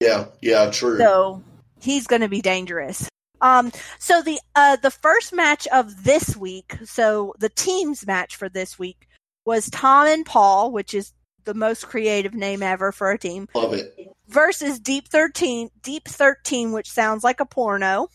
Yeah, 0.00 0.26
yeah, 0.40 0.70
true. 0.70 0.98
So 0.98 1.42
he's 1.80 2.06
going 2.06 2.22
to 2.22 2.28
be 2.28 2.40
dangerous. 2.40 3.08
Um, 3.40 3.70
so 3.98 4.22
the 4.22 4.40
uh, 4.56 4.76
the 4.76 4.90
first 4.90 5.32
match 5.32 5.66
of 5.68 6.04
this 6.04 6.36
week, 6.36 6.76
so 6.84 7.34
the 7.38 7.48
teams 7.48 8.06
match 8.06 8.36
for 8.36 8.48
this 8.48 8.78
week 8.78 9.08
was 9.44 9.70
Tom 9.70 10.06
and 10.06 10.26
Paul, 10.26 10.72
which 10.72 10.92
is 10.92 11.12
the 11.44 11.54
most 11.54 11.86
creative 11.86 12.34
name 12.34 12.62
ever 12.62 12.90
for 12.92 13.10
a 13.10 13.18
team, 13.18 13.48
Love 13.54 13.74
it. 13.74 13.94
versus 14.26 14.80
Deep 14.80 15.08
Thirteen, 15.08 15.70
Deep 15.82 16.06
Thirteen, 16.08 16.72
which 16.72 16.90
sounds 16.90 17.22
like 17.22 17.40
a 17.40 17.46
porno. 17.46 18.08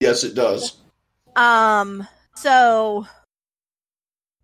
Yes, 0.00 0.24
it 0.24 0.34
does. 0.34 0.76
Um, 1.36 2.06
so, 2.36 3.06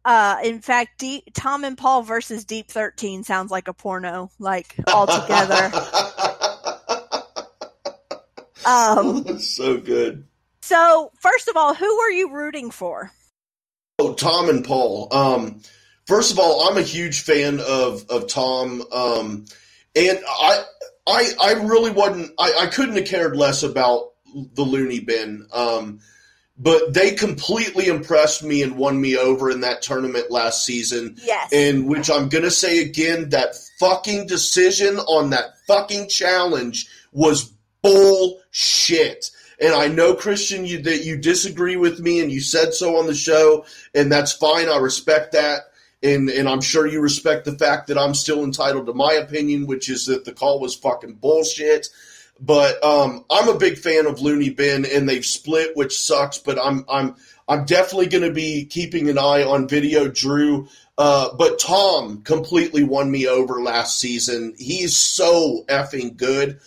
uh, 0.04 0.36
in 0.44 0.60
fact, 0.60 0.98
Deep, 0.98 1.24
Tom 1.32 1.64
and 1.64 1.78
Paul 1.78 2.02
versus 2.02 2.44
Deep 2.44 2.68
13 2.70 3.24
sounds 3.24 3.50
like 3.50 3.68
a 3.68 3.72
porno, 3.72 4.30
like 4.38 4.74
all 4.88 5.06
together. 5.06 5.70
um, 8.66 9.38
so 9.38 9.78
good. 9.78 10.26
so 10.62 11.12
first 11.20 11.48
of 11.48 11.56
all, 11.56 11.74
who 11.74 11.98
are 12.00 12.10
you 12.10 12.32
rooting 12.32 12.70
for? 12.70 13.10
Oh, 13.98 14.14
Tom 14.14 14.48
and 14.48 14.64
Paul. 14.64 15.08
Um, 15.12 15.60
first 16.06 16.32
of 16.32 16.38
all, 16.38 16.68
I'm 16.68 16.78
a 16.78 16.82
huge 16.82 17.20
fan 17.20 17.60
of 17.60 18.06
of 18.10 18.28
Tom, 18.28 18.82
um, 18.92 19.44
and 19.94 20.18
I 20.26 20.64
I 21.06 21.32
I 21.40 21.52
really 21.52 21.90
wasn't. 21.90 22.32
I, 22.38 22.52
I 22.62 22.66
couldn't 22.66 22.96
have 22.96 23.06
cared 23.06 23.36
less 23.36 23.62
about 23.62 24.12
the 24.54 24.62
Looney 24.62 25.00
Bin. 25.00 25.46
Um, 25.52 26.00
but 26.56 26.94
they 26.94 27.12
completely 27.14 27.88
impressed 27.88 28.44
me 28.44 28.62
and 28.62 28.76
won 28.76 29.00
me 29.00 29.16
over 29.16 29.50
in 29.50 29.62
that 29.62 29.82
tournament 29.82 30.30
last 30.30 30.64
season. 30.64 31.16
Yes. 31.22 31.52
In 31.52 31.86
which 31.86 32.10
I'm 32.10 32.28
gonna 32.28 32.50
say 32.50 32.80
again 32.80 33.30
that 33.30 33.56
fucking 33.80 34.26
decision 34.26 34.98
on 34.98 35.30
that 35.30 35.58
fucking 35.66 36.08
challenge 36.08 36.88
was 37.12 37.52
bullshit. 37.84 39.30
And 39.60 39.72
I 39.72 39.86
know 39.86 40.14
Kristian 40.14 40.66
you, 40.66 40.82
that 40.82 41.04
you 41.04 41.16
disagree 41.16 41.76
with 41.76 42.00
me, 42.00 42.20
and 42.20 42.32
you 42.32 42.40
said 42.40 42.74
so 42.74 42.96
on 42.96 43.06
the 43.06 43.14
show, 43.14 43.64
and 43.94 44.10
that's 44.10 44.32
fine. 44.32 44.68
I 44.68 44.78
respect 44.78 45.32
that, 45.32 45.60
and 46.02 46.28
and 46.28 46.48
I'm 46.48 46.60
sure 46.60 46.88
you 46.88 47.00
respect 47.00 47.44
the 47.44 47.56
fact 47.56 47.86
that 47.86 47.98
I'm 47.98 48.14
still 48.14 48.42
entitled 48.42 48.86
to 48.86 48.94
my 48.94 49.12
opinion, 49.12 49.66
which 49.66 49.88
is 49.88 50.06
that 50.06 50.24
the 50.24 50.32
call 50.32 50.58
was 50.58 50.74
fucking 50.74 51.14
bullshit. 51.14 51.88
But 52.40 52.82
um, 52.84 53.24
I'm 53.30 53.48
a 53.48 53.58
big 53.58 53.78
fan 53.78 54.06
of 54.06 54.20
Looney 54.20 54.50
Bin, 54.50 54.84
and 54.84 55.08
they've 55.08 55.24
split, 55.24 55.76
which 55.76 55.96
sucks. 55.96 56.38
But 56.38 56.58
I'm 56.58 56.84
I'm 56.90 57.14
I'm 57.46 57.64
definitely 57.64 58.08
going 58.08 58.24
to 58.24 58.34
be 58.34 58.64
keeping 58.64 59.08
an 59.08 59.18
eye 59.18 59.44
on 59.44 59.68
Video 59.68 60.08
Drew. 60.08 60.68
Uh, 60.98 61.34
but 61.36 61.58
Tom 61.58 62.22
completely 62.22 62.82
won 62.82 63.10
me 63.10 63.28
over 63.28 63.62
last 63.62 63.98
season. 63.98 64.54
He's 64.58 64.96
so 64.96 65.64
effing 65.68 66.16
good, 66.16 66.58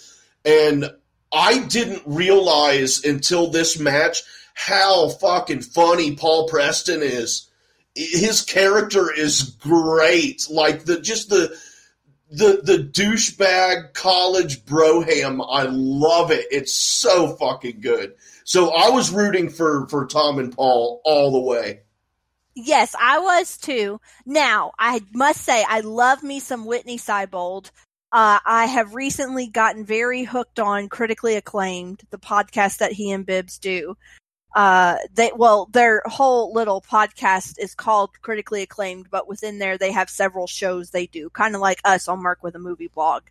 and 0.45 0.89
I 1.31 1.59
didn't 1.59 2.03
realize 2.05 3.03
until 3.03 3.47
this 3.47 3.79
match 3.79 4.23
how 4.53 5.09
fucking 5.09 5.61
funny 5.61 6.15
Paul 6.15 6.47
Preston 6.47 7.01
is. 7.01 7.49
His 7.95 8.41
character 8.43 9.11
is 9.11 9.55
great. 9.59 10.47
Like 10.49 10.85
the 10.85 10.99
just 11.01 11.29
the 11.29 11.57
the 12.29 12.61
the 12.63 12.77
douchebag 12.77 13.93
college 13.93 14.65
broham. 14.65 15.45
I 15.49 15.63
love 15.69 16.31
it. 16.31 16.45
It's 16.51 16.73
so 16.73 17.35
fucking 17.35 17.81
good. 17.81 18.13
So 18.43 18.73
I 18.73 18.89
was 18.89 19.11
rooting 19.11 19.49
for 19.49 19.87
for 19.87 20.05
Tom 20.05 20.39
and 20.39 20.55
Paul 20.55 21.01
all 21.03 21.31
the 21.31 21.39
way. 21.39 21.81
Yes, 22.59 22.95
I 22.99 23.19
was 23.19 23.55
too. 23.55 24.01
Now, 24.25 24.71
I 24.79 25.03
must 25.13 25.41
say, 25.41 25.63
I 25.69 25.81
love 25.81 26.23
me 26.23 26.39
some 26.39 26.65
Whitney 26.65 26.97
Seibold. 26.97 27.69
Uh, 28.11 28.39
I 28.45 28.65
have 28.67 28.95
recently 28.95 29.47
gotten 29.47 29.85
very 29.85 30.23
hooked 30.23 30.59
on 30.59 30.87
critically 30.87 31.35
acclaimed, 31.35 32.03
the 32.09 32.17
podcast 32.17 32.77
that 32.77 32.93
he 32.93 33.11
and 33.11 33.25
Bibbs 33.25 33.57
do. 33.59 33.97
Uh, 34.55 34.97
they, 35.13 35.31
well, 35.35 35.67
their 35.73 36.01
whole 36.05 36.53
little 36.53 36.81
podcast 36.81 37.59
is 37.59 37.75
called 37.75 38.11
critically 38.21 38.61
acclaimed, 38.61 39.07
but 39.11 39.27
within 39.27 39.59
there 39.59 39.77
they 39.77 39.91
have 39.91 40.09
several 40.09 40.47
shows 40.47 40.89
they 40.89 41.05
do, 41.07 41.29
kind 41.31 41.53
of 41.53 41.61
like 41.61 41.81
us 41.83 42.07
on 42.07 42.19
Merc 42.19 42.41
with 42.43 42.55
a 42.55 42.59
movie 42.59 42.87
blog. 42.87 43.23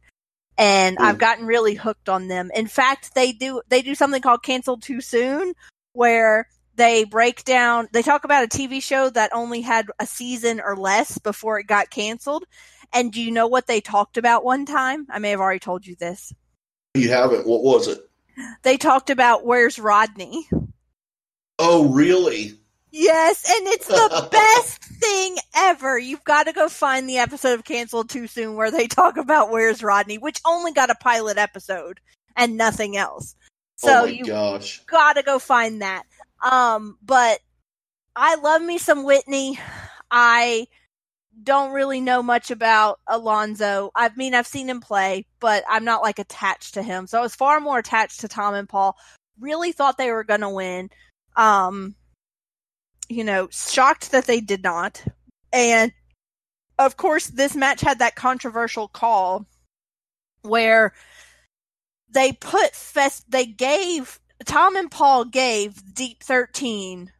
And 0.58 0.98
I've 0.98 1.16
Mm. 1.16 1.20
gotten 1.20 1.46
really 1.46 1.74
hooked 1.74 2.08
on 2.08 2.28
them. 2.28 2.50
In 2.54 2.66
fact, 2.66 3.14
they 3.14 3.32
do, 3.32 3.62
they 3.68 3.82
do 3.82 3.94
something 3.94 4.22
called 4.22 4.42
canceled 4.42 4.82
too 4.82 5.00
soon 5.00 5.54
where 5.94 6.48
they 6.76 7.04
break 7.04 7.44
down, 7.44 7.88
they 7.92 8.02
talk 8.02 8.24
about 8.24 8.44
a 8.44 8.48
TV 8.48 8.82
show 8.82 9.08
that 9.10 9.32
only 9.34 9.62
had 9.62 9.86
a 9.98 10.06
season 10.06 10.60
or 10.60 10.76
less 10.76 11.18
before 11.18 11.58
it 11.58 11.66
got 11.66 11.90
canceled. 11.90 12.44
And 12.92 13.12
do 13.12 13.20
you 13.20 13.30
know 13.30 13.46
what 13.46 13.66
they 13.66 13.80
talked 13.80 14.16
about 14.16 14.44
one 14.44 14.66
time? 14.66 15.06
I 15.10 15.18
may 15.18 15.30
have 15.30 15.40
already 15.40 15.60
told 15.60 15.86
you 15.86 15.96
this. 15.96 16.32
You 16.94 17.10
haven't. 17.10 17.46
What 17.46 17.62
was 17.62 17.88
it? 17.88 18.00
They 18.62 18.76
talked 18.76 19.10
about 19.10 19.44
where's 19.44 19.78
Rodney. 19.78 20.46
Oh, 21.58 21.88
really? 21.88 22.52
Yes, 22.90 23.44
and 23.46 23.66
it's 23.68 23.88
the 23.88 24.28
best 24.32 24.82
thing 24.82 25.36
ever. 25.54 25.98
You've 25.98 26.24
got 26.24 26.44
to 26.44 26.52
go 26.52 26.68
find 26.68 27.08
the 27.08 27.18
episode 27.18 27.58
of 27.58 27.64
Canceled 27.64 28.08
Too 28.08 28.26
Soon 28.26 28.56
where 28.56 28.70
they 28.70 28.86
talk 28.86 29.16
about 29.16 29.50
Where's 29.50 29.82
Rodney, 29.82 30.18
which 30.18 30.40
only 30.46 30.72
got 30.72 30.90
a 30.90 30.94
pilot 30.94 31.38
episode 31.38 32.00
and 32.36 32.56
nothing 32.56 32.96
else. 32.96 33.34
So 33.76 34.02
oh 34.02 34.06
my 34.06 34.12
you 34.12 34.24
gosh. 34.24 34.82
gotta 34.86 35.22
go 35.22 35.38
find 35.38 35.82
that. 35.82 36.04
Um, 36.42 36.96
but 37.02 37.40
I 38.14 38.36
love 38.36 38.62
me 38.62 38.78
some 38.78 39.04
Whitney. 39.04 39.58
I 40.10 40.66
don't 41.42 41.72
really 41.72 42.00
know 42.00 42.22
much 42.22 42.50
about 42.50 43.00
Alonso. 43.06 43.90
I 43.94 44.10
mean, 44.16 44.34
I've 44.34 44.46
seen 44.46 44.68
him 44.68 44.80
play, 44.80 45.26
but 45.40 45.64
I'm 45.68 45.84
not 45.84 46.02
like 46.02 46.18
attached 46.18 46.74
to 46.74 46.82
him. 46.82 47.06
So 47.06 47.18
I 47.18 47.22
was 47.22 47.34
far 47.34 47.60
more 47.60 47.78
attached 47.78 48.20
to 48.20 48.28
Tom 48.28 48.54
and 48.54 48.68
Paul. 48.68 48.96
Really 49.38 49.72
thought 49.72 49.98
they 49.98 50.12
were 50.12 50.24
gonna 50.24 50.50
win. 50.50 50.90
Um, 51.36 51.94
you 53.08 53.24
know, 53.24 53.48
shocked 53.50 54.12
that 54.12 54.26
they 54.26 54.40
did 54.40 54.62
not. 54.62 55.04
And 55.52 55.92
of 56.78 56.96
course, 56.96 57.26
this 57.28 57.54
match 57.54 57.80
had 57.80 57.98
that 57.98 58.16
controversial 58.16 58.88
call 58.88 59.46
where 60.42 60.92
they 62.08 62.32
put 62.32 62.74
fest, 62.74 63.30
they 63.30 63.46
gave, 63.46 64.20
Tom 64.44 64.76
and 64.76 64.90
Paul 64.90 65.24
gave 65.24 65.94
Deep 65.94 66.22
13 66.22 67.12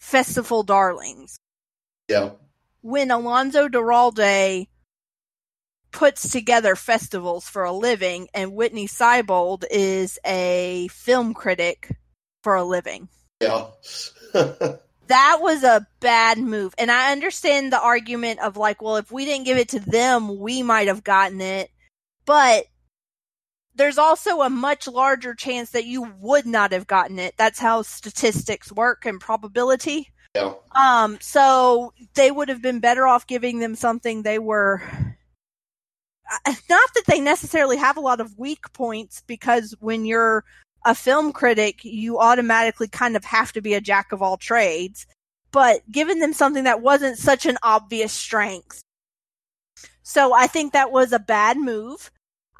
Festival 0.00 0.62
Darlings 0.62 1.38
Yeah. 2.08 2.30
When 2.80 3.10
Alonso 3.10 3.68
Duralde 3.68 4.68
puts 5.90 6.28
together 6.30 6.76
festivals 6.76 7.48
for 7.48 7.64
a 7.64 7.72
living 7.72 8.28
and 8.34 8.54
Whitney 8.54 8.86
Seibold 8.86 9.64
is 9.70 10.18
a 10.24 10.88
film 10.90 11.34
critic 11.34 11.90
for 12.42 12.54
a 12.54 12.64
living. 12.64 13.08
Yeah. 13.40 13.66
that 14.32 15.38
was 15.40 15.64
a 15.64 15.86
bad 16.00 16.38
move. 16.38 16.74
And 16.78 16.90
I 16.90 17.12
understand 17.12 17.72
the 17.72 17.80
argument 17.80 18.40
of 18.40 18.56
like, 18.56 18.82
well, 18.82 18.96
if 18.96 19.10
we 19.10 19.24
didn't 19.24 19.46
give 19.46 19.58
it 19.58 19.70
to 19.70 19.80
them, 19.80 20.38
we 20.38 20.62
might 20.62 20.88
have 20.88 21.02
gotten 21.02 21.40
it. 21.40 21.70
But 22.24 22.66
there's 23.74 23.98
also 23.98 24.42
a 24.42 24.50
much 24.50 24.86
larger 24.86 25.34
chance 25.34 25.70
that 25.70 25.86
you 25.86 26.12
would 26.20 26.46
not 26.46 26.72
have 26.72 26.86
gotten 26.86 27.18
it. 27.18 27.34
That's 27.38 27.58
how 27.58 27.82
statistics 27.82 28.72
work 28.72 29.06
and 29.06 29.20
probability. 29.20 30.10
Um, 30.72 31.18
so 31.20 31.92
they 32.14 32.30
would 32.30 32.48
have 32.48 32.62
been 32.62 32.80
better 32.80 33.06
off 33.06 33.26
giving 33.26 33.58
them 33.58 33.74
something 33.74 34.22
they 34.22 34.38
were 34.38 34.82
uh, 36.30 36.52
not 36.70 36.90
that 36.94 37.04
they 37.06 37.20
necessarily 37.20 37.76
have 37.76 37.96
a 37.96 38.00
lot 38.00 38.20
of 38.20 38.38
weak 38.38 38.72
points 38.72 39.22
because 39.26 39.74
when 39.80 40.04
you're 40.04 40.44
a 40.84 40.94
film 40.94 41.32
critic, 41.32 41.84
you 41.84 42.18
automatically 42.18 42.88
kind 42.88 43.16
of 43.16 43.24
have 43.24 43.52
to 43.52 43.60
be 43.60 43.74
a 43.74 43.80
jack 43.80 44.12
of 44.12 44.22
all 44.22 44.36
trades, 44.36 45.06
but 45.50 45.80
giving 45.90 46.20
them 46.20 46.32
something 46.32 46.64
that 46.64 46.82
wasn't 46.82 47.18
such 47.18 47.46
an 47.46 47.58
obvious 47.62 48.12
strength 48.12 48.82
So 50.02 50.32
I 50.34 50.46
think 50.46 50.72
that 50.72 50.92
was 50.92 51.12
a 51.12 51.18
bad 51.18 51.56
move. 51.58 52.10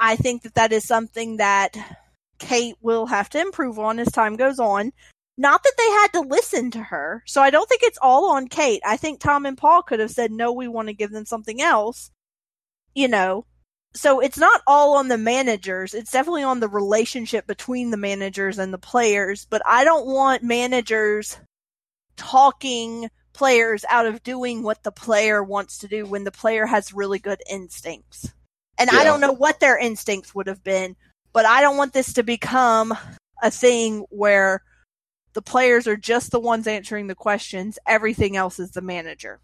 I 0.01 0.17
think 0.17 0.43
that 0.43 0.55
that 0.55 0.73
is 0.73 0.87
something 0.87 1.39
that 1.39 1.77
Kate 2.39 2.77
will 2.83 3.07
have 3.07 3.29
to 3.31 3.41
improve 3.41 3.79
on 3.79 3.99
as 3.99 4.13
time 4.13 4.37
goes 4.37 4.59
on. 4.59 4.93
Not 5.41 5.63
that 5.63 5.75
they 5.79 5.91
had 5.91 6.09
to 6.09 6.29
listen 6.29 6.73
to 6.73 6.83
her. 6.83 7.23
So 7.25 7.41
I 7.41 7.51
don't 7.51 7.69
think 7.69 7.85
it's 7.85 7.99
all 8.03 8.33
on 8.33 8.49
Kate. 8.49 8.83
I 8.85 8.97
think 8.97 9.21
Tom 9.21 9.47
and 9.47 9.57
Paul 9.57 9.83
could 9.83 10.01
have 10.01 10.11
said, 10.11 10.33
no, 10.33 10.53
we 10.53 10.67
want 10.67 10.89
to 10.89 10.95
give 10.95 11.13
them 11.13 11.25
something 11.25 11.63
else. 11.63 12.11
You 12.95 13.07
know, 13.07 13.47
so 13.95 14.19
it's 14.19 14.37
not 14.37 14.61
all 14.67 14.97
on 14.97 15.07
the 15.07 15.17
managers. 15.17 15.95
It's 15.95 16.11
definitely 16.11 16.43
on 16.43 16.59
the 16.59 16.69
relationship 16.69 17.47
between 17.47 17.91
the 17.91 17.97
managers 17.97 18.59
and 18.59 18.75
the 18.75 18.79
players. 18.79 19.47
But 19.49 19.63
I 19.65 19.85
don't 19.85 20.07
want 20.07 20.43
managers 20.43 21.39
talking 22.17 23.09
players 23.33 23.85
out 23.89 24.07
of 24.07 24.25
doing 24.25 24.65
what 24.65 24.83
the 24.83 24.91
player 24.91 25.45
wants 25.45 25.79
to 25.79 25.89
do 25.89 26.05
when 26.05 26.25
the 26.25 26.33
player 26.33 26.67
has 26.67 26.93
really 26.93 27.21
good 27.21 27.41
instincts. 27.49 28.33
And 28.77 28.91
yeah. 28.93 28.99
I 28.99 29.05
don't 29.05 29.21
know 29.21 29.33
what 29.33 29.61
their 29.61 29.79
instincts 29.79 30.35
would 30.35 30.49
have 30.49 30.65
been, 30.65 30.97
but 31.33 31.47
I 31.47 31.61
don't 31.61 31.77
want 31.77 31.93
this 31.93 32.15
to 32.15 32.25
become 32.25 32.93
a 33.41 33.53
thing 33.53 34.05
where 34.11 34.63
the 35.39 35.43
players 35.43 35.87
are 35.87 35.97
just 35.97 36.33
the 36.33 36.41
ones 36.41 36.67
answering 36.67 37.07
the 37.07 37.15
questions. 37.15 37.79
Everything 37.87 38.37
else 38.37 38.59
is 38.59 38.73
the 38.73 38.81
manager. 38.81 39.39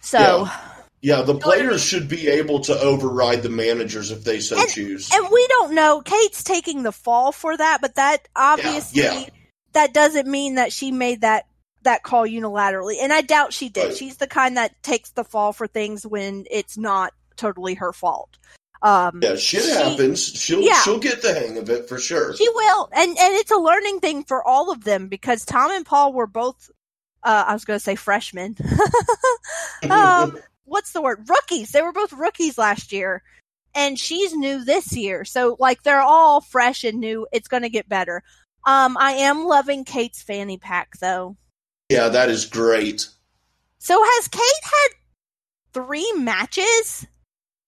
So. 0.00 0.18
Yeah. 0.20 0.60
Yeah, 1.00 1.20
the 1.20 1.34
players 1.34 1.84
should 1.84 2.08
be 2.08 2.28
able 2.28 2.60
to 2.60 2.78
override 2.78 3.42
the 3.42 3.50
managers 3.50 4.10
if 4.10 4.22
they 4.24 4.40
so 4.40 4.56
and, 4.58 4.70
choose. 4.70 5.10
And 5.12 5.28
we 5.30 5.46
don't 5.48 5.74
know. 5.74 6.00
Kate's 6.00 6.42
taking 6.42 6.82
the 6.82 6.92
fall 6.92 7.30
for 7.30 7.54
that, 7.54 7.82
but 7.82 7.96
that 7.96 8.26
obviously 8.34 9.02
yeah, 9.02 9.12
yeah. 9.12 9.28
that 9.74 9.92
doesn't 9.92 10.26
mean 10.26 10.54
that 10.54 10.72
she 10.72 10.92
made 10.92 11.20
that 11.20 11.46
that 11.82 12.04
call 12.04 12.26
unilaterally. 12.26 12.96
And 13.02 13.12
I 13.12 13.20
doubt 13.20 13.52
she 13.52 13.68
did. 13.68 13.88
Right. 13.88 13.96
She's 13.98 14.16
the 14.16 14.26
kind 14.26 14.56
that 14.56 14.82
takes 14.82 15.10
the 15.10 15.24
fall 15.24 15.52
for 15.52 15.66
things 15.66 16.06
when 16.06 16.46
it's 16.50 16.78
not 16.78 17.12
totally 17.36 17.74
her 17.74 17.92
fault. 17.92 18.38
Um, 18.84 19.20
yeah, 19.22 19.34
shit 19.36 19.62
she, 19.62 19.70
happens. 19.70 20.22
She'll 20.22 20.60
yeah. 20.60 20.78
she'll 20.82 20.98
get 20.98 21.22
the 21.22 21.32
hang 21.32 21.56
of 21.56 21.70
it 21.70 21.88
for 21.88 21.98
sure. 21.98 22.36
She 22.36 22.46
will, 22.50 22.90
and 22.92 23.08
and 23.08 23.34
it's 23.34 23.50
a 23.50 23.56
learning 23.56 24.00
thing 24.00 24.24
for 24.24 24.46
all 24.46 24.70
of 24.70 24.84
them 24.84 25.08
because 25.08 25.46
Tom 25.46 25.70
and 25.70 25.86
Paul 25.86 26.12
were 26.12 26.26
both. 26.26 26.70
Uh, 27.22 27.44
I 27.48 27.54
was 27.54 27.64
going 27.64 27.78
to 27.78 27.82
say 27.82 27.94
freshmen. 27.94 28.54
um, 29.90 30.38
what's 30.64 30.92
the 30.92 31.00
word? 31.00 31.26
Rookies. 31.30 31.70
They 31.70 31.80
were 31.80 31.92
both 31.92 32.12
rookies 32.12 32.58
last 32.58 32.92
year, 32.92 33.22
and 33.74 33.98
she's 33.98 34.34
new 34.34 34.62
this 34.62 34.94
year. 34.94 35.24
So 35.24 35.56
like 35.58 35.82
they're 35.82 36.02
all 36.02 36.42
fresh 36.42 36.84
and 36.84 37.00
new. 37.00 37.26
It's 37.32 37.48
going 37.48 37.62
to 37.62 37.70
get 37.70 37.88
better. 37.88 38.22
Um, 38.66 38.98
I 39.00 39.12
am 39.12 39.46
loving 39.46 39.84
Kate's 39.84 40.22
fanny 40.22 40.58
pack 40.58 40.98
though. 41.00 41.38
Yeah, 41.88 42.08
that 42.08 42.28
is 42.28 42.44
great. 42.44 43.08
So 43.78 43.98
has 44.02 44.28
Kate 44.28 44.42
had 44.62 44.88
three 45.72 46.12
matches? 46.18 47.06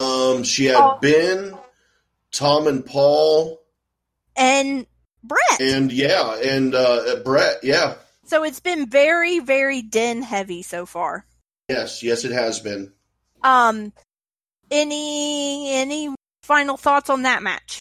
Um, 0.01 0.43
she 0.44 0.66
had 0.66 0.77
Oh. 0.77 0.98
Ben, 1.01 1.56
Tom, 2.32 2.66
and 2.66 2.85
Paul, 2.85 3.60
and 4.36 4.86
Brett. 5.23 5.60
and 5.60 5.90
yeah, 5.93 6.36
and 6.36 6.74
uh, 6.74 7.16
Brett. 7.24 7.60
Yeah, 7.64 7.94
so 8.24 8.44
it's 8.44 8.60
been 8.60 8.89
very, 8.89 9.39
very 9.39 9.81
den 9.82 10.23
heavy 10.23 10.62
so 10.62 10.85
far. 10.86 11.24
yes, 11.68 12.02
yes, 12.02 12.24
it 12.24 12.32
has 12.32 12.60
been. 12.60 12.93
Um, 13.43 13.93
any 14.70 15.73
any 15.74 16.14
final 16.43 16.77
thoughts 16.77 17.09
on 17.10 17.23
that 17.23 17.43
match? 17.43 17.81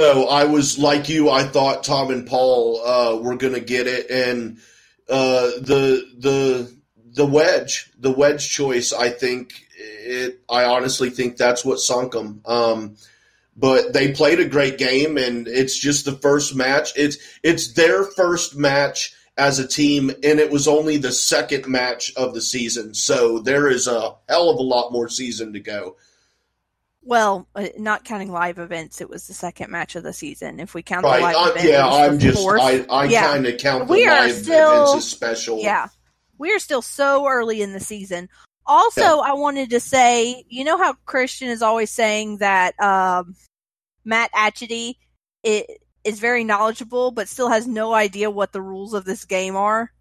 So 0.00 0.28
I 0.28 0.44
was 0.44 0.78
like 0.78 1.08
you. 1.08 1.28
I 1.28 1.44
thought 1.44 1.84
Tom 1.84 2.10
and 2.10 2.26
Paul 2.26 2.80
uh, 2.84 3.16
were 3.20 3.36
going 3.36 3.54
to 3.54 3.60
get 3.60 3.86
it, 3.86 4.10
and 4.10 4.56
uh, 5.08 5.50
the 5.60 6.08
the 6.18 6.76
the 7.14 7.26
wedge, 7.26 7.90
the 7.98 8.10
wedge 8.10 8.48
choice. 8.48 8.92
I 8.94 9.10
think 9.10 9.52
it. 9.82 10.40
I 10.50 10.64
honestly 10.64 11.10
think 11.10 11.36
that's 11.36 11.64
what 11.64 11.78
sunk 11.80 12.12
them. 12.12 12.40
Um, 12.46 12.96
but 13.56 13.92
they 13.92 14.12
played 14.12 14.40
a 14.40 14.48
great 14.48 14.78
game, 14.78 15.18
and 15.18 15.46
it's 15.46 15.78
just 15.78 16.04
the 16.04 16.12
first 16.12 16.54
match. 16.54 16.92
It's 16.96 17.18
it's 17.42 17.72
their 17.74 18.04
first 18.04 18.56
match 18.56 19.14
as 19.36 19.58
a 19.58 19.66
team, 19.66 20.10
and 20.10 20.40
it 20.40 20.50
was 20.50 20.68
only 20.68 20.96
the 20.96 21.12
second 21.12 21.66
match 21.66 22.12
of 22.16 22.34
the 22.34 22.40
season. 22.40 22.94
So 22.94 23.38
there 23.40 23.68
is 23.68 23.86
a 23.86 24.14
hell 24.28 24.50
of 24.50 24.58
a 24.58 24.62
lot 24.62 24.92
more 24.92 25.08
season 25.08 25.52
to 25.54 25.60
go. 25.60 25.96
Well, 27.04 27.48
uh, 27.56 27.66
not 27.78 28.04
counting 28.04 28.30
live 28.30 28.58
events, 28.58 29.00
it 29.00 29.10
was 29.10 29.26
the 29.26 29.34
second 29.34 29.70
match 29.72 29.96
of 29.96 30.04
the 30.04 30.12
season. 30.12 30.60
If 30.60 30.72
we 30.72 30.82
count 30.82 31.04
Right? 31.04 31.16
the 31.18 31.22
live 31.24 31.36
Uh, 31.36 31.50
event, 31.50 31.68
yeah, 31.68 31.86
I'm 31.88 32.18
just 32.20 32.38
fourth. 32.38 32.60
I 32.60 32.86
I 32.88 33.04
Yeah. 33.06 33.22
kind 33.22 33.46
of 33.46 33.58
count 33.58 33.88
the 33.88 33.92
We 33.92 34.06
are 34.06 34.26
live 34.28 34.36
still- 34.42 34.82
events 34.84 35.06
as 35.06 35.10
special. 35.10 35.58
Yeah. 35.58 35.88
We 36.38 36.52
are 36.54 36.60
still 36.60 36.82
so 36.82 37.26
early 37.26 37.60
in 37.60 37.72
the 37.72 37.80
season. 37.80 38.28
Also, 38.66 39.18
I 39.20 39.32
wanted 39.32 39.70
to 39.70 39.80
say, 39.80 40.44
you 40.48 40.64
know 40.64 40.78
how 40.78 40.94
Kristian 41.06 41.48
is 41.48 41.62
always 41.62 41.90
saying 41.90 42.38
that 42.38 42.78
um, 42.80 43.34
Matt 44.04 44.30
Atchity 44.32 44.94
is 45.42 46.20
very 46.20 46.44
knowledgeable, 46.44 47.10
but 47.10 47.28
still 47.28 47.48
has 47.48 47.66
no 47.66 47.92
idea 47.94 48.30
what 48.30 48.52
the 48.52 48.62
rules 48.62 48.94
of 48.94 49.04
this 49.04 49.24
game 49.24 49.56
are. 49.56 49.92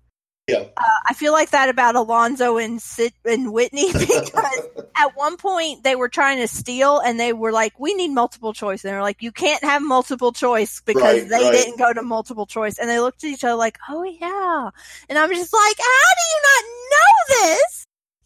Yeah. 0.47 0.65
Uh, 0.75 0.99
I 1.07 1.13
feel 1.13 1.31
like 1.31 1.51
that 1.51 1.69
about 1.69 1.95
Alonso 1.95 2.57
and 2.57 2.81
Sid 2.81 3.13
and 3.25 3.53
Whitney 3.53 3.93
because 3.93 4.67
at 4.97 5.15
one 5.15 5.37
point 5.37 5.83
they 5.83 5.95
were 5.95 6.09
trying 6.09 6.39
to 6.39 6.47
steal 6.47 6.99
and 6.99 7.19
they 7.19 7.31
were 7.31 7.51
like, 7.51 7.79
"We 7.79 7.93
need 7.93 8.09
multiple 8.09 8.51
choice," 8.51 8.83
and 8.83 8.91
they're 8.91 9.03
like, 9.03 9.21
"You 9.21 9.31
can't 9.31 9.63
have 9.63 9.81
multiple 9.81 10.31
choice 10.33 10.81
because 10.81 11.21
Right, 11.21 11.29
they 11.29 11.43
right. 11.45 11.51
didn't 11.51 11.77
go 11.77 11.93
to 11.93 12.01
multiple 12.01 12.47
choice." 12.47 12.79
And 12.79 12.89
they 12.89 12.99
looked 12.99 13.23
at 13.23 13.29
each 13.29 13.43
other 13.43 13.55
like, 13.55 13.77
"Oh 13.87 14.03
yeah," 14.03 14.69
and 15.07 15.17
I'm 15.17 15.29
just 15.29 15.53
like, 15.53 15.77
"How 15.77 16.11
do 16.19 16.25
you 16.33 16.41
not 16.43 16.63
know 16.91 17.53
this? 17.53 17.70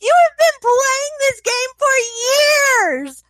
You 0.05 0.13
have 0.23 0.37
been 0.37 0.59
playing 0.61 1.13
this 1.19 1.41
game 1.41 1.71
for 1.79 1.95
years." 3.01 3.23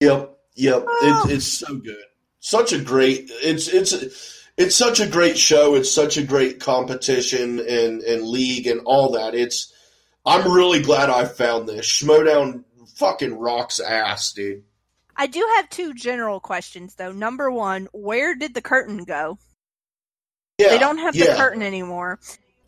Yep, 0.00 0.38
yep. 0.54 0.84
Oh. 0.86 1.26
It, 1.28 1.34
it's 1.34 1.46
so 1.46 1.76
good. 1.76 2.04
Such 2.40 2.72
a 2.72 2.80
great. 2.80 3.30
It's 3.30 3.68
it's 3.68 4.42
it's 4.56 4.76
such 4.76 5.00
a 5.00 5.06
great 5.06 5.38
show. 5.38 5.74
It's 5.74 5.92
such 5.92 6.16
a 6.16 6.22
great 6.22 6.60
competition 6.60 7.60
and 7.60 8.02
and 8.02 8.22
league 8.22 8.66
and 8.66 8.80
all 8.84 9.12
that. 9.12 9.34
It's. 9.34 9.72
I'm 10.24 10.52
really 10.52 10.82
glad 10.82 11.10
I 11.10 11.24
found 11.24 11.68
this. 11.68 11.86
Schmoedown 11.86 12.64
fucking 12.94 13.38
rocks 13.38 13.80
ass, 13.80 14.32
dude. 14.32 14.62
I 15.16 15.26
do 15.26 15.46
have 15.56 15.68
two 15.68 15.94
general 15.94 16.40
questions 16.40 16.94
though. 16.94 17.12
Number 17.12 17.50
one, 17.50 17.88
where 17.92 18.34
did 18.34 18.54
the 18.54 18.62
curtain 18.62 19.04
go? 19.04 19.38
Yeah, 20.58 20.68
they 20.68 20.78
don't 20.78 20.98
have 20.98 21.14
yeah. 21.14 21.32
the 21.32 21.36
curtain 21.36 21.62
anymore. 21.62 22.18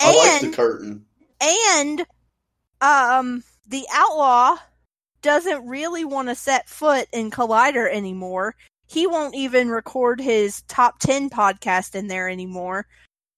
I 0.00 0.14
like 0.14 0.50
the 0.50 0.56
curtain. 0.56 1.06
and 1.40 2.04
um 2.80 3.42
the 3.66 3.86
outlaw 3.92 4.56
doesn't 5.22 5.66
really 5.66 6.04
want 6.04 6.28
to 6.28 6.34
set 6.34 6.68
foot 6.68 7.08
in 7.12 7.30
collider 7.30 7.90
anymore. 7.90 8.54
He 8.86 9.06
won't 9.06 9.34
even 9.34 9.70
record 9.70 10.20
his 10.20 10.60
top 10.68 10.98
10 10.98 11.30
podcast 11.30 11.94
in 11.94 12.08
there 12.08 12.28
anymore. 12.28 12.86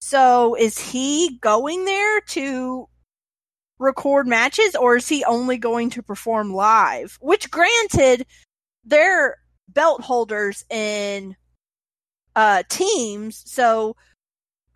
So 0.01 0.57
is 0.57 0.79
he 0.79 1.39
going 1.41 1.85
there 1.85 2.21
to 2.21 2.89
record 3.79 4.27
matches 4.27 4.75
or 4.75 4.97
is 4.97 5.09
he 5.09 5.25
only 5.25 5.59
going 5.59 5.91
to 5.91 6.03
perform 6.03 6.53
live? 6.53 7.19
Which 7.21 7.51
granted 7.51 8.27
they're 8.85 9.37
belt 9.69 10.01
holders 10.01 10.65
in 10.71 11.37
uh 12.35 12.63
teams 12.69 13.43
so 13.47 13.97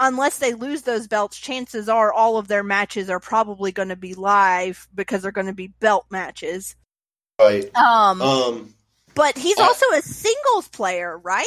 unless 0.00 0.38
they 0.38 0.54
lose 0.54 0.82
those 0.82 1.06
belts, 1.06 1.36
chances 1.38 1.88
are 1.88 2.12
all 2.12 2.38
of 2.38 2.48
their 2.48 2.64
matches 2.64 3.10
are 3.10 3.20
probably 3.20 3.70
going 3.70 3.90
to 3.90 3.96
be 3.96 4.14
live 4.14 4.88
because 4.94 5.22
they're 5.22 5.30
going 5.30 5.46
to 5.46 5.52
be 5.52 5.68
belt 5.68 6.06
matches. 6.10 6.74
Right. 7.38 7.74
Um, 7.76 8.20
Um. 8.20 8.74
but 9.14 9.38
he's 9.38 9.58
I- 9.58 9.62
also 9.64 9.86
a 9.92 10.02
singles 10.02 10.68
player, 10.68 11.16
right? 11.18 11.46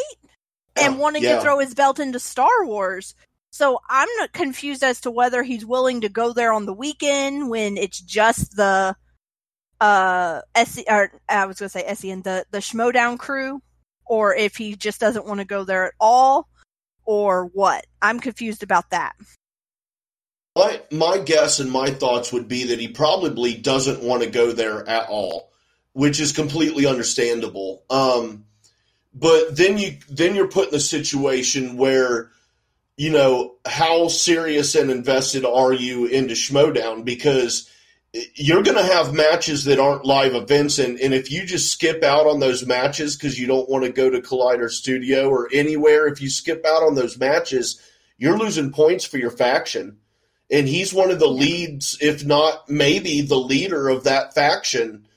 And 0.75 0.95
yeah, 0.95 0.99
wanting 0.99 1.23
yeah. 1.23 1.35
to 1.35 1.41
throw 1.41 1.59
his 1.59 1.73
belt 1.73 1.99
into 1.99 2.19
Star 2.19 2.65
Wars. 2.65 3.15
So 3.51 3.80
I'm 3.89 4.09
not 4.17 4.34
confused 4.34 4.84
as 4.84 5.01
to 5.01 5.11
whether 5.11 5.43
he's 5.43 5.65
willing 5.65 6.01
to 6.01 6.09
go 6.09 6.34
there 6.34 6.51
on 6.51 6.65
the 6.65 6.73
weekend 6.73 7.49
when 7.49 7.77
it's 7.77 7.99
just 7.99 8.55
the 8.55 8.95
uh 9.80 10.41
SC, 10.57 10.84
or 10.89 11.11
I 11.30 11.45
was 11.45 11.59
going 11.59 11.69
to 11.69 11.80
say 11.80 11.93
SEN 11.93 12.21
the 12.21 12.45
the 12.51 12.59
Schmoedown 12.59 13.19
crew 13.19 13.61
or 14.05 14.34
if 14.35 14.55
he 14.55 14.75
just 14.75 14.99
doesn't 14.99 15.25
want 15.25 15.39
to 15.39 15.45
go 15.45 15.63
there 15.63 15.85
at 15.85 15.93
all 15.99 16.47
or 17.05 17.45
what. 17.45 17.85
I'm 18.01 18.19
confused 18.19 18.63
about 18.63 18.89
that. 18.91 19.13
My 20.55 20.81
my 20.91 21.17
guess 21.17 21.59
and 21.59 21.71
my 21.71 21.89
thoughts 21.89 22.31
would 22.31 22.47
be 22.47 22.65
that 22.65 22.80
he 22.80 22.88
probably 22.88 23.55
doesn't 23.55 24.03
want 24.03 24.23
to 24.23 24.30
go 24.30 24.51
there 24.51 24.88
at 24.88 25.09
all, 25.09 25.51
which 25.93 26.19
is 26.19 26.31
completely 26.31 26.85
understandable. 26.85 27.84
Um, 27.89 28.45
but 29.13 29.55
then 29.55 29.77
you 29.77 29.97
then 30.09 30.35
you're 30.35 30.47
put 30.47 30.69
in 30.69 30.75
a 30.75 30.80
situation 30.80 31.77
where 31.77 32.30
you 32.97 33.11
know 33.11 33.55
how 33.65 34.07
serious 34.07 34.75
and 34.75 34.91
invested 34.91 35.43
are 35.45 35.73
you 35.73 36.05
into 36.05 36.35
Schmoedown 36.35 37.03
because 37.03 37.69
you're 38.35 38.64
going 38.64 38.77
to 38.77 38.94
have 38.94 39.14
matches 39.14 39.64
that 39.65 39.80
aren't 39.80 40.06
live 40.06 40.35
events 40.35 40.80
and, 40.80 40.99
and 40.99 41.14
if 41.14 41.31
you 41.31 41.45
just 41.45 41.72
skip 41.72 42.03
out 42.03 42.27
on 42.27 42.40
those 42.40 42.65
matches 42.65 43.15
because 43.15 43.40
you 43.40 43.48
don't 43.48 43.69
want 43.69 43.84
to 43.84 43.91
go 43.91 44.10
to 44.10 44.22
Collider 44.22 44.69
Studio 44.69 45.30
or 45.30 45.49
anywhere 45.52 46.07
if 46.07 46.22
you 46.22 46.30
skip 46.30 46.65
out 46.65 46.84
on 46.84 46.95
those 46.95 47.18
matches 47.18 47.81
you're 48.18 48.38
losing 48.38 48.72
points 48.72 49.06
for 49.06 49.18
your 49.18 49.31
faction 49.31 49.98
and 50.53 50.68
he's 50.68 50.94
one 50.94 51.10
of 51.10 51.19
the 51.19 51.27
leads, 51.27 51.98
if 51.99 52.23
not 52.23 52.69
maybe 52.69 53.22
the 53.22 53.38
leader 53.38 53.90
of 53.90 54.03
that 54.03 54.35
faction. 54.35 55.07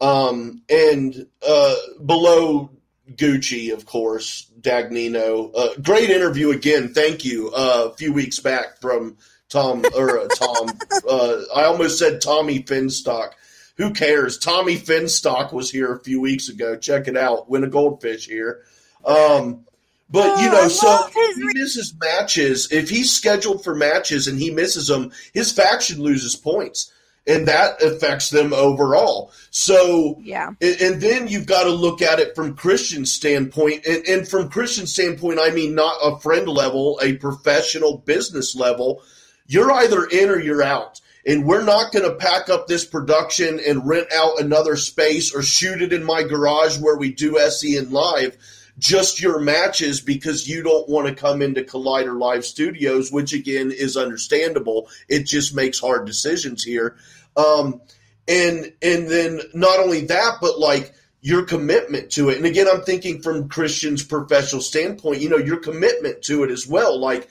Um, 0.00 0.62
and 0.68 1.26
uh, 1.46 1.76
below 2.04 2.70
Gucci, 3.12 3.72
of 3.72 3.86
course, 3.86 4.50
Dagnino. 4.60 5.52
Uh, 5.54 5.80
great 5.80 6.10
interview 6.10 6.50
again. 6.50 6.92
Thank 6.92 7.24
you. 7.24 7.52
Uh, 7.54 7.90
a 7.92 7.96
few 7.96 8.12
weeks 8.12 8.40
back 8.40 8.80
from 8.80 9.16
Tom 9.50 9.84
or 9.96 10.18
uh, 10.20 10.28
Tom. 10.28 10.78
Uh, 11.08 11.36
I 11.54 11.64
almost 11.64 11.98
said 11.98 12.20
Tommy 12.22 12.62
Finstock. 12.62 13.32
Who 13.76 13.92
cares? 13.92 14.38
Tommy 14.38 14.76
Finstock 14.76 15.52
was 15.52 15.70
here 15.70 15.92
a 15.92 16.00
few 16.00 16.20
weeks 16.20 16.48
ago. 16.48 16.76
Check 16.76 17.08
it 17.08 17.16
out. 17.16 17.48
Win 17.50 17.64
a 17.64 17.68
goldfish 17.68 18.26
here. 18.26 18.62
Um, 19.04 19.64
but 20.10 20.40
you 20.40 20.48
Oh, 20.48 20.52
know, 20.52 20.68
so 20.68 21.06
his 21.14 21.14
if 21.14 21.36
he 21.36 21.58
misses 21.60 21.94
matches. 22.00 22.68
If 22.72 22.90
he's 22.90 23.12
scheduled 23.12 23.64
for 23.64 23.74
matches 23.74 24.26
and 24.28 24.38
he 24.38 24.50
misses 24.50 24.88
them, 24.88 25.12
his 25.32 25.52
faction 25.52 26.00
loses 26.02 26.36
points, 26.36 26.92
and 27.26 27.46
that 27.48 27.80
affects 27.82 28.30
them 28.30 28.52
overall. 28.52 29.32
So 29.50 30.18
Yeah. 30.22 30.48
and, 30.60 30.80
and 30.80 31.00
then 31.00 31.28
you've 31.28 31.46
got 31.46 31.64
to 31.64 31.70
look 31.70 32.02
at 32.02 32.18
it 32.18 32.34
from 32.36 32.56
Kristian 32.56 33.06
standpoint. 33.06 33.86
And, 33.86 34.06
and 34.06 34.28
from 34.28 34.50
Kristian 34.50 34.86
standpoint, 34.86 35.38
I 35.40 35.50
mean 35.52 35.74
not 35.74 35.96
a 36.02 36.18
friend 36.20 36.46
level, 36.48 36.98
a 37.02 37.14
professional 37.16 37.98
business 37.98 38.54
level. 38.54 39.02
You're 39.50 39.72
either 39.72 40.04
in 40.04 40.30
or 40.30 40.38
you're 40.38 40.62
out. 40.62 41.00
And 41.26 41.44
we're 41.44 41.64
not 41.64 41.92
going 41.92 42.08
to 42.08 42.14
pack 42.14 42.48
up 42.48 42.68
this 42.68 42.84
production 42.84 43.58
and 43.66 43.86
rent 43.86 44.06
out 44.14 44.40
another 44.40 44.76
space 44.76 45.34
or 45.34 45.42
shoot 45.42 45.82
it 45.82 45.92
in 45.92 46.04
my 46.04 46.22
garage 46.22 46.78
where 46.78 46.96
we 46.96 47.12
do 47.12 47.36
SEN 47.50 47.90
live. 47.90 48.36
Just 48.78 49.20
your 49.20 49.40
matches 49.40 50.00
because 50.00 50.48
you 50.48 50.62
don't 50.62 50.88
want 50.88 51.08
to 51.08 51.14
come 51.16 51.42
into 51.42 51.62
Collider 51.62 52.16
Live 52.16 52.44
Studios, 52.44 53.10
which 53.10 53.32
again 53.32 53.72
is 53.72 53.96
understandable. 53.96 54.88
It 55.08 55.26
just 55.26 55.52
makes 55.52 55.80
hard 55.80 56.06
decisions 56.06 56.62
here. 56.62 56.96
Um, 57.36 57.80
and 58.28 58.72
and 58.80 59.08
then 59.08 59.40
not 59.52 59.80
only 59.80 60.06
that, 60.06 60.36
but 60.40 60.60
like 60.60 60.94
your 61.22 61.42
commitment 61.42 62.12
to 62.12 62.30
it. 62.30 62.36
And 62.36 62.46
again, 62.46 62.68
I'm 62.72 62.82
thinking 62.82 63.20
from 63.20 63.48
Kristian's 63.48 64.04
professional 64.04 64.62
standpoint, 64.62 65.20
you 65.20 65.28
know, 65.28 65.36
your 65.36 65.58
commitment 65.58 66.22
to 66.22 66.44
it 66.44 66.50
as 66.50 66.68
well. 66.68 66.98
Like, 66.98 67.28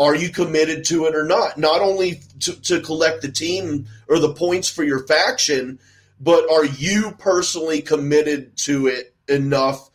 are 0.00 0.14
you 0.14 0.30
committed 0.30 0.84
to 0.86 1.04
it 1.04 1.14
or 1.14 1.24
not? 1.24 1.58
Not 1.58 1.82
only 1.82 2.22
to, 2.40 2.58
to 2.62 2.80
collect 2.80 3.20
the 3.20 3.30
team 3.30 3.86
or 4.08 4.18
the 4.18 4.32
points 4.32 4.70
for 4.70 4.82
your 4.82 5.06
faction, 5.06 5.78
but 6.18 6.50
are 6.50 6.64
you 6.64 7.12
personally 7.18 7.82
committed 7.82 8.56
to 8.58 8.86
it 8.86 9.14
enough 9.28 9.90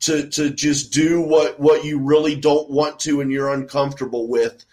to 0.00 0.28
to 0.30 0.48
just 0.48 0.92
do 0.94 1.20
what 1.20 1.60
what 1.60 1.84
you 1.84 1.98
really 1.98 2.34
don't 2.34 2.70
want 2.70 3.00
to 3.00 3.20
and 3.20 3.30
you're 3.30 3.52
uncomfortable 3.52 4.26
with? 4.26 4.64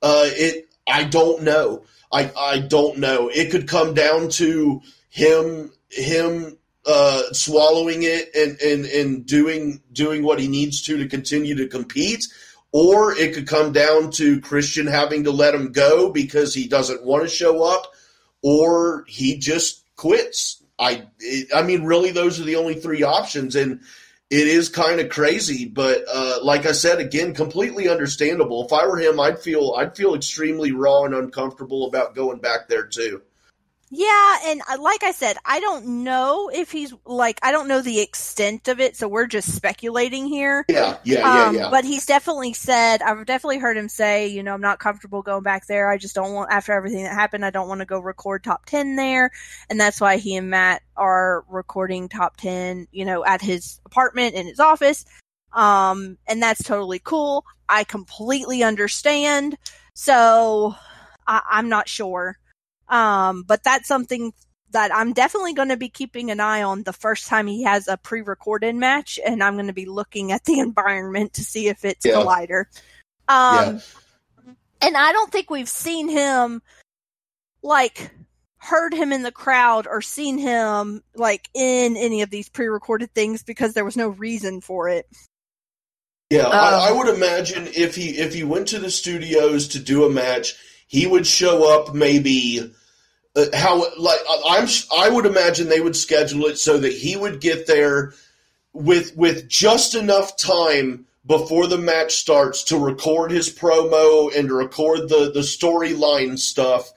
Uh, 0.00 0.26
it 0.26 0.68
I 0.86 1.02
don't 1.02 1.42
know. 1.42 1.82
I 2.12 2.30
I 2.38 2.60
don't 2.60 2.98
know. 2.98 3.28
It 3.28 3.50
could 3.50 3.66
come 3.66 3.94
down 3.94 4.28
to 4.30 4.80
him 5.08 5.72
him 5.90 6.56
uh, 6.86 7.22
swallowing 7.32 8.04
it 8.04 8.32
and, 8.34 8.60
and 8.60 8.84
and 8.84 9.26
doing 9.26 9.82
doing 9.92 10.22
what 10.22 10.38
he 10.38 10.46
needs 10.46 10.82
to 10.82 10.96
to 10.98 11.08
continue 11.08 11.56
to 11.56 11.66
compete, 11.66 12.28
or 12.78 13.16
it 13.16 13.32
could 13.32 13.48
come 13.48 13.72
down 13.72 14.10
to 14.10 14.38
Kristian 14.42 14.86
having 14.86 15.24
to 15.24 15.30
let 15.30 15.54
him 15.54 15.72
go 15.72 16.12
because 16.12 16.52
he 16.52 16.68
doesn't 16.68 17.02
want 17.02 17.22
to 17.22 17.28
show 17.34 17.62
up, 17.64 17.94
or 18.42 19.06
he 19.08 19.38
just 19.38 19.82
quits. 19.96 20.62
I 20.78 21.06
it, 21.18 21.48
I 21.56 21.62
mean, 21.62 21.84
really, 21.84 22.10
those 22.10 22.38
are 22.38 22.44
the 22.44 22.56
only 22.56 22.74
three 22.74 23.02
options, 23.02 23.56
and 23.56 23.80
it 24.28 24.46
is 24.46 24.68
kind 24.68 25.00
of 25.00 25.08
crazy. 25.08 25.64
But 25.64 26.04
uh, 26.12 26.40
like 26.42 26.66
I 26.66 26.72
said, 26.72 26.98
again, 26.98 27.32
completely 27.32 27.88
understandable. 27.88 28.66
If 28.66 28.74
I 28.74 28.86
were 28.86 28.98
him, 28.98 29.18
I'd 29.20 29.38
feel 29.38 29.74
I'd 29.78 29.96
feel 29.96 30.14
extremely 30.14 30.72
raw 30.72 31.04
and 31.04 31.14
uncomfortable 31.14 31.86
about 31.86 32.14
going 32.14 32.40
back 32.40 32.68
there 32.68 32.84
too. 32.84 33.22
Yeah, 33.90 34.38
and 34.46 34.62
uh, 34.68 34.78
like 34.80 35.04
I 35.04 35.12
said, 35.12 35.36
I 35.44 35.60
don't 35.60 36.02
know 36.02 36.50
if 36.52 36.72
he's 36.72 36.92
like 37.04 37.38
I 37.44 37.52
don't 37.52 37.68
know 37.68 37.80
the 37.80 38.00
extent 38.00 38.66
of 38.66 38.80
it, 38.80 38.96
so 38.96 39.06
we're 39.06 39.28
just 39.28 39.54
speculating 39.54 40.26
here. 40.26 40.64
Yeah, 40.68 40.98
yeah, 41.04 41.20
yeah, 41.20 41.44
um, 41.44 41.54
yeah. 41.54 41.70
But 41.70 41.84
he's 41.84 42.04
definitely 42.04 42.52
said 42.52 43.00
I've 43.00 43.24
definitely 43.26 43.58
heard 43.58 43.76
him 43.76 43.88
say, 43.88 44.26
you 44.26 44.42
know, 44.42 44.54
I'm 44.54 44.60
not 44.60 44.80
comfortable 44.80 45.22
going 45.22 45.44
back 45.44 45.68
there. 45.68 45.88
I 45.88 45.98
just 45.98 46.16
don't 46.16 46.32
want 46.32 46.50
after 46.50 46.72
everything 46.72 47.04
that 47.04 47.14
happened, 47.14 47.44
I 47.44 47.50
don't 47.50 47.68
want 47.68 47.80
to 47.80 47.86
go 47.86 48.00
record 48.00 48.42
top 48.42 48.66
ten 48.66 48.96
there, 48.96 49.30
and 49.70 49.78
that's 49.78 50.00
why 50.00 50.16
he 50.16 50.34
and 50.34 50.50
Matt 50.50 50.82
are 50.96 51.44
recording 51.48 52.08
top 52.08 52.36
ten, 52.38 52.88
you 52.90 53.04
know, 53.04 53.24
at 53.24 53.40
his 53.40 53.80
apartment 53.86 54.34
in 54.34 54.48
his 54.48 54.58
office. 54.58 55.04
Um, 55.52 56.18
and 56.26 56.42
that's 56.42 56.62
totally 56.62 56.98
cool. 56.98 57.44
I 57.68 57.84
completely 57.84 58.64
understand. 58.64 59.56
So 59.94 60.74
I, 61.26 61.42
I'm 61.48 61.68
not 61.68 61.88
sure. 61.88 62.36
Um, 62.88 63.42
but 63.42 63.62
that's 63.64 63.88
something 63.88 64.32
that 64.70 64.94
I'm 64.94 65.12
definitely 65.12 65.54
going 65.54 65.68
to 65.68 65.76
be 65.76 65.88
keeping 65.88 66.30
an 66.30 66.40
eye 66.40 66.62
on 66.62 66.82
the 66.82 66.92
first 66.92 67.28
time 67.28 67.46
he 67.46 67.62
has 67.62 67.88
a 67.88 67.96
pre-recorded 67.96 68.74
match, 68.74 69.18
and 69.24 69.42
I'm 69.42 69.54
going 69.54 69.68
to 69.68 69.72
be 69.72 69.86
looking 69.86 70.32
at 70.32 70.44
the 70.44 70.58
environment 70.60 71.34
to 71.34 71.42
see 71.42 71.68
if 71.68 71.84
it's 71.84 72.04
Yeah. 72.04 72.14
Collider. 72.14 72.64
Um, 73.28 73.80
and 74.80 74.96
I 74.96 75.12
don't 75.12 75.32
think 75.32 75.50
we've 75.50 75.68
seen 75.68 76.08
him 76.08 76.62
like 77.62 78.10
heard 78.58 78.94
him 78.94 79.12
in 79.12 79.22
the 79.22 79.32
crowd 79.32 79.86
or 79.86 80.00
seen 80.02 80.38
him 80.38 81.02
like 81.14 81.48
in 81.54 81.96
any 81.96 82.22
of 82.22 82.30
these 82.30 82.48
pre-recorded 82.48 83.12
things 83.14 83.42
because 83.42 83.74
there 83.74 83.84
was 83.84 83.96
no 83.96 84.08
reason 84.08 84.60
for 84.60 84.88
it. 84.88 85.06
Yeah, 86.30 86.48
I, 86.48 86.88
I 86.88 86.90
Um, 86.90 86.98
would 86.98 87.08
imagine 87.08 87.68
if 87.68 87.94
he 87.94 88.18
if 88.18 88.34
he 88.34 88.42
went 88.42 88.68
to 88.68 88.78
the 88.78 88.90
studios 88.90 89.68
to 89.68 89.78
do 89.78 90.04
a 90.04 90.10
match, 90.10 90.54
he 90.86 91.06
would 91.06 91.26
show 91.26 91.68
up 91.72 91.94
maybe. 91.94 92.72
Uh, 93.34 93.44
how 93.54 93.78
like 93.98 94.20
I- 94.28 94.58
I'm 94.58 94.68
I 94.96 95.08
would 95.10 95.26
imagine 95.26 95.68
they 95.68 95.80
would 95.80 95.96
schedule 95.96 96.46
it 96.46 96.58
so 96.58 96.78
that 96.78 96.92
he 96.92 97.16
would 97.16 97.40
get 97.40 97.66
there 97.66 98.14
with 98.72 99.16
with 99.16 99.48
just 99.48 99.94
enough 99.94 100.36
time 100.36 101.06
before 101.26 101.66
the 101.66 101.78
match 101.78 102.14
starts 102.16 102.62
to 102.64 102.78
record 102.78 103.30
his 103.30 103.50
promo 103.52 104.34
and 104.34 104.48
to 104.48 104.54
record 104.54 105.08
the 105.08 105.30
the 105.32 105.40
storyline 105.40 106.38
stuff, 106.38 106.90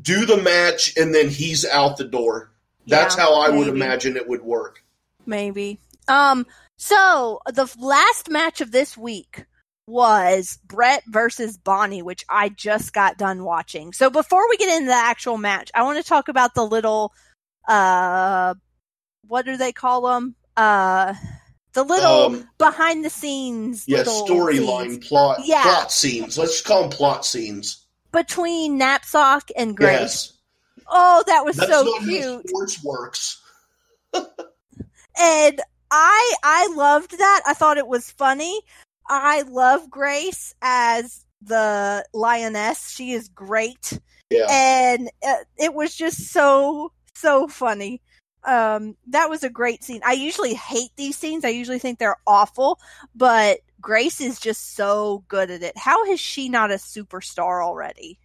do 0.00 0.26
the 0.26 0.36
match, 0.36 0.96
and 0.96 1.14
then 1.14 1.28
he's 1.28 1.64
out 1.66 1.96
the 1.96 2.04
door. 2.04 2.52
That's 2.86 3.16
Yeah, 3.16 3.22
how 3.24 3.40
I 3.40 3.48
would 3.50 3.68
imagine 3.68 4.16
it 4.16 4.28
would 4.28 4.42
work. 4.42 4.84
maybe. 5.26 5.78
Um, 6.08 6.46
so 6.76 7.40
the 7.46 7.72
last 7.78 8.28
match 8.30 8.60
of 8.60 8.72
this 8.72 8.96
week 8.96 9.44
was 9.90 10.58
Brett 10.64 11.02
versus 11.06 11.58
Bonnie, 11.58 12.02
which 12.02 12.24
I 12.28 12.48
just 12.48 12.92
got 12.92 13.18
done 13.18 13.44
watching. 13.44 13.92
So 13.92 14.08
before 14.10 14.48
we 14.48 14.56
get 14.56 14.74
into 14.76 14.86
the 14.88 14.94
actual 14.94 15.36
match, 15.36 15.70
I 15.74 15.82
want 15.82 15.98
to 15.98 16.08
talk 16.08 16.28
about 16.28 16.54
the 16.54 16.64
little, 16.64 17.12
uh, 17.68 18.54
what 19.26 19.44
do 19.44 19.56
they 19.56 19.72
call 19.72 20.02
them? 20.02 20.34
Uh, 20.56 21.14
the 21.72 21.82
little 21.84 22.24
Um, 22.26 22.48
behind 22.58 23.04
the 23.04 23.10
scenes, 23.10 23.84
Yeah, 23.86 24.02
storyline 24.04 25.06
plot 25.06 25.40
Yeah. 25.44 25.62
plot 25.62 25.92
scenes. 25.92 26.36
Let's 26.38 26.52
just 26.52 26.64
call 26.64 26.82
them 26.82 26.90
plot 26.90 27.24
scenes. 27.26 27.86
between 28.12 28.76
Knapsack 28.76 29.50
and 29.56 29.76
Grace. 29.76 30.00
Yes. 30.00 30.32
Oh, 30.88 31.22
that 31.28 31.44
was 31.44 31.56
That's 31.56 31.70
so 31.70 31.98
cute. 32.00 32.48
sports 32.48 32.82
works. 32.82 33.40
and 35.18 35.60
I 35.90 36.34
I 36.42 36.72
loved 36.74 37.16
that. 37.18 37.42
I 37.46 37.54
thought 37.54 37.78
it 37.78 37.86
was 37.86 38.10
funny. 38.10 38.60
I 39.10 39.42
love 39.42 39.90
Grace 39.90 40.54
as 40.62 41.26
the 41.42 42.04
lioness. 42.12 42.90
She 42.90 43.12
is 43.12 43.28
great, 43.28 43.98
Yeah. 44.30 44.46
and 44.48 45.10
uh, 45.26 45.34
it 45.58 45.74
was 45.74 45.94
just 45.94 46.28
so 46.28 46.92
so 47.14 47.48
funny. 47.48 48.00
Um, 48.44 48.96
that 49.08 49.28
was 49.28 49.42
a 49.42 49.50
great 49.50 49.84
scene. 49.84 50.00
I 50.04 50.12
usually 50.12 50.54
hate 50.54 50.90
these 50.96 51.16
scenes. 51.16 51.44
I 51.44 51.48
usually 51.48 51.78
think 51.78 51.98
they're 51.98 52.16
awful, 52.26 52.78
but 53.14 53.58
Grace 53.80 54.20
is 54.20 54.38
just 54.38 54.74
so 54.76 55.24
good 55.28 55.50
at 55.50 55.62
it. 55.62 55.76
How 55.76 56.04
is 56.04 56.20
she 56.20 56.48
not 56.48 56.70
a 56.70 56.74
superstar 56.76 57.62
already? 57.62 58.18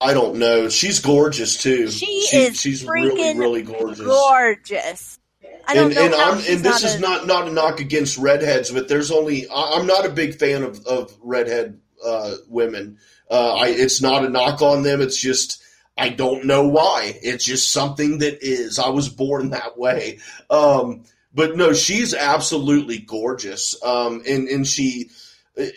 I 0.00 0.14
don't 0.14 0.38
know. 0.38 0.68
She's 0.68 0.98
gorgeous 0.98 1.62
too. 1.62 1.88
She 1.90 2.06
is 2.32 2.60
she's 2.60 2.84
really 2.84 3.38
really 3.38 3.62
gorgeous. 3.62 4.04
Gorgeous. 4.04 5.18
I 5.66 5.74
don't 5.74 5.86
and 5.86 5.94
know 5.94 6.04
and, 6.04 6.14
I'm, 6.14 6.34
and 6.38 6.44
this 6.44 6.64
not 6.64 6.82
is 6.82 6.94
a- 6.96 7.00
not 7.00 7.26
not 7.26 7.48
a 7.48 7.52
knock 7.52 7.80
against 7.80 8.18
redheads, 8.18 8.70
but 8.70 8.88
there's 8.88 9.10
only 9.10 9.46
I'm 9.54 9.86
not 9.86 10.04
a 10.06 10.10
big 10.10 10.34
fan 10.38 10.62
of 10.62 10.84
of 10.86 11.16
redhead 11.22 11.80
uh, 12.04 12.34
women. 12.48 12.98
Uh, 13.30 13.54
I 13.54 13.68
it's 13.68 14.02
not 14.02 14.24
a 14.24 14.28
knock 14.28 14.60
on 14.62 14.82
them. 14.82 15.00
It's 15.00 15.16
just 15.16 15.62
I 15.96 16.08
don't 16.08 16.46
know 16.46 16.66
why. 16.68 17.18
It's 17.22 17.44
just 17.44 17.70
something 17.70 18.18
that 18.18 18.38
is. 18.42 18.78
I 18.78 18.88
was 18.88 19.08
born 19.08 19.50
that 19.50 19.78
way. 19.78 20.18
Um, 20.50 21.04
but 21.34 21.56
no, 21.56 21.72
she's 21.72 22.12
absolutely 22.14 22.98
gorgeous. 22.98 23.80
Um, 23.84 24.22
and 24.28 24.48
and 24.48 24.66
she, 24.66 25.10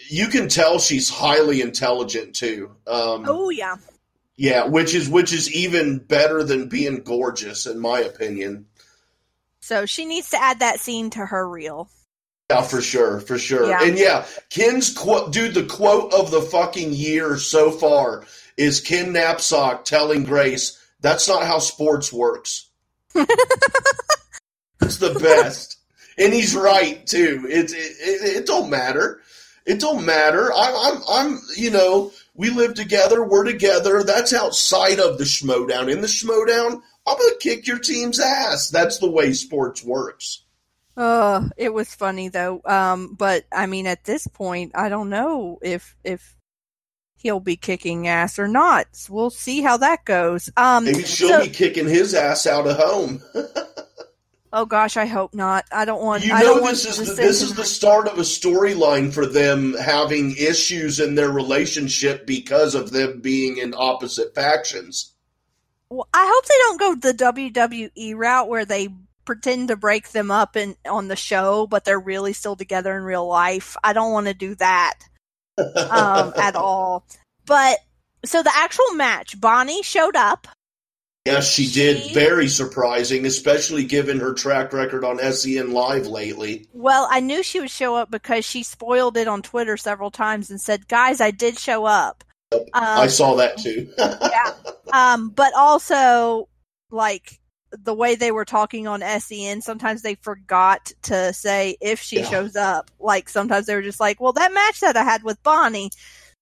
you 0.09 0.27
can 0.27 0.49
tell 0.49 0.79
she's 0.79 1.09
highly 1.09 1.61
intelligent 1.61 2.35
too. 2.35 2.71
Um, 2.87 3.25
Oh 3.27 3.49
yeah. 3.49 3.75
yeah, 4.35 4.65
which 4.65 4.93
is 4.95 5.07
which 5.09 5.31
is 5.31 5.53
even 5.53 5.99
better 5.99 6.43
than 6.43 6.67
being 6.69 7.03
gorgeous, 7.03 7.65
in 7.65 7.79
my 7.79 7.99
opinion. 7.99 8.65
So 9.65 9.87
she 9.87 10.05
needs 10.05 10.29
to 10.29 10.39
add 10.39 10.59
that 10.59 10.79
scene 10.79 11.09
to 11.09 11.25
her 11.25 11.49
reel. 11.49 11.89
Yeah, 12.51 12.61
for 12.61 12.83
sure, 12.83 13.19
for 13.19 13.39
sure. 13.39 13.67
Yeah. 13.67 13.81
And 13.81 13.97
yeah, 13.97 14.27
Ken's 14.51 14.93
quote, 14.93 15.33
dude, 15.33 15.55
the 15.55 15.63
quote 15.63 16.13
of 16.13 16.29
the 16.29 16.43
fucking 16.43 16.93
year 16.93 17.37
so 17.37 17.71
far 17.71 18.25
is 18.57 18.79
Ken 18.79 19.11
Knapsack 19.11 19.83
telling 19.83 20.23
Grace, 20.23 20.79
"That's 21.01 21.27
not 21.27 21.47
how 21.47 21.57
sports 21.57 22.13
works." 22.13 22.69
It's 24.81 24.97
the 24.97 25.15
best, 25.15 25.79
and 26.15 26.31
he's 26.31 26.55
right 26.55 27.03
too. 27.07 27.47
It's 27.49 27.73
it, 27.73 27.77
it, 27.79 28.37
it 28.37 28.45
don't 28.45 28.69
matter. 28.69 29.21
It 29.65 29.79
don't 29.79 30.05
matter. 30.05 30.53
I'm 30.53 30.75
I'm 30.75 31.01
I'm 31.09 31.41
you 31.57 31.71
know 31.71 32.11
we 32.35 32.51
live 32.51 32.75
together. 32.75 33.23
We're 33.23 33.45
together. 33.45 34.03
That's 34.03 34.31
outside 34.31 34.99
of 34.99 35.17
the 35.17 35.23
Schmoedown. 35.23 35.91
In 35.91 36.01
the 36.01 36.07
Schmoedown, 36.07 36.83
I'm 37.07 37.17
gonna 37.17 37.35
kick 37.39 37.67
your 37.67 37.79
team's 37.79 38.19
ass. 38.19 38.69
That's 38.69 38.97
the 38.99 39.09
way 39.09 39.33
sports 39.33 39.83
works. 39.83 40.43
Uh, 40.97 41.49
it 41.57 41.73
was 41.73 41.93
funny 41.93 42.29
though. 42.29 42.61
Um, 42.65 43.15
but 43.15 43.43
I 43.51 43.65
mean, 43.65 43.85
at 43.87 44.05
this 44.05 44.27
point, 44.27 44.71
I 44.75 44.89
don't 44.89 45.09
know 45.09 45.59
if 45.61 45.95
if 46.03 46.35
he'll 47.17 47.39
be 47.39 47.57
kicking 47.57 48.07
ass 48.07 48.39
or 48.39 48.47
not. 48.47 48.87
We'll 49.09 49.29
see 49.29 49.61
how 49.61 49.77
that 49.77 50.05
goes. 50.05 50.49
Um, 50.55 50.85
Maybe 50.85 51.03
she'll 51.03 51.29
so- 51.29 51.43
be 51.43 51.49
kicking 51.49 51.87
his 51.87 52.13
ass 52.13 52.47
out 52.47 52.67
of 52.67 52.77
home. 52.77 53.21
oh 54.53 54.65
gosh, 54.65 54.95
I 54.95 55.05
hope 55.05 55.33
not. 55.33 55.65
I 55.71 55.85
don't 55.85 56.01
want. 56.03 56.25
You 56.25 56.33
I 56.33 56.43
know, 56.43 56.61
this 56.61 56.85
is 56.85 56.97
the, 57.09 57.13
this 57.13 57.41
is 57.41 57.55
the 57.55 57.65
start 57.65 58.07
of 58.07 58.17
a 58.17 58.21
storyline 58.21 59.13
for 59.13 59.25
them 59.25 59.73
having 59.73 60.35
issues 60.37 60.99
in 60.99 61.15
their 61.15 61.29
relationship 61.31 62.25
because 62.25 62.73
of 62.73 62.91
them 62.91 63.19
being 63.21 63.57
in 63.57 63.73
opposite 63.75 64.33
factions. 64.33 65.11
Well, 65.89 66.07
I 66.13 66.31
hope 66.31 66.45
they 66.45 66.57
don't 66.57 66.79
go 66.79 66.95
the 66.95 67.17
WWE 67.17 68.15
route 68.15 68.49
where 68.49 68.65
they 68.65 68.89
pretend 69.25 69.67
to 69.67 69.75
break 69.75 70.11
them 70.11 70.31
up 70.31 70.55
in 70.55 70.75
on 70.89 71.07
the 71.07 71.15
show, 71.15 71.67
but 71.67 71.85
they're 71.85 71.99
really 71.99 72.33
still 72.33 72.55
together 72.55 72.95
in 72.95 73.03
real 73.03 73.27
life. 73.27 73.75
I 73.83 73.93
don't 73.93 74.13
want 74.13 74.27
to 74.27 74.33
do 74.33 74.55
that 74.55 74.99
um, 75.57 76.33
at 76.37 76.55
all. 76.55 77.05
But 77.45 77.79
so 78.23 78.41
the 78.41 78.55
actual 78.55 78.93
match, 78.93 79.39
Bonnie 79.39 79.83
showed 79.83 80.15
up. 80.15 80.47
Yes, 81.25 81.51
she 81.51 81.71
did. 81.71 82.13
Very 82.13 82.47
surprising, 82.47 83.25
especially 83.25 83.83
given 83.83 84.19
her 84.19 84.33
track 84.33 84.71
record 84.73 85.03
on 85.03 85.17
SEN 85.17 85.71
Live 85.71 86.05
lately. 86.05 86.67
Well, 86.71 87.07
I 87.09 87.19
knew 87.19 87.41
she 87.41 87.59
would 87.59 87.71
show 87.71 87.95
up 87.95 88.11
because 88.11 88.45
she 88.45 88.61
spoiled 88.61 89.17
it 89.17 89.27
on 89.27 89.41
Twitter 89.41 89.75
several 89.75 90.11
times 90.11 90.51
and 90.51 90.61
said, 90.61 90.87
"Guys, 90.87 91.21
I 91.21 91.31
did 91.31 91.57
show 91.57 91.85
up." 91.85 92.23
Um, 92.73 92.83
I 92.83 93.07
saw 93.07 93.35
that 93.35 93.57
too. 93.57 93.89
yeah. 93.97 94.53
Um, 94.93 95.29
but 95.29 95.53
also, 95.55 96.47
like 96.91 97.39
the 97.71 97.93
way 97.93 98.15
they 98.15 98.31
were 98.31 98.45
talking 98.45 98.87
on 98.87 99.01
SEN, 99.19 99.61
sometimes 99.61 100.01
they 100.01 100.15
forgot 100.15 100.91
to 101.03 101.33
say 101.33 101.77
if 101.81 101.99
she 101.99 102.17
Yeah. 102.17 102.29
shows 102.29 102.55
up. 102.55 102.89
Like 102.99 103.27
sometimes 103.29 103.65
they 103.65 103.75
were 103.75 103.81
just 103.81 103.99
like, 103.99 104.21
"Well, 104.21 104.33
that 104.33 104.53
match 104.53 104.79
that 104.79 104.97
I 104.97 105.03
had 105.03 105.23
with 105.23 105.41
Bonnie." 105.43 105.91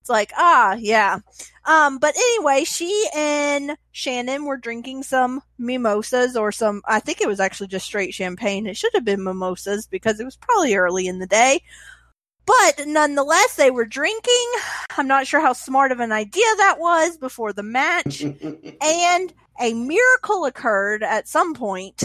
It's 0.03 0.09
like, 0.09 0.33
ah, 0.35 0.75
yeah. 0.77 1.19
Um, 1.63 1.97
but 1.97 2.13
anyway, 2.17 2.65
she 2.65 3.07
and 3.15 3.77
Shannon 3.93 4.43
were 4.43 4.57
drinking 4.57 5.03
some 5.03 5.41
mimosas 5.57 6.35
or 6.35 6.51
some, 6.51 6.81
I 6.85 6.99
think 6.99 7.21
it 7.21 7.27
was 7.29 7.39
actually 7.39 7.67
just 7.67 7.85
straight 7.85 8.13
champagne. 8.13 8.67
It 8.67 8.75
should 8.75 8.91
have 8.95 9.05
been 9.05 9.23
mimosas 9.23 9.87
because 9.87 10.19
it 10.19 10.25
was 10.25 10.35
probably 10.35 10.75
early 10.75 11.07
in 11.07 11.19
the 11.19 11.25
day. 11.25 11.61
But 12.45 12.85
nonetheless, 12.87 13.55
they 13.55 13.71
were 13.71 13.85
drinking. 13.85 14.51
I'm 14.97 15.07
not 15.07 15.27
sure 15.27 15.39
how 15.39 15.53
smart 15.53 15.91
of 15.91 15.99
an 15.99 16.11
idea 16.11 16.45
that 16.57 16.75
was 16.79 17.17
before 17.17 17.53
the 17.53 17.63
match. 17.63 18.21
and 18.81 19.33
a 19.61 19.73
miracle 19.73 20.45
occurred 20.45 21.03
at 21.03 21.27
some 21.27 21.53
point. 21.53 22.03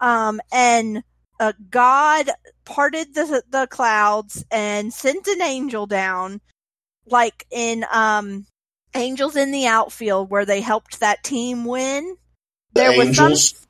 Um, 0.00 0.40
and 0.52 1.02
uh, 1.40 1.52
God 1.70 2.30
parted 2.64 3.14
the 3.14 3.42
the 3.50 3.66
clouds 3.66 4.44
and 4.50 4.92
sent 4.92 5.26
an 5.26 5.42
angel 5.42 5.86
down, 5.86 6.40
like 7.06 7.46
in 7.50 7.84
um, 7.92 8.46
Angels 8.94 9.34
in 9.34 9.50
the 9.50 9.66
Outfield, 9.66 10.30
where 10.30 10.44
they 10.44 10.60
helped 10.60 11.00
that 11.00 11.24
team 11.24 11.64
win. 11.64 12.16
The 12.74 12.80
There 12.80 12.98
was 12.98 13.16
some- 13.16 13.26
Angels. 13.32 13.63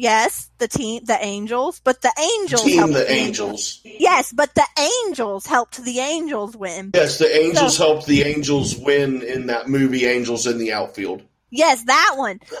Yes, 0.00 0.48
the 0.56 0.66
team, 0.66 1.04
the 1.04 1.22
Angels, 1.22 1.78
but 1.84 2.00
the 2.00 2.12
Angels 2.38 2.62
Team 2.64 2.92
the 2.92 3.10
Angels. 3.10 3.80
Yes, 3.84 4.32
but 4.32 4.54
the 4.54 4.64
Angels 5.06 5.44
helped 5.44 5.84
the 5.84 5.98
Angels 5.98 6.56
win. 6.56 6.92
Yes, 6.94 7.18
the 7.18 7.30
Angels 7.36 7.76
So- 7.76 7.84
helped 7.86 8.06
the 8.06 8.22
Angels 8.22 8.76
win 8.76 9.20
in 9.22 9.48
that 9.48 9.68
movie 9.68 10.06
Angels 10.06 10.46
in 10.46 10.56
the 10.56 10.72
Outfield. 10.72 11.20
Yes, 11.50 11.82
that 11.84 12.14
one. 12.16 12.38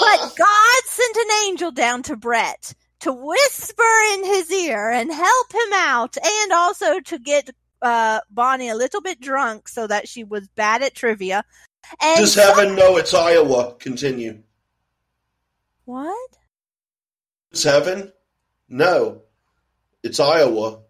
But 0.00 0.36
God 0.36 0.82
sent 0.86 1.16
an 1.16 1.30
angel 1.48 1.70
down 1.72 2.02
to 2.04 2.16
Brett 2.16 2.72
to 3.00 3.12
whisper 3.12 3.82
in 4.14 4.24
his 4.24 4.50
ear 4.50 4.90
and 4.90 5.12
help 5.12 5.52
him 5.52 5.72
out, 5.74 6.16
and 6.24 6.52
also 6.52 7.00
to 7.00 7.18
get 7.18 7.50
uh, 7.82 8.20
Bonnie 8.30 8.70
a 8.70 8.74
little 8.74 9.02
bit 9.02 9.20
drunk 9.20 9.68
so 9.68 9.86
that 9.86 10.08
she 10.08 10.24
was 10.24 10.48
bad 10.48 10.82
at 10.82 10.94
trivia. 10.94 11.44
And 12.00 12.18
Does 12.20 12.34
heaven 12.34 12.74
know 12.74 12.96
it's 12.96 13.12
Iowa? 13.12 13.74
Continue. 13.78 14.38
What? 15.86 16.30
It's 17.52 17.62
heaven? 17.62 18.12
No. 18.68 19.22
It's 20.02 20.20
Iowa. 20.20 20.80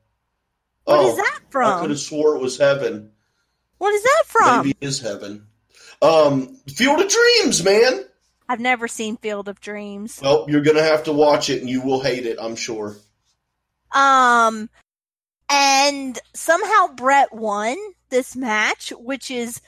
What 0.85 0.99
oh, 0.99 1.11
is 1.11 1.17
that 1.17 1.41
from? 1.51 1.73
I 1.73 1.81
could 1.81 1.91
have 1.91 2.01
swore 2.01 2.35
it 2.37 2.43
was 2.43 2.59
heaven. 2.59 3.13
What 3.79 3.95
is 3.95 4.03
that 4.03 4.23
from? 4.27 4.57
Maybe 4.59 4.71
it 4.81 4.87
is 4.87 5.01
heaven. 5.01 5.47
Um, 6.03 6.57
Field 6.67 7.01
of 7.01 7.09
Dreams, 7.09 7.63
man. 7.63 8.05
I've 8.49 8.61
never 8.61 8.89
seen 8.89 9.17
Field 9.17 9.49
of 9.49 9.61
Dreams. 9.61 10.21
Well, 10.23 10.47
you're 10.49 10.63
gonna 10.63 10.83
have 10.83 11.05
to 11.05 11.13
watch 11.13 11.51
it, 11.51 11.61
and 11.61 11.69
you 11.69 11.83
will 11.83 12.01
hate 12.01 12.27
it. 12.27 12.39
I'm 12.41 12.57
sure. 12.57 12.97
Um, 13.93 14.71
and 15.49 16.19
somehow 16.35 16.89
Brett 16.95 17.33
won 17.33 17.77
this 18.11 18.37
match, 18.37 18.93
which 18.97 19.31
is 19.31 19.61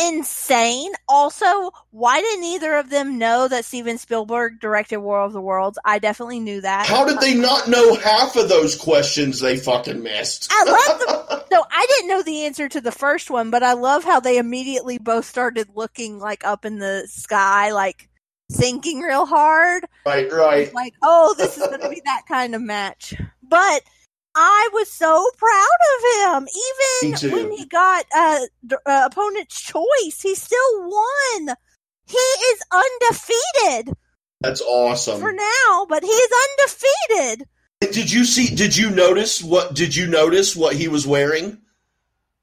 insane. 0.00 0.92
Also, 1.08 1.70
why 1.90 2.20
didn't 2.20 2.44
either 2.44 2.74
of 2.74 2.90
them 2.90 3.18
know 3.18 3.48
that 3.48 3.64
Steven 3.64 3.98
Spielberg 3.98 4.60
directed 4.60 4.98
War 4.98 5.20
of 5.20 5.32
the 5.32 5.40
Worlds? 5.40 5.78
I 5.84 5.98
definitely 5.98 6.40
knew 6.40 6.60
that. 6.60 6.86
How 6.86 7.04
did 7.04 7.20
they 7.20 7.34
not 7.34 7.68
know 7.68 7.94
half 7.96 8.36
of 8.36 8.48
those 8.48 8.76
questions 8.76 9.40
they 9.40 9.56
fucking 9.56 10.02
missed? 10.02 10.48
I 10.50 10.64
love 10.64 11.00
the. 11.00 11.44
So 11.54 11.62
I 11.70 11.86
didn't 11.88 12.08
know 12.08 12.22
the 12.22 12.46
answer 12.46 12.68
to 12.68 12.80
the 12.80 12.90
first 12.90 13.30
one, 13.30 13.50
but 13.50 13.62
I 13.62 13.74
love 13.74 14.02
how 14.02 14.18
they 14.18 14.38
immediately 14.38 14.98
both 14.98 15.24
started 15.24 15.68
looking 15.76 16.18
like 16.18 16.44
up 16.44 16.64
in 16.64 16.80
the 16.80 17.06
sky, 17.06 17.70
like 17.70 18.08
thinking 18.50 18.98
real 19.00 19.24
hard. 19.24 19.84
right, 20.04 20.32
right. 20.32 20.74
Like, 20.74 20.94
oh, 21.00 21.32
this 21.38 21.56
is 21.56 21.64
going 21.68 21.80
to 21.80 21.88
be 21.90 22.02
that 22.06 22.22
kind 22.26 22.56
of 22.56 22.62
match. 22.62 23.14
But 23.40 23.82
I 24.36 24.68
was 24.72 24.90
so 24.90 25.28
proud 25.36 26.34
of 26.34 26.42
him. 26.42 26.48
Even 27.02 27.32
when 27.32 27.52
he 27.52 27.66
got 27.66 28.04
uh, 28.16 28.40
uh, 28.86 29.08
opponent's 29.10 29.60
choice, 29.60 30.20
he 30.22 30.34
still 30.34 30.80
won. 30.88 31.56
He 32.06 32.16
is 32.16 32.60
undefeated 32.72 33.94
That's 34.40 34.60
awesome. 34.60 35.20
for 35.20 35.32
now, 35.32 35.86
but 35.88 36.02
he 36.02 36.10
is 36.10 36.30
undefeated. 36.58 37.48
Did 37.80 38.10
you 38.12 38.24
see? 38.24 38.54
Did 38.54 38.76
you 38.76 38.90
notice 38.90 39.42
what? 39.42 39.74
Did 39.74 39.94
you 39.94 40.06
notice 40.06 40.56
what 40.56 40.74
he 40.74 40.88
was 40.88 41.06
wearing? 41.06 41.58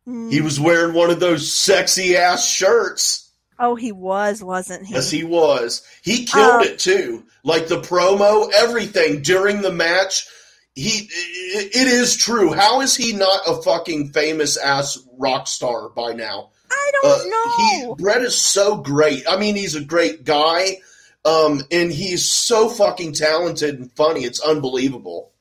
Mm. 0.08 0.32
He 0.32 0.42
was 0.42 0.60
wearing 0.60 0.94
one 0.96 1.10
of 1.10 1.20
those 1.20 1.52
sexy 1.52 2.16
ass 2.16 2.46
shirts. 2.48 3.32
Oh, 3.60 3.76
he 3.76 3.92
was, 3.92 4.44
wasn't 4.44 4.86
he? 4.88 4.94
Yes, 4.96 5.12
he 5.12 5.24
was. 5.24 5.84
He 6.04 6.26
killed 6.26 6.62
Uh, 6.62 6.66
it 6.66 6.80
too. 6.80 7.24
Like 7.44 7.68
the 7.68 7.80
promo, 7.82 8.52
everything 8.56 9.22
during 9.22 9.62
the 9.62 9.72
match. 9.72 10.28
He, 10.76 11.10
it, 11.10 11.76
is 11.88 12.16
true. 12.16 12.54
How 12.54 12.80
is 12.82 12.96
he 12.96 13.12
not 13.14 13.42
a 13.46 13.62
fucking 13.62 14.14
famous 14.14 14.56
ass 14.58 14.98
rock 15.18 15.48
star 15.48 15.90
by 15.90 16.14
now? 16.14 16.50
I 16.72 16.92
Uh, 17.04 17.18
don't 17.18 17.30
know. 17.30 17.96
he 17.98 18.04
Brett 18.04 18.22
is 18.22 18.40
so 18.40 18.78
great. 18.78 19.24
I 19.30 19.38
mean, 19.38 19.56
he's 19.56 19.76
a 19.76 19.84
great 19.84 20.24
guy, 20.24 20.78
um, 21.26 21.62
and 21.72 21.92
he's 21.92 22.26
so 22.32 22.70
fucking 22.70 23.14
talented 23.14 23.80
and 23.80 23.92
funny. 23.94 24.24
It's 24.24 24.40
unbelievable. 24.40 25.34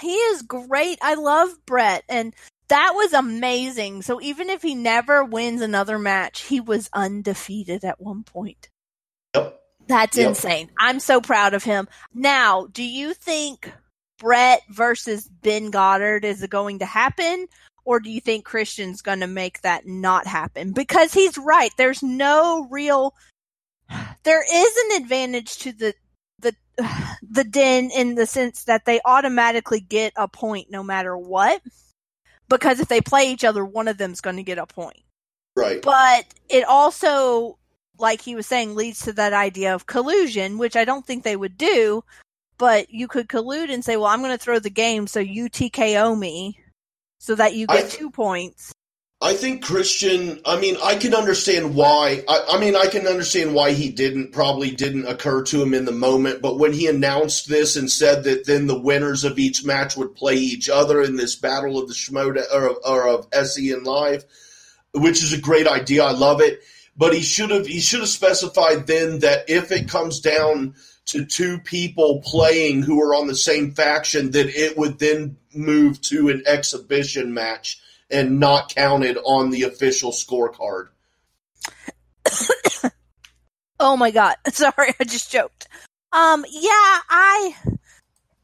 He 0.00 0.14
is 0.14 0.40
great. 0.42 0.98
I 1.02 1.12
love 1.14 1.50
Brett, 1.66 2.04
and 2.08 2.34
that 2.68 2.92
was 2.94 3.12
amazing. 3.12 4.00
So 4.00 4.18
even 4.22 4.48
if 4.48 4.62
he 4.62 4.74
never 4.74 5.22
wins 5.22 5.60
another 5.60 5.98
match, 5.98 6.40
he 6.42 6.58
was 6.58 6.88
undefeated 6.94 7.84
at 7.84 8.00
one 8.00 8.22
point. 8.24 8.70
Yep. 9.34 9.60
That's 9.88 10.16
Yep. 10.16 10.28
insane. 10.28 10.70
I'm 10.78 11.00
so 11.00 11.20
proud 11.20 11.52
of 11.52 11.64
him. 11.64 11.86
Now, 12.14 12.66
do 12.72 12.82
you 12.82 13.12
think 13.12 13.70
Brett 14.20 14.62
versus 14.68 15.28
Ben 15.42 15.70
Goddard 15.70 16.24
is 16.24 16.42
it 16.44 16.50
going 16.50 16.78
to 16.78 16.86
happen? 16.86 17.48
Or 17.84 17.98
do 17.98 18.10
you 18.10 18.20
think 18.20 18.46
Kristian's 18.46 19.02
going 19.02 19.20
to 19.20 19.26
make 19.26 19.62
that 19.62 19.86
not 19.86 20.26
happen? 20.26 20.72
Because 20.72 21.12
he's 21.12 21.36
right. 21.38 21.72
There's 21.76 22.02
no 22.02 22.68
real. 22.70 23.14
There 24.22 24.44
is 24.44 24.76
an 24.84 25.02
advantage 25.02 25.56
to 25.58 25.72
the 25.72 25.94
the 26.38 26.54
the 27.28 27.44
den 27.44 27.90
in 27.90 28.14
the 28.14 28.26
sense 28.26 28.64
that 28.64 28.84
they 28.84 29.00
automatically 29.04 29.80
get 29.80 30.12
a 30.16 30.28
point 30.28 30.70
no 30.70 30.84
matter 30.84 31.16
what. 31.16 31.60
Because 32.48 32.78
if 32.80 32.88
they 32.88 33.00
play 33.00 33.32
each 33.32 33.44
other, 33.44 33.64
one 33.64 33.88
of 33.88 33.98
them's 33.98 34.20
going 34.20 34.36
to 34.36 34.42
get 34.44 34.58
a 34.58 34.66
point 34.66 35.02
Right. 35.56 35.82
but 35.82 36.26
it 36.48 36.64
also 36.64 37.58
like 37.98 38.20
he 38.22 38.34
was 38.36 38.46
saying 38.46 38.76
leads 38.76 39.00
to 39.02 39.12
that 39.14 39.32
idea 39.32 39.74
of 39.74 39.86
collusion 39.86 40.56
which 40.58 40.76
i 40.76 40.84
don't 40.84 41.04
think 41.04 41.22
they 41.24 41.36
would 41.36 41.58
do 41.58 42.02
but 42.60 42.90
you 42.90 43.08
could 43.08 43.26
collude 43.26 43.72
and 43.72 43.84
say 43.84 43.96
well 43.96 44.06
i'm 44.06 44.20
going 44.20 44.30
to 44.30 44.38
throw 44.38 44.60
the 44.60 44.70
game 44.70 45.08
so 45.08 45.18
you 45.18 45.48
tko 45.48 46.16
me 46.16 46.56
so 47.18 47.34
that 47.34 47.54
you 47.54 47.66
get 47.66 47.88
th- 47.88 47.94
two 47.94 48.10
points 48.10 48.72
I 49.22 49.34
think 49.34 49.62
Kristian. 49.62 50.40
I 50.46 50.58
mean, 50.58 50.76
I 50.82 50.94
can 50.94 51.14
understand 51.14 51.74
why. 51.74 52.24
I, 52.26 52.44
I, 52.52 52.58
mean, 52.58 52.74
I 52.74 52.86
can 52.86 53.06
understand 53.06 53.54
why 53.54 53.72
he 53.72 53.90
didn't 53.90 54.32
probably 54.32 54.70
didn't 54.70 55.06
occur 55.06 55.42
to 55.42 55.62
him 55.62 55.74
in 55.74 55.84
the 55.84 55.92
moment. 55.92 56.40
But 56.40 56.58
when 56.58 56.72
he 56.72 56.86
announced 56.86 57.46
this 57.46 57.76
and 57.76 57.90
said 57.90 58.24
that 58.24 58.46
then 58.46 58.66
the 58.66 58.80
winners 58.80 59.24
of 59.24 59.38
each 59.38 59.62
match 59.62 59.94
would 59.94 60.14
play 60.14 60.36
each 60.36 60.70
other 60.70 61.02
in 61.02 61.16
this 61.16 61.36
battle 61.36 61.78
of 61.78 61.86
the 61.86 61.92
Schmoda 61.92 62.44
or, 62.50 62.70
or 62.86 63.08
of 63.08 63.28
SEN 63.46 63.84
Live, 63.84 64.24
which 64.94 65.22
is 65.22 65.34
a 65.34 65.40
great 65.40 65.66
idea. 65.66 66.02
I 66.02 66.12
love 66.12 66.40
it. 66.40 66.62
But 66.96 67.12
he 67.12 67.20
should 67.20 67.50
have 67.50 67.66
he 67.66 67.80
should 67.80 68.00
have 68.00 68.08
specified 68.08 68.86
then 68.86 69.18
that 69.18 69.50
if 69.50 69.70
it 69.70 69.88
comes 69.88 70.20
down 70.20 70.76
to 71.10 71.24
two 71.24 71.58
people 71.58 72.20
playing 72.24 72.82
who 72.82 73.00
are 73.02 73.14
on 73.14 73.26
the 73.26 73.34
same 73.34 73.72
faction, 73.72 74.30
that 74.32 74.48
it 74.48 74.76
would 74.76 74.98
then 74.98 75.36
move 75.54 76.00
to 76.02 76.28
an 76.28 76.42
exhibition 76.46 77.34
match 77.34 77.80
and 78.10 78.40
not 78.40 78.74
counted 78.74 79.18
on 79.24 79.50
the 79.50 79.62
official 79.62 80.10
scorecard. 80.10 80.88
oh 83.80 83.96
my 83.96 84.10
god. 84.10 84.36
Sorry, 84.48 84.94
I 84.98 85.04
just 85.04 85.30
joked. 85.30 85.68
Um 86.12 86.44
yeah, 86.50 86.70
I 87.08 87.54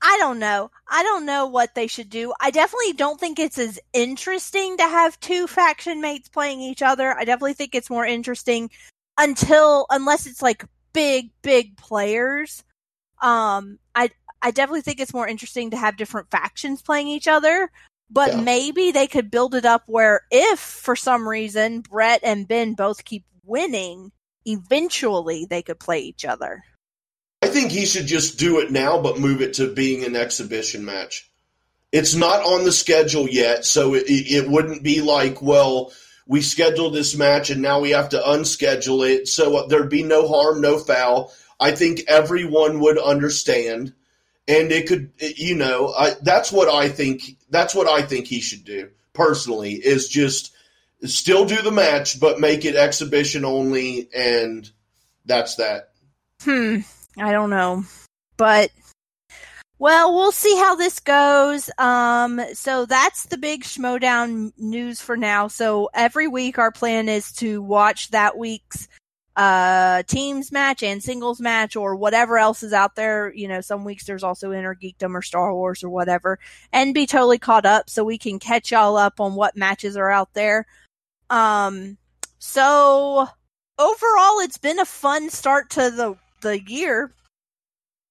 I 0.03 0.19
don't 0.19 0.39
know. 0.39 0.71
I 0.89 1.03
don't 1.03 1.27
know 1.27 1.47
what 1.47 1.75
they 1.75 1.87
should 1.87 2.11
do. 2.11 2.33
I 2.41 2.51
definitely 2.51 2.93
don't 2.93 3.19
think 3.19 3.39
it's 3.39 3.59
as 3.59 3.81
interesting 3.93 4.77
to 4.77 4.85
have 4.85 5.19
two 5.19 5.47
faction 5.47 6.01
mates 6.01 6.29
playing 6.29 6.61
each 6.61 6.83
other. 6.83 7.13
I 7.13 7.25
definitely 7.25 7.55
think 7.55 7.75
it's 7.75 7.91
more 7.91 8.07
interesting 8.07 8.71
until 9.19 9.87
unless 9.91 10.27
it's 10.27 10.43
like 10.43 10.65
big 10.97 11.31
big 11.43 11.77
players. 11.77 12.65
Um 13.23 13.79
I 13.95 14.11
I 14.43 14.51
definitely 14.51 14.83
think 14.83 15.01
it's 15.01 15.15
more 15.15 15.29
interesting 15.29 15.71
to 15.71 15.77
have 15.77 15.97
different 15.97 16.31
factions 16.31 16.83
playing 16.83 17.09
each 17.09 17.29
other 17.29 17.71
but 18.11 18.33
yeah. 18.33 18.41
maybe 18.41 18.93
they 18.93 19.07
could 19.07 19.31
build 19.31 19.55
it 19.55 19.65
up 19.65 19.83
where 19.87 20.23
if 20.31 20.59
for 20.59 20.95
some 20.95 21.29
reason 21.29 21.81
Brett 21.81 22.21
and 22.23 22.47
Ben 22.47 22.75
both 22.75 23.05
keep 23.05 23.25
winning, 23.45 24.13
eventually 24.45 25.47
they 25.49 25.63
could 25.63 25.81
play 25.81 26.01
each 26.01 26.25
other. 26.25 26.63
I 27.43 27.49
think 27.49 27.71
he 27.71 27.85
should 27.85 28.07
just 28.07 28.39
do 28.39 28.61
it 28.61 28.71
now, 28.71 29.01
but 29.01 29.19
move 29.19 29.41
it 29.43 29.55
to 29.55 29.73
being 29.73 30.05
an 30.05 30.17
exhibition 30.17 30.85
match. 30.85 31.31
It's 31.93 32.15
not 32.15 32.43
on 32.43 32.65
the 32.65 32.73
schedule 32.73 33.29
yet, 33.29 33.65
so 33.65 33.95
it, 33.95 34.05
it 34.09 34.49
wouldn't 34.49 34.83
be 34.83 35.01
like, 35.01 35.41
well, 35.43 35.93
we 36.27 36.41
scheduled 36.43 36.95
this 36.95 37.17
match 37.17 37.51
and 37.51 37.63
now 37.63 37.81
we 37.81 37.91
have 37.91 38.11
to 38.11 38.19
unschedule 38.19 39.09
it. 39.09 39.29
So 39.29 39.67
there'd 39.69 39.89
be 39.89 40.03
no 40.03 40.27
harm, 40.29 40.61
no 40.61 40.79
foul. 40.79 41.33
I 41.59 41.73
think 41.73 42.03
everyone 42.09 42.81
would 42.81 42.99
understand. 42.99 43.95
And 44.49 44.71
it 44.71 44.87
could 44.87 45.11
you 45.19 45.57
know 45.57 45.93
I, 45.93 46.15
that's 46.23 46.53
what 46.53 46.69
i 46.69 46.89
think 46.89 47.37
that's 47.51 47.75
what 47.75 47.89
i 47.89 48.03
think 48.03 48.29
he 48.29 48.39
should 48.41 48.65
do 48.65 48.91
personally 49.13 49.73
is 49.73 50.09
just 50.09 50.57
still 51.05 51.45
do 51.45 51.61
the 51.63 51.71
match 51.71 52.19
but 52.21 52.41
make 52.41 52.65
it 52.65 52.77
exhibition 52.77 53.45
only. 53.45 54.09
And 54.15 54.71
that's 55.25 55.57
that. 55.57 55.91
Hmm. 56.43 56.79
I 57.19 57.33
don't 57.33 57.51
know. 57.51 57.85
But 58.37 58.71
well 59.79 60.15
we'll 60.15 60.33
see 60.33 60.57
how 60.57 60.75
this 60.75 61.01
goes 61.01 61.71
um 61.79 62.41
so 62.55 62.87
that's 62.87 63.27
the 63.27 63.37
big 63.37 63.63
schmoedown 63.63 64.53
news 64.57 65.01
for 65.01 65.17
now 65.17 65.49
so 65.49 65.89
every 65.95 66.29
week 66.29 66.59
our 66.59 66.73
plan 66.73 67.09
is 67.09 67.33
to 67.33 67.63
watch 67.63 68.11
that 68.11 68.39
week's 68.39 68.89
uh 69.37 70.03
teams 70.05 70.51
match 70.51 70.83
and 70.83 71.03
singles 71.03 71.41
match 71.41 71.77
or 71.77 71.95
whatever 71.95 72.39
else 72.39 72.63
is 72.63 72.73
out 72.73 72.97
there. 72.97 73.33
You 73.35 73.49
know, 73.49 73.61
some 73.61 73.85
weeks 73.85 74.05
there's 74.05 74.23
also 74.23 74.53
Inner 74.53 74.75
Geekdom 74.75 75.15
or 75.15 75.23
Star 75.23 75.53
Wars 75.53 75.85
or 75.85 75.91
whatever, 75.91 76.39
and 76.73 76.95
be 76.95 77.07
totally 77.07 77.39
caught 77.39 77.67
up 77.67 77.91
so 77.91 78.03
we 78.03 78.17
can 78.19 78.39
catch 78.39 78.73
y'all 78.73 78.97
up 78.97 79.21
on 79.21 79.35
what 79.35 79.57
matches 79.57 79.97
are 79.97 80.11
out 80.11 80.33
there. 80.33 80.67
Um, 81.29 81.99
so 82.39 83.29
overall, 83.79 84.41
it's 84.41 84.59
been 84.59 84.79
a 84.79 84.87
fun 84.87 85.29
start 85.29 85.71
to 85.71 85.91
the 85.91 86.17
the 86.41 86.63
year. 86.63 87.13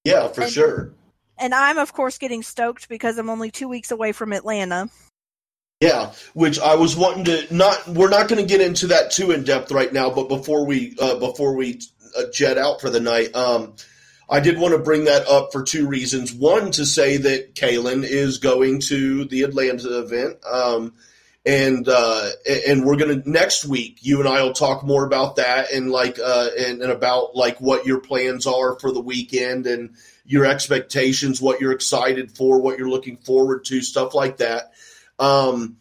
Yeah, 0.03 0.27
for 0.27 0.41
and, 0.41 0.51
sure. 0.51 0.93
And 1.37 1.53
I'm 1.53 1.77
of 1.77 1.93
course 1.93 2.17
getting 2.17 2.43
stoked 2.43 2.89
because 2.89 3.17
I'm 3.17 3.29
only 3.29 3.51
two 3.51 3.67
weeks 3.67 3.91
away 3.91 4.11
from 4.11 4.33
Atlanta. 4.33 4.89
Yeah, 5.81 6.13
which 6.33 6.57
I 6.57 6.75
was 6.75 6.95
wanting 6.95 7.25
to 7.25 7.53
not. 7.53 7.87
We're 7.87 8.09
not 8.09 8.29
going 8.29 8.41
to 8.41 8.47
get 8.47 8.61
into 8.61 8.87
that 8.87 9.11
too 9.11 9.31
in 9.31 9.43
depth 9.43 9.71
right 9.71 9.91
now, 9.91 10.09
but 10.09 10.29
before 10.29 10.65
we 10.65 10.95
uh, 10.99 11.19
before 11.19 11.53
we 11.53 11.81
uh, 12.17 12.23
jet 12.33 12.57
out 12.57 12.79
for 12.79 12.89
the 12.89 13.01
night, 13.01 13.35
um, 13.35 13.73
I 14.29 14.39
did 14.39 14.57
want 14.57 14.73
to 14.73 14.79
bring 14.79 15.05
that 15.05 15.27
up 15.27 15.51
for 15.51 15.63
two 15.63 15.85
reasons. 15.85 16.33
One, 16.33 16.71
to 16.71 16.85
say 16.85 17.17
that 17.17 17.55
Kalyn 17.55 18.03
is 18.03 18.37
going 18.37 18.79
to 18.87 19.25
the 19.25 19.43
Atlanta 19.43 19.99
event, 19.99 20.37
um, 20.49 20.93
and 21.45 21.85
uh, 21.89 22.29
and 22.67 22.85
we're 22.85 22.95
gonna 22.95 23.21
next 23.25 23.65
week. 23.65 23.97
You 23.99 24.19
and 24.19 24.29
I 24.29 24.43
will 24.43 24.53
talk 24.53 24.83
more 24.83 25.05
about 25.05 25.35
that 25.35 25.73
and 25.73 25.91
like 25.91 26.17
uh, 26.23 26.49
and, 26.57 26.81
and 26.81 26.91
about 26.91 27.35
like 27.35 27.59
what 27.59 27.85
your 27.85 27.99
plans 27.99 28.47
are 28.47 28.79
for 28.79 28.93
the 28.93 29.01
weekend 29.01 29.67
and 29.67 29.95
your 30.25 30.45
expectations, 30.45 31.41
what 31.41 31.61
you're 31.61 31.71
excited 31.71 32.31
for, 32.31 32.59
what 32.59 32.77
you're 32.77 32.89
looking 32.89 33.17
forward 33.17 33.65
to, 33.65 33.81
stuff 33.81 34.13
like 34.13 34.37
that. 34.37 34.71
Um, 35.19 35.77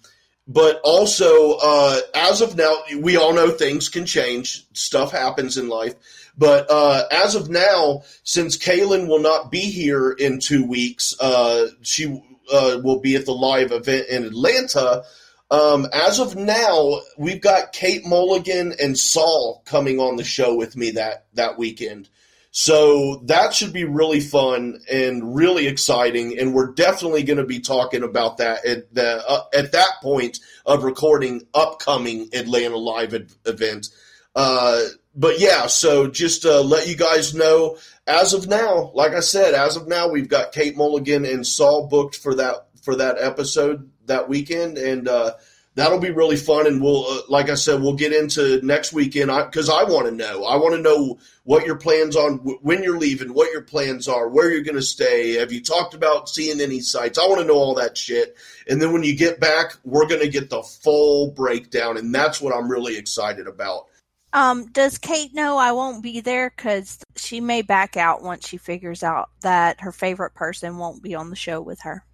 but 0.46 0.80
also, 0.84 1.56
uh, 1.62 2.00
as 2.14 2.42
of 2.42 2.56
now, 2.56 2.76
we 2.98 3.16
all 3.16 3.32
know 3.32 3.50
things 3.50 3.88
can 3.88 4.04
change. 4.04 4.66
Stuff 4.74 5.10
happens 5.10 5.56
in 5.56 5.68
life. 5.68 5.94
But 6.36 6.70
uh, 6.70 7.04
as 7.10 7.34
of 7.34 7.48
now, 7.48 8.02
since 8.24 8.58
Kalyn 8.58 9.08
will 9.08 9.20
not 9.20 9.50
be 9.50 9.60
here 9.60 10.10
in 10.10 10.40
two 10.40 10.66
weeks, 10.66 11.14
uh, 11.18 11.68
she 11.82 12.22
uh, 12.52 12.78
will 12.82 13.00
be 13.00 13.16
at 13.16 13.24
the 13.24 13.32
live 13.32 13.72
event 13.72 14.08
in 14.08 14.24
Atlanta. 14.24 15.04
Um, 15.50 15.86
as 15.92 16.18
of 16.18 16.36
now, 16.36 17.00
we've 17.16 17.40
got 17.40 17.72
Kate 17.72 18.04
Mulligan 18.04 18.74
and 18.80 18.98
Saul 18.98 19.62
coming 19.64 20.00
on 20.00 20.16
the 20.16 20.24
show 20.24 20.54
with 20.54 20.76
me 20.76 20.92
that 20.92 21.26
that 21.34 21.56
weekend. 21.56 22.08
So 22.56 23.16
that 23.24 23.52
should 23.52 23.72
be 23.72 23.82
really 23.82 24.20
fun 24.20 24.81
and 24.89 25.35
really 25.35 25.66
exciting, 25.66 26.39
and 26.39 26.55
we're 26.55 26.70
definitely 26.70 27.24
going 27.24 27.39
to 27.39 27.44
be 27.44 27.59
talking 27.59 28.05
about 28.05 28.36
that 28.36 28.64
at 28.64 28.94
the 28.94 29.28
uh, 29.28 29.43
at 29.52 29.72
that 29.72 29.94
point 30.01 30.39
of 30.64 30.85
recording 30.85 31.48
upcoming 31.52 32.28
Atlanta 32.32 32.76
Live 32.76 33.12
ed- 33.12 33.32
event. 33.44 33.89
Uh, 34.36 34.82
but 35.16 35.40
yeah, 35.40 35.66
so 35.66 36.06
just 36.06 36.43
to 36.43 36.60
let 36.60 36.86
you 36.86 36.94
guys 36.97 37.35
know, 37.35 37.76
as 38.06 38.35
of 38.35 38.47
now, 38.47 38.93
like 38.94 39.14
I 39.14 39.20
said, 39.20 39.55
as 39.55 39.74
of 39.74 39.89
now, 39.89 40.09
we've 40.09 40.28
got 40.28 40.52
Kate 40.52 40.76
Mulligan 40.76 41.24
and 41.24 41.44
Saul 41.44 41.89
booked 41.89 42.14
for 42.14 42.36
that 42.36 42.68
for 42.85 42.94
that 42.94 43.16
episode 43.18 43.90
that 44.06 44.28
weekend, 44.28 44.78
and 44.78 45.09
uh, 45.09 45.32
that'll 45.74 45.98
be 45.98 46.10
really 46.10 46.36
fun. 46.36 46.66
And 46.66 46.82
we'll, 46.82 47.05
uh, 47.05 47.20
like 47.28 47.51
I 47.51 47.55
said, 47.55 47.80
we'll 47.80 47.94
get 47.94 48.12
into 48.12 48.64
next 48.64 48.92
weekend 48.92 49.30
because 49.30 49.68
I, 49.68 49.80
I 49.80 49.84
want 49.84 50.06
to 50.06 50.12
know. 50.12 50.44
I 50.44 50.56
want 50.56 50.74
to 50.74 50.80
know 50.80 51.18
what 51.44 51.66
your 51.66 51.76
plans 51.76 52.16
on 52.16 52.38
when 52.62 52.82
you're 52.82 52.98
leaving, 52.98 53.34
what 53.34 53.52
your 53.52 53.62
plans 53.62 54.09
are, 54.09 54.28
where 54.28 54.51
you're 54.51 54.62
going 54.62 54.76
to 54.76 54.82
stay. 54.82 55.34
Have 55.34 55.52
you 55.52 55.62
talked 55.62 55.94
about 55.94 56.28
seeing 56.28 56.60
any 56.60 56.80
sites? 56.80 57.18
I 57.18 57.26
want 57.26 57.40
to 57.40 57.46
know 57.46 57.56
all 57.56 57.74
that 57.74 57.98
shit. 57.98 58.36
And 58.68 58.80
then 58.80 58.92
when 58.92 59.02
you 59.02 59.16
get 59.16 59.40
back, 59.40 59.76
we're 59.84 60.09
going 60.09 60.22
to 60.22 60.28
get 60.28 60.51
the 60.51 60.62
full 60.62 61.32
breakdown, 61.32 61.96
and 61.96 62.14
that's 62.14 62.40
what 62.40 62.55
I'm 62.55 62.70
really 62.70 62.96
excited 62.96 63.46
about. 63.46 63.86
Um, 64.32 64.66
does 64.72 64.98
Kate 64.98 65.32
know 65.32 65.59
I 65.59 65.72
won't 65.72 66.02
be 66.02 66.20
there? 66.20 66.52
Because 66.56 66.98
she 67.14 67.40
may 67.40 67.62
back 67.62 67.96
out 67.96 68.22
once 68.22 68.48
she 68.48 68.56
figures 68.56 69.05
out 69.05 69.30
that 69.42 69.80
her 69.80 69.92
favorite 69.92 70.34
person 70.34 70.76
won't 70.76 71.05
be 71.05 71.14
on 71.14 71.30
the 71.30 71.36
show 71.36 71.60
with 71.60 71.82
her 71.82 72.05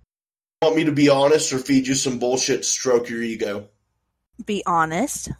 want 0.63 0.77
me 0.77 0.85
to 0.85 0.93
be 0.93 1.09
honest 1.09 1.55
or 1.55 1.59
feed 1.59 1.87
you 1.87 1.95
some 1.95 2.19
bullshit 2.19 2.63
to 2.63 2.69
stroke 2.69 3.09
your 3.09 3.23
ego? 3.23 3.69
Be 4.45 4.63
honest. 4.67 5.31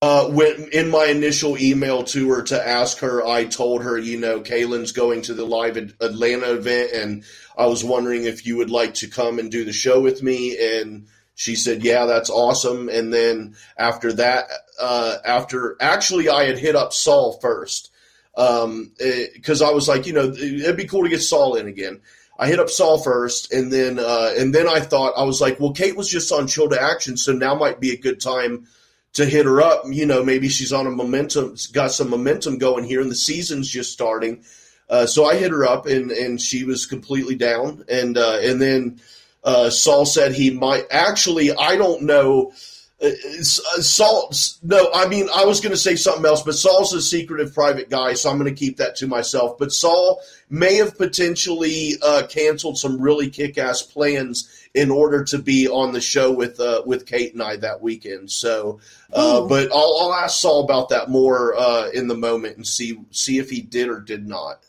Uh, 0.00 0.28
when 0.28 0.70
in 0.72 0.88
my 0.88 1.04
initial 1.06 1.58
email 1.58 2.02
to 2.04 2.30
her 2.30 2.42
to 2.42 2.68
ask 2.68 2.98
her, 3.00 3.26
I 3.26 3.44
told 3.44 3.82
her, 3.82 3.98
you 3.98 4.18
know, 4.18 4.40
Kalyn's 4.40 4.92
going 4.92 5.22
to 5.22 5.34
the 5.34 5.44
live 5.44 5.76
Atlanta 5.76 6.52
event, 6.52 6.92
and 6.92 7.24
I 7.58 7.66
was 7.66 7.84
wondering 7.84 8.24
if 8.24 8.46
you 8.46 8.56
would 8.56 8.70
like 8.70 8.94
to 8.94 9.08
come 9.08 9.38
and 9.38 9.50
do 9.50 9.64
the 9.64 9.72
show 9.72 10.00
with 10.00 10.22
me. 10.22 10.56
And 10.58 11.08
she 11.34 11.54
said, 11.54 11.84
"Yeah, 11.84 12.06
that's 12.06 12.30
awesome." 12.30 12.88
And 12.88 13.12
then 13.12 13.56
after 13.76 14.14
that, 14.14 14.46
uh, 14.80 15.16
after 15.26 15.76
actually, 15.78 16.30
I 16.30 16.44
had 16.44 16.58
hit 16.58 16.76
up 16.76 16.94
Saul 16.94 17.38
first 17.42 17.90
because 18.34 19.62
um, 19.62 19.68
I 19.68 19.72
was 19.72 19.88
like, 19.88 20.06
you 20.06 20.12
know, 20.12 20.32
it'd 20.32 20.76
be 20.76 20.86
cool 20.86 21.02
to 21.02 21.10
get 21.10 21.22
Saul 21.22 21.56
in 21.56 21.66
again. 21.66 22.00
I 22.38 22.46
hit 22.46 22.60
up 22.60 22.70
Saul 22.70 22.98
first, 22.98 23.52
and 23.52 23.72
then 23.72 23.98
uh, 23.98 24.32
and 24.36 24.54
then 24.54 24.68
I 24.68 24.80
thought 24.80 25.14
I 25.16 25.24
was 25.24 25.40
like, 25.40 25.58
well, 25.58 25.72
Kate 25.72 25.96
was 25.96 26.08
just 26.08 26.30
on 26.30 26.46
Chill 26.46 26.68
to 26.68 26.80
Action, 26.80 27.16
so 27.16 27.32
now 27.32 27.54
might 27.54 27.80
be 27.80 27.92
a 27.92 27.98
good 27.98 28.20
time 28.20 28.68
to 29.14 29.26
hit 29.26 29.46
her 29.46 29.60
up. 29.60 29.82
You 29.86 30.06
know, 30.06 30.22
maybe 30.22 30.48
she's 30.48 30.72
on 30.72 30.86
a 30.86 30.90
momentum, 30.90 31.56
got 31.72 31.90
some 31.90 32.10
momentum 32.10 32.58
going 32.58 32.84
here, 32.84 33.00
and 33.00 33.10
the 33.10 33.16
season's 33.16 33.68
just 33.68 33.92
starting. 33.92 34.44
Uh, 34.88 35.06
so 35.06 35.26
I 35.26 35.36
hit 35.36 35.50
her 35.50 35.66
up, 35.66 35.86
and 35.86 36.12
and 36.12 36.40
she 36.40 36.64
was 36.64 36.86
completely 36.86 37.34
down. 37.34 37.84
And 37.88 38.16
uh, 38.16 38.38
and 38.40 38.62
then 38.62 39.00
uh, 39.42 39.70
Saul 39.70 40.06
said 40.06 40.32
he 40.32 40.50
might 40.50 40.86
actually. 40.90 41.52
I 41.52 41.76
don't 41.76 42.02
know. 42.02 42.52
Uh, 43.00 43.10
Saul, 43.42 44.32
no, 44.62 44.90
I 44.92 45.06
mean, 45.06 45.28
I 45.34 45.44
was 45.44 45.60
going 45.60 45.72
to 45.72 45.78
say 45.78 45.94
something 45.94 46.24
else, 46.24 46.42
but 46.42 46.54
Saul's 46.54 46.92
a 46.92 47.00
secretive 47.00 47.54
private 47.54 47.88
guy, 47.88 48.14
so 48.14 48.28
I'm 48.28 48.38
going 48.38 48.52
to 48.52 48.58
keep 48.58 48.78
that 48.78 48.96
to 48.96 49.06
myself. 49.06 49.56
But 49.56 49.72
Saul 49.72 50.20
may 50.50 50.76
have 50.76 50.98
potentially 50.98 51.94
uh, 52.02 52.24
canceled 52.28 52.76
some 52.76 53.00
really 53.00 53.30
kick 53.30 53.56
ass 53.56 53.82
plans 53.82 54.66
in 54.74 54.90
order 54.90 55.22
to 55.24 55.38
be 55.38 55.68
on 55.68 55.92
the 55.92 56.00
show 56.00 56.32
with 56.32 56.58
uh, 56.58 56.82
with 56.84 57.06
Kate 57.06 57.32
and 57.32 57.42
I 57.42 57.56
that 57.56 57.80
weekend. 57.80 58.32
So, 58.32 58.80
uh, 59.12 59.46
but 59.46 59.70
I'll, 59.72 59.98
I'll 60.00 60.14
ask 60.14 60.40
Saul 60.40 60.64
about 60.64 60.88
that 60.88 61.08
more 61.08 61.54
uh, 61.56 61.90
in 61.90 62.08
the 62.08 62.16
moment 62.16 62.56
and 62.56 62.66
see 62.66 62.98
see 63.10 63.38
if 63.38 63.48
he 63.48 63.60
did 63.60 63.88
or 63.88 64.00
did 64.00 64.26
not. 64.26 64.64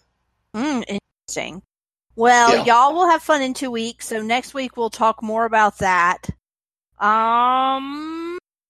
Mm, 0.56 0.99
interesting. 1.27 1.64
Well, 2.15 2.57
yeah. 2.57 2.65
y'all 2.65 2.93
will 2.93 3.10
have 3.10 3.23
fun 3.23 3.41
in 3.41 3.53
two 3.56 3.72
weeks. 3.72 4.07
So 4.07 4.22
next 4.22 4.53
week 4.53 4.77
we'll 4.77 4.89
talk 4.89 5.23
more 5.23 5.45
about 5.45 5.80
that. 5.80 6.30
Um, 6.99 8.19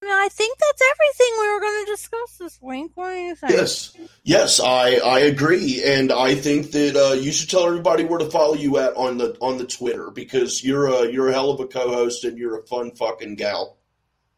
I 0.02 0.30
think 0.32 0.58
that's 0.58 0.82
everything 0.82 1.34
we 1.40 1.54
were 1.54 1.60
going 1.60 1.86
to 1.86 1.92
discuss 1.92 2.38
this 2.38 2.60
week. 2.62 2.92
What 2.96 3.12
do 3.12 3.20
you 3.20 3.36
think? 3.36 3.52
Yes, 3.52 3.98
yes, 4.24 4.60
I 4.60 4.96
I 4.96 5.20
agree, 5.20 5.84
and 5.84 6.12
I 6.12 6.36
think 6.36 6.72
that 6.72 6.96
uh, 6.96 7.14
you 7.14 7.32
should 7.32 7.50
tell 7.50 7.66
everybody 7.66 8.06
where 8.06 8.20
to 8.20 8.30
follow 8.30 8.56
you 8.56 8.78
at 8.78 8.96
on 8.96 9.18
the 9.18 9.38
on 9.42 9.58
the 9.58 9.66
Twitter 9.66 10.10
because 10.12 10.64
you're 10.64 10.88
a 10.88 11.12
you're 11.12 11.30
a 11.30 11.34
hell 11.34 11.52
of 11.52 11.60
a 11.60 11.68
co-host 11.68 12.24
and 12.24 12.38
you're 12.38 12.60
a 12.60 12.66
fun 12.66 12.92
fucking 12.92 13.36
gal. 13.36 13.78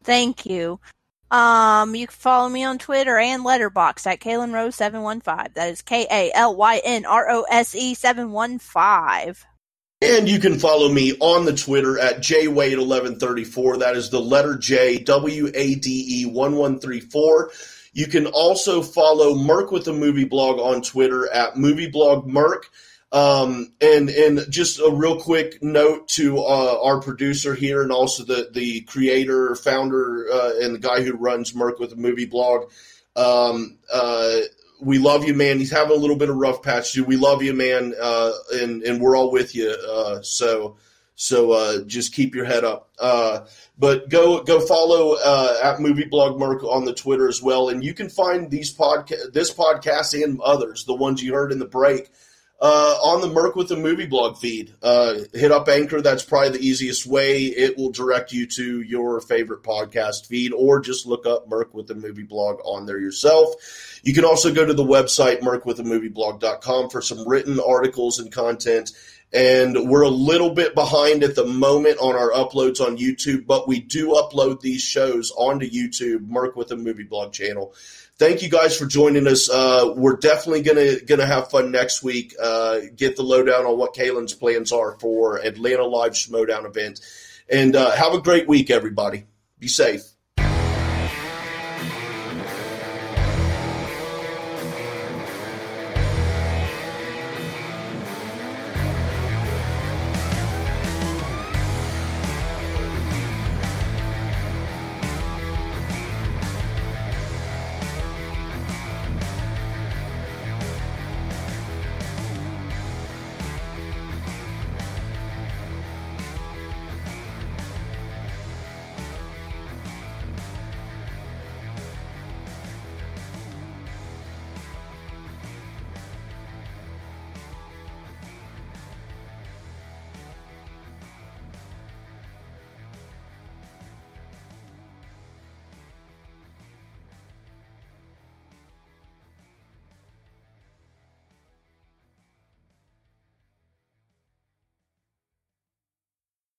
Thank 0.02 0.46
you. 0.46 0.80
Um, 1.30 1.94
you 1.94 2.06
can 2.08 2.14
follow 2.14 2.48
me 2.48 2.62
on 2.64 2.78
Twitter 2.78 3.16
and 3.16 3.42
Letterboxd 3.42 4.06
at 4.06 4.20
Kalyn 4.20 4.52
Rose 4.52 4.74
seven 4.76 5.02
one 5.02 5.20
five. 5.20 5.54
That 5.54 5.70
is 5.70 5.80
K 5.80 6.06
A 6.10 6.30
L 6.34 6.56
Y 6.56 6.80
N 6.84 7.06
R 7.06 7.30
O 7.30 7.46
S 7.50 7.74
E 7.74 7.94
seven 7.94 8.32
one 8.32 8.58
five. 8.58 9.46
And 10.02 10.28
you 10.28 10.40
can 10.40 10.58
follow 10.58 10.88
me 10.88 11.16
on 11.20 11.44
the 11.44 11.54
Twitter 11.54 11.96
at 11.96 12.18
jwade1134. 12.18 13.78
That 13.78 13.96
is 13.96 14.10
the 14.10 14.18
letter 14.18 14.58
J, 14.58 14.98
W 14.98 15.46
A 15.54 15.74
D 15.76 16.22
E 16.22 16.26
1134. 16.26 17.52
You 17.92 18.08
can 18.08 18.26
also 18.26 18.82
follow 18.82 19.36
Merc 19.36 19.70
with 19.70 19.84
the 19.84 19.92
Movie 19.92 20.24
Blog 20.24 20.58
on 20.58 20.82
Twitter 20.82 21.32
at 21.32 21.54
MovieBlogMerc. 21.54 22.64
Um, 23.12 23.74
and 23.80 24.08
and 24.08 24.40
just 24.50 24.80
a 24.80 24.90
real 24.90 25.20
quick 25.20 25.62
note 25.62 26.08
to 26.08 26.38
uh, 26.38 26.80
our 26.82 27.00
producer 27.00 27.54
here 27.54 27.82
and 27.82 27.92
also 27.92 28.24
the 28.24 28.48
the 28.52 28.80
creator, 28.80 29.54
founder, 29.54 30.26
uh, 30.32 30.52
and 30.62 30.74
the 30.74 30.80
guy 30.80 31.02
who 31.02 31.12
runs 31.12 31.54
Merc 31.54 31.78
with 31.78 31.90
the 31.90 31.96
Movie 31.96 32.26
Blog. 32.26 32.72
Um, 33.14 33.78
uh, 33.92 34.38
we 34.82 34.98
love 34.98 35.24
you, 35.24 35.34
man. 35.34 35.58
He's 35.58 35.70
having 35.70 35.96
a 35.96 36.00
little 36.00 36.16
bit 36.16 36.28
of 36.28 36.36
rough 36.36 36.62
patch 36.62 36.92
too. 36.92 37.04
We 37.04 37.16
love 37.16 37.42
you, 37.42 37.54
man, 37.54 37.94
uh, 38.00 38.32
and 38.54 38.82
and 38.82 39.00
we're 39.00 39.16
all 39.16 39.30
with 39.30 39.54
you. 39.54 39.70
Uh, 39.70 40.22
so 40.22 40.76
so 41.14 41.52
uh, 41.52 41.84
just 41.84 42.12
keep 42.12 42.34
your 42.34 42.44
head 42.44 42.64
up. 42.64 42.90
Uh, 42.98 43.46
but 43.78 44.08
go 44.08 44.42
go 44.42 44.60
follow 44.60 45.16
uh, 45.24 45.58
at 45.62 45.80
Movie 45.80 46.06
Blog 46.06 46.38
Merc 46.38 46.64
on 46.64 46.84
the 46.84 46.94
Twitter 46.94 47.28
as 47.28 47.40
well, 47.40 47.68
and 47.68 47.84
you 47.84 47.94
can 47.94 48.08
find 48.08 48.50
these 48.50 48.76
podcast 48.76 49.32
this 49.32 49.52
podcast 49.52 50.20
and 50.20 50.40
others, 50.40 50.84
the 50.84 50.94
ones 50.94 51.22
you 51.22 51.32
heard 51.32 51.52
in 51.52 51.58
the 51.58 51.64
break 51.64 52.10
uh, 52.62 52.96
on 53.02 53.20
the 53.20 53.28
Merc 53.28 53.56
with 53.56 53.68
the 53.68 53.76
Movie 53.76 54.06
Blog 54.06 54.38
feed. 54.38 54.72
Uh, 54.80 55.14
hit 55.34 55.50
up 55.50 55.68
Anchor. 55.68 56.00
That's 56.00 56.22
probably 56.22 56.50
the 56.50 56.64
easiest 56.64 57.04
way. 57.06 57.46
It 57.46 57.76
will 57.76 57.90
direct 57.90 58.32
you 58.32 58.46
to 58.46 58.80
your 58.82 59.20
favorite 59.20 59.64
podcast 59.64 60.28
feed, 60.28 60.52
or 60.52 60.78
just 60.78 61.04
look 61.04 61.26
up 61.26 61.48
Merc 61.48 61.74
with 61.74 61.88
the 61.88 61.96
Movie 61.96 62.22
Blog 62.22 62.60
on 62.64 62.86
there 62.86 63.00
yourself. 63.00 63.56
You 64.04 64.14
can 64.14 64.24
also 64.24 64.54
go 64.54 64.64
to 64.64 64.74
the 64.74 64.84
website 64.84 65.40
mercwithamovieblog.com 65.40 66.90
for 66.90 67.02
some 67.02 67.28
written 67.28 67.58
articles 67.58 68.20
and 68.20 68.30
content. 68.30 68.92
And 69.32 69.88
we're 69.88 70.02
a 70.02 70.08
little 70.08 70.50
bit 70.50 70.74
behind 70.74 71.24
at 71.24 71.34
the 71.34 71.46
moment 71.46 71.98
on 71.98 72.14
our 72.14 72.30
uploads 72.30 72.80
on 72.80 72.98
YouTube, 72.98 73.46
but 73.46 73.66
we 73.66 73.80
do 73.80 74.10
upload 74.10 74.60
these 74.60 74.82
shows 74.82 75.32
onto 75.36 75.68
YouTube, 75.68 76.28
Merc 76.28 76.54
with 76.54 76.68
the 76.68 76.76
Movie 76.76 77.04
Blog 77.04 77.32
channel 77.32 77.74
thank 78.22 78.40
you 78.40 78.48
guys 78.48 78.78
for 78.78 78.86
joining 78.86 79.26
us. 79.26 79.50
Uh, 79.50 79.92
we're 79.96 80.16
definitely 80.16 80.62
gonna 80.62 81.00
gonna 81.00 81.26
have 81.26 81.50
fun 81.50 81.72
next 81.72 82.04
week. 82.04 82.34
Uh, 82.40 82.78
get 82.94 83.16
the 83.16 83.22
lowdown 83.24 83.66
on 83.66 83.76
what 83.76 83.94
Kalyn's 83.94 84.32
plans 84.32 84.70
are 84.70 84.96
for 85.00 85.38
Atlanta 85.38 85.84
Live 85.84 86.12
Schmoedown 86.12 86.64
event, 86.64 87.00
and 87.48 87.74
uh, 87.74 87.90
have 87.90 88.14
a 88.14 88.20
great 88.20 88.46
week, 88.46 88.70
everybody. 88.70 89.24
Be 89.58 89.66
safe. 89.66 90.11